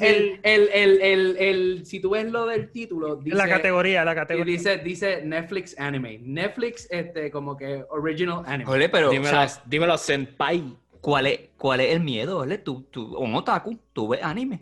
el, 0.00 0.40
el, 0.42 0.68
el, 1.02 1.36
el, 1.36 1.84
si 1.84 2.00
tú 2.00 2.08
ves 2.10 2.24
lo 2.30 2.46
del 2.46 2.70
título, 2.70 3.16
dice, 3.16 3.36
la 3.36 3.46
categoría, 3.46 4.02
la 4.02 4.14
categoría. 4.14 4.50
Dice, 4.50 4.78
dice 4.78 5.20
Netflix 5.22 5.78
Anime. 5.78 6.20
Netflix, 6.22 6.88
este, 6.90 7.30
como 7.30 7.54
que 7.54 7.84
original 7.90 8.44
anime. 8.46 8.70
Oye, 8.70 8.88
pero, 8.88 9.10
dímelo, 9.10 9.40
dímelo 9.66 9.98
senpai. 9.98 10.74
¿Cuál 11.00 11.26
es, 11.26 11.40
¿Cuál 11.56 11.80
es 11.80 11.92
el 11.92 12.00
miedo? 12.00 12.38
¿vale? 12.38 12.58
Tú, 12.58 12.82
tú, 12.90 13.16
un 13.16 13.34
otaku, 13.34 13.78
tú 13.92 14.08
ves 14.08 14.22
anime. 14.22 14.58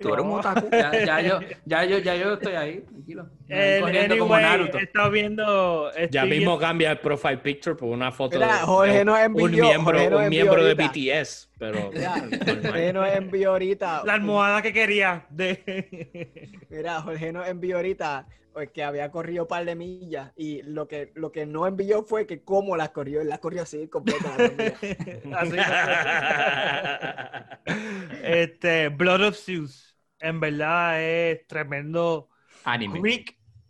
Tú 0.00 0.12
eres 0.12 0.24
un 0.24 0.32
otaku. 0.32 0.68
Ya, 0.70 1.04
ya, 1.04 1.20
yo, 1.22 1.40
ya, 1.64 1.84
yo, 1.84 1.98
ya 1.98 2.16
yo 2.16 2.34
estoy 2.34 2.54
ahí, 2.54 2.80
tranquilo. 2.80 3.28
El, 3.48 4.18
como 4.18 4.38
Naruto. 4.38 4.78
Está 4.78 5.08
viendo. 5.08 5.90
Ya 6.10 6.26
mismo 6.26 6.58
cambia 6.58 6.90
el 6.92 6.98
profile 6.98 7.38
picture 7.38 7.76
por 7.76 7.88
una 7.88 8.12
foto 8.12 8.38
de 8.38 8.46
Jorge 8.46 9.04
nos 9.04 9.18
envió, 9.18 9.44
un 9.44 9.50
miembro, 9.52 10.18
un 10.18 10.28
miembro 10.28 10.64
de 10.64 10.74
BTS. 10.74 11.50
Pero. 11.58 11.90
Jorge 12.62 12.92
nos 12.92 13.08
envió 13.08 13.50
ahorita. 13.50 14.02
La 14.04 14.14
almohada 14.14 14.60
que 14.60 14.72
quería. 14.72 15.26
De... 15.30 16.50
Mira, 16.68 17.00
Jorge 17.00 17.32
nos 17.32 17.48
envió 17.48 17.76
ahorita 17.76 18.26
que 18.72 18.84
había 18.84 19.10
corrido 19.10 19.44
un 19.44 19.48
par 19.48 19.64
de 19.64 19.74
millas 19.74 20.32
y 20.36 20.62
lo 20.62 20.86
que, 20.86 21.12
lo 21.14 21.32
que 21.32 21.46
no 21.46 21.66
envió 21.66 22.04
fue 22.04 22.26
que 22.26 22.42
cómo 22.42 22.76
las 22.76 22.90
corrió, 22.90 23.20
él 23.20 23.28
las 23.28 23.40
corrió 23.40 23.62
así 23.62 23.88
completa. 23.88 24.34
así. 25.36 25.56
este, 28.22 28.88
Blood 28.88 29.28
of 29.28 29.36
Zeus, 29.36 29.96
en 30.20 30.40
verdad 30.40 31.02
es 31.02 31.46
tremendo 31.46 32.28
anime. 32.64 33.24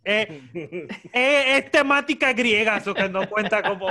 Eh, 0.07 0.87
es, 1.11 1.71
temática 1.71 2.31
griega, 2.31 2.77
eso 2.77 2.93
que 2.93 3.09
no 3.09 3.27
cuenta 3.27 3.63
como. 3.63 3.87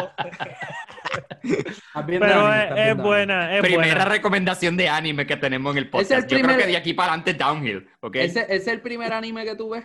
Pero 2.06 2.52
es, 2.52 2.96
buena. 2.96 3.50
Primera 3.60 4.04
recomendación 4.04 4.76
de 4.76 4.88
anime 4.88 5.26
que 5.26 5.36
tenemos 5.36 5.72
en 5.72 5.78
el 5.78 5.90
podcast. 5.90 6.28
Yo 6.30 6.40
creo 6.40 6.56
que 6.56 6.66
de 6.66 6.76
aquí 6.76 6.94
para 6.94 7.14
adelante 7.14 7.34
downhill. 7.34 7.88
¿okay? 8.00 8.26
¿Ese, 8.26 8.46
¿Es 8.48 8.68
el 8.68 8.80
primer 8.80 9.12
anime 9.12 9.44
que 9.44 9.56
tú 9.56 9.70
ves? 9.70 9.84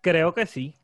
Creo 0.00 0.34
que 0.34 0.46
sí. 0.46 0.74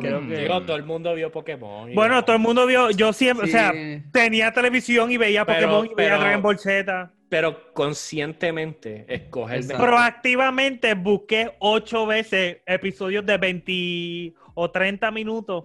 Creo 0.00 0.26
que... 0.26 0.36
Digo, 0.36 0.62
todo 0.62 0.76
el 0.76 0.84
mundo 0.84 1.14
vio 1.14 1.30
Pokémon. 1.30 1.94
Bueno, 1.94 2.24
todo 2.24 2.36
el 2.36 2.42
mundo 2.42 2.66
vio, 2.66 2.90
yo 2.90 3.12
siempre, 3.12 3.46
o 3.46 3.50
sea, 3.50 3.72
tenía 4.12 4.52
televisión 4.52 5.10
y 5.10 5.16
veía 5.16 5.44
Pokémon 5.44 5.86
y 5.86 5.94
veía 5.94 6.16
Dragon 6.16 6.42
Ball 6.42 6.58
Z. 6.58 7.12
Pero 7.28 7.72
conscientemente 7.72 9.06
escoger. 9.08 9.66
Proactivamente 9.66 10.94
busqué 10.94 11.54
ocho 11.60 12.06
veces 12.06 12.58
episodios 12.66 13.24
de 13.24 13.38
20 13.38 14.34
o 14.54 14.70
30 14.70 15.10
minutos. 15.10 15.64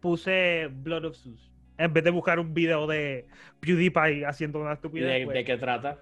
Puse 0.00 0.68
Blood 0.70 1.06
of 1.06 1.16
Zeus. 1.16 1.50
En 1.78 1.92
vez 1.92 2.04
de 2.04 2.10
buscar 2.10 2.38
un 2.38 2.54
video 2.54 2.86
de 2.86 3.26
PewDiePie 3.60 4.24
haciendo 4.24 4.60
una 4.60 4.74
estupidez. 4.74 5.26
¿De, 5.26 5.32
¿de 5.32 5.44
qué 5.44 5.56
trata? 5.56 5.98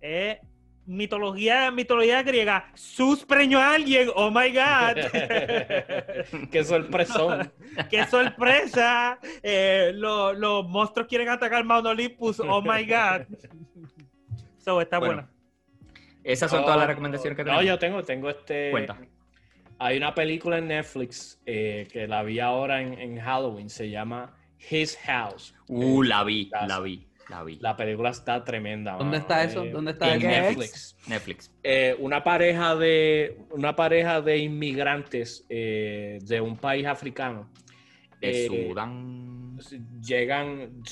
Es 0.00 0.38
mitología, 0.86 1.70
mitología 1.70 2.22
griega, 2.22 2.70
sus 2.74 3.24
preñó 3.24 3.58
a 3.58 3.74
alguien, 3.74 4.08
oh 4.14 4.30
my 4.30 4.52
god. 4.52 4.96
Qué 6.50 6.64
sorpresón. 6.64 7.52
Qué 7.90 8.04
sorpresa. 8.06 9.18
Eh, 9.42 9.92
los 9.94 10.68
monstruos 10.68 11.08
quieren 11.08 11.28
atacar 11.28 11.64
Mount 11.64 11.86
Olympus, 11.86 12.40
oh 12.40 12.62
my 12.62 12.84
god. 12.84 13.26
So, 14.58 14.80
está 14.80 14.98
buena. 14.98 15.28
Esas 16.22 16.50
son 16.50 16.62
todas 16.62 16.78
las 16.78 16.86
recomendaciones 16.86 17.36
que 17.36 17.44
tengo. 17.44 17.56
No, 17.56 17.62
yo 17.62 17.78
tengo, 17.78 18.02
tengo 18.02 18.30
este. 18.30 18.70
Cuenta. 18.70 18.96
Hay 19.78 19.96
una 19.96 20.14
película 20.14 20.58
en 20.58 20.68
Netflix 20.68 21.40
eh, 21.44 21.86
que 21.92 22.06
la 22.06 22.22
vi 22.22 22.40
ahora 22.40 22.80
en, 22.80 22.94
en, 22.94 23.20
Halloween, 23.20 23.68
se 23.68 23.90
llama 23.90 24.34
His 24.70 24.96
House. 25.04 25.54
Uh, 25.68 26.02
la 26.02 26.24
vi, 26.24 26.50
la 26.66 26.80
vi. 26.80 27.06
La 27.60 27.76
película 27.76 28.10
está 28.10 28.44
tremenda. 28.44 28.96
¿Dónde 28.96 29.18
está 29.18 29.44
eso? 29.44 29.64
¿Dónde 29.64 29.92
está 29.92 30.14
en 30.14 30.22
Netflix? 30.22 30.96
Netflix. 31.06 31.50
Eh, 31.62 31.96
una 31.98 32.22
pareja 32.22 32.76
de 32.76 33.38
una 33.50 33.74
pareja 33.74 34.20
de 34.20 34.38
inmigrantes 34.38 35.44
eh, 35.48 36.18
de 36.22 36.40
un 36.40 36.56
país 36.56 36.86
africano. 36.86 37.50
De 38.20 38.46
eh, 38.46 38.68
Sudán. 38.68 39.58
Llegan, 40.02 40.82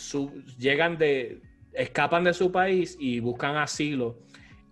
llegan 0.58 0.98
de, 0.98 1.40
escapan 1.72 2.24
de 2.24 2.32
su 2.32 2.52
país 2.52 2.96
y 2.98 3.20
buscan 3.20 3.56
asilo 3.56 4.18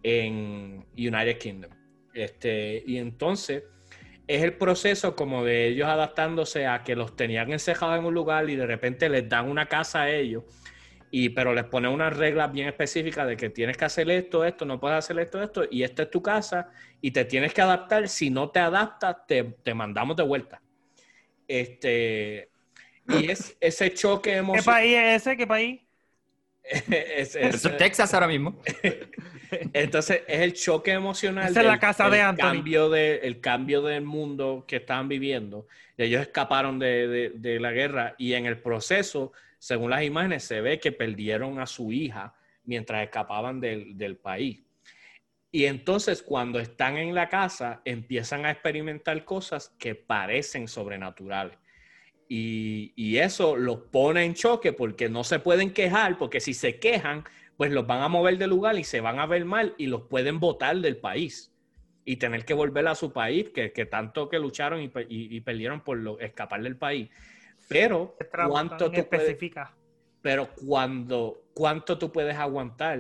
en 0.03 0.85
United 0.97 1.39
Kingdom. 1.39 1.71
Este, 2.15 2.83
y 2.87 2.97
entonces 2.99 3.65
es 4.27 4.43
el 4.43 4.55
proceso 4.55 5.17
como 5.17 5.45
de 5.45 5.69
ellos 5.69 5.89
adaptándose 5.89 6.67
a 6.67 6.85
que 6.85 6.95
los 6.95 7.17
tenían 7.17 7.53
encejados 7.53 7.99
en 7.99 8.05
un 8.05 8.15
lugar 8.15 8.49
y 8.49 8.57
de 8.57 8.67
repente 8.67 9.09
les 9.09 9.29
dan 9.29 9.49
una 9.49 9.67
casa 9.67 10.03
a 10.03 10.11
ellos 10.11 10.45
y, 11.11 11.31
pero 11.31 11.55
les 11.55 11.65
pone 11.65 11.89
unas 11.89 12.17
reglas 12.17 12.53
bien 12.53 12.69
específicas 12.69 13.27
de 13.27 13.37
que 13.37 13.51
tienes 13.51 13.77
que 13.77 13.85
hacer 13.85 14.09
esto, 14.11 14.45
esto, 14.45 14.65
no 14.65 14.79
puedes 14.79 14.99
hacer 14.99 15.19
esto, 15.19 15.43
esto, 15.43 15.65
y 15.71 15.83
esta 15.83 16.05
es 16.05 16.11
tu 16.11 16.23
casa, 16.23 16.71
y 17.01 17.11
te 17.11 17.25
tienes 17.25 17.53
que 17.53 17.63
adaptar. 17.63 18.09
Si 18.09 18.31
no 18.31 18.51
te 18.51 18.61
adaptas, 18.61 19.27
te, 19.27 19.43
te 19.43 19.75
mandamos 19.75 20.17
de 20.17 20.23
vuelta. 20.23 20.63
Este, 21.49 22.51
y 23.09 23.31
es 23.31 23.57
ese 23.61 23.93
choque 23.93 24.37
emocional. 24.37 24.65
¿Qué 24.65 24.71
país 24.71 24.97
es 24.97 25.23
ese? 25.23 25.37
¿Qué 25.37 25.47
país? 25.47 25.81
es, 26.63 27.35
es, 27.35 27.77
Texas 27.77 28.15
ahora 28.15 28.29
mismo. 28.29 28.61
Entonces, 29.73 30.23
es 30.29 30.41
el 30.41 30.53
choque 30.53 30.93
emocional. 30.93 31.51
Esa 31.51 31.61
es 31.61 31.67
la 31.67 31.81
casa 31.81 32.09
de 32.09 32.21
Anthony. 32.21 32.43
Cambio 32.43 32.89
de, 32.89 33.17
el 33.17 33.41
cambio 33.41 33.83
del 33.83 34.05
mundo 34.05 34.65
que 34.69 34.77
estaban 34.77 35.09
viviendo. 35.09 35.67
Ellos 35.97 36.23
escaparon 36.23 36.79
de, 36.79 37.09
de, 37.09 37.31
de 37.35 37.59
la 37.59 37.73
guerra 37.73 38.15
y 38.17 38.35
en 38.35 38.47
el 38.47 38.59
proceso 38.59 39.33
según 39.61 39.91
las 39.91 40.03
imágenes, 40.03 40.43
se 40.45 40.63
ve 40.63 40.81
que 40.81 40.91
perdieron 40.91 41.61
a 41.61 41.67
su 41.67 41.93
hija 41.93 42.35
mientras 42.65 43.05
escapaban 43.05 43.61
del, 43.61 44.17
país. 44.17 44.63
Y 45.53 45.67
entonces 45.67 46.23
cuando 46.23 46.59
están 46.59 46.97
en 46.97 47.15
la 47.15 47.29
casa 47.29 47.83
empiezan 47.85 48.47
a 48.47 48.53
experimentar 48.53 49.23
cosas 49.27 49.69
que 49.79 49.95
parecen 49.95 50.67
sobrenaturales. 50.67 51.59
Y, 52.27 53.19
eso 53.19 53.57
los 53.57 53.83
pone 53.91 54.25
en 54.25 54.35
choque 54.35 54.73
porque 54.73 55.11
no 55.11 55.25
se 55.25 55.41
pueden 55.41 55.73
quejar, 55.75 56.17
porque 56.17 56.41
si 56.41 56.55
se 56.55 56.79
quejan, 56.79 57.25
pues 57.59 57.71
los 57.71 57.87
van 57.87 58.03
a 58.03 58.09
mover 58.09 58.39
del 58.39 58.51
lugar 58.51 58.79
y 58.79 58.85
se 58.85 59.03
van 59.03 59.19
a 59.19 59.27
ver 59.27 59.45
mal 59.45 59.75
y 59.77 59.89
los 59.89 60.03
pueden 60.03 60.41
botar 60.41 60.77
del 60.77 60.97
país 60.97 61.53
y 62.07 62.17
tener 62.17 62.47
que 62.47 62.55
volver 62.55 62.89
a 62.89 62.95
su 62.95 63.13
país, 63.13 63.51
que, 63.51 63.69
tanto 63.85 64.31
que 64.31 64.39
lucharon 64.39 64.81
y, 64.81 65.41
perdieron 65.41 65.83
por 65.83 66.17
escapar 66.23 66.63
del 66.63 66.77
país. 66.77 67.11
Pero, 67.71 68.17
¿cuánto 68.49 68.91
tú 68.91 69.09
puedes, 69.09 69.37
pero 70.21 70.49
cuando, 70.67 71.45
¿cuánto 71.55 71.97
tú 71.99 72.11
puedes 72.11 72.35
aguantar 72.35 72.99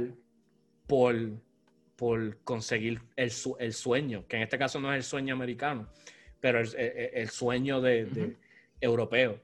por, 0.86 1.16
por 1.96 2.38
conseguir 2.44 3.02
el, 3.16 3.32
el, 3.58 3.72
sueño? 3.72 4.24
Que 4.28 4.36
en 4.36 4.42
este 4.42 4.58
caso 4.58 4.78
no 4.78 4.92
es 4.92 4.98
el 4.98 5.02
sueño 5.02 5.34
americano, 5.34 5.88
pero 6.38 6.60
el, 6.60 6.72
el, 6.76 7.28
sueño 7.30 7.80
de, 7.80 8.36
europeo. 8.80 9.40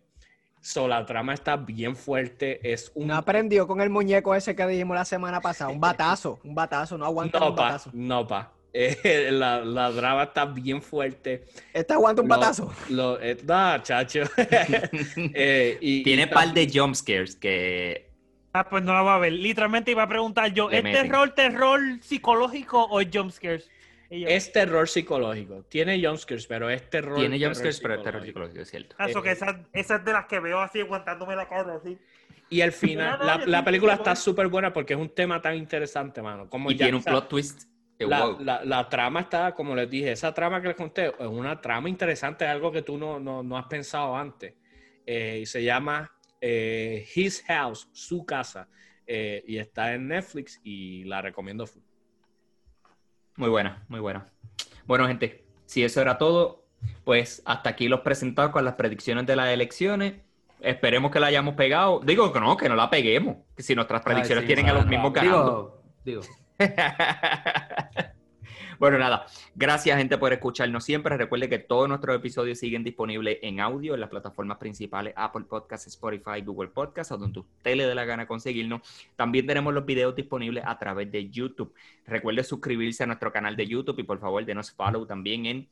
So, 0.60 0.86
la 0.86 1.04
trama 1.04 1.34
está 1.34 1.56
bien 1.56 1.96
fuerte. 1.96 2.60
Es 2.62 2.92
un... 2.94 3.08
No 3.08 3.16
aprendió 3.16 3.66
con 3.66 3.80
el 3.80 3.90
muñeco 3.90 4.32
ese 4.32 4.54
que 4.54 4.64
dijimos 4.64 4.96
la 4.96 5.04
semana 5.04 5.40
pasada. 5.40 5.72
Un 5.72 5.80
batazo, 5.80 6.38
un 6.44 6.54
batazo, 6.54 6.96
no 6.96 7.04
aguanta 7.04 7.44
un 7.44 7.56
batazo. 7.56 7.90
No, 7.92 8.24
pa. 8.28 8.52
Eh, 8.72 9.30
la, 9.32 9.64
la, 9.64 9.90
drama 9.90 10.24
está 10.24 10.44
bien 10.44 10.82
fuerte. 10.82 11.44
¿Esta 11.72 11.94
aguanta 11.94 12.22
un 12.22 12.28
patazo? 12.28 12.72
Lo, 12.90 13.18
chacho. 13.82 14.22
Eh, 15.34 15.78
y, 15.80 16.02
Tiene 16.02 16.24
un 16.24 16.30
par 16.30 16.52
de 16.52 16.70
jumpscares 16.72 17.36
que 17.36 18.06
Ah, 18.52 18.66
pues 18.70 18.82
no 18.82 18.94
la 18.94 19.02
va 19.02 19.16
a 19.16 19.18
ver. 19.18 19.34
Literalmente 19.34 19.90
iba 19.90 20.02
a 20.02 20.08
preguntar 20.08 20.50
yo, 20.52 20.70
¿es 20.70 20.82
terror, 20.82 21.30
terror 21.34 21.80
psicológico 22.00 22.84
o 22.84 23.02
jumpscares? 23.02 23.68
Es 24.08 24.50
terror 24.50 24.88
psicológico. 24.88 25.64
Tiene 25.68 26.02
jumpscares, 26.02 26.46
pero 26.46 26.70
es 26.70 26.88
terror. 26.88 27.18
Tiene 27.18 27.38
jumpscares, 27.38 27.80
pero 27.80 27.94
es 27.94 28.02
terror 28.02 28.24
psicológico, 28.24 28.60
es 28.60 28.70
cierto. 28.70 28.96
Ah, 28.98 29.10
eso 29.10 29.20
que 29.20 29.32
esas, 29.32 29.56
esas 29.74 30.02
de 30.04 30.12
las 30.12 30.24
que 30.26 30.40
veo 30.40 30.60
así 30.60 30.80
aguantándome 30.80 31.36
la 31.36 31.46
cara, 31.46 31.74
así. 31.74 31.98
Y 32.48 32.62
al 32.62 32.72
final, 32.72 33.18
la, 33.46 33.64
película 33.64 33.94
está 33.94 34.16
súper 34.16 34.48
buena 34.48 34.72
porque 34.72 34.94
es 34.94 35.00
un 35.00 35.10
tema 35.10 35.42
tan 35.42 35.54
interesante, 35.56 36.22
mano. 36.22 36.48
Como 36.48 36.70
y 36.70 36.76
tiene 36.76 36.96
un 36.96 37.04
plot 37.04 37.28
twist. 37.28 37.64
La, 37.98 38.62
la, 38.64 38.88
trama 38.88 39.20
está, 39.20 39.52
como 39.54 39.74
les 39.74 39.88
dije, 39.88 40.12
esa 40.12 40.34
trama 40.34 40.60
que 40.60 40.68
les 40.68 40.76
conté 40.76 41.06
es 41.06 41.26
una 41.26 41.60
trama 41.60 41.88
interesante, 41.88 42.46
algo 42.46 42.70
que 42.70 42.82
tú 42.82 42.98
no, 42.98 43.18
no, 43.18 43.56
has 43.56 43.66
pensado 43.66 44.14
antes. 44.16 44.54
Eh, 45.06 45.40
y 45.42 45.46
se 45.46 45.62
llama 45.62 46.12
eh, 46.40 47.06
His 47.14 47.42
House, 47.46 47.88
su 47.92 48.26
casa. 48.26 48.68
Eh, 49.06 49.44
y 49.46 49.58
está 49.58 49.94
en 49.94 50.08
Netflix 50.08 50.60
y 50.62 51.04
la 51.04 51.22
recomiendo. 51.22 51.64
Muy 53.36 53.48
buena, 53.48 53.84
muy 53.88 54.00
buena. 54.00 54.26
Bueno, 54.84 55.06
gente, 55.06 55.44
si 55.64 55.82
eso 55.82 56.00
era 56.00 56.18
todo, 56.18 56.66
pues 57.04 57.42
hasta 57.46 57.70
aquí 57.70 57.88
los 57.88 58.00
presentados 58.00 58.50
con 58.50 58.64
las 58.64 58.74
predicciones 58.74 59.26
de 59.26 59.36
las 59.36 59.48
elecciones. 59.48 60.14
Esperemos 60.60 61.10
que 61.10 61.20
la 61.20 61.28
hayamos 61.28 61.54
pegado. 61.54 62.00
Digo 62.00 62.32
que 62.32 62.40
no, 62.40 62.56
que 62.56 62.68
no 62.68 62.76
la 62.76 62.90
peguemos. 62.90 63.36
Que 63.56 63.62
si 63.62 63.74
nuestras 63.74 64.02
predicciones 64.02 64.46
tienen 64.46 64.68
a 64.68 64.72
los 64.72 64.86
mismos 64.86 65.12
ganando. 65.12 65.82
Digo, 66.04 66.22
digo. 66.26 66.45
Bueno, 68.78 68.98
nada. 68.98 69.26
Gracias, 69.54 69.96
gente, 69.96 70.18
por 70.18 70.32
escucharnos 70.34 70.84
siempre. 70.84 71.16
Recuerde 71.16 71.48
que 71.48 71.58
todos 71.58 71.88
nuestros 71.88 72.14
episodios 72.16 72.58
siguen 72.58 72.84
disponibles 72.84 73.38
en 73.40 73.60
audio 73.60 73.94
en 73.94 74.00
las 74.00 74.10
plataformas 74.10 74.58
principales 74.58 75.14
Apple 75.16 75.44
Podcasts, 75.48 75.86
Spotify, 75.86 76.42
Google 76.44 76.68
Podcasts, 76.68 77.10
o 77.12 77.16
donde 77.16 77.40
usted 77.40 77.74
le 77.74 77.86
dé 77.86 77.94
la 77.94 78.04
gana 78.04 78.26
conseguirnos. 78.26 78.82
También 79.16 79.46
tenemos 79.46 79.72
los 79.72 79.86
videos 79.86 80.14
disponibles 80.14 80.62
a 80.66 80.78
través 80.78 81.10
de 81.10 81.30
YouTube. 81.30 81.74
Recuerde 82.06 82.44
suscribirse 82.44 83.04
a 83.04 83.06
nuestro 83.06 83.32
canal 83.32 83.56
de 83.56 83.66
YouTube 83.66 83.98
y 84.00 84.02
por 84.02 84.20
favor 84.20 84.44
denos 84.44 84.70
follow 84.72 85.06
también 85.06 85.46
en 85.46 85.68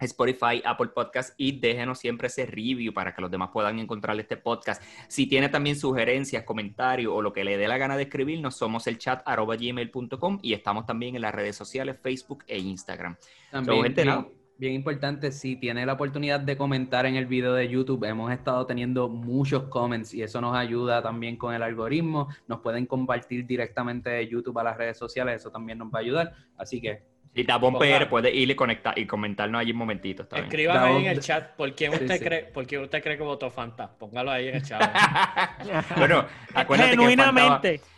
Spotify, 0.00 0.62
Apple 0.64 0.88
Podcast 0.88 1.34
y 1.36 1.58
déjenos 1.58 1.98
siempre 1.98 2.28
ese 2.28 2.46
review 2.46 2.92
para 2.92 3.14
que 3.14 3.22
los 3.22 3.30
demás 3.30 3.50
puedan 3.52 3.78
encontrar 3.78 4.18
este 4.18 4.36
podcast. 4.36 4.82
Si 5.08 5.26
tiene 5.26 5.48
también 5.48 5.76
sugerencias, 5.76 6.44
comentarios 6.44 7.12
o 7.14 7.22
lo 7.22 7.32
que 7.32 7.44
le 7.44 7.56
dé 7.56 7.68
la 7.68 7.78
gana 7.78 7.96
de 7.96 8.04
escribirnos, 8.04 8.56
somos 8.56 8.86
el 8.86 8.98
chat 8.98 9.22
arroba 9.24 9.56
gmail.com 9.56 10.38
y 10.42 10.52
estamos 10.52 10.86
también 10.86 11.14
en 11.16 11.22
las 11.22 11.34
redes 11.34 11.56
sociales 11.56 11.96
Facebook 12.02 12.44
e 12.46 12.58
Instagram. 12.58 13.16
También, 13.50 13.94
bien, 13.94 14.26
bien, 14.58 14.74
importante, 14.74 15.30
si 15.30 15.56
tiene 15.56 15.86
la 15.86 15.94
oportunidad 15.94 16.40
de 16.40 16.56
comentar 16.56 17.06
en 17.06 17.16
el 17.16 17.26
video 17.26 17.54
de 17.54 17.68
YouTube, 17.68 18.04
hemos 18.04 18.32
estado 18.32 18.66
teniendo 18.66 19.08
muchos 19.08 19.64
comments 19.64 20.12
y 20.12 20.22
eso 20.22 20.40
nos 20.40 20.56
ayuda 20.56 21.02
también 21.02 21.36
con 21.36 21.54
el 21.54 21.62
algoritmo. 21.62 22.28
Nos 22.48 22.60
pueden 22.60 22.86
compartir 22.86 23.46
directamente 23.46 24.10
de 24.10 24.28
YouTube 24.28 24.58
a 24.58 24.64
las 24.64 24.76
redes 24.76 24.98
sociales, 24.98 25.36
eso 25.40 25.50
también 25.50 25.78
nos 25.78 25.88
va 25.88 25.98
a 25.98 26.02
ayudar. 26.02 26.32
Así 26.56 26.80
que 26.80 27.13
y 27.34 27.44
Tapón 27.44 27.78
PR 27.78 28.08
puede 28.08 28.32
ir 28.32 28.50
y 28.50 28.54
conectar 28.54 28.96
y 28.98 29.06
comentarnos 29.06 29.60
allí 29.60 29.72
un 29.72 29.78
momentito. 29.78 30.26
Escríbame 30.30 30.78
ahí 30.78 31.06
en 31.06 31.10
el 31.10 31.20
chat 31.20 31.56
por 31.56 31.74
quién 31.74 31.92
usted 31.92 32.22
cree, 32.22 32.44
por 32.44 32.66
quién 32.66 32.82
usted 32.82 33.02
cree 33.02 33.16
que 33.16 33.24
votó 33.24 33.50
Fanta. 33.50 33.90
Póngalo 33.90 34.30
ahí 34.30 34.48
en 34.48 34.56
el 34.56 34.62
chat. 34.62 34.80
bueno, 35.96 36.26
acuérdate 36.54 36.90
Genuinamente. 36.90 37.78
Que 37.78 37.94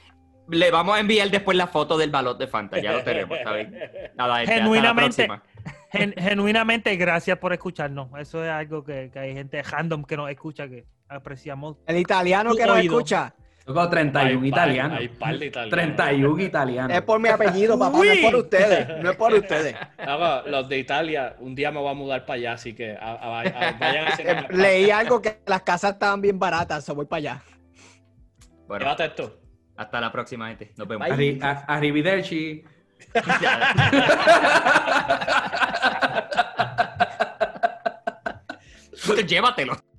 le 0.57 0.71
vamos 0.71 0.97
a 0.97 1.01
enviar 1.01 1.29
después 1.31 1.57
la 1.57 1.67
foto 1.67 1.99
del 1.99 2.11
balón 2.11 2.39
de 2.39 2.47
Fanta, 2.47 2.79
ya 2.79 2.93
lo 2.93 3.03
tenemos, 3.03 3.37
¿está 3.37 3.53
bien? 3.53 3.79
Nada, 4.17 4.43
este, 4.43 4.55
genuinamente, 4.55 5.29
genuinamente, 5.91 6.97
gracias 6.97 7.37
por 7.39 7.53
escucharnos. 7.53 8.09
Eso 8.19 8.45
es 8.45 8.51
algo 8.51 8.85
que, 8.85 9.11
que, 9.13 9.19
hay 9.19 9.35
gente 9.35 9.63
random 9.63 10.05
que 10.05 10.17
nos 10.17 10.31
escucha 10.31 10.69
que 10.69 10.87
apreciamos. 11.09 11.77
El 11.87 11.99
italiano 11.99 12.55
que 12.55 12.65
nos 12.65 12.79
escucha. 12.79 13.35
Tengo 13.67 13.89
31 13.89 14.47
italianos. 14.47 15.01
31 15.71 16.41
italianos. 16.41 16.97
Es 16.97 17.03
por 17.03 17.19
mi 17.19 17.29
apellido, 17.29 17.77
papá, 17.77 17.99
no 17.99 18.05
es 18.05 18.21
por 18.21 18.37
ustedes. 18.37 19.03
No 19.03 19.11
es 19.11 19.17
por 19.17 19.35
ustedes. 19.35 19.75
los 20.47 20.69
de 20.69 20.79
Italia, 20.79 21.35
un 21.41 21.57
día 21.57 21.73
me 21.73 21.81
voy 21.81 21.91
a 21.91 21.95
mudar 21.95 22.25
para 22.25 22.37
allá, 22.37 22.53
así 22.53 22.75
que 22.75 22.95
vayan 22.95 24.07
a 24.07 24.09
hacer 24.09 24.29
eh, 24.29 24.47
Leí 24.57 24.91
algo 24.91 25.21
que 25.21 25.41
las 25.47 25.63
casas 25.63 25.95
estaban 25.95 26.21
bien 26.21 26.39
baratas, 26.39 26.85
so 26.85 26.95
voy 26.95 27.07
para 27.07 27.19
allá. 27.19 27.43
Bueno, 28.69 28.85
Llévate 28.85 29.07
esto. 29.07 29.41
Hasta 29.77 30.01
la 30.01 30.13
próxima, 30.13 30.47
gente. 30.47 30.73
Nos 30.77 30.87
vemos. 30.87 31.11
Arri 31.11 31.41
arrivederci. 31.43 32.63
Llévatelo. 39.27 39.77